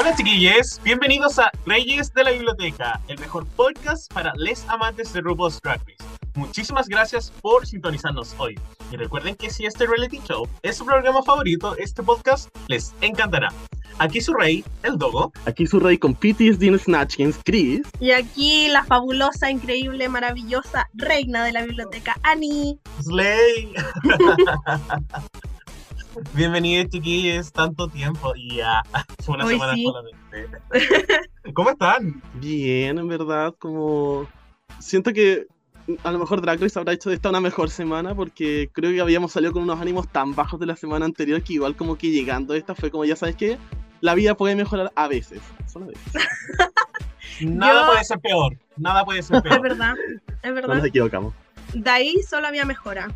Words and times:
Hola 0.00 0.14
chiquillos, 0.14 0.80
bienvenidos 0.84 1.40
a 1.40 1.50
Reyes 1.66 2.14
de 2.14 2.22
la 2.22 2.30
Biblioteca, 2.30 3.00
el 3.08 3.18
mejor 3.18 3.44
podcast 3.56 4.08
para 4.14 4.32
les 4.36 4.64
amantes 4.68 5.12
de 5.12 5.20
RuPaul's 5.20 5.60
Drag 5.60 5.80
Race. 5.80 5.96
Muchísimas 6.36 6.86
gracias 6.86 7.32
por 7.42 7.66
sintonizarnos 7.66 8.32
hoy. 8.38 8.56
Y 8.92 8.96
recuerden 8.96 9.34
que 9.34 9.50
si 9.50 9.66
este 9.66 9.88
reality 9.88 10.20
show 10.20 10.46
es 10.62 10.76
su 10.76 10.86
programa 10.86 11.20
favorito, 11.24 11.76
este 11.78 12.04
podcast 12.04 12.48
les 12.68 12.94
encantará. 13.00 13.48
Aquí 13.98 14.20
su 14.20 14.34
rey, 14.34 14.64
el 14.84 14.98
Dogo. 14.98 15.32
Aquí 15.46 15.66
su 15.66 15.80
rey 15.80 15.98
con 15.98 16.14
PTSD 16.14 16.62
en 16.62 16.78
Snatchkins, 16.78 17.40
Chris. 17.44 17.80
Y 17.98 18.12
aquí 18.12 18.68
la 18.68 18.84
fabulosa, 18.84 19.50
increíble, 19.50 20.08
maravillosa 20.08 20.88
reina 20.94 21.44
de 21.44 21.50
la 21.50 21.64
biblioteca, 21.64 22.14
Annie. 22.22 22.78
Slay. 23.02 23.74
Bienvenidos 26.34 26.88
chiquillos, 26.90 27.52
tanto 27.52 27.88
tiempo 27.88 28.32
y 28.36 28.56
ya, 28.56 28.82
fue 29.22 29.34
una 29.36 29.44
Hoy 29.44 29.54
semana 29.54 29.74
sí. 29.74 29.84
solamente. 29.84 30.58
¿Cómo 31.54 31.70
están? 31.70 32.22
Bien, 32.34 32.98
en 32.98 33.08
verdad, 33.08 33.54
como... 33.58 34.26
Siento 34.78 35.12
que 35.12 35.46
a 36.04 36.12
lo 36.12 36.18
mejor 36.18 36.40
Drag 36.42 36.60
Race 36.60 36.78
habrá 36.78 36.92
hecho 36.92 37.08
de 37.08 37.16
esta 37.16 37.30
una 37.30 37.40
mejor 37.40 37.70
semana 37.70 38.14
porque 38.14 38.68
creo 38.72 38.90
que 38.92 39.00
habíamos 39.00 39.32
salido 39.32 39.52
con 39.52 39.62
unos 39.62 39.80
ánimos 39.80 40.06
tan 40.08 40.34
bajos 40.34 40.60
de 40.60 40.66
la 40.66 40.76
semana 40.76 41.06
anterior 41.06 41.42
que 41.42 41.54
igual 41.54 41.74
como 41.76 41.96
que 41.96 42.10
llegando 42.10 42.52
a 42.54 42.56
esta 42.56 42.74
fue 42.74 42.90
como, 42.90 43.04
ya 43.04 43.16
sabes 43.16 43.36
que 43.36 43.58
la 44.00 44.14
vida 44.14 44.36
puede 44.36 44.54
mejorar 44.54 44.92
a 44.94 45.08
veces. 45.08 45.40
Solo 45.66 45.86
a 45.86 45.88
veces. 45.88 46.12
Nada 47.40 47.80
Yo- 47.82 47.86
puede 47.92 48.04
ser 48.04 48.18
peor, 48.20 48.56
nada 48.76 49.04
puede 49.04 49.22
ser 49.22 49.36
Es 49.36 49.42
peor. 49.42 49.60
verdad, 49.62 49.94
es 50.42 50.48
No 50.50 50.54
verdad. 50.54 50.74
nos 50.76 50.84
equivocamos. 50.86 51.34
De 51.74 51.90
ahí 51.90 52.22
solo 52.28 52.46
había 52.48 52.64
mejora. 52.64 53.08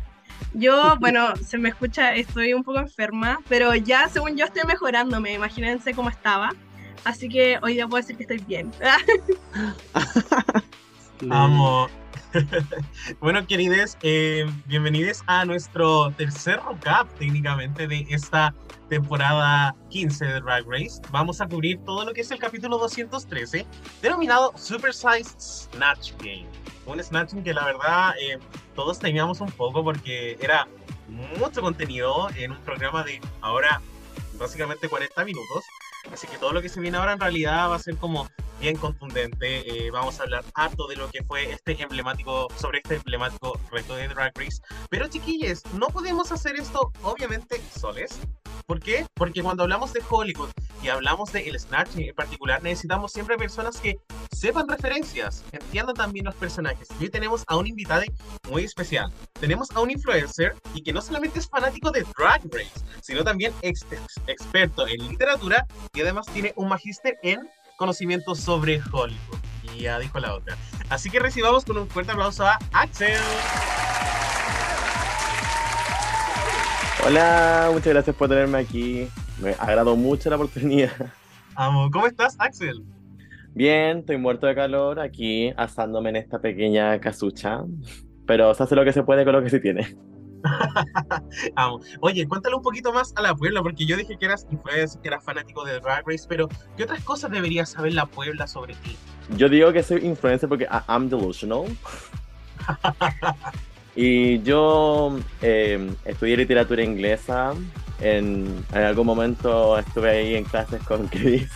Yo, 0.53 0.97
bueno, 0.99 1.35
se 1.37 1.57
me 1.57 1.69
escucha, 1.69 2.13
estoy 2.13 2.53
un 2.53 2.63
poco 2.63 2.79
enferma, 2.79 3.39
pero 3.49 3.73
ya 3.75 4.07
según 4.07 4.37
yo 4.37 4.45
estoy 4.45 4.63
mejorándome, 4.67 5.33
imagínense 5.33 5.93
cómo 5.93 6.09
estaba. 6.09 6.51
Así 7.03 7.27
que 7.27 7.59
hoy 7.61 7.73
día 7.73 7.87
puedo 7.87 8.01
decir 8.01 8.15
que 8.15 8.23
estoy 8.23 8.39
bien. 8.47 8.71
Amo. 11.29 11.89
bueno, 13.19 13.45
queridos, 13.45 13.97
eh, 14.01 14.45
bienvenidos 14.65 15.21
a 15.27 15.45
nuestro 15.45 16.11
tercer 16.11 16.59
recap 16.67 17.07
técnicamente 17.17 17.87
de 17.87 18.07
esta 18.09 18.53
temporada 18.89 19.75
15 19.89 20.25
de 20.25 20.41
Drag 20.41 20.65
Race. 20.67 21.01
Vamos 21.11 21.41
a 21.41 21.47
cubrir 21.47 21.79
todo 21.85 22.05
lo 22.05 22.13
que 22.13 22.21
es 22.21 22.31
el 22.31 22.39
capítulo 22.39 22.77
213, 22.77 23.65
denominado 24.01 24.53
Super 24.55 24.93
Size 24.93 25.29
Snatch 25.37 26.13
Game. 26.19 26.47
Un 26.85 27.01
snatching 27.01 27.43
que 27.43 27.53
la 27.53 27.65
verdad 27.65 28.13
eh, 28.19 28.39
todos 28.75 28.99
teníamos 28.99 29.41
un 29.41 29.51
poco 29.51 29.83
porque 29.83 30.37
era 30.41 30.67
mucho 31.37 31.61
contenido 31.61 32.29
en 32.35 32.51
un 32.51 32.57
programa 32.59 33.03
de 33.03 33.21
ahora 33.41 33.81
básicamente 34.37 34.89
40 34.89 35.23
minutos. 35.25 35.63
Así 36.11 36.27
que 36.27 36.37
todo 36.37 36.51
lo 36.51 36.61
que 36.61 36.69
se 36.69 36.81
viene 36.81 36.97
ahora 36.97 37.13
en 37.13 37.19
realidad 37.19 37.69
va 37.69 37.75
a 37.75 37.79
ser 37.79 37.97
como 37.97 38.29
bien 38.59 38.75
contundente. 38.77 39.85
Eh, 39.85 39.91
vamos 39.91 40.19
a 40.19 40.23
hablar 40.23 40.43
harto 40.53 40.87
de 40.87 40.95
lo 40.95 41.09
que 41.09 41.23
fue 41.23 41.51
este 41.51 41.81
emblemático, 41.81 42.47
sobre 42.57 42.79
este 42.79 42.95
emblemático 42.95 43.59
reto 43.71 43.95
de 43.95 44.07
Drag 44.07 44.31
Race. 44.37 44.61
Pero 44.89 45.07
chiquillos, 45.07 45.63
no 45.73 45.87
podemos 45.87 46.31
hacer 46.31 46.55
esto 46.55 46.91
obviamente 47.03 47.61
soles. 47.77 48.19
¿Por 48.65 48.79
qué? 48.79 49.05
Porque 49.15 49.41
cuando 49.43 49.63
hablamos 49.63 49.93
de 49.93 50.01
Hollywood 50.09 50.49
y 50.81 50.87
hablamos 50.89 51.31
de 51.31 51.47
el 51.49 51.59
Snatch 51.59 51.89
en 51.97 52.13
particular, 52.15 52.61
necesitamos 52.63 53.11
siempre 53.11 53.37
personas 53.37 53.77
que 53.77 53.97
sepan 54.31 54.67
referencias, 54.67 55.43
entiendan 55.51 55.95
también 55.95 56.25
los 56.25 56.35
personajes. 56.35 56.87
Y 56.99 57.03
hoy 57.03 57.09
tenemos 57.09 57.43
a 57.47 57.57
un 57.57 57.67
invitado 57.67 58.03
muy 58.49 58.63
especial. 58.63 59.11
Tenemos 59.39 59.69
a 59.71 59.79
un 59.81 59.91
influencer 59.91 60.55
y 60.73 60.81
que 60.83 60.91
no 60.93 61.01
solamente 61.01 61.39
es 61.39 61.47
fanático 61.49 61.91
de 61.91 62.05
Drag 62.17 62.41
Race, 62.51 62.71
sino 63.01 63.23
también 63.23 63.53
ex- 63.61 63.85
ex- 63.91 64.19
experto 64.27 64.87
en 64.87 65.07
literatura 65.09 65.65
y 65.93 66.01
además 66.01 66.25
tiene 66.33 66.53
un 66.55 66.67
magíster 66.69 67.17
en 67.23 67.39
conocimientos 67.77 68.39
sobre 68.39 68.81
Hollywood. 68.91 69.37
Y 69.73 69.81
ya 69.81 69.99
dijo 69.99 70.19
la 70.19 70.35
otra. 70.35 70.57
Así 70.89 71.09
que 71.09 71.19
recibamos 71.19 71.65
con 71.65 71.77
un 71.77 71.87
fuerte 71.89 72.11
aplauso 72.11 72.45
a 72.45 72.59
Axel. 72.73 73.19
Hola, 77.05 77.69
muchas 77.71 77.87
gracias 77.93 78.15
por 78.15 78.29
tenerme 78.29 78.59
aquí. 78.59 79.07
Me 79.41 79.51
agradó 79.59 79.95
mucho 79.95 80.29
la 80.29 80.35
oportunidad. 80.37 80.91
Amo. 81.55 81.89
¿Cómo 81.91 82.07
estás, 82.07 82.35
Axel? 82.39 82.83
Bien, 83.53 83.99
estoy 83.99 84.17
muerto 84.17 84.47
de 84.47 84.55
calor 84.55 84.99
aquí 84.99 85.53
asándome 85.57 86.09
en 86.09 86.15
esta 86.17 86.39
pequeña 86.39 86.99
casucha. 86.99 87.61
Pero 88.25 88.53
se 88.53 88.63
hace 88.63 88.75
lo 88.75 88.85
que 88.85 88.93
se 88.93 89.03
puede 89.03 89.25
con 89.25 89.33
lo 89.33 89.43
que 89.43 89.49
se 89.49 89.59
tiene. 89.59 89.95
Amo. 91.55 91.81
Oye, 91.99 92.25
cuéntale 92.27 92.55
un 92.55 92.61
poquito 92.61 92.93
más 92.93 93.13
a 93.17 93.21
la 93.21 93.35
Puebla, 93.35 93.61
porque 93.61 93.85
yo 93.85 93.97
dije 93.97 94.17
que 94.17 94.25
eras 94.25 94.47
influencer, 94.49 95.01
que 95.01 95.07
eras 95.09 95.23
fanático 95.23 95.63
de 95.65 95.79
Drag 95.79 96.07
Race, 96.07 96.25
pero 96.27 96.47
¿qué 96.77 96.83
otras 96.83 97.03
cosas 97.03 97.31
debería 97.31 97.65
saber 97.65 97.93
la 97.93 98.05
Puebla 98.05 98.47
sobre 98.47 98.75
ti? 98.75 98.95
Yo 99.37 99.49
digo 99.49 99.71
que 99.73 99.83
soy 99.83 100.05
influencer 100.05 100.47
porque 100.49 100.65
I- 100.65 100.83
I'm 100.91 101.09
delusional. 101.09 101.65
Y 103.95 104.41
yo 104.41 105.17
eh, 105.41 105.91
estudié 106.05 106.37
literatura 106.37 106.83
inglesa. 106.83 107.53
En, 108.01 108.65
en 108.73 108.83
algún 108.83 109.05
momento 109.05 109.77
estuve 109.77 110.09
ahí 110.09 110.35
en 110.35 110.43
clases 110.45 110.81
con 110.83 111.07
Chris. 111.09 111.47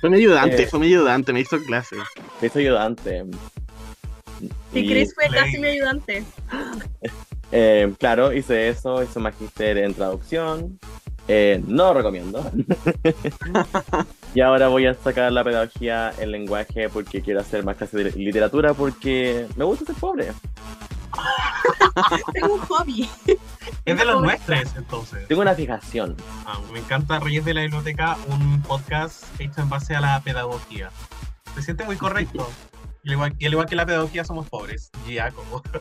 Fue 0.00 0.10
mi 0.10 0.16
ayudante, 0.16 0.62
Eh. 0.62 0.66
fue 0.66 0.80
mi 0.80 0.86
ayudante, 0.86 1.32
me 1.32 1.40
hizo 1.40 1.58
clase. 1.64 1.96
Fui 2.38 2.48
su 2.48 2.58
ayudante. 2.58 3.24
Y 4.72 4.88
Chris 4.88 5.14
fue 5.14 5.28
casi 5.28 5.58
mi 5.58 5.68
ayudante. 5.68 6.24
Eh, 7.52 7.92
claro, 7.98 8.32
hice 8.32 8.68
eso, 8.70 9.02
hice 9.02 9.18
un 9.18 9.24
magíster 9.24 9.78
en 9.78 9.92
traducción. 9.94 10.78
Eh, 11.28 11.62
no 11.66 11.84
lo 11.84 11.94
recomiendo. 11.94 12.50
y 14.34 14.40
ahora 14.40 14.68
voy 14.68 14.86
a 14.86 14.94
sacar 14.94 15.30
la 15.30 15.44
pedagogía 15.44 16.12
en 16.18 16.32
lenguaje 16.32 16.88
porque 16.88 17.20
quiero 17.20 17.40
hacer 17.40 17.64
más 17.64 17.76
clases 17.76 18.14
de 18.14 18.18
literatura 18.20 18.74
porque 18.74 19.46
me 19.56 19.64
gusta 19.64 19.84
ser 19.84 19.94
pobre. 19.96 20.28
Tengo 22.32 22.54
un 22.54 22.60
hobby. 22.60 23.08
Es 23.84 23.98
de 23.98 24.04
los 24.04 24.22
nuestros, 24.22 24.76
entonces. 24.76 25.26
Tengo 25.26 25.42
una 25.42 25.54
fijación. 25.54 26.16
Ah, 26.46 26.58
me 26.72 26.78
encanta 26.80 27.18
Reyes 27.18 27.44
de 27.44 27.54
la 27.54 27.62
Biblioteca, 27.62 28.16
un 28.28 28.62
podcast 28.62 29.24
hecho 29.40 29.62
en 29.62 29.68
base 29.68 29.94
a 29.94 30.00
la 30.00 30.20
pedagogía. 30.20 30.90
Se 31.54 31.62
siente 31.62 31.84
muy 31.84 31.96
correcto. 31.96 32.48
Y 33.02 33.08
al 33.08 33.12
igual, 33.14 33.34
y 33.38 33.46
al 33.46 33.52
igual 33.52 33.66
que 33.66 33.76
la 33.76 33.86
pedagogía 33.86 34.24
somos 34.24 34.48
pobres. 34.48 34.90
Ya, 35.08 35.30
como. 35.30 35.62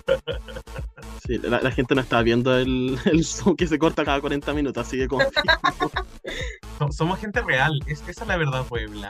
Sí, 1.27 1.37
la, 1.37 1.61
la 1.61 1.69
gente 1.71 1.93
no 1.93 2.01
está 2.01 2.21
viendo 2.23 2.57
el, 2.57 2.97
el 3.05 3.23
Zoom 3.23 3.55
que 3.55 3.67
se 3.67 3.77
corta 3.77 4.03
cada 4.03 4.19
40 4.19 4.51
minutos, 4.53 4.87
así 4.87 4.97
que 4.97 5.07
confío. 5.07 5.29
So- 6.79 6.91
Somos 6.91 7.19
gente 7.19 7.41
real. 7.41 7.77
Es, 7.87 8.01
esa 8.07 8.21
es 8.23 8.27
la 8.27 8.37
verdad, 8.37 8.63
Puebla. 8.65 9.09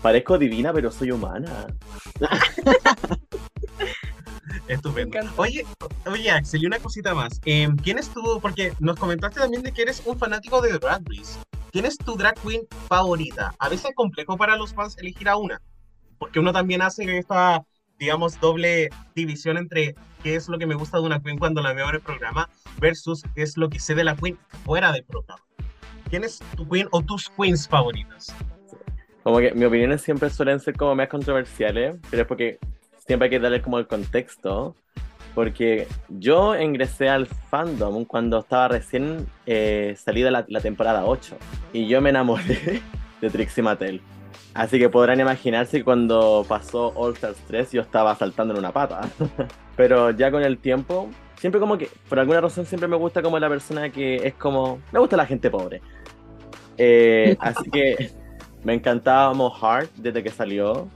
Parezco 0.00 0.38
divina, 0.38 0.72
pero 0.72 0.90
soy 0.92 1.10
humana. 1.10 1.66
Estupendo. 4.68 5.18
Oye, 5.36 5.66
oye, 6.06 6.30
Axel, 6.30 6.62
y 6.62 6.66
una 6.66 6.78
cosita 6.78 7.14
más. 7.14 7.40
Eh, 7.44 7.68
¿Quién 7.82 7.98
es 7.98 8.08
tu.? 8.10 8.38
Porque 8.40 8.72
nos 8.78 8.96
comentaste 8.98 9.40
también 9.40 9.62
de 9.62 9.72
que 9.72 9.82
eres 9.82 10.02
un 10.04 10.18
fanático 10.18 10.60
de 10.60 10.78
Drag 10.78 11.02
Race. 11.06 11.38
¿Quién 11.72 11.84
es 11.84 11.96
tu 11.98 12.16
drag 12.16 12.34
queen 12.40 12.62
favorita? 12.88 13.54
A 13.58 13.68
veces 13.68 13.90
es 13.90 13.94
complejo 13.94 14.36
para 14.36 14.56
los 14.56 14.72
fans 14.74 14.96
elegir 14.98 15.28
a 15.28 15.36
una. 15.36 15.60
Porque 16.18 16.40
uno 16.40 16.52
también 16.52 16.82
hace 16.82 17.18
esta, 17.18 17.64
digamos, 17.98 18.38
doble 18.40 18.90
división 19.14 19.56
entre 19.56 19.94
qué 20.22 20.34
es 20.34 20.48
lo 20.48 20.58
que 20.58 20.66
me 20.66 20.74
gusta 20.74 20.98
de 20.98 21.04
una 21.04 21.22
queen 21.22 21.38
cuando 21.38 21.62
la 21.62 21.72
veo 21.72 21.88
en 21.88 21.96
el 21.96 22.00
programa 22.00 22.48
versus 22.80 23.22
qué 23.34 23.42
es 23.42 23.56
lo 23.56 23.68
que 23.68 23.78
sé 23.78 23.94
de 23.94 24.04
la 24.04 24.16
queen 24.16 24.38
fuera 24.64 24.92
del 24.92 25.04
programa. 25.04 25.42
¿Quién 26.10 26.24
es 26.24 26.40
tu 26.56 26.68
queen 26.68 26.88
o 26.90 27.02
tus 27.02 27.28
queens 27.30 27.68
favoritas? 27.68 28.34
Como 29.22 29.38
que 29.38 29.52
mis 29.52 29.66
opiniones 29.66 30.00
siempre 30.00 30.30
suelen 30.30 30.58
ser 30.58 30.74
como 30.74 30.94
más 30.94 31.08
controversiales, 31.08 31.96
pero 32.10 32.22
es 32.22 32.28
porque 32.28 32.58
siempre 33.06 33.26
hay 33.26 33.30
que 33.30 33.38
darle 33.38 33.60
como 33.60 33.78
el 33.78 33.86
contexto. 33.86 34.74
Porque 35.34 35.86
yo 36.08 36.58
ingresé 36.58 37.08
al 37.08 37.26
fandom 37.26 38.04
cuando 38.04 38.40
estaba 38.40 38.68
recién 38.68 39.26
eh, 39.46 39.94
salida 39.96 40.30
la, 40.30 40.44
la 40.48 40.60
temporada 40.60 41.04
8 41.04 41.36
y 41.72 41.86
yo 41.86 42.00
me 42.00 42.10
enamoré 42.10 42.82
de 43.20 43.30
Trixie 43.30 43.62
Mattel. 43.62 44.00
Así 44.58 44.76
que 44.76 44.88
podrán 44.88 45.20
imaginarse 45.20 45.84
cuando 45.84 46.44
pasó 46.48 46.92
All 46.96 47.12
Stars 47.14 47.38
3 47.46 47.70
yo 47.70 47.80
estaba 47.80 48.16
saltando 48.16 48.54
en 48.54 48.58
una 48.58 48.72
pata. 48.72 49.08
Pero 49.76 50.10
ya 50.10 50.32
con 50.32 50.42
el 50.42 50.58
tiempo, 50.58 51.08
siempre 51.36 51.60
como 51.60 51.78
que, 51.78 51.88
por 52.08 52.18
alguna 52.18 52.40
razón 52.40 52.66
siempre 52.66 52.88
me 52.88 52.96
gusta 52.96 53.22
como 53.22 53.38
la 53.38 53.48
persona 53.48 53.88
que 53.90 54.16
es 54.16 54.34
como, 54.34 54.80
me 54.90 54.98
gusta 54.98 55.16
la 55.16 55.26
gente 55.26 55.48
pobre. 55.48 55.80
Eh, 56.76 57.36
así 57.40 57.70
que 57.70 58.10
me 58.64 58.74
encantaba 58.74 59.32
Heart 59.32 59.92
desde 59.94 60.24
que 60.24 60.30
salió. 60.30 60.88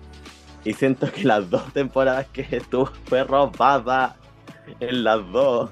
Y 0.64 0.72
siento 0.72 1.12
que 1.12 1.22
las 1.22 1.48
dos 1.48 1.72
temporadas 1.72 2.26
que 2.32 2.44
estuvo 2.50 2.86
fue 3.04 3.22
robada 3.22 4.16
en 4.80 5.04
las 5.04 5.20
dos. 5.30 5.70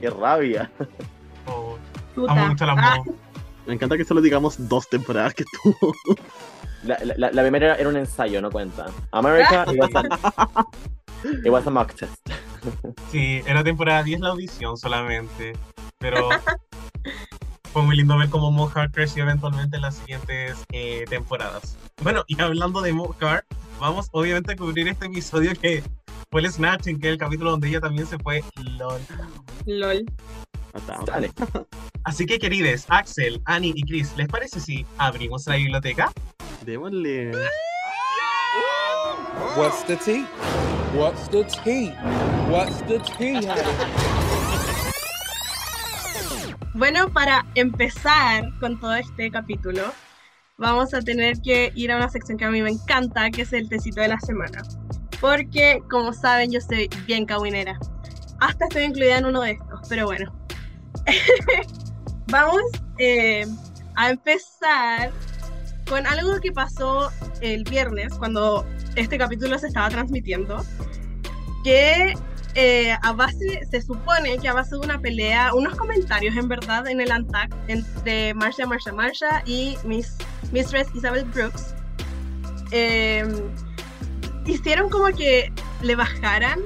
Qué 0.00 0.08
rabia. 0.08 0.70
Oh, 1.46 1.76
Puta. 2.14 2.30
amo 2.30 2.46
mucho 2.46 2.64
la 2.64 2.74
Ah. 2.78 2.98
Me 3.66 3.74
encanta 3.74 3.96
que 3.96 4.04
solo 4.04 4.20
digamos 4.20 4.68
dos 4.68 4.88
temporadas 4.88 5.34
que 5.34 5.42
estuvo. 5.42 5.92
La, 6.86 6.98
la- 7.16 7.30
la 7.30 7.42
primera 7.42 7.66
era, 7.66 7.74
era 7.76 7.88
un 7.88 7.96
ensayo, 7.96 8.40
no 8.40 8.50
cuenta. 8.50 8.86
America, 9.12 9.64
it 9.72 9.78
was 9.80 9.90
a, 9.94 10.64
it 11.44 11.50
was 11.50 11.66
a 11.66 11.70
mock 11.70 11.94
test. 11.94 12.14
Sí, 13.12 13.42
era 13.46 13.62
temporada 13.62 14.02
10 14.02 14.20
la 14.20 14.30
audición 14.30 14.76
solamente. 14.78 15.52
Pero 15.98 16.28
fue 17.72 17.82
muy 17.82 17.96
lindo 17.96 18.16
ver 18.16 18.28
cómo 18.30 18.50
Mohawk 18.50 18.90
creció 18.92 19.24
eventualmente 19.24 19.76
en 19.76 19.82
las 19.82 19.96
siguientes 19.96 20.56
eh, 20.72 21.04
temporadas. 21.08 21.76
Bueno, 22.02 22.24
y 22.26 22.40
hablando 22.40 22.80
de 22.80 22.92
Mohawk, 22.92 23.44
vamos 23.80 24.08
obviamente 24.12 24.52
a 24.52 24.56
cubrir 24.56 24.88
este 24.88 25.06
episodio 25.06 25.52
que 25.60 25.82
fue 26.30 26.40
el 26.40 26.50
Snatching, 26.50 26.98
que 27.00 27.08
es 27.08 27.12
el 27.12 27.18
capítulo 27.18 27.50
donde 27.50 27.68
ella 27.68 27.80
también 27.80 28.06
se 28.06 28.18
fue 28.18 28.42
LOL. 28.78 29.00
LOL. 29.66 30.04
Dale. 31.06 31.30
Así 32.04 32.26
que, 32.26 32.38
querides, 32.38 32.86
Axel, 32.88 33.40
Annie 33.44 33.72
y 33.76 33.82
Chris, 33.82 34.12
¿les 34.16 34.28
parece 34.28 34.58
si 34.60 34.84
abrimos 34.98 35.46
la 35.46 35.56
biblioteca? 35.56 36.10
Démosle. 36.64 37.32
What's 39.54 39.82
the 39.84 39.96
tea? 39.96 40.24
What's 40.94 41.28
the 41.28 41.44
tea? 41.44 41.90
What's 42.48 42.80
the 42.86 42.98
tea? 43.18 43.40
Bueno, 46.72 47.12
para 47.12 47.44
empezar 47.54 48.44
con 48.60 48.80
todo 48.80 48.94
este 48.94 49.30
capítulo, 49.30 49.92
vamos 50.56 50.94
a 50.94 51.02
tener 51.02 51.38
que 51.42 51.70
ir 51.74 51.92
a 51.92 51.96
una 51.96 52.08
sección 52.08 52.38
que 52.38 52.46
a 52.46 52.50
mí 52.50 52.62
me 52.62 52.70
encanta, 52.70 53.30
que 53.30 53.42
es 53.42 53.52
el 53.52 53.68
tecito 53.68 54.00
de 54.00 54.08
la 54.08 54.20
semana. 54.20 54.62
Porque, 55.20 55.82
como 55.90 56.14
saben, 56.14 56.50
yo 56.50 56.60
soy 56.62 56.88
bien 57.06 57.26
cagüinera. 57.26 57.78
Hasta 58.40 58.64
estoy 58.64 58.84
incluida 58.84 59.18
en 59.18 59.26
uno 59.26 59.42
de 59.42 59.52
estos, 59.52 59.80
pero 59.88 60.06
bueno. 60.06 60.34
vamos 62.28 62.62
eh, 62.98 63.46
a 63.96 64.10
empezar 64.10 65.12
con 65.88 66.06
algo 66.06 66.40
que 66.40 66.52
pasó 66.52 67.10
el 67.40 67.64
viernes, 67.64 68.14
cuando 68.14 68.66
este 68.96 69.18
capítulo 69.18 69.58
se 69.58 69.68
estaba 69.68 69.88
transmitiendo, 69.88 70.64
que 71.62 72.14
eh, 72.54 72.96
a 73.02 73.12
base, 73.12 73.66
se 73.70 73.82
supone 73.82 74.38
que 74.38 74.48
a 74.48 74.54
base 74.54 74.76
de 74.76 74.80
una 74.80 75.00
pelea, 75.00 75.52
unos 75.54 75.74
comentarios 75.74 76.36
en 76.36 76.48
verdad 76.48 76.86
en 76.86 77.00
el 77.00 77.10
ANTAC 77.10 77.52
entre 77.66 78.32
Marsha, 78.34 78.66
Marsha, 78.66 78.92
Marsha 78.92 79.42
y 79.44 79.76
Miss, 79.84 80.16
Mistress 80.52 80.88
Isabel 80.94 81.24
Brooks, 81.24 81.74
eh, 82.70 83.24
hicieron 84.46 84.88
como 84.88 85.06
que 85.06 85.52
le 85.82 85.96
bajaran 85.96 86.60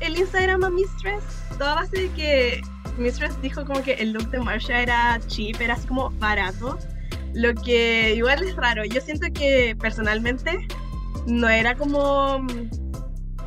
el 0.00 0.16
Instagram 0.18 0.64
a 0.64 0.70
Mistress, 0.70 1.24
toda 1.58 1.74
base 1.74 2.02
de 2.02 2.10
que 2.10 2.62
Mistress 2.96 3.40
dijo 3.42 3.64
como 3.64 3.82
que 3.82 3.94
el 3.94 4.12
look 4.12 4.30
de 4.30 4.38
Marsha 4.38 4.80
era 4.80 5.20
cheap, 5.26 5.60
era 5.60 5.74
así 5.74 5.86
como 5.88 6.10
barato, 6.10 6.78
lo 7.34 7.54
que 7.54 8.14
igual 8.14 8.42
es 8.42 8.56
raro. 8.56 8.84
Yo 8.84 9.00
siento 9.00 9.26
que 9.32 9.76
personalmente 9.78 10.66
no 11.26 11.48
era 11.48 11.74
como 11.74 12.46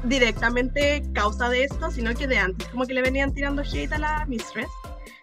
directamente 0.03 1.03
causa 1.13 1.49
de 1.49 1.63
esto, 1.63 1.91
sino 1.91 2.13
que 2.13 2.27
de 2.27 2.37
antes, 2.37 2.67
como 2.67 2.85
que 2.85 2.93
le 2.93 3.01
venían 3.01 3.33
tirando 3.33 3.61
hate 3.61 3.91
a 3.93 3.97
la 3.97 4.25
Mistress, 4.27 4.69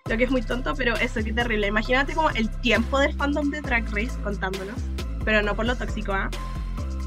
lo 0.09 0.17
que 0.17 0.25
es 0.25 0.31
muy 0.31 0.43
tonto, 0.43 0.75
pero 0.75 0.95
eso, 0.97 1.23
qué 1.23 1.33
terrible. 1.33 1.67
Imagínate 1.67 2.15
como 2.15 2.31
el 2.31 2.51
tiempo 2.61 2.99
del 2.99 3.15
fandom 3.15 3.51
de 3.51 3.61
Drag 3.61 3.85
Race 3.87 4.19
contándonos, 4.23 4.77
pero 5.25 5.43
no 5.43 5.55
por 5.55 5.67
lo 5.67 5.77
tóxico, 5.77 6.13
¿ah? 6.13 6.31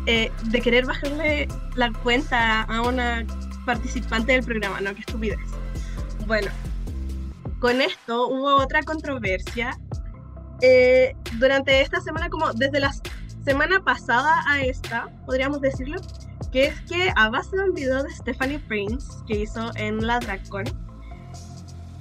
Eh, 0.06 0.32
de 0.46 0.62
querer 0.62 0.86
bajarle 0.86 1.48
la 1.76 1.92
cuenta 1.92 2.62
a 2.62 2.82
una 2.82 3.26
participante 3.66 4.32
del 4.32 4.44
programa, 4.44 4.80
¿no? 4.80 4.94
Qué 4.96 5.02
estupidez. 5.02 5.40
Bueno, 6.26 6.50
con 7.60 7.82
esto 7.82 8.28
hubo 8.28 8.56
otra 8.56 8.82
controversia. 8.84 9.78
Eh, 10.62 11.16
durante 11.40 11.82
esta 11.82 12.02
semana, 12.02 12.30
como 12.30 12.52
desde 12.54 12.80
la 12.80 12.92
semana 13.46 13.84
pasada 13.84 14.44
a 14.48 14.62
esta, 14.62 15.08
podríamos 15.26 15.62
decirlo, 15.62 16.02
que 16.52 16.68
es 16.68 16.82
que 16.82 17.12
a 17.16 17.30
base 17.30 17.56
de 17.56 17.64
un 17.64 17.74
video 17.74 18.04
de 18.04 18.10
Stephanie 18.12 18.60
Prince 18.60 19.08
que 19.28 19.42
hizo 19.42 19.72
en 19.76 20.06
la 20.06 20.20
DragCon, 20.20 20.66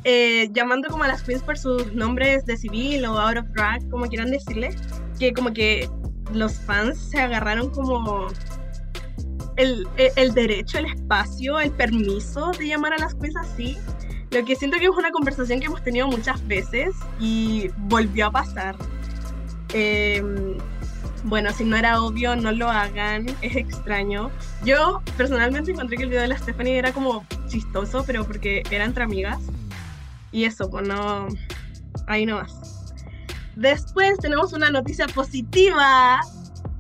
eh, 0.05 0.49
llamando 0.53 0.89
como 0.89 1.05
a 1.05 1.09
las 1.09 1.23
queens 1.23 1.43
por 1.43 1.59
sus 1.59 1.93
nombres 1.93 2.47
de 2.47 2.57
civil 2.57 3.05
o 3.07 3.19
out 3.19 3.39
of 3.39 3.47
drag, 3.55 3.89
como 3.91 4.07
quieran 4.07 4.31
decirle, 4.31 4.75
que 5.19 5.33
como 5.33 5.53
que 5.53 5.91
los 6.33 6.55
fans 6.61 6.99
se 6.99 7.21
agarraron 7.21 7.71
como 7.71 8.29
el, 9.57 9.87
el, 9.97 10.13
el 10.17 10.35
derecho, 10.35 10.79
el 10.79 10.87
espacio, 10.87 11.59
el 11.59 11.73
permiso 11.73 12.53
de 12.59 12.69
llamar 12.69 12.93
a 12.93 12.99
las 12.99 13.15
queens 13.15 13.37
así. 13.37 13.77
Lo 14.37 14.45
que 14.45 14.55
siento 14.55 14.77
que 14.79 14.85
es 14.85 14.91
una 14.91 15.11
conversación 15.13 15.61
que 15.61 15.67
hemos 15.67 15.83
tenido 15.83 16.09
muchas 16.09 16.47
veces 16.47 16.95
y 17.19 17.71
volvió 17.89 18.27
a 18.27 18.31
pasar. 18.31 18.77
Em, 19.73 20.59
bueno, 21.25 21.51
si 21.55 21.65
no 21.65 21.75
era 21.75 22.03
obvio, 22.03 22.37
no 22.37 22.53
lo 22.53 22.69
hagan, 22.69 23.25
es 23.41 23.57
extraño. 23.57 24.31
Yo 24.63 25.01
personalmente 25.17 25.71
encontré 25.71 25.97
que 25.97 26.03
el 26.03 26.11
video 26.11 26.21
de 26.21 26.29
la 26.29 26.37
Stephanie 26.37 26.77
era 26.77 26.93
como 26.93 27.25
chistoso, 27.49 28.05
pero 28.07 28.27
porque 28.27 28.63
era 28.71 28.85
entre 28.85 29.05
amigas. 29.05 29.39
Y 30.33 30.45
eso, 30.45 30.69
pues 30.69 30.87
no. 30.87 31.29
Ahí 32.07 32.27
no 32.27 32.37
más. 32.37 32.93
Después 33.55 34.19
tenemos 34.19 34.53
una 34.53 34.69
noticia 34.69 35.07
positiva, 35.07 36.21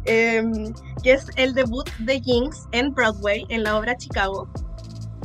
em, 0.04 0.74
que 1.02 1.12
es 1.12 1.28
el 1.36 1.54
debut 1.54 1.88
de 2.00 2.20
Jinx 2.20 2.68
en 2.72 2.92
Broadway, 2.92 3.46
en 3.48 3.62
la 3.62 3.78
obra 3.78 3.96
Chicago, 3.96 4.46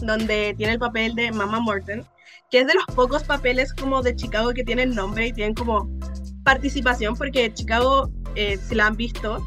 donde 0.01 0.54
tiene 0.57 0.72
el 0.72 0.80
papel 0.80 1.13
de 1.13 1.30
Mama 1.34 1.60
Morton, 1.60 2.06
que 2.51 2.59
es 2.59 2.68
de 2.68 2.74
los 2.74 2.86
pocos 2.94 3.24
papeles 3.24 3.74
como 3.74 4.03
de 4.03 4.15
Chicago 4.15 4.51
que 4.53 4.63
tienen 4.63 4.94
nombre 4.94 5.27
y 5.27 5.33
tienen 5.33 5.56
como 5.56 5.89
participación, 6.44 7.15
porque 7.15 7.51
Chicago, 7.53 8.12
eh, 8.36 8.57
si 8.57 8.75
la 8.75 8.88
han 8.88 8.98
visto, 8.98 9.39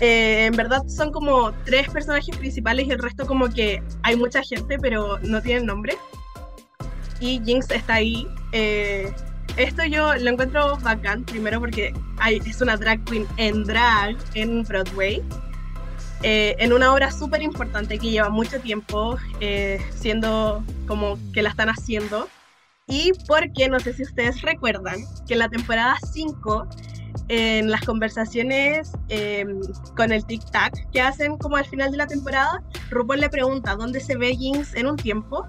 eh, 0.00 0.46
en 0.46 0.56
verdad 0.56 0.82
son 0.88 1.12
como 1.12 1.52
tres 1.64 1.88
personajes 1.88 2.36
principales 2.36 2.88
y 2.88 2.90
el 2.90 2.98
resto 2.98 3.26
como 3.26 3.48
que 3.48 3.82
hay 4.02 4.16
mucha 4.16 4.42
gente, 4.42 4.76
pero 4.78 5.18
no 5.20 5.40
tienen 5.40 5.66
nombre. 5.66 5.96
Y 7.20 7.40
Jinx 7.44 7.70
está 7.70 7.94
ahí. 7.94 8.26
eh, 8.52 9.12
esto 9.56 9.84
yo 9.84 10.14
lo 10.16 10.30
encuentro 10.30 10.78
bacán, 10.78 11.24
primero 11.24 11.60
porque 11.60 11.92
es 12.46 12.60
una 12.60 12.76
drag 12.76 13.04
queen 13.04 13.26
en 13.36 13.64
drag 13.64 14.16
en 14.34 14.62
Broadway, 14.62 15.22
eh, 16.22 16.56
en 16.58 16.72
una 16.72 16.92
obra 16.92 17.10
súper 17.10 17.42
importante 17.42 17.98
que 17.98 18.10
lleva 18.10 18.28
mucho 18.28 18.60
tiempo 18.60 19.16
eh, 19.40 19.80
siendo 19.94 20.62
como 20.86 21.18
que 21.32 21.42
la 21.42 21.50
están 21.50 21.68
haciendo. 21.68 22.28
Y 22.86 23.12
porque 23.28 23.68
no 23.68 23.78
sé 23.78 23.94
si 23.94 24.02
ustedes 24.02 24.42
recuerdan 24.42 24.98
que 25.26 25.34
en 25.34 25.38
la 25.38 25.48
temporada 25.48 25.96
5, 26.12 26.66
en 27.28 27.70
las 27.70 27.82
conversaciones 27.82 28.92
eh, 29.08 29.46
con 29.96 30.12
el 30.12 30.26
Tic 30.26 30.42
Tac 30.50 30.90
que 30.90 31.00
hacen 31.00 31.38
como 31.38 31.56
al 31.56 31.64
final 31.64 31.92
de 31.92 31.98
la 31.98 32.08
temporada, 32.08 32.62
RuPaul 32.90 33.20
le 33.20 33.30
pregunta 33.30 33.76
dónde 33.76 34.00
se 34.00 34.16
ve 34.16 34.34
Jinx 34.34 34.74
en 34.74 34.88
un 34.88 34.96
tiempo 34.96 35.46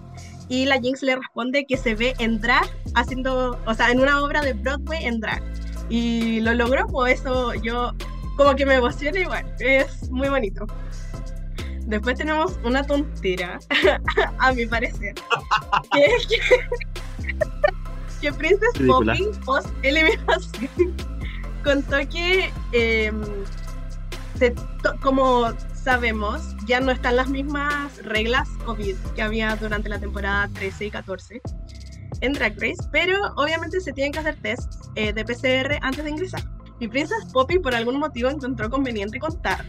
y 0.50 0.66
la 0.66 0.80
Jinx 0.80 1.02
le 1.02 1.16
responde 1.16 1.66
que 1.66 1.78
se 1.78 1.96
ve 1.96 2.14
en 2.20 2.40
drag 2.40 2.70
haciendo, 2.94 3.58
o 3.66 3.74
sea, 3.74 3.90
en 3.90 4.00
una 4.00 4.22
obra 4.22 4.42
de 4.42 4.54
Broadway 4.54 5.06
en 5.06 5.20
drag. 5.20 5.42
Y 5.90 6.42
lo 6.42 6.54
logró, 6.54 6.86
pues 6.88 7.22
eso 7.22 7.54
yo 7.56 7.94
como 8.38 8.56
que 8.56 8.66
me 8.66 8.76
emociona 8.76 9.20
igual, 9.20 9.56
es 9.60 10.10
muy 10.10 10.30
bonito. 10.30 10.66
Después 11.86 12.18
tenemos 12.18 12.60
una 12.64 12.84
tontera, 12.84 13.60
a 14.40 14.54
mi 14.54 14.66
parecer, 14.66 15.16
que 15.92 16.06
es 16.06 16.28
que, 16.28 16.40
que 18.22 18.34
Princess 18.34 18.74
Ridícula. 18.76 19.14
Poppy 19.14 19.40
post 19.46 19.70
eliminación 19.82 20.96
contó 21.64 21.98
que 22.10 22.52
em, 22.72 23.22
se 24.38 24.54
como 25.02 25.52
sabemos, 25.74 26.56
ya 26.66 26.80
no 26.80 26.92
están 26.92 27.16
las 27.16 27.30
mismas 27.30 28.04
reglas 28.04 28.48
COVID 28.66 28.96
que 29.16 29.22
había 29.22 29.56
durante 29.56 29.90
la 29.90 30.00
temporada 30.00 30.50
13 30.54 30.86
y 30.86 30.92
14 30.92 31.42
en 32.22 32.34
Drag 32.34 32.54
Race, 32.54 32.88
pero 32.92 33.18
obviamente 33.36 33.82
se 33.82 33.92
tienen 33.92 34.12
que 34.12 34.20
hacer 34.20 34.36
tests 34.42 34.90
eh, 34.96 35.12
de 35.12 35.26
PCR 35.26 35.78
antes 35.82 36.04
de 36.04 36.10
ingresar. 36.12 36.44
Y 36.82 36.88
Princess 36.88 37.26
Poppy 37.32 37.60
por 37.60 37.76
algún 37.76 38.00
motivo 38.00 38.30
encontró 38.30 38.68
conveniente 38.70 39.20
contar 39.20 39.64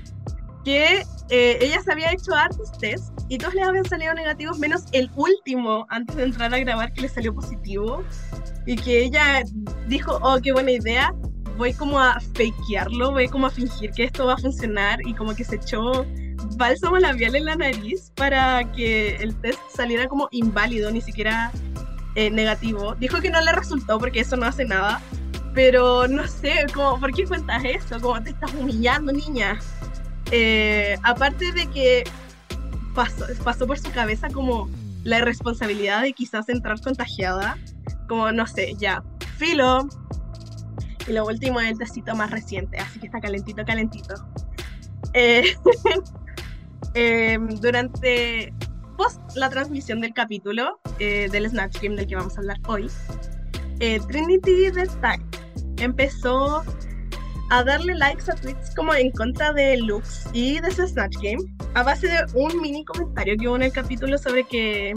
que 0.65 1.05
eh, 1.29 1.59
ella 1.61 1.83
se 1.83 1.93
había 1.93 2.11
hecho 2.11 2.35
hartos 2.35 2.73
tests 2.79 3.13
y 3.29 3.37
todos 3.37 3.53
le 3.53 3.63
habían 3.63 3.85
salido 3.85 4.15
negativos, 4.15 4.59
menos 4.59 4.85
el 4.93 5.11
último 5.15 5.87
antes 5.91 6.17
de 6.17 6.25
entrar 6.25 6.55
a 6.55 6.59
grabar 6.59 6.91
que 6.95 7.03
le 7.03 7.09
salió 7.09 7.35
positivo. 7.35 8.03
Y 8.65 8.77
que 8.77 9.05
ella 9.05 9.43
dijo, 9.89 10.19
oh, 10.23 10.39
qué 10.43 10.53
buena 10.53 10.71
idea, 10.71 11.13
voy 11.59 11.75
como 11.75 12.01
a 12.01 12.19
fakearlo, 12.35 13.11
voy 13.11 13.29
como 13.29 13.49
a 13.49 13.51
fingir 13.51 13.91
que 13.91 14.05
esto 14.05 14.25
va 14.25 14.35
a 14.35 14.39
funcionar 14.39 15.01
y 15.07 15.15
como 15.15 15.35
que 15.35 15.45
se 15.45 15.57
echó 15.57 16.07
bálsamo 16.57 16.97
labial 16.99 17.35
en 17.35 17.45
la 17.45 17.57
nariz 17.57 18.13
para 18.17 18.71
que 18.73 19.17
el 19.17 19.35
test 19.41 19.61
saliera 19.75 20.09
como 20.09 20.29
inválido, 20.31 20.91
ni 20.91 21.01
siquiera 21.01 21.53
eh, 22.15 22.31
negativo. 22.31 22.95
Dijo 22.95 23.21
que 23.21 23.31
no 23.31 23.41
le 23.41 23.53
resultó 23.53 23.99
porque 23.99 24.21
eso 24.21 24.37
no 24.37 24.47
hace 24.47 24.65
nada, 24.65 25.03
pero 25.55 26.09
no 26.09 26.27
sé, 26.27 26.67
como, 26.75 26.99
¿por 26.99 27.13
qué 27.13 27.25
cuentas 27.25 27.63
eso? 27.65 28.01
Como 28.01 28.23
te 28.23 28.31
estás 28.31 28.55
humillando, 28.55 29.13
niña. 29.13 29.59
eh, 30.31 30.97
aparte 31.03 31.53
de 31.53 31.67
que 31.67 32.05
pasó, 32.95 33.27
pasó 33.45 33.67
por 33.67 33.79
su 33.79 33.91
cabeza 33.93 34.29
como 34.29 34.71
la 35.05 35.19
irresponsabilidad 35.19 36.03
de 36.03 36.13
quizás 36.13 36.49
entrar 36.49 36.81
contagiada, 36.81 37.59
como 38.09 38.33
no 38.33 38.47
sé, 38.47 38.75
ya, 38.79 39.03
filo. 39.37 39.89
Y 41.07 41.13
lo 41.13 41.27
último 41.27 41.61
es 41.61 41.73
el 41.73 41.79
tecito 41.79 42.15
más 42.15 42.31
reciente, 42.31 42.79
así 42.79 43.01
que 43.01 43.07
está 43.07 43.21
calentito, 43.21 43.65
calentito. 43.65 44.15
Eh, 45.13 45.45
eh, 46.95 47.39
durante 47.61 48.55
post 48.97 49.21
la 49.35 49.51
transmisión 49.51 50.01
del 50.01 50.15
capítulo 50.15 50.81
del 50.99 51.51
Snatch 51.51 51.81
del 51.81 52.07
que 52.07 52.15
vamos 52.15 52.37
a 52.37 52.41
hablar 52.41 52.61
hoy, 52.69 52.89
eh, 53.83 53.99
Trinity 54.09 54.69
Stag 54.69 55.21
empezó 55.79 56.63
a 57.51 57.65
darle 57.65 57.97
likes 57.97 58.31
a 58.31 58.35
tweets 58.37 58.73
como 58.77 58.95
en 58.95 59.11
contra 59.11 59.53
de 59.53 59.77
Lux 59.77 60.27
y 60.33 60.61
de 60.61 60.71
su 60.71 60.87
Snatch 60.87 61.17
Game 61.17 61.43
a 61.75 61.83
base 61.83 62.07
de 62.07 62.25
un 62.35 62.63
mini 62.63 62.85
comentario 62.85 63.37
que 63.37 63.49
hubo 63.49 63.57
en 63.57 63.63
el 63.63 63.73
capítulo 63.73 64.17
sobre 64.19 64.45
que 64.45 64.95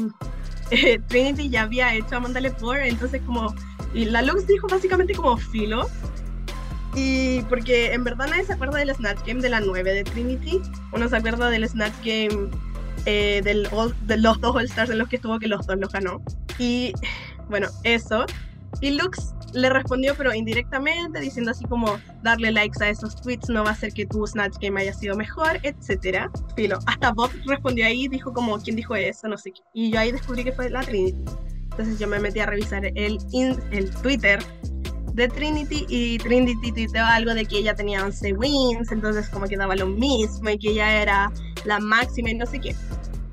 eh, 0.70 1.00
Trinity 1.08 1.50
ya 1.50 1.64
había 1.64 1.96
hecho 1.96 2.14
a 2.14 2.18
Amanda 2.18 2.40
Lepore, 2.40 2.88
entonces 2.88 3.24
como 3.26 3.56
y 3.96 4.06
la 4.06 4.22
Lux 4.22 4.46
dijo 4.46 4.68
básicamente 4.68 5.16
como 5.16 5.36
filo 5.36 5.90
y 6.94 7.42
porque 7.50 7.92
en 7.92 8.04
verdad 8.04 8.28
nadie 8.30 8.46
se 8.46 8.54
acuerda 8.54 8.78
del 8.78 8.94
Snatch 8.94 9.26
Game 9.26 9.42
de 9.42 9.50
la 9.50 9.62
9 9.62 9.94
de 9.94 10.04
Trinity, 10.04 10.62
uno 10.92 11.10
se 11.10 11.18
acuerda 11.18 11.50
del 11.50 11.68
Snatch 11.68 11.96
Game 12.04 12.52
eh, 13.08 13.42
del 13.44 13.68
de 14.02 14.18
los 14.18 14.40
dos 14.42 14.56
All 14.56 14.66
Stars 14.66 14.92
en 14.92 15.00
los 15.00 15.10
que 15.10 15.16
estuvo 15.16 15.40
que 15.40 15.48
los 15.48 15.66
dos 15.66 15.78
los 15.80 15.92
ganó. 15.92 16.22
Y 16.60 16.94
bueno 17.50 17.68
eso 17.84 18.26
y 18.82 18.92
Lux 18.92 19.34
le 19.54 19.70
respondió, 19.70 20.14
pero 20.18 20.34
indirectamente, 20.34 21.20
diciendo 21.20 21.52
así 21.52 21.64
como 21.66 21.98
darle 22.24 22.52
likes 22.52 22.84
a 22.84 22.90
esos 22.90 23.16
tweets 23.22 23.50
no 23.50 23.64
va 23.64 23.70
a 23.70 23.74
hacer 23.74 23.94
que 23.94 24.06
tu 24.06 24.26
Snatch 24.28 24.58
Game 24.62 24.80
haya 24.82 24.94
sido 24.94 25.16
mejor, 25.16 25.60
etcétera. 25.64 26.30
Filo, 26.56 26.80
hasta 26.86 27.12
Bob 27.14 27.32
respondió 27.46 27.86
ahí, 27.86 28.08
dijo 28.08 28.34
como, 28.34 28.58
¿quién 28.60 28.76
dijo 28.76 28.96
eso? 28.96 29.28
No 29.28 29.38
sé 29.38 29.52
qué. 29.52 29.62
Y 29.74 29.92
yo 29.92 30.00
ahí 30.00 30.12
descubrí 30.12 30.44
que 30.44 30.52
fue 30.52 30.70
la 30.70 30.82
Trinity. 30.82 31.24
Entonces 31.72 32.00
yo 32.00 32.08
me 32.08 32.20
metí 32.20 32.40
a 32.40 32.46
revisar 32.46 32.86
el, 32.86 33.18
in- 33.32 33.60
el 33.72 33.90
Twitter 34.02 34.40
de 35.14 35.28
Trinity 35.30 35.86
y 35.90 36.18
Trinity 36.18 36.72
tuiteó 36.74 37.06
algo 37.06 37.34
de 37.34 37.46
que 37.46 37.58
ella 37.60 37.74
tenía 37.76 38.04
11 38.04 38.34
wins, 38.34 38.92
entonces 38.92 39.30
como 39.30 39.46
que 39.48 39.56
daba 39.56 39.76
lo 39.76 39.88
mismo 39.88 40.50
y 40.50 40.58
que 40.58 40.72
ella 40.72 41.02
era 41.02 41.32
la 41.64 41.80
máxima 41.80 42.30
y 42.32 42.34
no 42.36 42.46
sé 42.46 42.60
qué. 42.60 42.76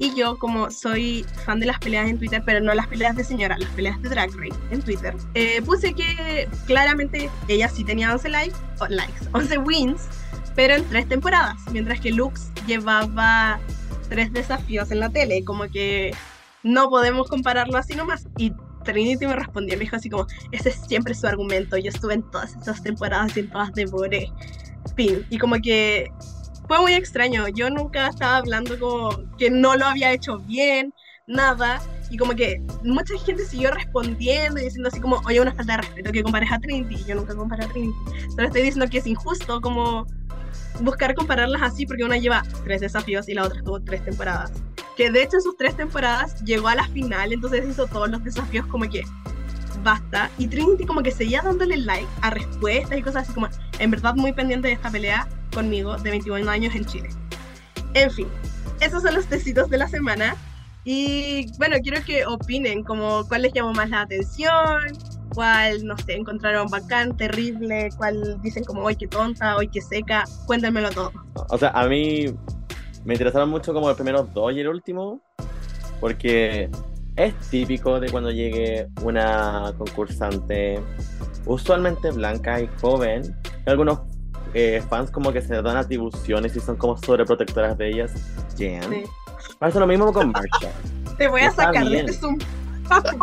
Y 0.02 0.12
yo, 0.16 0.37
como 0.37 0.68
soy 0.73 1.25
fan 1.44 1.61
de 1.61 1.66
las 1.66 1.78
peleas 1.78 2.11
en 2.11 2.18
Twitter, 2.18 2.42
pero 2.44 2.59
no 2.59 2.75
las 2.75 2.88
peleas 2.88 3.14
de 3.14 3.23
señora, 3.23 3.56
las 3.56 3.71
peleas 3.71 4.02
de 4.02 4.09
Drag 4.09 4.30
Race 4.32 4.59
en 4.73 4.82
Twitter, 4.82 5.14
eh, 5.35 5.62
puse 5.62 5.94
que 5.94 6.49
claramente 6.66 7.30
ella 7.47 7.68
sí 7.68 7.85
tenía 7.85 8.12
11 8.12 8.28
likes, 8.30 8.56
o 8.80 8.88
likes, 8.88 9.28
11 9.32 9.59
wins, 9.59 10.09
pero 10.56 10.75
en 10.75 10.85
tres 10.87 11.09
temporadas, 11.09 11.54
mientras 11.71 12.00
que 12.00 12.11
Lux 12.11 12.50
llevaba 12.66 13.61
tres 14.09 14.32
desafíos 14.32 14.90
en 14.90 14.99
la 14.99 15.09
tele, 15.09 15.44
como 15.44 15.68
que 15.68 16.12
no 16.64 16.90
podemos 16.90 17.28
compararlo 17.28 17.78
así 17.78 17.94
nomás. 17.94 18.26
Y 18.38 18.52
Trinity 18.82 19.25
me 19.25 19.37
respondió, 19.37 19.78
me 19.78 19.85
dijo 19.85 19.94
así 19.94 20.11
como, 20.11 20.26
ese 20.50 20.71
es 20.71 20.80
siempre 20.85 21.14
su 21.14 21.28
argumento, 21.28 21.76
yo 21.76 21.90
estuve 21.90 22.14
en 22.14 22.28
todas 22.28 22.56
esas 22.56 22.82
temporadas 22.82 23.37
y 23.37 23.40
en 23.40 23.50
todas 23.50 23.73
devoré. 23.73 24.32
Fin. 24.97 25.25
Y 25.30 25.38
como 25.38 25.61
que 25.62 26.11
fue 26.69 26.81
muy 26.81 26.95
extraño. 26.95 27.49
Yo 27.49 27.71
nunca 27.71 28.09
estaba 28.09 28.37
hablando 28.37 28.78
como 28.78 29.11
que 29.37 29.50
no 29.50 29.76
lo 29.76 29.87
había 29.87 30.12
hecho 30.12 30.38
bien, 30.38 30.92
nada. 31.26 31.81
Y 32.11 32.16
como 32.16 32.35
que 32.35 32.61
mucha 32.85 33.19
gente 33.25 33.45
siguió 33.45 33.71
respondiendo 33.71 34.61
y 34.61 34.64
diciendo 34.64 34.88
así 34.88 35.00
como, 35.00 35.23
oye, 35.26 35.40
una 35.40 35.54
falta 35.54 35.76
de 35.76 35.83
respeto 35.83 36.12
que 36.12 36.23
compares 36.23 36.52
a 36.52 36.59
Trinity. 36.59 36.95
Y 36.95 37.04
yo 37.04 37.14
nunca 37.14 37.35
comparé 37.35 37.64
a 37.64 37.69
Trinity. 37.69 37.97
Solo 38.31 38.47
estoy 38.47 38.62
diciendo 38.62 38.88
que 38.90 38.99
es 38.99 39.07
injusto 39.07 39.61
como 39.61 40.07
buscar 40.81 41.14
compararlas 41.14 41.62
así 41.62 41.87
porque 41.87 42.04
una 42.04 42.19
lleva 42.19 42.42
tres 42.64 42.81
desafíos 42.81 43.28
y 43.28 43.35
la 43.35 43.45
otra 43.45 43.59
estuvo 43.59 43.81
tres 43.81 44.04
temporadas. 44.04 44.52
Que 44.97 45.11
de 45.11 45.23
hecho 45.23 45.37
en 45.37 45.42
sus 45.42 45.57
tres 45.57 45.76
temporadas 45.76 46.42
llegó 46.45 46.69
a 46.69 46.75
la 46.75 46.87
final, 46.88 47.33
entonces 47.33 47.66
hizo 47.69 47.87
todos 47.87 48.11
los 48.11 48.23
desafíos 48.23 48.66
como 48.66 48.88
que 48.88 49.02
basta. 49.83 50.31
Y 50.38 50.47
Trinity 50.49 50.85
como 50.85 51.02
que 51.02 51.11
seguía 51.11 51.43
dándole 51.43 51.76
like 51.76 52.09
a 52.23 52.31
respuestas 52.31 52.99
y 52.99 53.02
cosas 53.02 53.25
así 53.25 53.33
como, 53.33 53.49
en 53.79 53.91
verdad 53.91 54.14
muy 54.14 54.33
pendiente 54.33 54.69
de 54.69 54.75
esta 54.75 54.91
pelea 54.91 55.29
conmigo 55.55 55.97
de 55.97 56.11
21 56.11 56.50
años 56.50 56.75
en 56.75 56.85
Chile. 56.85 57.09
En 57.95 58.11
fin, 58.11 58.29
esos 58.81 59.02
son 59.02 59.14
los 59.14 59.26
tecitos 59.26 59.71
de 59.71 59.79
la 59.79 59.88
semana. 59.88 60.37
Y 60.85 61.47
bueno, 61.59 61.76
quiero 61.83 62.02
que 62.05 62.26
opinen 62.26 62.83
como 62.83 63.26
cuál 63.29 63.43
les 63.43 63.52
llamó 63.52 63.73
más 63.73 63.88
la 63.91 64.00
atención, 64.00 64.81
cuál, 65.35 65.85
no 65.87 65.97
sé, 65.97 66.14
encontraron 66.14 66.69
bacán, 66.69 67.17
terrible, 67.17 67.91
cuál 67.97 68.41
dicen 68.43 68.64
como, 68.64 68.83
hoy 68.83 68.97
qué 68.97 69.07
tonta, 69.07 69.57
hoy 69.57 69.69
qué 69.69 69.81
seca, 69.81 70.25
cuéntenmelo 70.47 70.91
todo. 70.91 71.12
O 71.50 71.59
sea, 71.59 71.71
a 71.71 71.87
mí 71.87 72.35
me 73.05 73.14
interesaron 73.14 73.49
mucho 73.49 73.73
como 73.73 73.88
los 73.88 73.97
primeros 73.97 74.33
dos 74.35 74.52
y 74.52 74.61
el 74.61 74.69
último, 74.69 75.21
porque 76.00 76.69
es 77.16 77.35
típico 77.50 78.00
de 78.00 78.11
cuando 78.11 78.31
llegue 78.31 78.88
una 79.02 79.73
concursante 79.76 80.81
usualmente 81.47 82.11
blanca 82.11 82.61
y 82.61 82.69
joven, 82.81 83.37
algunos 83.66 84.00
eh, 84.54 84.83
fans 84.88 85.11
como 85.11 85.33
que 85.33 85.42
se 85.42 85.61
dan 85.62 85.76
atribuciones 85.76 86.54
y 86.57 86.61
son 86.61 86.76
como 86.76 86.97
sobreprotectoras 86.99 87.76
de 87.78 87.88
ellas. 87.90 88.12
Sí. 88.57 88.78
Pasa 89.59 89.78
lo 89.81 89.87
mismo 89.87 90.12
con 90.12 90.31
Marsha. 90.31 90.71
Te 91.19 91.28
voy 91.28 91.42
a 91.42 91.49
Está 91.49 91.64
sacar 91.64 91.85
de 91.85 91.90
bien. 91.90 92.07
este 92.09 92.21
Zoom. 92.21 92.38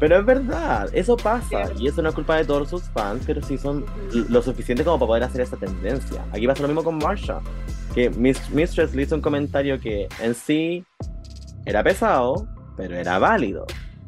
Pero 0.00 0.18
es 0.18 0.26
verdad, 0.26 0.90
eso 0.92 1.16
pasa. 1.16 1.70
Y 1.78 1.86
eso 1.86 2.02
no 2.02 2.08
es 2.08 2.14
culpa 2.16 2.36
de 2.36 2.44
todos 2.44 2.68
sus 2.68 2.82
fans, 2.90 3.22
pero 3.24 3.40
sí 3.40 3.56
son 3.56 3.84
lo 4.12 4.42
suficiente 4.42 4.82
como 4.82 4.98
para 4.98 5.06
poder 5.06 5.22
hacer 5.22 5.42
esa 5.42 5.56
tendencia. 5.56 6.24
Aquí 6.32 6.44
pasa 6.44 6.62
lo 6.62 6.68
mismo 6.68 6.82
con 6.82 6.98
Marsha. 6.98 7.40
Que 7.94 8.10
Miss- 8.10 8.50
Mistress 8.50 8.94
le 8.96 9.02
hizo 9.02 9.14
un 9.14 9.20
comentario 9.20 9.78
que 9.78 10.08
en 10.20 10.34
sí 10.34 10.84
era 11.64 11.82
pesado, 11.82 12.46
pero 12.76 12.96
era 12.96 13.18
válido. 13.18 13.66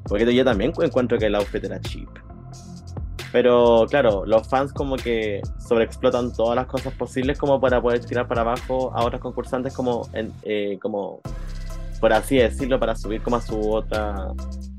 Porque 0.08 0.34
yo 0.34 0.44
también 0.44 0.72
encuentro 0.80 1.18
que 1.18 1.26
el 1.26 1.34
outfit 1.34 1.64
era 1.64 1.80
cheap. 1.80 2.08
Pero 3.32 3.86
claro, 3.90 4.24
los 4.26 4.46
fans 4.46 4.72
como 4.72 4.96
que 4.96 5.40
sobreexplotan 5.58 6.32
todas 6.32 6.54
las 6.56 6.66
cosas 6.66 6.92
posibles 6.94 7.36
como 7.38 7.60
para 7.60 7.80
poder 7.82 8.04
tirar 8.04 8.28
para 8.28 8.42
abajo 8.42 8.92
a 8.94 9.04
otras 9.04 9.20
concursantes 9.20 9.74
como, 9.74 10.08
en- 10.12 10.32
eh, 10.44 10.78
como 10.80 11.20
por 12.00 12.12
así 12.12 12.36
decirlo, 12.36 12.78
para 12.78 12.94
subir 12.94 13.22
como 13.22 13.36
a 13.36 13.40
su 13.40 13.58
otra 13.72 14.28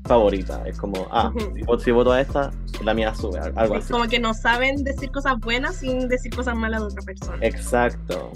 favorita. 0.06 0.62
Es 0.66 0.78
como, 0.78 1.06
ah, 1.10 1.32
si, 1.54 1.62
voto, 1.64 1.82
si 1.82 1.90
voto 1.90 2.12
a 2.12 2.20
esta, 2.20 2.50
la 2.84 2.94
mía 2.94 3.12
sube, 3.14 3.38
al- 3.40 3.52
algo 3.58 3.74
así. 3.74 3.92
Como 3.92 4.06
que 4.06 4.20
no 4.20 4.32
saben 4.32 4.84
decir 4.84 5.10
cosas 5.10 5.34
buenas 5.40 5.74
sin 5.76 6.08
decir 6.08 6.34
cosas 6.34 6.54
malas 6.56 6.80
de 6.82 6.86
otra 6.86 7.02
persona. 7.02 7.38
Exacto. 7.40 8.30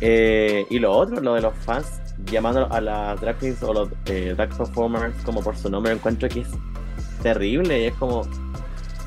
Eh, 0.00 0.66
y 0.70 0.78
lo 0.78 0.92
otro, 0.92 1.20
lo 1.20 1.34
de 1.34 1.42
los 1.42 1.54
fans 1.58 2.00
llamando 2.30 2.70
a 2.72 2.80
las 2.80 3.20
drag 3.20 3.38
queens 3.38 3.62
o 3.62 3.72
los 3.72 3.88
eh, 4.06 4.34
drag 4.36 4.56
performers 4.56 5.14
como 5.24 5.42
por 5.42 5.56
su 5.56 5.70
nombre, 5.70 5.92
encuentro 5.92 6.28
que 6.28 6.40
es 6.40 6.48
terrible. 7.22 7.82
Y 7.82 7.84
es 7.86 7.94
como, 7.94 8.22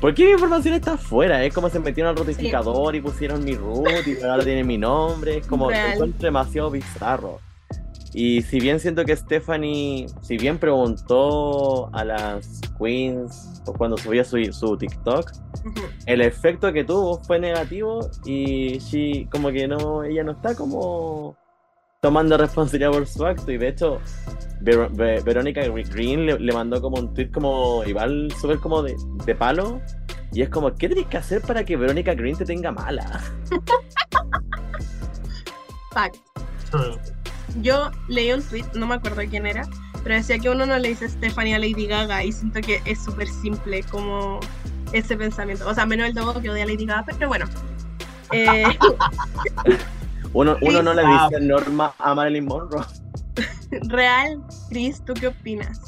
¿por 0.00 0.14
qué 0.14 0.24
mi 0.26 0.32
información 0.32 0.74
está 0.74 0.94
afuera? 0.94 1.44
Es 1.44 1.54
como 1.54 1.68
se 1.68 1.80
metieron 1.80 2.10
al 2.10 2.16
rotificador 2.16 2.94
y 2.94 3.00
pusieron 3.00 3.44
mi 3.44 3.54
root 3.54 4.06
y 4.06 4.22
ahora 4.22 4.44
tienen 4.44 4.66
mi 4.66 4.78
nombre. 4.78 5.38
Es 5.38 5.46
como, 5.46 5.70
Real. 5.70 5.92
encuentro 5.92 6.26
demasiado 6.26 6.70
bizarro. 6.70 7.40
Y 8.14 8.42
si 8.42 8.58
bien 8.58 8.80
siento 8.80 9.04
que 9.04 9.14
Stephanie, 9.14 10.06
si 10.22 10.38
bien 10.38 10.58
preguntó 10.58 11.94
a 11.94 12.04
las 12.04 12.60
queens 12.78 13.62
cuando 13.76 13.98
subía 13.98 14.24
su, 14.24 14.42
su 14.52 14.76
TikTok, 14.78 15.30
el 16.06 16.22
efecto 16.22 16.72
que 16.72 16.84
tuvo 16.84 17.22
fue 17.22 17.38
negativo 17.38 18.08
y 18.24 18.78
she, 18.78 19.28
como 19.30 19.50
que 19.50 19.68
no, 19.68 20.04
ella 20.04 20.24
no 20.24 20.32
está 20.32 20.54
como 20.54 21.36
tomando 22.00 22.36
responsabilidad 22.38 22.92
por 22.92 23.06
su 23.06 23.26
acto 23.26 23.50
y 23.50 23.58
de 23.58 23.68
hecho 23.68 24.00
Ver- 24.60 24.88
Ve- 24.90 25.20
Verónica 25.24 25.62
Green 25.66 26.26
le, 26.26 26.38
le 26.38 26.52
mandó 26.52 26.80
como 26.80 26.98
un 26.98 27.12
tweet 27.12 27.30
como 27.32 27.82
igual 27.84 28.32
súper 28.40 28.58
como 28.58 28.82
de, 28.82 28.96
de 29.24 29.34
palo 29.34 29.80
y 30.32 30.42
es 30.42 30.50
como, 30.50 30.72
¿qué 30.74 30.88
tenés 30.90 31.06
que 31.06 31.16
hacer 31.16 31.40
para 31.40 31.64
que 31.64 31.74
Verónica 31.76 32.14
Green 32.14 32.36
te 32.36 32.44
tenga 32.44 32.70
mala? 32.70 33.20
Fact. 35.92 36.16
Yo 37.62 37.90
leí 38.08 38.30
un 38.32 38.42
tweet, 38.42 38.64
no 38.74 38.86
me 38.86 38.96
acuerdo 38.96 39.22
quién 39.28 39.46
era, 39.46 39.66
pero 40.04 40.16
decía 40.16 40.38
que 40.38 40.50
uno 40.50 40.66
no 40.66 40.78
le 40.78 40.90
dice 40.90 41.08
Stephanie 41.08 41.54
a 41.54 41.58
Lady 41.58 41.86
Gaga 41.86 42.22
y 42.22 42.30
siento 42.32 42.60
que 42.60 42.82
es 42.84 43.02
súper 43.02 43.26
simple 43.26 43.82
como 43.84 44.38
ese 44.92 45.16
pensamiento. 45.16 45.66
O 45.66 45.74
sea, 45.74 45.86
menos 45.86 46.06
el 46.06 46.12
dogo 46.14 46.38
que 46.42 46.50
odia 46.50 46.64
a 46.64 46.66
Lady 46.66 46.84
Gaga, 46.84 47.04
pero 47.06 47.28
bueno. 47.28 47.46
Eh, 48.32 48.64
Uno, 50.32 50.56
uno 50.60 50.82
no 50.82 50.94
le 50.94 51.02
Ah. 51.04 51.28
dice 51.30 51.42
norma 51.44 51.92
a 51.98 52.14
Marilyn 52.14 52.44
Monroe. 52.46 52.84
real, 53.88 54.42
Chris, 54.70 55.02
¿tú 55.04 55.14
qué 55.14 55.28
opinas? 55.28 55.80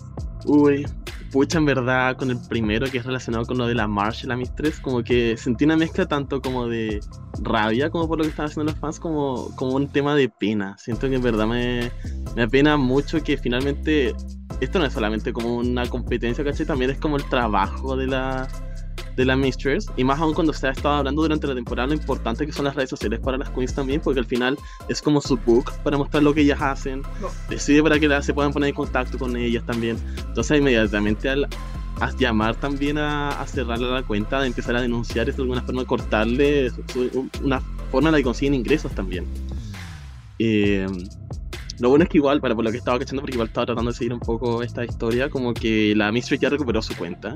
Uy, 0.46 0.86
pucha, 1.32 1.58
en 1.58 1.66
verdad, 1.66 2.16
con 2.16 2.30
el 2.30 2.38
primero 2.48 2.86
que 2.90 2.98
es 2.98 3.04
relacionado 3.04 3.44
con 3.44 3.58
lo 3.58 3.66
de 3.66 3.74
la 3.74 3.86
Marsh 3.86 4.24
y 4.24 4.26
la 4.26 4.36
Mistress, 4.36 4.80
como 4.80 5.02
que 5.02 5.36
sentí 5.36 5.64
una 5.64 5.76
mezcla 5.76 6.06
tanto 6.06 6.40
como 6.40 6.66
de 6.68 7.00
rabia, 7.42 7.90
como 7.90 8.08
por 8.08 8.18
lo 8.18 8.24
que 8.24 8.30
están 8.30 8.46
haciendo 8.46 8.70
los 8.72 8.80
fans, 8.80 8.98
como, 8.98 9.54
como 9.56 9.72
un 9.76 9.88
tema 9.88 10.14
de 10.14 10.28
pena. 10.28 10.76
Siento 10.78 11.08
que 11.08 11.16
en 11.16 11.22
verdad 11.22 11.46
me, 11.46 11.90
me 12.36 12.42
apena 12.44 12.76
mucho 12.76 13.22
que 13.22 13.36
finalmente 13.36 14.14
esto 14.60 14.78
no 14.78 14.86
es 14.86 14.92
solamente 14.92 15.32
como 15.32 15.56
una 15.56 15.86
competencia, 15.86 16.44
¿cachai? 16.44 16.66
También 16.66 16.90
es 16.90 16.98
como 16.98 17.16
el 17.16 17.24
trabajo 17.28 17.96
de 17.96 18.06
la 18.06 18.48
de 19.16 19.24
la 19.24 19.36
Mistress, 19.36 19.86
y 19.96 20.04
más 20.04 20.20
aún 20.20 20.34
cuando 20.34 20.52
se 20.52 20.68
ha 20.68 20.70
estado 20.70 20.96
hablando 20.96 21.22
durante 21.22 21.46
la 21.46 21.54
temporada 21.54 21.88
lo 21.88 21.94
importante 21.94 22.46
que 22.46 22.52
son 22.52 22.64
las 22.64 22.74
redes 22.74 22.90
sociales 22.90 23.20
para 23.20 23.38
las 23.38 23.50
queens 23.50 23.74
también, 23.74 24.00
porque 24.00 24.20
al 24.20 24.26
final 24.26 24.58
es 24.88 25.02
como 25.02 25.20
su 25.20 25.36
book 25.36 25.72
para 25.82 25.96
mostrar 25.98 26.22
lo 26.22 26.32
que 26.34 26.42
ellas 26.42 26.60
hacen, 26.60 27.02
decide 27.48 27.82
para 27.82 27.98
que 27.98 28.22
se 28.22 28.34
puedan 28.34 28.52
poner 28.52 28.70
en 28.70 28.74
contacto 28.74 29.18
con 29.18 29.36
ellas 29.36 29.64
también. 29.66 29.98
Entonces 30.28 30.58
inmediatamente 30.58 31.28
al 31.28 31.48
a 32.00 32.10
llamar 32.16 32.56
también 32.56 32.98
a, 32.98 33.44
cerrarle 33.46 33.90
la 33.90 34.02
cuenta, 34.02 34.40
de 34.40 34.46
empezar 34.46 34.74
a 34.74 34.80
denunciar 34.80 35.28
esto 35.28 35.42
de 35.42 35.46
alguna 35.46 35.62
forma, 35.62 35.84
cortarle 35.84 36.72
una 37.42 37.60
forma 37.90 38.08
en 38.08 38.12
la 38.12 38.18
que 38.18 38.24
consiguen 38.24 38.54
ingresos 38.54 38.92
también. 38.92 39.26
Eh, 40.38 40.86
lo 41.78 41.90
bueno 41.90 42.04
es 42.04 42.10
que 42.10 42.18
igual, 42.18 42.40
para 42.40 42.54
por 42.54 42.64
lo 42.64 42.70
que 42.70 42.78
estaba 42.78 42.98
cachando, 42.98 43.20
porque 43.22 43.34
igual 43.34 43.48
estaba 43.48 43.66
tratando 43.66 43.90
de 43.90 43.96
seguir 43.96 44.14
un 44.14 44.20
poco 44.20 44.62
esta 44.62 44.84
historia, 44.84 45.28
como 45.28 45.52
que 45.52 45.94
la 45.94 46.10
Mistress 46.10 46.40
ya 46.40 46.48
recuperó 46.48 46.80
su 46.80 46.96
cuenta. 46.96 47.34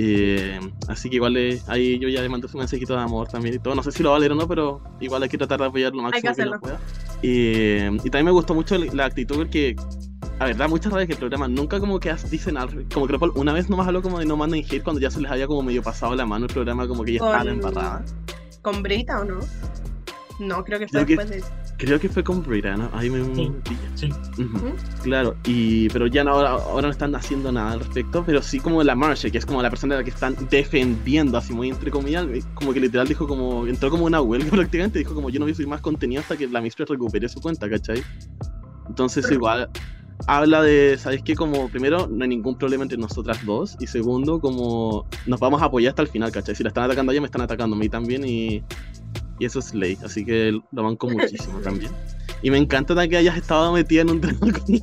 Eh, 0.00 0.60
así 0.86 1.10
que 1.10 1.16
igual 1.16 1.36
ahí 1.66 1.98
yo 1.98 2.08
ya 2.08 2.22
le 2.22 2.28
mando 2.28 2.46
un 2.52 2.58
mensajito 2.60 2.94
de 2.94 3.00
amor 3.00 3.26
también 3.26 3.56
y 3.56 3.58
todo. 3.58 3.74
No 3.74 3.82
sé 3.82 3.90
si 3.90 4.04
lo 4.04 4.10
va 4.10 4.16
a 4.16 4.20
leer 4.20 4.30
o 4.30 4.36
no, 4.36 4.46
pero 4.46 4.80
igual 5.00 5.24
hay 5.24 5.28
que 5.28 5.36
tratar 5.36 5.58
de 5.58 5.66
apoyar 5.66 5.92
lo 5.92 6.02
máximo 6.02 6.34
que, 6.36 6.44
que 6.44 6.58
pueda. 6.60 6.78
Eh, 7.24 7.90
y 7.92 8.10
también 8.10 8.26
me 8.26 8.30
gustó 8.30 8.54
mucho 8.54 8.78
la 8.78 9.06
actitud 9.06 9.38
porque, 9.38 9.74
a 10.38 10.44
ver, 10.44 10.56
da 10.56 10.68
muchas 10.68 10.92
rabia 10.92 11.08
que 11.08 11.14
el 11.14 11.18
programa 11.18 11.48
nunca 11.48 11.80
como 11.80 11.98
que 11.98 12.14
dicen 12.30 12.56
algo. 12.56 12.80
Como 12.94 13.08
que 13.08 13.18
una 13.34 13.52
vez 13.52 13.68
nomás 13.68 13.88
habló 13.88 14.00
como 14.00 14.20
de 14.20 14.24
no 14.24 14.36
manden 14.36 14.64
hate 14.64 14.84
cuando 14.84 15.00
ya 15.00 15.10
se 15.10 15.20
les 15.20 15.32
había 15.32 15.48
como 15.48 15.62
medio 15.62 15.82
pasado 15.82 16.14
la 16.14 16.24
mano 16.24 16.46
el 16.46 16.52
programa, 16.52 16.86
como 16.86 17.02
que 17.02 17.14
ya 17.14 17.16
estaba 17.16 17.50
embarrada. 17.50 18.04
¿Con 18.62 18.84
Brita 18.84 19.18
o 19.20 19.24
no? 19.24 19.40
No, 20.38 20.64
creo 20.64 20.78
que 20.78 20.88
fue 20.88 21.04
después 21.04 21.30
de 21.30 21.42
Creo 21.78 21.98
que 21.98 22.08
fue 22.08 22.24
con 22.24 22.42
Brita, 22.42 22.76
¿no? 22.76 22.90
Ahí 22.92 23.10
me 23.10 23.24
sí, 23.94 24.12
Claro, 25.02 25.36
y 25.44 25.88
pero 25.90 26.06
ya 26.06 26.24
no, 26.24 26.32
ahora, 26.32 26.50
ahora 26.50 26.88
no 26.88 26.92
están 26.92 27.14
haciendo 27.14 27.52
nada 27.52 27.72
al 27.72 27.80
respecto, 27.80 28.24
pero 28.24 28.42
sí 28.42 28.58
como 28.58 28.82
la 28.82 28.94
Marshall, 28.94 29.30
que 29.30 29.38
es 29.38 29.46
como 29.46 29.62
la 29.62 29.70
persona 29.70 29.94
a 29.94 29.98
la 29.98 30.04
que 30.04 30.10
están 30.10 30.36
defendiendo, 30.50 31.38
así 31.38 31.52
muy 31.52 31.68
entre 31.68 31.90
comillas, 31.90 32.26
como 32.54 32.72
que 32.72 32.80
literal 32.80 33.06
dijo 33.06 33.26
como, 33.26 33.66
entró 33.66 33.90
como 33.90 34.04
una 34.04 34.20
huelga 34.20 34.50
prácticamente, 34.50 34.98
dijo 34.98 35.14
como 35.14 35.30
yo 35.30 35.38
no 35.38 35.44
voy 35.44 35.52
a 35.52 35.54
subir 35.54 35.68
más 35.68 35.80
contenido 35.80 36.20
hasta 36.20 36.36
que 36.36 36.46
la 36.48 36.60
Mistress 36.60 36.88
recupere 36.88 37.28
su 37.28 37.40
cuenta, 37.40 37.68
¿cachai? 37.68 38.02
Entonces 38.88 39.30
igual 39.30 39.68
habla 40.26 40.62
de, 40.62 40.98
¿sabes 40.98 41.22
qué? 41.22 41.34
Como 41.34 41.68
primero, 41.68 42.08
no 42.08 42.22
hay 42.24 42.28
ningún 42.28 42.58
problema 42.58 42.82
entre 42.82 42.98
nosotras 42.98 43.44
dos. 43.44 43.76
Y 43.80 43.86
segundo, 43.86 44.40
como 44.40 45.06
nos 45.26 45.38
vamos 45.38 45.62
a 45.62 45.66
apoyar 45.66 45.90
hasta 45.90 46.02
el 46.02 46.08
final, 46.08 46.32
¿cachai? 46.32 46.54
Si 46.54 46.62
la 46.62 46.68
están 46.68 46.84
atacando 46.84 47.10
a 47.10 47.14
ella, 47.14 47.20
me 47.20 47.26
están 47.26 47.42
atacando 47.42 47.76
a 47.76 47.78
mí 47.78 47.88
también. 47.88 48.24
Y 48.26 48.62
y 49.38 49.44
eso 49.44 49.58
es 49.58 49.74
ley, 49.74 49.98
así 50.04 50.24
que 50.24 50.58
lo 50.72 50.82
banco 50.82 51.08
muchísimo 51.08 51.58
también. 51.60 51.92
Y 52.42 52.50
me 52.50 52.58
encanta 52.58 53.08
que 53.08 53.16
hayas 53.16 53.36
estado 53.36 53.72
metida 53.72 54.02
en 54.02 54.10
un 54.10 54.20
drama 54.20 54.52
con 54.52 54.80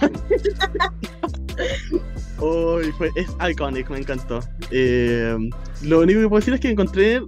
fue, 2.98 3.10
es 3.16 3.30
iconic, 3.50 3.90
me 3.90 4.00
encantó. 4.00 4.40
Eh, 4.72 5.38
lo 5.84 6.02
único 6.02 6.20
que 6.22 6.28
puedo 6.28 6.40
decir 6.40 6.54
es 6.54 6.60
que 6.60 6.70
encontré. 6.70 7.22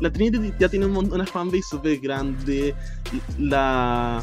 La 0.00 0.12
Trinity 0.12 0.52
ya 0.58 0.68
tiene 0.68 0.86
un 0.86 1.12
una 1.12 1.26
fanbase 1.26 1.62
súper 1.62 1.98
grande. 2.00 2.74
La, 3.38 4.22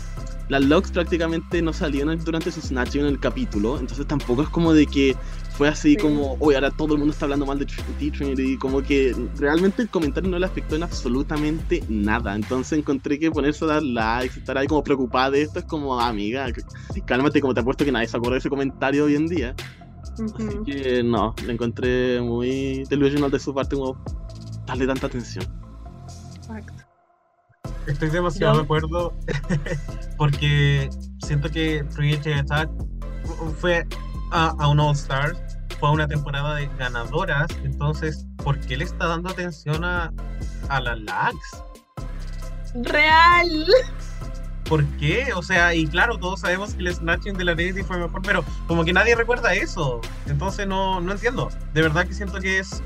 las 0.49 0.65
logs 0.65 0.91
prácticamente 0.91 1.61
no 1.61 1.71
salían 1.71 2.17
durante 2.25 2.51
su 2.51 2.59
snatching 2.59 3.01
en 3.01 3.07
el 3.07 3.19
capítulo. 3.19 3.79
Entonces 3.79 4.05
tampoco 4.05 4.43
es 4.43 4.49
como 4.49 4.73
de 4.73 4.85
que 4.85 5.15
fue 5.59 5.67
así 5.67 5.97
como, 5.97 6.37
oye, 6.39 6.55
ahora 6.55 6.71
todo 6.71 6.93
el 6.93 6.99
mundo 6.99 7.11
está 7.11 7.25
hablando 7.25 7.45
mal 7.45 7.59
de 7.59 7.65
Trinity, 7.65 8.11
Trinity, 8.11 8.57
como 8.57 8.81
que 8.81 9.13
realmente 9.35 9.81
el 9.81 9.89
comentario 9.89 10.29
no 10.29 10.39
le 10.39 10.45
afectó 10.45 10.77
en 10.77 10.83
absolutamente 10.83 11.83
nada. 11.89 12.33
Entonces 12.33 12.79
encontré 12.79 13.19
que 13.19 13.29
ponerse 13.29 13.65
a 13.65 13.67
dar 13.67 13.83
likes, 13.83 14.39
estar 14.39 14.57
ahí 14.57 14.67
como 14.67 14.81
preocupada 14.81 15.31
de 15.31 15.41
esto 15.41 15.59
es 15.59 15.65
como, 15.65 15.99
amiga, 15.99 16.47
cálmate, 17.05 17.41
como 17.41 17.53
te 17.53 17.59
apuesto 17.59 17.83
que 17.83 17.91
nadie 17.91 18.07
se 18.07 18.15
acuerda 18.15 18.35
de 18.35 18.39
ese 18.39 18.49
comentario 18.49 19.03
hoy 19.03 19.15
en 19.15 19.27
día. 19.27 19.53
Así 20.01 20.63
que 20.65 21.03
no, 21.03 21.35
le 21.45 21.51
encontré 21.51 22.21
muy 22.21 22.85
delusional 22.89 23.29
de 23.29 23.39
su 23.39 23.53
parte 23.53 23.75
como 23.75 24.01
darle 24.65 24.87
tanta 24.87 25.07
atención. 25.07 25.43
Exacto. 26.37 26.73
Estoy 27.85 28.09
demasiado 28.11 28.59
de 28.59 28.63
acuerdo 28.63 29.13
porque 30.17 30.89
siento 31.17 31.49
que 31.49 31.83
Trinity 31.93 32.31
Attack 32.31 32.69
fue 33.57 33.85
a, 34.31 34.55
a 34.57 34.69
un 34.69 34.79
All 34.79 34.93
Star 34.93 35.48
fue 35.79 35.91
una 35.91 36.07
temporada 36.07 36.55
de 36.55 36.67
ganadoras, 36.77 37.47
entonces, 37.63 38.25
¿por 38.43 38.59
qué 38.59 38.77
le 38.77 38.85
está 38.85 39.07
dando 39.07 39.29
atención 39.29 39.83
a, 39.83 40.11
a 40.67 40.81
la 40.81 40.95
lags? 40.95 41.63
Real. 42.75 43.65
¿Por 44.65 44.85
qué? 44.97 45.33
O 45.35 45.41
sea, 45.41 45.73
y 45.73 45.87
claro, 45.87 46.19
todos 46.19 46.41
sabemos 46.41 46.75
que 46.75 46.81
el 46.81 46.93
snatching 46.93 47.35
de 47.35 47.43
la 47.43 47.53
Lady 47.53 47.81
fue 47.81 47.97
mejor, 47.97 48.21
pero 48.21 48.45
como 48.67 48.85
que 48.85 48.93
nadie 48.93 49.15
recuerda 49.15 49.53
eso. 49.55 49.99
Entonces 50.27 50.67
no, 50.67 51.01
no 51.01 51.11
entiendo. 51.11 51.49
De 51.73 51.81
verdad 51.81 52.05
que 52.05 52.13
siento 52.13 52.39
que 52.39 52.59
es 52.59 52.83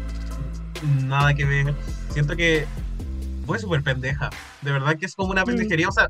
nada 1.03 1.34
que 1.34 1.43
ver. 1.43 1.75
Siento 2.12 2.38
que 2.38 2.65
fue 3.45 3.60
súper 3.60 3.84
pendeja. 3.84 4.29
De 4.62 4.71
verdad 4.71 4.95
que 4.97 5.06
es 5.06 5.15
como 5.15 5.32
una 5.32 5.43
pendejería. 5.43 5.89
O 5.89 5.91
sea, 5.91 6.08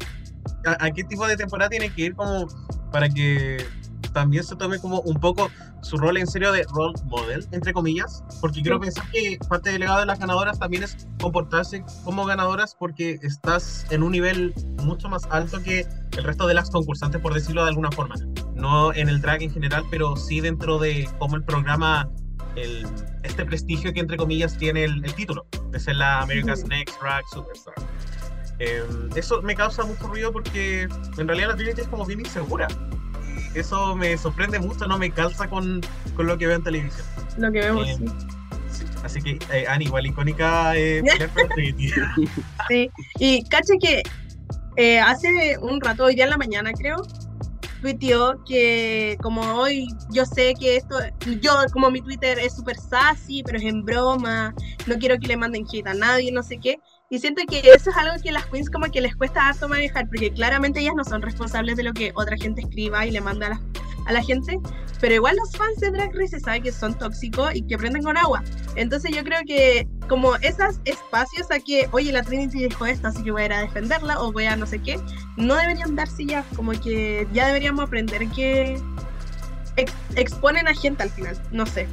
¿a, 0.80 0.92
qué 0.92 1.04
tipo 1.04 1.26
de 1.26 1.38
temporada 1.38 1.72
tiene 1.72 1.90
que 1.90 2.04
ir 2.04 2.16
como 2.16 2.48
para 2.92 3.10
que 3.10 3.66
también 4.14 4.44
se 4.44 4.56
tome 4.56 4.80
como 4.80 5.02
un 5.02 5.20
poco 5.20 5.50
su 5.82 5.98
rol 5.98 6.18
en 6.18 6.28
serio 6.28 6.52
de 6.52 6.66
role 6.74 6.94
model, 7.06 7.46
entre 7.52 7.74
comillas, 7.74 8.24
porque 8.40 8.62
quiero 8.62 8.80
pensar 8.80 9.10
que 9.12 9.38
parte 9.50 9.72
del 9.72 9.82
legado 9.82 10.00
de 10.00 10.06
las 10.06 10.20
ganadoras 10.20 10.58
también 10.60 10.84
es 10.84 11.08
comportarse 11.20 11.84
como 12.06 12.26
ganadoras 12.26 12.76
porque 12.80 13.20
estás 13.22 13.86
en 13.90 14.04
un 14.04 14.14
nivel 14.14 14.54
mucho 14.84 15.10
más 15.10 15.24
alto 15.30 15.62
que 15.62 15.86
el 16.18 16.24
resto 16.24 16.48
de 16.48 16.54
las 16.54 16.70
concursantes, 16.70 17.20
por 17.20 17.34
decirlo 17.34 17.64
de 17.64 17.70
alguna 17.70 17.92
forma. 17.92 18.16
No 18.56 18.94
en 18.94 19.10
el 19.10 19.22
drag 19.22 19.42
en 19.42 19.52
general, 19.52 19.84
pero 19.92 20.16
sí 20.16 20.40
dentro 20.40 20.80
de 20.80 21.10
cómo 21.20 21.36
el 21.36 21.44
programa, 21.44 22.10
el, 22.56 22.88
este 23.24 23.46
prestigio 23.46 23.92
que 23.94 24.00
entre 24.00 24.16
comillas 24.16 24.58
tiene 24.58 24.86
el, 24.86 25.02
título, 25.16 25.46
de 25.72 25.80
ser 25.80 25.96
la 25.96 26.22
America's 26.22 26.64
Next 26.66 27.00
Drag 27.02 27.24
Superstar. 27.34 27.74
Em, 28.60 29.10
eso 29.16 29.42
me 29.42 29.56
causa 29.56 29.84
mucho 29.84 30.08
ruido 30.08 30.32
porque 30.32 30.84
en 31.18 31.28
realidad 31.28 31.50
la 31.50 31.56
Trinity 31.56 31.82
es 31.82 31.88
como 31.88 32.06
bien 32.06 32.20
insegura 32.20 32.68
eso 33.56 33.96
me 33.96 34.18
sorprende 34.18 34.60
mucho, 34.60 34.88
no 34.88 34.98
me 34.98 35.12
calza 35.12 35.48
con, 35.48 35.82
con 36.16 36.28
lo 36.28 36.38
que 36.38 36.48
veo 36.48 36.56
en 36.56 36.64
televisión. 36.64 37.06
Lo 37.38 37.52
que 37.52 37.60
vemos, 37.60 37.88
eh, 37.88 37.98
sí. 38.70 38.86
Así 39.04 39.22
que, 39.22 39.40
eh, 39.52 39.66
Ani, 39.68 39.86
igual 39.86 40.06
icónica 40.06 40.76
eh, 40.78 41.04
Sí, 42.70 42.90
y 43.20 43.44
caché 43.46 43.78
que 43.80 44.04
eh, 44.78 45.00
hace 45.00 45.58
un 45.60 45.82
rato, 45.82 46.06
hoy 46.06 46.16
día 46.16 46.24
en 46.24 46.30
la 46.32 46.38
mañana 46.38 46.72
creo, 46.74 46.98
tuiteó 47.82 48.44
que 48.46 49.18
como 49.22 49.42
hoy 49.56 49.88
yo 50.10 50.26
sé 50.26 50.54
que 50.58 50.78
esto, 50.78 50.96
yo 51.42 51.52
como 51.74 51.92
mi 51.92 52.02
Twitter 52.02 52.40
es 52.40 52.56
súper 52.56 52.78
sassy, 52.78 53.44
pero 53.44 53.58
es 53.58 53.66
en 53.66 53.84
broma, 53.84 54.56
no 54.88 54.98
quiero 54.98 55.20
que 55.20 55.28
le 55.28 55.38
manden 55.38 55.66
hate 55.72 55.88
a 55.88 55.94
nadie, 55.94 56.32
no 56.32 56.42
sé 56.42 56.58
qué. 56.58 56.80
Y 57.14 57.20
siento 57.20 57.44
que 57.48 57.60
eso 57.60 57.92
es 57.92 57.96
algo 57.96 58.16
que 58.24 58.32
las 58.32 58.48
queens 58.48 58.72
como 58.72 58.88
que 58.88 59.00
les 59.00 59.16
cuesta 59.16 59.48
harto 59.48 59.70
manejar, 59.70 60.08
porque 60.08 60.34
claramente 60.34 60.80
ellas 60.80 60.96
no 60.98 61.04
son 61.04 61.22
responsables 61.22 61.78
de 61.78 61.84
lo 61.84 61.94
que 61.94 62.12
otra 62.16 62.36
gente 62.38 62.62
escriba 62.62 63.06
y 63.06 63.12
le 63.12 63.22
manda 63.22 63.46
a 63.46 63.50
la, 63.52 63.62
a 64.08 64.14
la 64.14 64.24
gente, 64.24 64.60
pero 65.00 65.14
igual 65.14 65.36
los 65.36 65.52
fans 65.52 65.78
de 65.80 65.92
Drag 65.92 66.10
Race 66.16 66.40
saben 66.40 66.64
que 66.64 66.72
son 66.72 66.98
tóxicos 66.98 67.54
y 67.54 67.62
que 67.62 67.78
prenden 67.78 68.02
con 68.02 68.18
agua. 68.18 68.44
Entonces 68.76 69.16
yo 69.16 69.24
creo 69.24 69.42
que 69.46 69.88
como 70.10 70.38
esos 70.38 70.80
espacios 70.86 71.52
a 71.52 71.60
que, 71.60 71.88
oye, 71.92 72.12
la 72.12 72.24
Trinity 72.24 72.64
dijo 72.64 72.84
esto, 72.84 73.10
así 73.10 73.22
que 73.22 73.30
voy 73.30 73.44
a 73.44 73.46
ir 73.46 73.54
a 73.54 73.62
defenderla 73.62 74.20
o 74.20 74.32
voy 74.32 74.46
a 74.46 74.56
no 74.56 74.66
sé 74.66 74.80
qué, 74.80 75.00
no 75.38 75.54
deberían 75.54 75.96
darse 75.96 76.26
ya, 76.26 76.44
como 76.56 76.72
que 76.72 77.28
ya 77.32 77.46
deberíamos 77.46 77.86
aprender 77.86 78.28
que 78.30 78.82
exponen 80.16 80.68
a 80.68 80.74
gente 80.74 81.04
al 81.04 81.12
final, 81.12 81.40
no 81.52 81.68
sé 81.68 81.88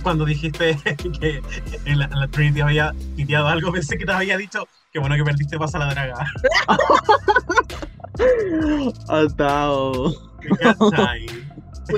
cuando 0.00 0.24
dijiste 0.24 0.76
que 1.20 1.42
en 1.84 1.98
la, 1.98 2.28
Trinity 2.28 2.60
había 2.60 2.94
piteado 3.16 3.48
algo, 3.48 3.72
pensé 3.72 3.98
que 3.98 4.04
te 4.04 4.12
había 4.12 4.36
dicho 4.36 4.66
que 4.92 4.98
bueno 4.98 5.16
que 5.16 5.24
perdiste 5.24 5.58
pasa 5.58 5.78
la 5.78 5.92
draga. 5.92 6.26
Atao. 9.08 10.12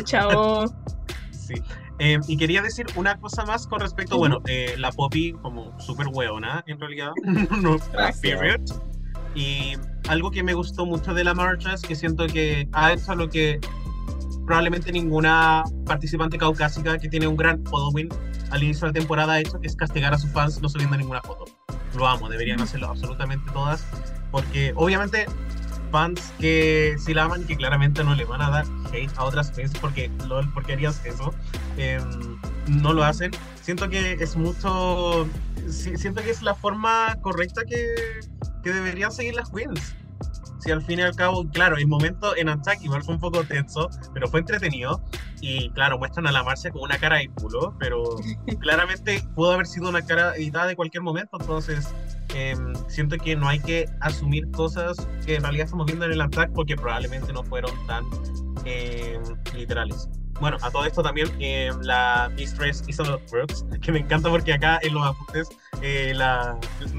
Chao. 0.04 0.74
Sí. 1.30 1.54
Eh, 1.98 2.18
y 2.26 2.38
quería 2.38 2.62
decir 2.62 2.86
una 2.96 3.20
cosa 3.20 3.44
más 3.44 3.66
con 3.66 3.78
respecto, 3.78 4.16
bueno, 4.16 4.40
eh, 4.46 4.74
la 4.78 4.90
Poppy 4.90 5.34
como 5.42 5.78
súper 5.78 6.08
hueona, 6.08 6.64
en 6.66 6.80
realidad, 6.80 7.12
no, 7.60 7.76
Y 9.34 9.74
algo 10.08 10.30
que 10.30 10.42
me 10.42 10.54
gustó 10.54 10.86
mucho 10.86 11.12
de 11.12 11.22
la 11.22 11.34
marcha 11.34 11.74
es 11.74 11.82
que 11.82 11.94
siento 11.94 12.26
que 12.26 12.66
ha 12.72 12.94
hecho 12.94 13.14
lo 13.14 13.28
que 13.28 13.60
probablemente 14.46 14.92
ninguna 14.92 15.64
participante 15.86 16.38
caucásica 16.38 16.98
que 16.98 17.08
tiene 17.08 17.26
un 17.26 17.36
gran 17.36 17.64
following 17.64 18.08
al 18.50 18.62
inicio 18.62 18.86
de 18.86 18.92
la 18.92 19.00
temporada 19.00 19.32
ha 19.34 19.40
hecho, 19.40 19.60
que 19.60 19.66
es 19.66 19.76
castigar 19.76 20.14
a 20.14 20.18
sus 20.18 20.30
fans 20.30 20.60
no 20.60 20.68
subiendo 20.68 20.96
ninguna 20.96 21.20
foto. 21.22 21.44
Lo 21.96 22.06
amo, 22.06 22.28
deberían 22.28 22.60
hacerlo 22.60 22.88
absolutamente 22.88 23.50
todas, 23.52 23.86
porque 24.30 24.72
obviamente 24.76 25.26
fans 25.90 26.32
que 26.38 26.96
sí 26.98 27.14
la 27.14 27.24
aman 27.24 27.44
que 27.44 27.56
claramente 27.56 28.02
no 28.02 28.14
le 28.14 28.24
van 28.24 28.42
a 28.42 28.50
dar 28.50 28.66
hate 28.92 29.10
a 29.16 29.24
otras 29.24 29.52
fans 29.52 29.72
porque 29.80 30.10
lol, 30.26 30.50
porque 30.52 30.72
harías 30.72 31.04
eso, 31.04 31.32
em, 31.76 32.38
no 32.68 32.92
lo 32.92 33.04
hacen. 33.04 33.30
Siento 33.62 33.88
que 33.88 34.14
es 34.14 34.36
mucho, 34.36 35.26
siento 35.68 36.22
que 36.22 36.30
es 36.30 36.42
la 36.42 36.54
forma 36.54 37.16
correcta 37.22 37.62
que, 37.64 37.94
que 38.62 38.72
deberían 38.72 39.10
seguir 39.10 39.34
las 39.34 39.50
queens 39.50 39.94
si 40.64 40.70
al 40.70 40.82
fin 40.82 40.98
y 40.98 41.02
al 41.02 41.14
cabo, 41.14 41.46
claro, 41.50 41.76
el 41.76 41.86
momento 41.86 42.34
en 42.36 42.48
Attack 42.48 42.82
igual 42.82 43.02
fue 43.02 43.14
un 43.14 43.20
poco 43.20 43.44
tenso, 43.44 43.90
pero 44.14 44.28
fue 44.28 44.40
entretenido. 44.40 45.02
y 45.40 45.68
claro, 45.70 45.98
muestran 45.98 46.26
a 46.26 46.32
la 46.32 46.42
Marcia 46.42 46.70
con 46.70 46.82
una 46.82 46.96
cara 46.96 47.18
de 47.18 47.28
culo, 47.28 47.76
pero 47.78 48.02
claramente 48.60 49.22
pudo 49.34 49.52
haber 49.52 49.66
sido 49.66 49.90
una 49.90 50.00
cara 50.00 50.34
editada 50.36 50.68
de 50.68 50.76
cualquier 50.76 51.02
momento, 51.02 51.36
entonces 51.38 51.92
em, 52.34 52.72
siento 52.88 53.18
que 53.18 53.36
no 53.36 53.46
hay 53.46 53.60
que 53.60 53.86
asumir 54.00 54.50
cosas 54.52 54.96
que 55.26 55.36
en 55.36 55.42
realidad 55.42 55.66
estamos 55.66 55.84
viendo 55.84 56.06
en 56.06 56.12
el 56.12 56.20
attack 56.22 56.50
porque 56.52 56.76
probablemente 56.76 57.30
no 57.32 57.44
fueron 57.44 57.72
tan 57.86 58.04
em, 58.64 59.22
literales. 59.54 60.08
Bueno, 60.40 60.56
a 60.62 60.70
todo 60.70 60.84
esto 60.84 61.02
también 61.02 61.28
eh, 61.38 61.70
la 61.82 62.30
Mistress 62.34 62.82
Isabel 62.88 63.20
Brooks, 63.30 63.64
que 63.80 63.92
me 63.92 64.00
encanta 64.00 64.28
porque 64.28 64.52
acá 64.52 64.80
en 64.82 64.94
los 64.94 65.06
apuntes 65.06 65.48
eh, 65.80 66.12
la 66.14 66.58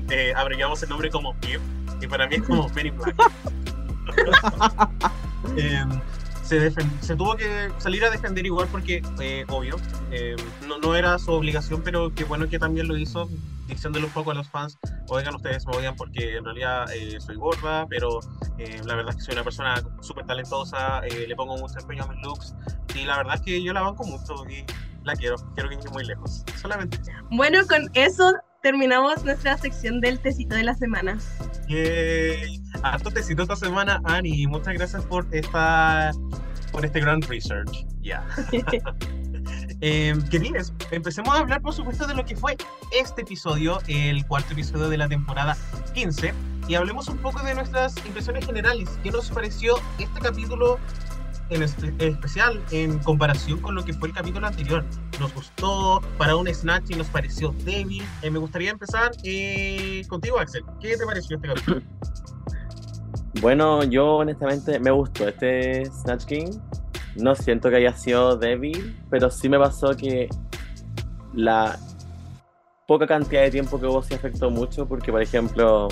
eh, 0.09 0.33
abreviamos 0.35 0.81
el 0.83 0.89
nombre 0.89 1.09
como 1.09 1.33
Pip, 1.41 1.59
y 2.01 2.07
para 2.07 2.27
mí 2.27 2.35
es 2.35 2.43
como 2.43 2.69
Penny 2.69 2.91
Black. 2.91 3.15
Em, 5.57 6.01
se, 6.45 6.71
se, 7.01 7.15
tuvo 7.15 7.35
que 7.35 7.71
salir 7.79 8.05
a 8.05 8.09
defender 8.09 8.45
igual 8.45 8.67
porque, 8.71 9.01
eh, 9.19 9.45
obvio, 9.49 9.77
em, 10.11 10.37
no, 10.67 10.77
no, 10.77 10.95
era 10.95 11.17
su 11.17 11.31
obligación, 11.31 11.81
pero 11.83 12.13
qué 12.13 12.23
bueno 12.23 12.47
que 12.47 12.59
también 12.59 12.87
lo 12.87 12.97
hizo, 12.97 13.27
diciéndole 13.67 14.05
un 14.05 14.11
poco 14.11 14.31
a 14.31 14.35
los 14.35 14.47
fans, 14.49 14.77
oigan, 15.07 15.35
ustedes 15.35 15.65
me 15.65 15.75
odian 15.75 15.95
porque 15.95 16.37
en 16.37 16.45
realidad 16.45 16.85
eh, 16.93 17.19
soy 17.19 17.35
gorda, 17.35 17.87
pero 17.87 18.19
eh, 18.57 18.79
la 18.85 18.95
verdad 18.95 19.11
es 19.11 19.15
que 19.17 19.21
soy 19.23 19.33
una 19.33 19.43
persona 19.43 19.83
súper 20.01 20.25
talentosa, 20.25 21.01
le 21.01 21.35
pongo 21.35 21.57
mucho 21.57 21.79
empeño 21.79 22.03
a 22.03 22.07
mis 22.07 22.21
looks, 22.21 22.53
y 22.93 23.05
la 23.05 23.17
verdad 23.17 23.35
es 23.35 23.41
que 23.41 23.63
yo 23.63 23.73
la 23.73 23.81
banco 23.81 24.03
mucho 24.03 24.35
y 24.47 24.63
la 25.03 25.15
quiero, 25.15 25.35
quiero 25.55 25.69
que 25.69 25.77
llegue 25.77 25.89
muy 25.89 26.05
lejos, 26.05 26.43
solamente. 26.61 26.99
Bueno, 27.31 27.65
con 27.67 27.89
eso 27.93 28.33
terminamos 28.65 29.23
nuestra 29.23 29.55
sección 29.59 30.01
del 30.01 30.19
tecito 30.19 30.55
de 30.55 30.63
la 30.63 30.73
semana. 30.73 31.19
Yay. 31.67 32.59
Harto 32.81 33.11
tecito 33.11 33.43
esta 33.43 33.55
semana, 33.55 34.01
Ani. 34.05 34.47
Muchas 34.47 34.73
gracias 34.73 35.05
por 35.05 35.27
esta 35.29 36.11
por 36.71 36.83
este 36.83 36.99
gran 36.99 37.21
research. 37.21 37.85
Ya. 38.01 38.25
eh, 39.81 40.15
queridos, 40.31 40.73
empecemos 40.89 41.35
a 41.35 41.41
hablar, 41.41 41.61
por 41.61 41.75
supuesto, 41.75 42.07
de 42.07 42.15
lo 42.15 42.25
que 42.25 42.35
fue 42.35 42.57
este 42.91 43.21
episodio, 43.21 43.79
el 43.87 44.25
cuarto 44.25 44.53
episodio 44.53 44.89
de 44.89 44.97
la 44.97 45.07
temporada 45.07 45.55
15, 45.93 46.33
y 46.67 46.73
hablemos 46.73 47.07
un 47.07 47.19
poco 47.19 47.43
de 47.43 47.53
nuestras 47.53 47.95
impresiones 48.03 48.47
generales. 48.47 48.89
¿Qué 49.03 49.11
nos 49.11 49.29
pareció 49.29 49.75
este 49.99 50.19
capítulo 50.19 50.79
en, 51.49 51.63
especial 51.63 52.63
en 52.71 52.99
comparación 52.99 53.59
con 53.59 53.75
lo 53.75 53.83
que 53.83 53.93
fue 53.93 54.09
el 54.09 54.13
capítulo 54.13 54.47
anterior. 54.47 54.83
Nos 55.19 55.33
gustó 55.33 56.01
para 56.17 56.35
un 56.35 56.47
Snatch 56.47 56.91
y 56.91 56.95
nos 56.95 57.07
pareció 57.07 57.53
débil. 57.63 58.03
Eh, 58.21 58.29
me 58.29 58.39
gustaría 58.39 58.71
empezar 58.71 59.11
eh, 59.23 60.03
contigo, 60.07 60.39
Axel. 60.39 60.63
¿Qué 60.81 60.97
te 60.97 61.05
pareció 61.05 61.37
este 61.37 61.47
capítulo? 61.47 61.81
Bueno, 63.41 63.83
yo 63.83 64.15
honestamente 64.15 64.79
me 64.79 64.91
gustó 64.91 65.27
este 65.27 65.85
Snatch 65.85 66.23
King. 66.23 66.51
No 67.17 67.35
siento 67.35 67.69
que 67.69 67.75
haya 67.75 67.93
sido 67.93 68.37
débil, 68.37 68.97
pero 69.09 69.29
sí 69.29 69.49
me 69.49 69.59
pasó 69.59 69.95
que 69.95 70.29
la 71.33 71.77
poca 72.87 73.05
cantidad 73.05 73.41
de 73.41 73.51
tiempo 73.51 73.79
que 73.79 73.87
hubo 73.87 74.01
sí 74.01 74.13
afectó 74.13 74.49
mucho, 74.49 74.87
porque 74.87 75.11
por 75.11 75.21
ejemplo, 75.21 75.89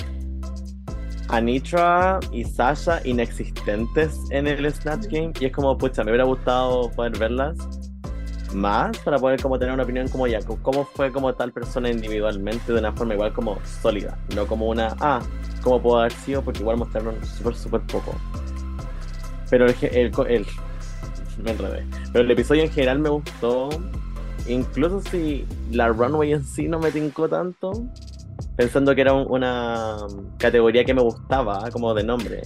Anitra 1.30 2.20
y 2.32 2.44
Sasha 2.44 3.02
inexistentes 3.06 4.20
en 4.30 4.48
el 4.48 4.72
Snatch 4.72 5.08
Game 5.08 5.34
y 5.40 5.46
es 5.46 5.52
como, 5.52 5.78
pucha, 5.78 6.04
me 6.04 6.12
hubiera 6.12 6.26
gustado 6.26 6.92
poder 6.92 7.18
verlas 7.18 7.58
más 8.54 8.98
para 9.00 9.18
poder 9.18 9.42
como 9.42 9.58
tener 9.58 9.74
una 9.74 9.84
opinión 9.84 10.08
como 10.08 10.28
ya, 10.28 10.40
cómo 10.42 10.86
fue 10.86 11.12
como 11.12 11.34
tal 11.34 11.52
persona 11.52 11.90
individualmente 11.90 12.72
de 12.72 12.80
una 12.80 12.92
forma 12.92 13.16
igual 13.16 13.34
como 13.34 13.58
sólida, 13.82 14.18
no 14.36 14.46
como 14.46 14.68
una, 14.68 14.96
ah, 15.00 15.22
cómo 15.62 15.82
puedo 15.82 16.00
haber 16.00 16.12
sido, 16.12 16.42
porque 16.44 16.60
igual 16.60 16.78
mostraron 16.78 17.16
súper, 17.26 17.56
súper 17.56 17.82
poco. 17.82 18.14
Pero 19.50 19.66
el, 19.66 19.76
el, 19.82 20.12
el, 20.30 20.46
me 21.44 21.52
enredé. 21.52 21.86
Pero 22.12 22.26
el 22.26 22.32
episodio 22.32 22.64
en 22.64 22.72
general 22.72 23.00
me 23.00 23.10
gustó, 23.10 23.70
incluso 24.48 25.02
si 25.02 25.46
la 25.72 25.88
runway 25.90 26.34
en 26.34 26.44
sí 26.44 26.68
no 26.68 26.80
me 26.80 26.92
tincó 26.92 27.28
tanto, 27.28 27.72
pensando 28.56 28.94
que 28.94 29.02
era 29.02 29.14
una 29.14 29.98
categoría 30.38 30.86
que 30.86 30.94
me 30.94 31.02
gustaba, 31.02 31.70
como 31.72 31.94
de 31.94 32.04
nombre. 32.04 32.42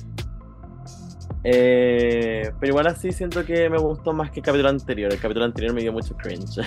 Eh, 1.44 2.52
pero 2.60 2.72
igual 2.72 2.88
así 2.88 3.12
siento 3.12 3.46
que 3.46 3.70
me 3.70 3.78
gustó 3.78 4.14
más 4.14 4.32
que 4.32 4.40
el 4.40 4.46
capítulo 4.46 4.70
anterior. 4.70 5.14
El 5.14 5.20
capítulo 5.20 5.46
anterior 5.46 5.74
me 5.74 5.82
dio 5.82 5.94
mucho 5.94 6.16
cringe. 6.16 6.62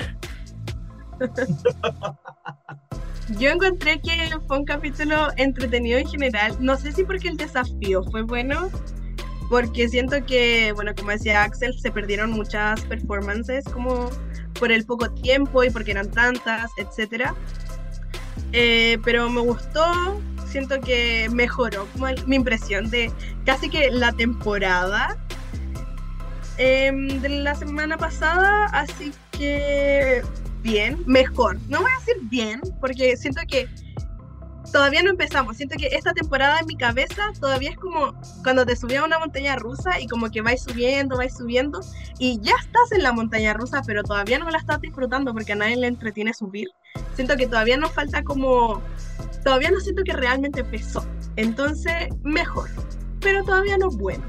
Yo 3.38 3.50
encontré 3.50 4.00
que 4.00 4.30
fue 4.46 4.58
un 4.58 4.64
capítulo 4.64 5.28
entretenido 5.36 5.98
en 5.98 6.06
general. 6.06 6.56
No 6.58 6.76
sé 6.76 6.92
si 6.92 7.04
porque 7.04 7.28
el 7.28 7.36
desafío 7.36 8.02
fue 8.04 8.22
bueno, 8.22 8.70
porque 9.48 9.88
siento 9.88 10.24
que, 10.24 10.72
bueno, 10.72 10.92
como 10.96 11.10
decía 11.10 11.44
Axel, 11.44 11.78
se 11.78 11.92
perdieron 11.92 12.32
muchas 12.32 12.80
performances 12.82 13.64
como 13.66 14.10
por 14.58 14.72
el 14.72 14.84
poco 14.84 15.10
tiempo 15.10 15.62
y 15.62 15.70
porque 15.70 15.92
eran 15.92 16.10
tantas, 16.10 16.70
etcétera. 16.76 17.34
Eh, 18.52 18.98
pero 19.04 19.30
me 19.30 19.40
gustó, 19.40 20.20
siento 20.46 20.80
que 20.80 21.28
mejoró 21.30 21.86
mi 22.26 22.36
impresión 22.36 22.90
de 22.90 23.12
casi 23.44 23.70
que 23.70 23.90
la 23.90 24.12
temporada 24.12 25.16
em, 26.58 27.08
de 27.20 27.28
la 27.28 27.54
semana 27.54 27.96
pasada, 27.96 28.66
así 28.66 29.12
que 29.30 30.22
bien, 30.62 31.02
mejor. 31.06 31.58
No 31.68 31.80
voy 31.80 31.90
a 31.90 31.98
decir 32.00 32.16
bien, 32.24 32.60
porque 32.80 33.16
siento 33.16 33.40
que 33.48 33.68
todavía 34.72 35.02
no 35.02 35.10
empezamos. 35.10 35.56
Siento 35.56 35.76
que 35.76 35.88
esta 35.88 36.12
temporada 36.12 36.58
en 36.60 36.66
mi 36.66 36.76
cabeza 36.76 37.22
todavía 37.38 37.70
es 37.70 37.76
como 37.76 38.14
cuando 38.42 38.64
te 38.64 38.76
subías 38.76 39.02
a 39.02 39.06
una 39.06 39.18
montaña 39.18 39.56
rusa 39.56 40.00
y 40.00 40.06
como 40.06 40.30
que 40.30 40.40
vais 40.42 40.62
subiendo, 40.62 41.16
vais 41.16 41.36
subiendo 41.36 41.80
y 42.18 42.40
ya 42.40 42.54
estás 42.60 42.92
en 42.92 43.02
la 43.02 43.12
montaña 43.12 43.52
rusa, 43.54 43.82
pero 43.86 44.02
todavía 44.02 44.38
no 44.38 44.50
la 44.50 44.58
estás 44.58 44.80
disfrutando 44.80 45.32
porque 45.32 45.52
a 45.52 45.56
nadie 45.56 45.76
le 45.76 45.86
entretiene 45.86 46.34
subir. 46.34 46.68
Siento 47.14 47.36
que 47.36 47.46
todavía 47.46 47.76
nos 47.76 47.92
falta 47.92 48.22
como... 48.22 48.82
Todavía 49.44 49.70
no 49.70 49.80
siento 49.80 50.02
que 50.04 50.12
realmente 50.12 50.60
empezó. 50.60 51.04
Entonces, 51.36 51.94
mejor. 52.22 52.68
Pero 53.20 53.42
todavía 53.44 53.78
no 53.78 53.88
bueno. 53.90 54.22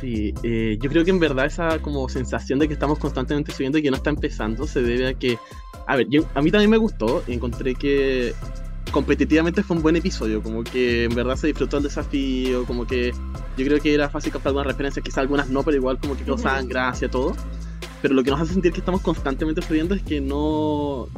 Sí, 0.00 0.32
eh, 0.44 0.78
yo 0.80 0.88
creo 0.88 1.04
que 1.04 1.10
en 1.10 1.18
verdad 1.18 1.46
esa 1.46 1.78
como 1.80 2.08
sensación 2.08 2.58
de 2.58 2.68
que 2.68 2.74
estamos 2.74 2.98
constantemente 2.98 3.52
subiendo 3.52 3.78
y 3.78 3.82
que 3.82 3.90
no 3.90 3.96
está 3.96 4.10
empezando 4.10 4.66
se 4.66 4.80
debe 4.82 5.08
a 5.08 5.14
que, 5.14 5.38
a 5.86 5.96
ver, 5.96 6.06
yo, 6.08 6.22
a 6.34 6.40
mí 6.40 6.50
también 6.50 6.70
me 6.70 6.78
gustó, 6.78 7.22
encontré 7.26 7.74
que 7.74 8.34
competitivamente 8.90 9.62
fue 9.62 9.76
un 9.76 9.82
buen 9.82 9.96
episodio, 9.96 10.42
como 10.42 10.64
que 10.64 11.04
en 11.04 11.14
verdad 11.14 11.36
se 11.36 11.46
disfrutó 11.46 11.78
el 11.78 11.84
desafío, 11.84 12.64
como 12.64 12.86
que 12.86 13.12
yo 13.56 13.64
creo 13.64 13.80
que 13.80 13.94
era 13.94 14.08
fácil 14.08 14.32
captar 14.32 14.50
algunas 14.50 14.66
referencias, 14.66 15.04
quizás 15.04 15.18
algunas 15.18 15.48
no, 15.48 15.62
pero 15.62 15.76
igual 15.76 15.98
como 15.98 16.16
que 16.16 16.24
causaban 16.24 16.68
gracia, 16.68 17.10
todo. 17.10 17.34
Pero 18.02 18.14
lo 18.14 18.24
que 18.24 18.30
nos 18.30 18.40
hace 18.40 18.54
sentir 18.54 18.72
que 18.72 18.80
estamos 18.80 19.00
constantemente 19.02 19.62
subiendo 19.62 19.94
es 19.94 20.02
que 20.02 20.20
no... 20.20 21.08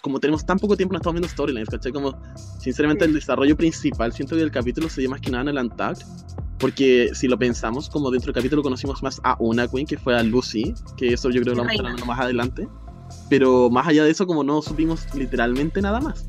Como 0.00 0.20
tenemos 0.20 0.46
tan 0.46 0.58
poco 0.58 0.76
tiempo, 0.76 0.92
no 0.92 0.98
estamos 0.98 1.14
viendo 1.14 1.28
storylines, 1.28 1.68
¿cachai? 1.68 1.90
Como, 1.90 2.16
sinceramente, 2.60 3.04
el 3.04 3.12
desarrollo 3.12 3.56
principal, 3.56 4.12
siento 4.12 4.36
que 4.36 4.42
el 4.42 4.52
capítulo 4.52 4.88
se 4.88 5.00
dio 5.00 5.10
más 5.10 5.20
que 5.20 5.30
nada 5.30 5.42
en 5.42 5.48
el 5.48 5.58
Untagged, 5.58 6.06
porque 6.58 7.10
si 7.12 7.26
lo 7.26 7.36
pensamos, 7.36 7.90
como 7.90 8.10
dentro 8.12 8.32
del 8.32 8.40
capítulo 8.40 8.62
conocimos 8.62 9.02
más 9.02 9.20
a 9.24 9.36
una 9.40 9.66
Queen, 9.66 9.84
que 9.84 9.98
fue 9.98 10.16
a 10.16 10.22
Lucy, 10.22 10.74
que 10.96 11.08
eso 11.14 11.28
yo 11.30 11.42
creo 11.42 11.54
que 11.54 11.62
lo 11.62 11.64
vamos 11.64 11.80
a 11.80 11.94
ver 11.96 12.06
más 12.06 12.20
adelante. 12.20 12.68
Pero 13.28 13.68
más 13.68 13.88
allá 13.88 14.04
de 14.04 14.10
eso, 14.10 14.26
como 14.26 14.44
no 14.44 14.62
supimos 14.62 15.12
literalmente 15.14 15.82
nada 15.82 16.00
más. 16.00 16.28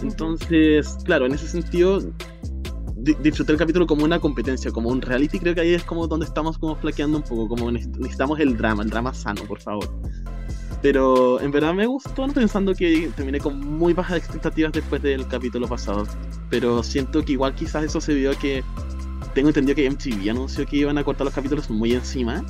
Entonces, 0.00 0.96
claro, 1.04 1.26
en 1.26 1.34
ese 1.34 1.46
sentido, 1.46 2.00
disfruté 2.96 3.52
el 3.52 3.58
capítulo 3.58 3.86
como 3.86 4.04
una 4.04 4.20
competencia, 4.20 4.70
como 4.70 4.88
un 4.88 5.02
reality, 5.02 5.38
creo 5.38 5.54
que 5.54 5.60
ahí 5.60 5.74
es 5.74 5.84
como 5.84 6.06
donde 6.06 6.26
estamos 6.26 6.58
como 6.58 6.76
flaqueando 6.76 7.18
un 7.18 7.24
poco, 7.24 7.48
como 7.48 7.70
necesitamos 7.70 8.38
el 8.40 8.56
drama, 8.56 8.82
el 8.82 8.90
drama 8.90 9.12
sano, 9.12 9.42
por 9.44 9.60
favor. 9.60 9.88
Pero 10.82 11.40
en 11.40 11.52
verdad 11.52 11.74
me 11.74 11.86
gustó, 11.86 12.26
pensando 12.28 12.74
que 12.74 13.10
terminé 13.14 13.38
con 13.38 13.60
muy 13.60 13.92
bajas 13.92 14.18
expectativas 14.18 14.72
después 14.72 15.00
del 15.00 15.26
capítulo 15.28 15.68
pasado. 15.68 16.06
Pero 16.50 16.82
siento 16.82 17.24
que 17.24 17.32
igual 17.32 17.54
quizás 17.54 17.84
eso 17.84 18.00
se 18.00 18.14
vio 18.14 18.36
que 18.38 18.64
tengo 19.32 19.48
entendido 19.48 19.76
que 19.76 19.88
MTV 19.88 20.30
anunció 20.30 20.66
que 20.66 20.78
iban 20.78 20.98
a 20.98 21.04
cortar 21.04 21.24
los 21.24 21.34
capítulos 21.34 21.70
muy 21.70 21.92
encima. 21.92 22.44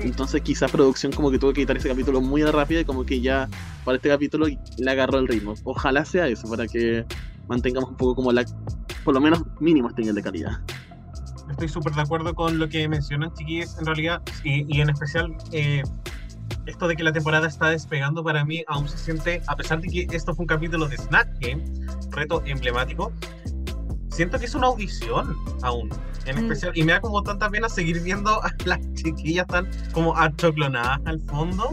Entonces 0.00 0.40
quizás 0.42 0.70
producción 0.70 1.12
como 1.12 1.30
que 1.30 1.38
tuvo 1.38 1.52
que 1.52 1.62
quitar 1.62 1.76
ese 1.76 1.88
capítulo 1.88 2.20
muy 2.20 2.42
rápido 2.44 2.80
y 2.80 2.84
como 2.84 3.04
que 3.04 3.20
ya 3.20 3.48
para 3.84 3.96
este 3.96 4.08
capítulo 4.08 4.46
le 4.46 4.90
agarró 4.90 5.18
el 5.18 5.28
ritmo. 5.28 5.54
Ojalá 5.64 6.04
sea 6.04 6.26
eso, 6.28 6.48
para 6.48 6.66
que 6.66 7.04
mantengamos 7.48 7.90
un 7.90 7.96
poco 7.96 8.14
como 8.14 8.32
la, 8.32 8.44
por 9.04 9.14
lo 9.14 9.20
menos 9.20 9.42
mínimo 9.60 9.88
este 9.88 10.02
nivel 10.02 10.16
de 10.16 10.22
calidad. 10.22 10.60
Estoy 11.50 11.68
súper 11.68 11.92
de 11.94 12.02
acuerdo 12.02 12.34
con 12.34 12.58
lo 12.58 12.68
que 12.68 12.88
mencionan, 12.88 13.34
chiquillos, 13.34 13.76
en 13.78 13.86
realidad, 13.86 14.22
y, 14.44 14.64
y 14.74 14.80
en 14.80 14.90
especial 14.90 15.36
eh, 15.50 15.82
esto 16.66 16.86
de 16.86 16.96
que 16.96 17.02
la 17.02 17.12
temporada 17.12 17.48
está 17.48 17.70
despegando 17.70 18.22
para 18.22 18.44
mí 18.44 18.62
aún 18.68 18.88
se 18.88 18.96
siente, 18.96 19.42
a 19.48 19.56
pesar 19.56 19.80
de 19.80 19.88
que 19.88 20.16
esto 20.16 20.34
fue 20.34 20.44
un 20.44 20.46
capítulo 20.46 20.86
de 20.86 20.96
Snack 20.96 21.28
Game, 21.40 21.64
reto 22.10 22.42
emblemático, 22.46 23.12
siento 24.20 24.38
que 24.38 24.44
es 24.44 24.54
una 24.54 24.66
audición 24.66 25.34
aún, 25.62 25.88
en 26.26 26.36
mm. 26.36 26.38
especial, 26.40 26.72
y 26.74 26.82
me 26.82 26.92
da 26.92 27.00
como 27.00 27.22
tanta 27.22 27.48
pena 27.48 27.70
seguir 27.70 28.00
viendo 28.00 28.30
a 28.44 28.52
las 28.66 28.78
chiquillas 28.92 29.46
tan 29.46 29.66
como 29.92 30.14
achoclonadas 30.14 31.00
al 31.06 31.22
fondo. 31.22 31.72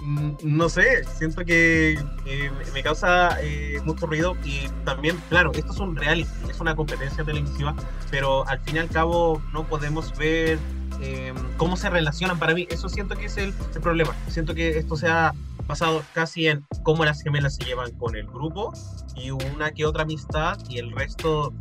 Mm, 0.00 0.34
no 0.44 0.68
sé, 0.68 1.02
siento 1.18 1.44
que 1.44 1.98
eh, 2.26 2.50
me 2.72 2.82
causa 2.84 3.38
eh, 3.42 3.80
mucho 3.84 4.06
ruido 4.06 4.36
y 4.44 4.68
también, 4.84 5.20
claro, 5.28 5.50
esto 5.52 5.72
es 5.72 5.80
un 5.80 5.96
reality, 5.96 6.30
es 6.48 6.60
una 6.60 6.76
competencia 6.76 7.24
televisiva, 7.24 7.74
pero 8.08 8.46
al 8.46 8.60
fin 8.60 8.76
y 8.76 8.78
al 8.78 8.88
cabo 8.88 9.42
no 9.52 9.66
podemos 9.66 10.16
ver 10.16 10.60
em, 11.00 11.34
cómo 11.56 11.76
se 11.76 11.90
relacionan. 11.90 12.38
Para 12.38 12.54
mí, 12.54 12.68
eso 12.70 12.88
siento 12.88 13.16
que 13.16 13.24
es 13.24 13.36
el, 13.36 13.52
el, 13.74 13.80
problema. 13.80 14.14
Siento 14.28 14.54
que 14.54 14.78
esto 14.78 14.94
se 14.94 15.08
ha 15.08 15.34
basado 15.66 16.02
casi 16.12 16.48
en 16.48 16.66
cómo 16.82 17.04
las 17.04 17.22
gemelas 17.22 17.56
se 17.56 17.64
llevan 17.64 17.92
con 17.92 18.16
el 18.16 18.26
grupo 18.26 18.72
y 19.16 19.30
una 19.30 19.70
que 19.70 19.86
otra 19.86 20.02
amistad 20.02 20.58
y 20.68 20.78
el 20.78 20.92
resto. 20.92 21.52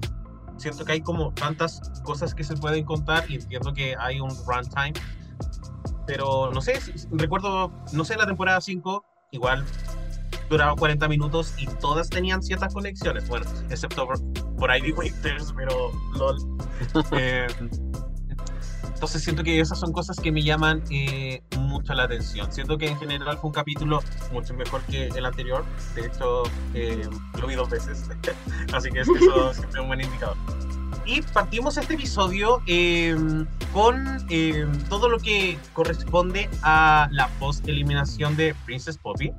Siento 0.57 0.85
que 0.85 0.93
hay 0.93 1.01
como 1.01 1.33
tantas 1.33 1.81
cosas 2.03 2.35
que 2.35 2.43
se 2.43 2.55
pueden 2.55 2.85
contar 2.85 3.29
y 3.29 3.35
entiendo 3.35 3.73
que 3.73 3.95
hay 3.97 4.19
un 4.19 4.29
runtime. 4.29 4.93
Pero 6.05 6.51
no 6.51 6.61
sé, 6.61 6.79
recuerdo, 7.11 7.71
no 7.91 8.05
sé, 8.05 8.15
la 8.17 8.25
temporada 8.25 8.61
5, 8.61 9.03
igual 9.31 9.65
duraba 10.49 10.75
40 10.75 11.07
minutos 11.07 11.53
y 11.57 11.65
todas 11.65 12.09
tenían 12.09 12.43
ciertas 12.43 12.73
conexiones. 12.73 13.27
Bueno, 13.27 13.45
excepto 13.69 14.05
por, 14.05 14.19
por 14.55 14.75
Ivy 14.75 14.91
Winters, 14.91 15.53
pero 15.55 15.91
LOL. 16.15 16.37
eh, 17.13 17.47
entonces 19.03 19.21
siento 19.21 19.43
que 19.43 19.59
esas 19.59 19.81
son 19.81 19.91
cosas 19.91 20.17
que 20.17 20.31
me 20.31 20.41
llaman 20.41 20.81
eh, 20.89 21.41
mucho 21.59 21.93
la 21.93 22.03
atención. 22.03 22.49
Siento 22.53 22.77
que 22.77 22.87
en 22.87 22.97
general 22.97 23.37
fue 23.37 23.49
un 23.49 23.53
capítulo 23.53 23.99
mucho 24.31 24.53
mejor 24.53 24.81
que 24.83 25.07
el 25.07 25.25
anterior. 25.25 25.65
De 25.93 26.05
hecho, 26.05 26.43
eh, 26.73 27.09
lo 27.37 27.47
vi 27.47 27.55
dos 27.55 27.69
veces. 27.69 28.09
Así 28.73 28.89
que 28.91 29.01
eso 29.01 29.13
siempre 29.53 29.71
es 29.71 29.81
un 29.81 29.87
buen 29.87 29.99
indicador. 29.99 30.37
Y 31.05 31.21
partimos 31.21 31.75
este 31.75 31.95
episodio 31.95 32.61
eh, 32.65 33.13
con 33.73 34.25
eh, 34.29 34.65
todo 34.87 35.09
lo 35.09 35.19
que 35.19 35.59
corresponde 35.73 36.49
a 36.61 37.09
la 37.11 37.27
post-eliminación 37.39 38.37
de 38.37 38.55
Princess 38.65 38.97
Poppy, 38.97 39.33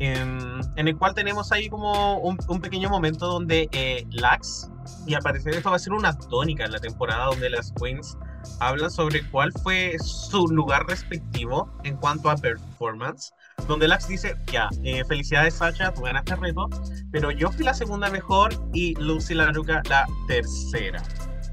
en, 0.00 0.60
en, 0.74 0.88
el 0.88 0.96
cual 0.98 1.14
tenemos 1.14 1.52
ahí 1.52 1.68
como 1.68 2.18
un, 2.18 2.36
un 2.48 2.60
pequeño 2.60 2.90
momento 2.90 3.28
donde 3.28 3.68
eh, 3.70 4.04
Lax, 4.10 4.68
y 5.06 5.14
al 5.14 5.22
parecer 5.22 5.54
esto 5.54 5.70
va 5.70 5.76
a 5.76 5.78
ser 5.78 5.92
una 5.92 6.18
tónica 6.18 6.64
en 6.64 6.72
la 6.72 6.80
temporada 6.80 7.26
donde 7.26 7.48
las 7.48 7.72
Queens 7.80 8.18
hablan 8.60 8.90
sobre 8.90 9.28
cuál 9.30 9.52
fue 9.62 9.96
su 10.02 10.46
lugar 10.48 10.86
respectivo 10.86 11.70
en 11.84 11.96
cuanto 11.96 12.30
a 12.30 12.36
performance 12.36 13.32
donde 13.68 13.88
Lax 13.88 14.08
dice, 14.08 14.36
ya, 14.52 14.68
eh, 14.82 15.04
felicidades 15.04 15.54
Sacha, 15.54 15.92
tú 15.92 16.02
ganaste 16.02 16.34
el 16.34 16.40
reto, 16.40 16.68
pero 17.10 17.30
yo 17.30 17.50
fui 17.50 17.64
la 17.64 17.72
segunda 17.72 18.10
mejor 18.10 18.52
y 18.74 18.94
Lucy 18.96 19.34
Laruca 19.34 19.82
la 19.88 20.06
tercera. 20.28 21.02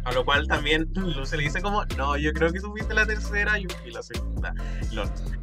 A 0.03 0.11
lo 0.13 0.25
cual 0.25 0.47
también 0.47 0.89
Lucy 0.95 1.37
le 1.37 1.43
dice 1.43 1.61
como, 1.61 1.85
no, 1.95 2.17
yo 2.17 2.33
creo 2.33 2.51
que 2.51 2.59
tú 2.59 2.71
fuiste 2.71 2.93
la 2.93 3.05
tercera 3.05 3.57
y 3.59 3.63
yo 3.63 3.69
fui 3.81 3.91
la 3.91 4.01
segunda. 4.01 4.53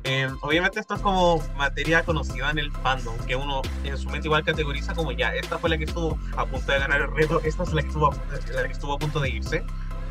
Eh, 0.04 0.28
obviamente 0.42 0.80
esto 0.80 0.94
es 0.94 1.00
como 1.00 1.42
materia 1.56 2.02
conocida 2.02 2.50
en 2.50 2.58
el 2.58 2.72
fandom, 2.72 3.16
que 3.26 3.36
uno 3.36 3.62
en 3.84 3.96
su 3.96 4.10
mente 4.10 4.26
igual 4.26 4.44
categoriza 4.44 4.94
como, 4.94 5.12
ya, 5.12 5.34
esta 5.34 5.58
fue 5.58 5.70
la 5.70 5.78
que 5.78 5.84
estuvo 5.84 6.18
a 6.36 6.44
punto 6.44 6.72
de 6.72 6.78
ganar 6.80 7.00
el 7.00 7.10
reto, 7.12 7.40
esta 7.44 7.62
es 7.62 7.72
la 7.72 7.82
que 7.82 7.88
estuvo, 7.88 8.10
la 8.10 8.64
que 8.64 8.72
estuvo 8.72 8.92
a 8.94 8.98
punto 8.98 9.20
de 9.20 9.30
irse. 9.30 9.64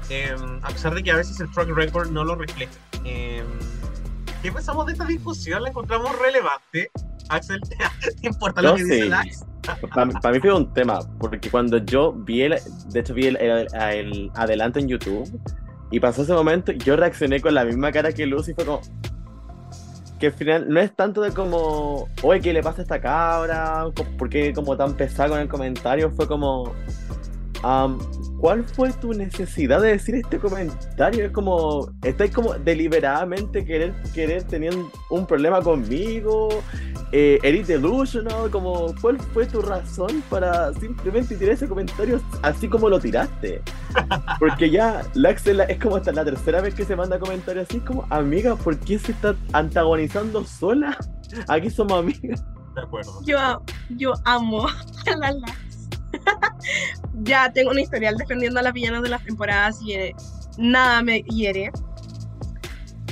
Eh, 0.10 0.36
a 0.62 0.68
pesar 0.70 0.94
de 0.94 1.04
que 1.04 1.12
a 1.12 1.16
veces 1.16 1.40
el 1.40 1.52
track 1.52 1.70
record 1.70 2.12
no 2.12 2.24
lo 2.24 2.36
refleja. 2.36 2.72
Eh, 3.04 3.44
¿Qué 4.42 4.52
pensamos 4.52 4.86
de 4.86 4.94
esta 4.94 5.06
discusión? 5.06 5.64
¿La 5.64 5.70
encontramos 5.70 6.18
relevante? 6.20 6.90
Axel, 7.30 7.60
¿te 8.22 8.28
importa 8.28 8.62
lo 8.62 8.70
no, 8.70 8.76
que 8.76 8.84
sí. 8.84 8.92
dice 8.92 9.06
Lax? 9.10 9.46
Para, 9.94 10.10
para, 10.12 10.34
mí 10.34 10.40
fue 10.40 10.54
un 10.54 10.74
tema, 10.74 11.00
porque 11.20 11.52
cuando 11.52 11.78
yo 11.80 12.14
vi 12.14 12.44
el, 12.44 12.58
de 12.88 13.00
hecho 13.02 13.14
vi 13.14 13.28
el, 13.28 13.36
el, 13.36 13.68
el, 13.74 14.32
adelanto 14.34 14.80
en 14.80 14.88
YouTube 14.88 15.30
y 15.92 16.00
pasó 16.00 16.22
ese 16.22 16.32
momento, 16.32 16.72
yo 16.72 16.96
reaccioné 16.96 17.42
con 17.42 17.54
la 17.54 17.66
misma 17.66 17.92
cara 17.92 18.14
que 18.14 18.26
Lucy, 18.26 18.54
fue 18.54 18.66
como 18.66 18.82
que 20.20 20.28
al 20.28 20.34
final 20.34 20.66
no 20.70 20.80
es 20.80 20.96
tanto 20.96 21.22
de 21.22 21.32
como, 21.32 22.10
oye, 22.24 22.42
¿qué 22.42 22.54
le 22.54 22.64
pasa 22.64 22.80
a 22.80 22.84
esta 22.84 23.00
cabra? 23.00 23.86
¿Por 24.18 24.30
qué 24.30 24.54
como 24.54 24.76
tan 24.76 24.94
pesado 24.96 25.32
con 25.32 25.40
el 25.40 25.48
comentario? 25.48 26.10
Fue 26.12 26.28
como, 26.28 26.74
um, 27.64 27.98
¿cuál 28.40 28.64
fue 28.64 28.92
tu 28.94 29.14
necesidad 29.14 29.82
de 29.82 29.90
decir 29.90 30.16
este 30.16 30.40
comentario? 30.40 31.26
Es 31.26 31.32
como, 31.32 31.90
estáis 32.04 32.32
como 32.32 32.54
deliberadamente 32.54 33.66
querer, 33.66 33.94
querer 34.14 34.44
tener 34.44 34.74
un 35.10 35.26
problema 35.26 35.62
conmigo, 35.62 36.50
eh, 37.12 37.40
eres 37.44 37.68
delusional, 37.68 38.50
como, 38.52 38.94
¿cuál 39.02 39.20
fue 39.20 39.46
tu 39.46 39.62
razón 39.62 40.22
para 40.30 40.74
simplemente 40.74 41.36
tirar 41.36 41.54
ese 41.54 41.68
comentario 41.68 42.22
así 42.42 42.68
como 42.68 42.90
lo 42.90 43.00
tiraste? 43.00 43.62
Porque 44.40 44.70
ya, 44.70 45.04
la 45.14 45.30
Axel 45.30 45.62
es 45.62 45.80
como 45.80 45.96
hasta 45.96 46.12
la 46.12 46.26
tercera 46.26 46.62
vez 46.62 46.76
que 46.76 46.86
se 46.86 46.96
manda 46.96 47.18
comentarios 47.18 47.68
así, 47.70 47.80
como, 47.80 48.06
amiga, 48.10 48.56
¿por 48.56 48.78
qué 48.78 49.00
se 49.00 49.14
está 49.14 49.36
antagonizando 49.54 50.44
sola? 50.46 50.98
Aquí 51.48 51.70
somos 51.70 52.00
amigas. 52.00 52.44
De 52.76 52.82
acuerdo. 52.82 53.20
Yo, 53.26 53.64
yo 53.90 54.14
amo 54.26 54.68
a 54.68 55.18
la 55.18 55.32
Lax. 55.32 55.67
ya 57.24 57.52
tengo 57.52 57.72
un 57.72 57.80
historial 57.80 58.18
defendiendo 58.18 58.60
a 58.60 58.64
las 58.64 58.74
villanas 58.74 59.04
de 59.04 59.10
las 59.10 59.24
temporadas 59.24 59.80
y 59.82 59.94
eh, 59.94 60.16
nada 60.58 61.02
me 61.02 61.22
hiere. 61.22 61.72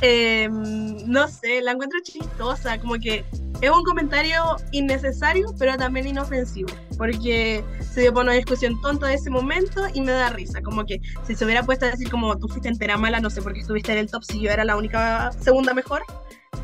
Eh, 0.01 0.49
no 0.49 1.27
sé, 1.27 1.62
la 1.62 1.71
encuentro 1.71 1.99
chistosa, 2.03 2.77
como 2.79 2.95
que 2.95 3.25
es 3.62 3.69
un 3.69 3.84
comentario 3.84 4.58
innecesario, 4.71 5.47
pero 5.58 5.77
también 5.77 6.08
inofensivo, 6.08 6.69
porque 6.97 7.63
se 7.79 8.01
dio 8.01 8.13
por 8.13 8.23
una 8.23 8.34
discusión 8.34 8.79
tonta 8.81 9.08
de 9.08 9.15
ese 9.15 9.29
momento 9.29 9.84
y 9.93 10.01
me 10.01 10.12
da 10.12 10.29
risa, 10.29 10.62
como 10.62 10.86
que 10.86 10.99
si 11.25 11.36
se 11.36 11.45
hubiera 11.45 11.63
puesto 11.63 11.86
a 11.86 11.91
decir 11.91 12.10
como 12.10 12.38
tú 12.38 12.47
fuiste 12.47 12.67
entera 12.67 12.97
mala, 12.97 13.19
no 13.19 13.29
sé 13.29 13.41
por 13.41 13.53
qué 13.53 13.62
estuviste 13.62 13.93
en 13.93 13.99
el 13.99 14.12
top 14.12 14.23
si 14.23 14.41
yo 14.41 14.51
era 14.51 14.65
la 14.65 14.75
única 14.75 15.31
segunda 15.39 15.73
mejor, 15.73 16.03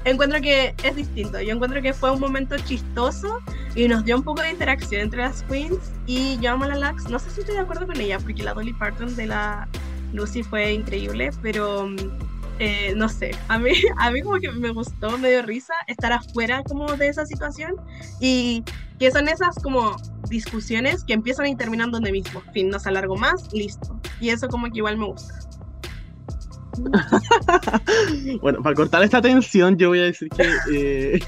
encuentro 0.05 0.41
que 0.41 0.75
es 0.83 0.95
distinto. 0.95 1.39
Yo 1.41 1.53
encuentro 1.53 1.81
que 1.81 1.93
fue 1.93 2.11
un 2.11 2.19
momento 2.19 2.55
chistoso 2.57 3.39
y 3.75 3.87
nos 3.87 4.03
dio 4.05 4.15
un 4.15 4.23
poco 4.23 4.41
de 4.41 4.51
interacción 4.51 5.01
entre 5.01 5.21
las 5.21 5.43
queens. 5.43 5.91
Y 6.07 6.37
yo 6.39 6.51
amo 6.51 6.65
a 6.65 6.69
la 6.69 6.75
Lax. 6.75 7.09
No 7.09 7.19
sé 7.19 7.29
si 7.29 7.41
estoy 7.41 7.55
de 7.55 7.61
acuerdo 7.61 7.85
con 7.85 7.99
ella, 7.99 8.19
porque 8.19 8.43
la 8.43 8.53
Dolly 8.53 8.73
Parton 8.73 9.15
de 9.15 9.27
la 9.27 9.67
Lucy 10.13 10.43
fue 10.43 10.73
increíble, 10.73 11.31
pero 11.41 11.89
eh, 12.59 12.93
no 12.95 13.09
sé. 13.09 13.31
A 13.47 13.57
mí, 13.57 13.71
a 13.97 14.11
mí 14.11 14.21
como 14.21 14.39
que 14.39 14.51
me 14.51 14.69
gustó, 14.69 15.17
me 15.17 15.29
dio 15.29 15.41
risa 15.41 15.73
estar 15.87 16.13
afuera 16.13 16.63
como 16.63 16.85
de 16.95 17.07
esa 17.07 17.25
situación 17.25 17.75
y 18.19 18.63
que 18.99 19.11
son 19.11 19.27
esas 19.27 19.55
como 19.63 19.95
discusiones 20.29 21.03
que 21.03 21.13
empiezan 21.13 21.47
y 21.47 21.55
terminan 21.55 21.91
donde 21.91 22.11
mismo. 22.11 22.41
Fin, 22.53 22.69
nos 22.69 22.85
alargo 22.85 23.15
más, 23.17 23.51
listo. 23.53 23.99
Y 24.19 24.29
eso 24.29 24.47
como 24.47 24.69
que 24.69 24.77
igual 24.77 24.97
me 24.97 25.05
gusta. 25.05 25.33
bueno, 28.41 28.61
para 28.61 28.75
cortar 28.75 29.03
esta 29.03 29.21
tensión, 29.21 29.77
yo 29.77 29.89
voy 29.89 29.99
a 29.99 30.03
decir 30.03 30.29
que 30.29 30.49
eh, 30.71 31.19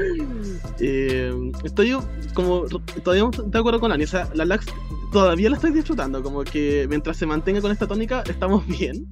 eh, 0.80 1.52
estoy 1.64 1.96
como 2.34 2.66
todavía 3.02 3.28
de 3.44 3.58
acuerdo 3.58 3.80
con 3.80 3.92
Ani. 3.92 4.04
O 4.04 4.08
sea, 4.08 4.28
la 4.34 4.44
Lax 4.44 4.66
todavía 5.12 5.50
la 5.50 5.56
estoy 5.56 5.72
disfrutando. 5.72 6.22
Como 6.22 6.44
que 6.44 6.86
mientras 6.88 7.16
se 7.16 7.26
mantenga 7.26 7.60
con 7.60 7.72
esta 7.72 7.86
tónica, 7.86 8.22
estamos 8.26 8.66
bien. 8.66 9.06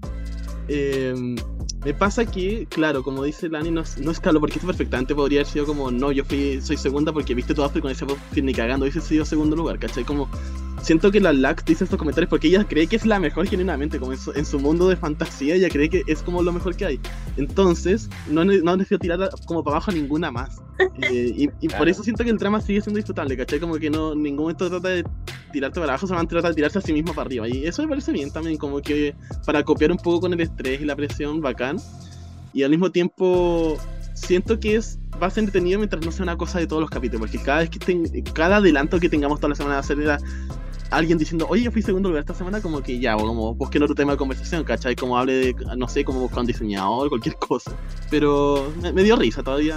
Eh, 0.68 1.36
me 1.84 1.94
pasa 1.94 2.26
que, 2.26 2.66
claro, 2.68 3.02
como 3.02 3.22
dice 3.22 3.48
Lani, 3.48 3.70
no, 3.70 3.82
no 4.00 4.10
escalo 4.10 4.40
porque 4.40 4.56
esto 4.56 4.66
perfectamente 4.66 5.14
podría 5.14 5.40
haber 5.40 5.52
sido 5.52 5.64
como, 5.64 5.90
no, 5.90 6.10
yo 6.12 6.24
fui, 6.24 6.60
soy 6.60 6.76
segunda 6.76 7.12
porque 7.12 7.34
viste 7.34 7.54
todo 7.54 7.70
y 7.74 7.80
con 7.80 7.90
ese 7.90 8.04
ni 8.42 8.52
cagando 8.52 8.84
hubiese 8.84 9.00
sido 9.00 9.24
segundo 9.24 9.54
lugar, 9.54 9.78
¿cachai? 9.78 10.04
Como, 10.04 10.28
siento 10.82 11.10
que 11.10 11.20
la 11.20 11.32
Lax 11.32 11.64
dice 11.64 11.84
estos 11.84 11.98
comentarios 11.98 12.28
porque 12.30 12.48
ella 12.48 12.64
cree 12.66 12.86
que 12.86 12.96
es 12.96 13.06
la 13.06 13.18
mejor 13.20 13.46
genuinamente, 13.46 13.98
como 13.98 14.12
en 14.12 14.18
su, 14.18 14.32
en 14.32 14.44
su 14.44 14.58
mundo 14.58 14.88
de 14.88 14.96
fantasía, 14.96 15.54
ella 15.54 15.68
cree 15.68 15.88
que 15.88 16.02
es 16.06 16.22
como 16.22 16.42
lo 16.42 16.52
mejor 16.52 16.76
que 16.76 16.84
hay. 16.84 17.00
Entonces, 17.36 18.08
no, 18.28 18.44
no 18.44 18.76
necesito 18.76 18.98
tirar 18.98 19.30
como 19.46 19.62
para 19.62 19.76
abajo 19.76 19.92
ninguna 19.92 20.30
más. 20.30 20.60
Eh, 21.02 21.32
y, 21.36 21.42
y 21.60 21.66
claro. 21.66 21.78
por 21.78 21.88
eso 21.88 22.04
siento 22.04 22.22
que 22.22 22.30
el 22.30 22.38
drama 22.38 22.60
sigue 22.60 22.80
siendo 22.80 22.98
disfrutable, 22.98 23.36
¿cachai? 23.36 23.58
Como 23.58 23.74
que 23.78 23.90
no, 23.90 24.12
en 24.12 24.22
ningún 24.22 24.44
momento 24.44 24.68
trata 24.68 24.88
de 24.88 25.04
tirarte 25.52 25.80
para 25.80 25.94
abajo, 25.94 26.06
solamente 26.06 26.34
trata 26.34 26.50
de 26.50 26.54
tirarse 26.54 26.78
a 26.78 26.80
sí 26.80 26.92
mismo 26.92 27.12
para 27.14 27.26
arriba. 27.26 27.48
Y 27.48 27.66
eso 27.66 27.82
me 27.82 27.88
parece 27.88 28.12
bien 28.12 28.30
también, 28.30 28.56
como 28.56 28.80
que 28.80 29.12
para 29.44 29.64
copiar 29.64 29.90
un 29.90 29.98
poco 29.98 30.20
con 30.20 30.32
el 30.32 30.40
estrés 30.40 30.80
y 30.80 30.84
la 30.84 30.94
presión, 30.94 31.40
bacán. 31.40 31.78
Y 32.52 32.62
al 32.62 32.70
mismo 32.70 32.92
tiempo, 32.92 33.76
siento 34.14 34.60
que 34.60 34.76
es 34.76 34.98
va 35.20 35.26
a 35.26 35.30
ser 35.30 35.44
entretenido 35.44 35.78
mientras 35.78 36.04
no 36.04 36.12
sea 36.12 36.22
una 36.22 36.36
cosa 36.36 36.58
de 36.58 36.66
todos 36.66 36.80
los 36.80 36.90
capítulos, 36.90 37.20
porque 37.28 37.44
cada 37.44 37.60
vez 37.60 37.70
que 37.70 37.78
ten, 37.78 38.04
cada 38.32 38.56
adelanto 38.56 39.00
que 39.00 39.08
tengamos 39.08 39.40
toda 39.40 39.50
la 39.50 39.54
semana 39.54 39.74
de 39.74 39.80
hacer 39.80 40.00
era 40.00 40.18
alguien 40.90 41.18
diciendo, 41.18 41.46
oye, 41.48 41.62
yo 41.62 41.72
fui 41.72 41.82
segundo 41.82 42.08
lugar 42.08 42.20
esta 42.20 42.34
semana, 42.34 42.60
como 42.60 42.82
que 42.82 42.98
ya, 42.98 43.16
o 43.16 43.20
como 43.20 43.54
busquen 43.54 43.82
otro 43.82 43.94
tema 43.94 44.12
de 44.12 44.18
conversación, 44.18 44.64
¿cachai? 44.64 44.96
Como 44.96 45.18
hable 45.18 45.32
de, 45.34 45.56
no 45.76 45.88
sé, 45.88 46.04
como 46.04 46.20
buscar 46.20 46.40
un 46.40 46.46
diseñador, 46.46 47.08
cualquier 47.08 47.36
cosa. 47.38 47.72
Pero 48.10 48.72
me, 48.80 48.92
me 48.92 49.02
dio 49.02 49.16
risa 49.16 49.42
todavía, 49.42 49.76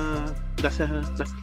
gracias, 0.58 0.89
gracias. 1.17 1.36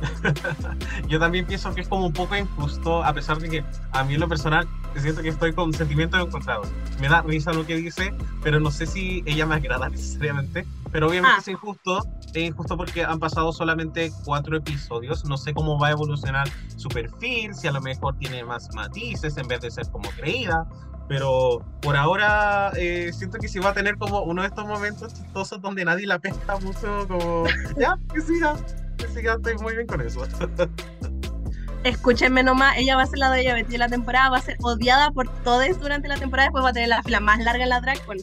Yo 1.08 1.18
también 1.18 1.46
pienso 1.46 1.74
que 1.74 1.82
es 1.82 1.88
como 1.88 2.06
un 2.06 2.12
poco 2.12 2.36
injusto, 2.36 3.04
a 3.04 3.12
pesar 3.12 3.38
de 3.38 3.48
que 3.48 3.64
a 3.92 4.04
mí 4.04 4.14
en 4.14 4.20
lo 4.20 4.28
personal 4.28 4.66
siento 4.96 5.22
que 5.22 5.28
estoy 5.28 5.52
con 5.52 5.72
sentimientos 5.72 6.20
encontrados. 6.20 6.68
Me 7.00 7.08
da 7.08 7.22
risa 7.22 7.52
lo 7.52 7.66
que 7.66 7.76
dice, 7.76 8.12
pero 8.42 8.60
no 8.60 8.70
sé 8.70 8.86
si 8.86 9.22
ella 9.26 9.46
me 9.46 9.54
agrada 9.56 9.88
necesariamente. 9.90 10.66
Pero 10.92 11.08
obviamente 11.08 11.36
ah. 11.36 11.40
es 11.40 11.48
injusto, 11.48 12.02
es 12.34 12.36
injusto 12.36 12.76
porque 12.76 13.04
han 13.04 13.18
pasado 13.18 13.52
solamente 13.52 14.12
cuatro 14.24 14.56
episodios. 14.56 15.24
No 15.24 15.36
sé 15.36 15.54
cómo 15.54 15.78
va 15.78 15.88
a 15.88 15.90
evolucionar 15.92 16.48
su 16.76 16.88
perfil, 16.88 17.54
si 17.54 17.68
a 17.68 17.72
lo 17.72 17.80
mejor 17.80 18.16
tiene 18.18 18.44
más 18.44 18.74
matices 18.74 19.36
en 19.36 19.46
vez 19.46 19.60
de 19.60 19.70
ser 19.70 19.88
como 19.90 20.08
creída. 20.10 20.66
Pero 21.08 21.64
por 21.80 21.96
ahora 21.96 22.70
eh, 22.76 23.10
siento 23.12 23.38
que 23.38 23.48
sí 23.48 23.58
va 23.58 23.70
a 23.70 23.74
tener 23.74 23.96
como 23.96 24.22
uno 24.22 24.42
de 24.42 24.48
estos 24.48 24.64
momentos 24.64 25.12
chistosos 25.12 25.60
donde 25.60 25.84
nadie 25.84 26.06
la 26.06 26.20
pesca 26.20 26.56
mucho, 26.58 27.06
como, 27.08 27.44
ya, 27.78 27.98
que 28.14 28.20
siga, 28.20 28.56
que 28.96 29.08
siga, 29.08 29.34
estoy 29.34 29.56
muy 29.58 29.74
bien 29.74 29.86
con 29.86 30.00
eso. 30.00 30.22
Escúchenme 31.84 32.42
nomás, 32.42 32.76
ella 32.76 32.94
va 32.94 33.02
a 33.02 33.06
ser 33.06 33.18
la 33.18 33.30
de 33.30 33.40
ella 33.40 33.54
de 33.54 33.78
la 33.78 33.88
temporada, 33.88 34.30
va 34.30 34.36
a 34.36 34.42
ser 34.42 34.56
odiada 34.62 35.10
por 35.10 35.28
todos 35.42 35.80
durante 35.80 36.08
la 36.08 36.16
temporada, 36.16 36.48
después 36.48 36.64
va 36.64 36.68
a 36.68 36.72
tener 36.74 36.90
la 36.90 37.02
fila 37.02 37.20
más 37.20 37.40
larga 37.40 37.64
en 37.64 37.70
la 37.70 37.80
drag 37.80 38.04
con 38.04 38.18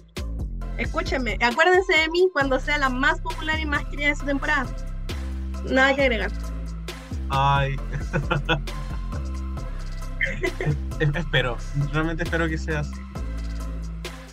Escúchenme, 0.78 1.38
acuérdense 1.42 1.94
de 1.94 2.10
mí 2.10 2.30
cuando 2.32 2.60
sea 2.60 2.78
la 2.78 2.90
más 2.90 3.20
popular 3.22 3.60
y 3.60 3.66
más 3.66 3.86
querida 3.86 4.10
de 4.10 4.16
su 4.16 4.26
temporada. 4.26 4.68
Nada 5.70 5.96
que 5.96 6.02
agregar. 6.04 6.32
Ay. 7.30 7.76
espero, 11.16 11.58
realmente 11.92 12.24
espero 12.24 12.48
que 12.48 12.58
sea 12.58 12.82
así. 12.82 12.94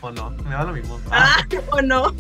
O 0.01 0.11
no, 0.11 0.31
me 0.31 0.51
da 0.51 0.65
lo 0.65 0.73
mismo. 0.73 1.01
Ah, 1.11 1.39
o 1.73 1.81
no. 1.81 2.15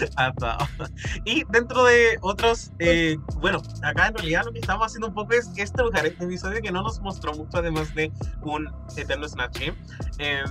y 1.24 1.44
dentro 1.50 1.84
de 1.84 2.18
otros, 2.22 2.72
eh, 2.78 3.16
bueno, 3.36 3.62
acá 3.82 4.08
en 4.08 4.14
realidad 4.14 4.42
lo 4.44 4.52
que 4.52 4.60
estamos 4.60 4.86
haciendo 4.86 5.08
un 5.08 5.14
poco 5.14 5.32
es 5.34 5.50
estrujar 5.56 6.06
este 6.06 6.24
episodio 6.24 6.60
que 6.62 6.70
no 6.70 6.82
nos 6.82 7.00
mostró 7.00 7.34
mucho, 7.34 7.58
además 7.58 7.94
de 7.94 8.12
un 8.42 8.70
eterno 8.96 9.28
Snatch 9.28 9.60
Eh, 10.18 10.42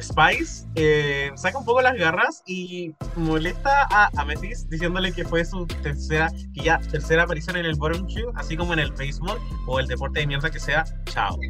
Spice 0.00 0.66
eh, 0.74 1.30
saca 1.36 1.58
un 1.58 1.64
poco 1.64 1.82
las 1.82 1.96
garras 1.96 2.42
y 2.46 2.94
molesta 3.16 3.86
a 3.90 4.10
Amethyst 4.16 4.68
diciéndole 4.68 5.12
que 5.12 5.24
fue 5.24 5.44
su 5.44 5.66
tercera, 5.66 6.30
que 6.54 6.62
ya 6.62 6.78
tercera 6.78 7.24
aparición 7.24 7.56
en 7.56 7.66
el 7.66 7.76
bottom 7.76 8.06
shoe, 8.06 8.32
así 8.34 8.56
como 8.56 8.72
en 8.72 8.78
el 8.80 8.92
béisbol 8.92 9.38
o 9.66 9.80
el 9.80 9.86
deporte 9.86 10.20
de 10.20 10.26
mierda 10.26 10.50
que 10.50 10.60
sea. 10.60 10.84
Chao. 11.06 11.38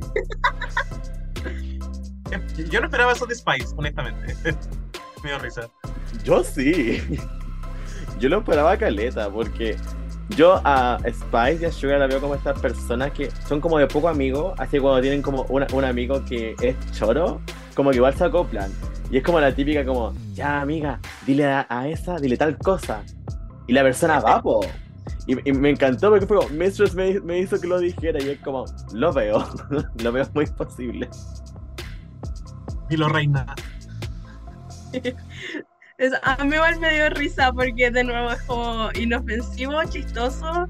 Yo 2.70 2.80
no 2.80 2.86
esperaba 2.86 3.12
eso 3.12 3.26
de 3.26 3.34
Spice, 3.34 3.74
honestamente. 3.76 4.36
Me 5.22 5.30
dio 5.30 5.38
risa. 5.38 5.68
Yo 6.24 6.42
sí. 6.42 7.02
Yo 8.18 8.28
lo 8.28 8.38
esperaba 8.38 8.72
a 8.72 8.78
Caleta, 8.78 9.30
porque 9.30 9.76
yo 10.30 10.60
a 10.64 10.98
Spice 11.08 11.58
y 11.62 11.64
a 11.64 11.72
Sugar 11.72 11.98
la 12.00 12.06
veo 12.06 12.20
como 12.20 12.34
estas 12.34 12.58
personas 12.60 13.12
que 13.12 13.30
son 13.46 13.60
como 13.60 13.78
de 13.78 13.86
poco 13.86 14.08
amigo, 14.08 14.54
así 14.58 14.72
que 14.72 14.80
cuando 14.80 15.00
tienen 15.00 15.22
como 15.22 15.42
un 15.44 15.84
amigo 15.84 16.24
que 16.24 16.54
es 16.60 16.76
choro, 16.92 17.40
como 17.74 17.90
que 17.90 17.96
igual 17.96 18.14
se 18.14 18.24
acoplan. 18.24 18.72
Y 19.10 19.18
es 19.18 19.22
como 19.22 19.40
la 19.40 19.54
típica 19.54 19.84
como, 19.84 20.12
ya 20.34 20.60
amiga, 20.60 21.00
dile 21.24 21.46
a, 21.46 21.88
esa, 21.88 22.16
dile 22.16 22.36
tal 22.36 22.58
cosa. 22.58 23.02
Y 23.66 23.72
la 23.72 23.82
persona 23.82 24.20
va, 24.20 24.42
po. 24.42 24.60
Y, 25.26 25.52
me 25.52 25.70
encantó 25.70 26.10
porque 26.10 26.26
fue 26.26 26.38
como, 26.38 26.48
Mistress 26.50 26.94
me, 26.94 27.20
me, 27.20 27.38
hizo 27.38 27.60
que 27.60 27.66
lo 27.66 27.78
dijera 27.78 28.22
y 28.22 28.30
es 28.30 28.40
como, 28.40 28.64
lo 28.92 29.12
veo, 29.12 29.46
lo 30.02 30.12
veo 30.12 30.26
muy 30.34 30.46
posible. 30.46 31.08
Y 32.90 32.96
lo 32.96 33.08
reina. 33.08 33.54
a 36.22 36.44
mí 36.44 36.54
igual 36.54 36.78
me 36.80 36.92
dio 36.92 37.10
risa 37.10 37.52
porque 37.52 37.90
de 37.90 38.04
nuevo 38.04 38.30
es 38.30 38.40
como 38.42 38.90
inofensivo, 38.94 39.82
chistoso. 39.88 40.68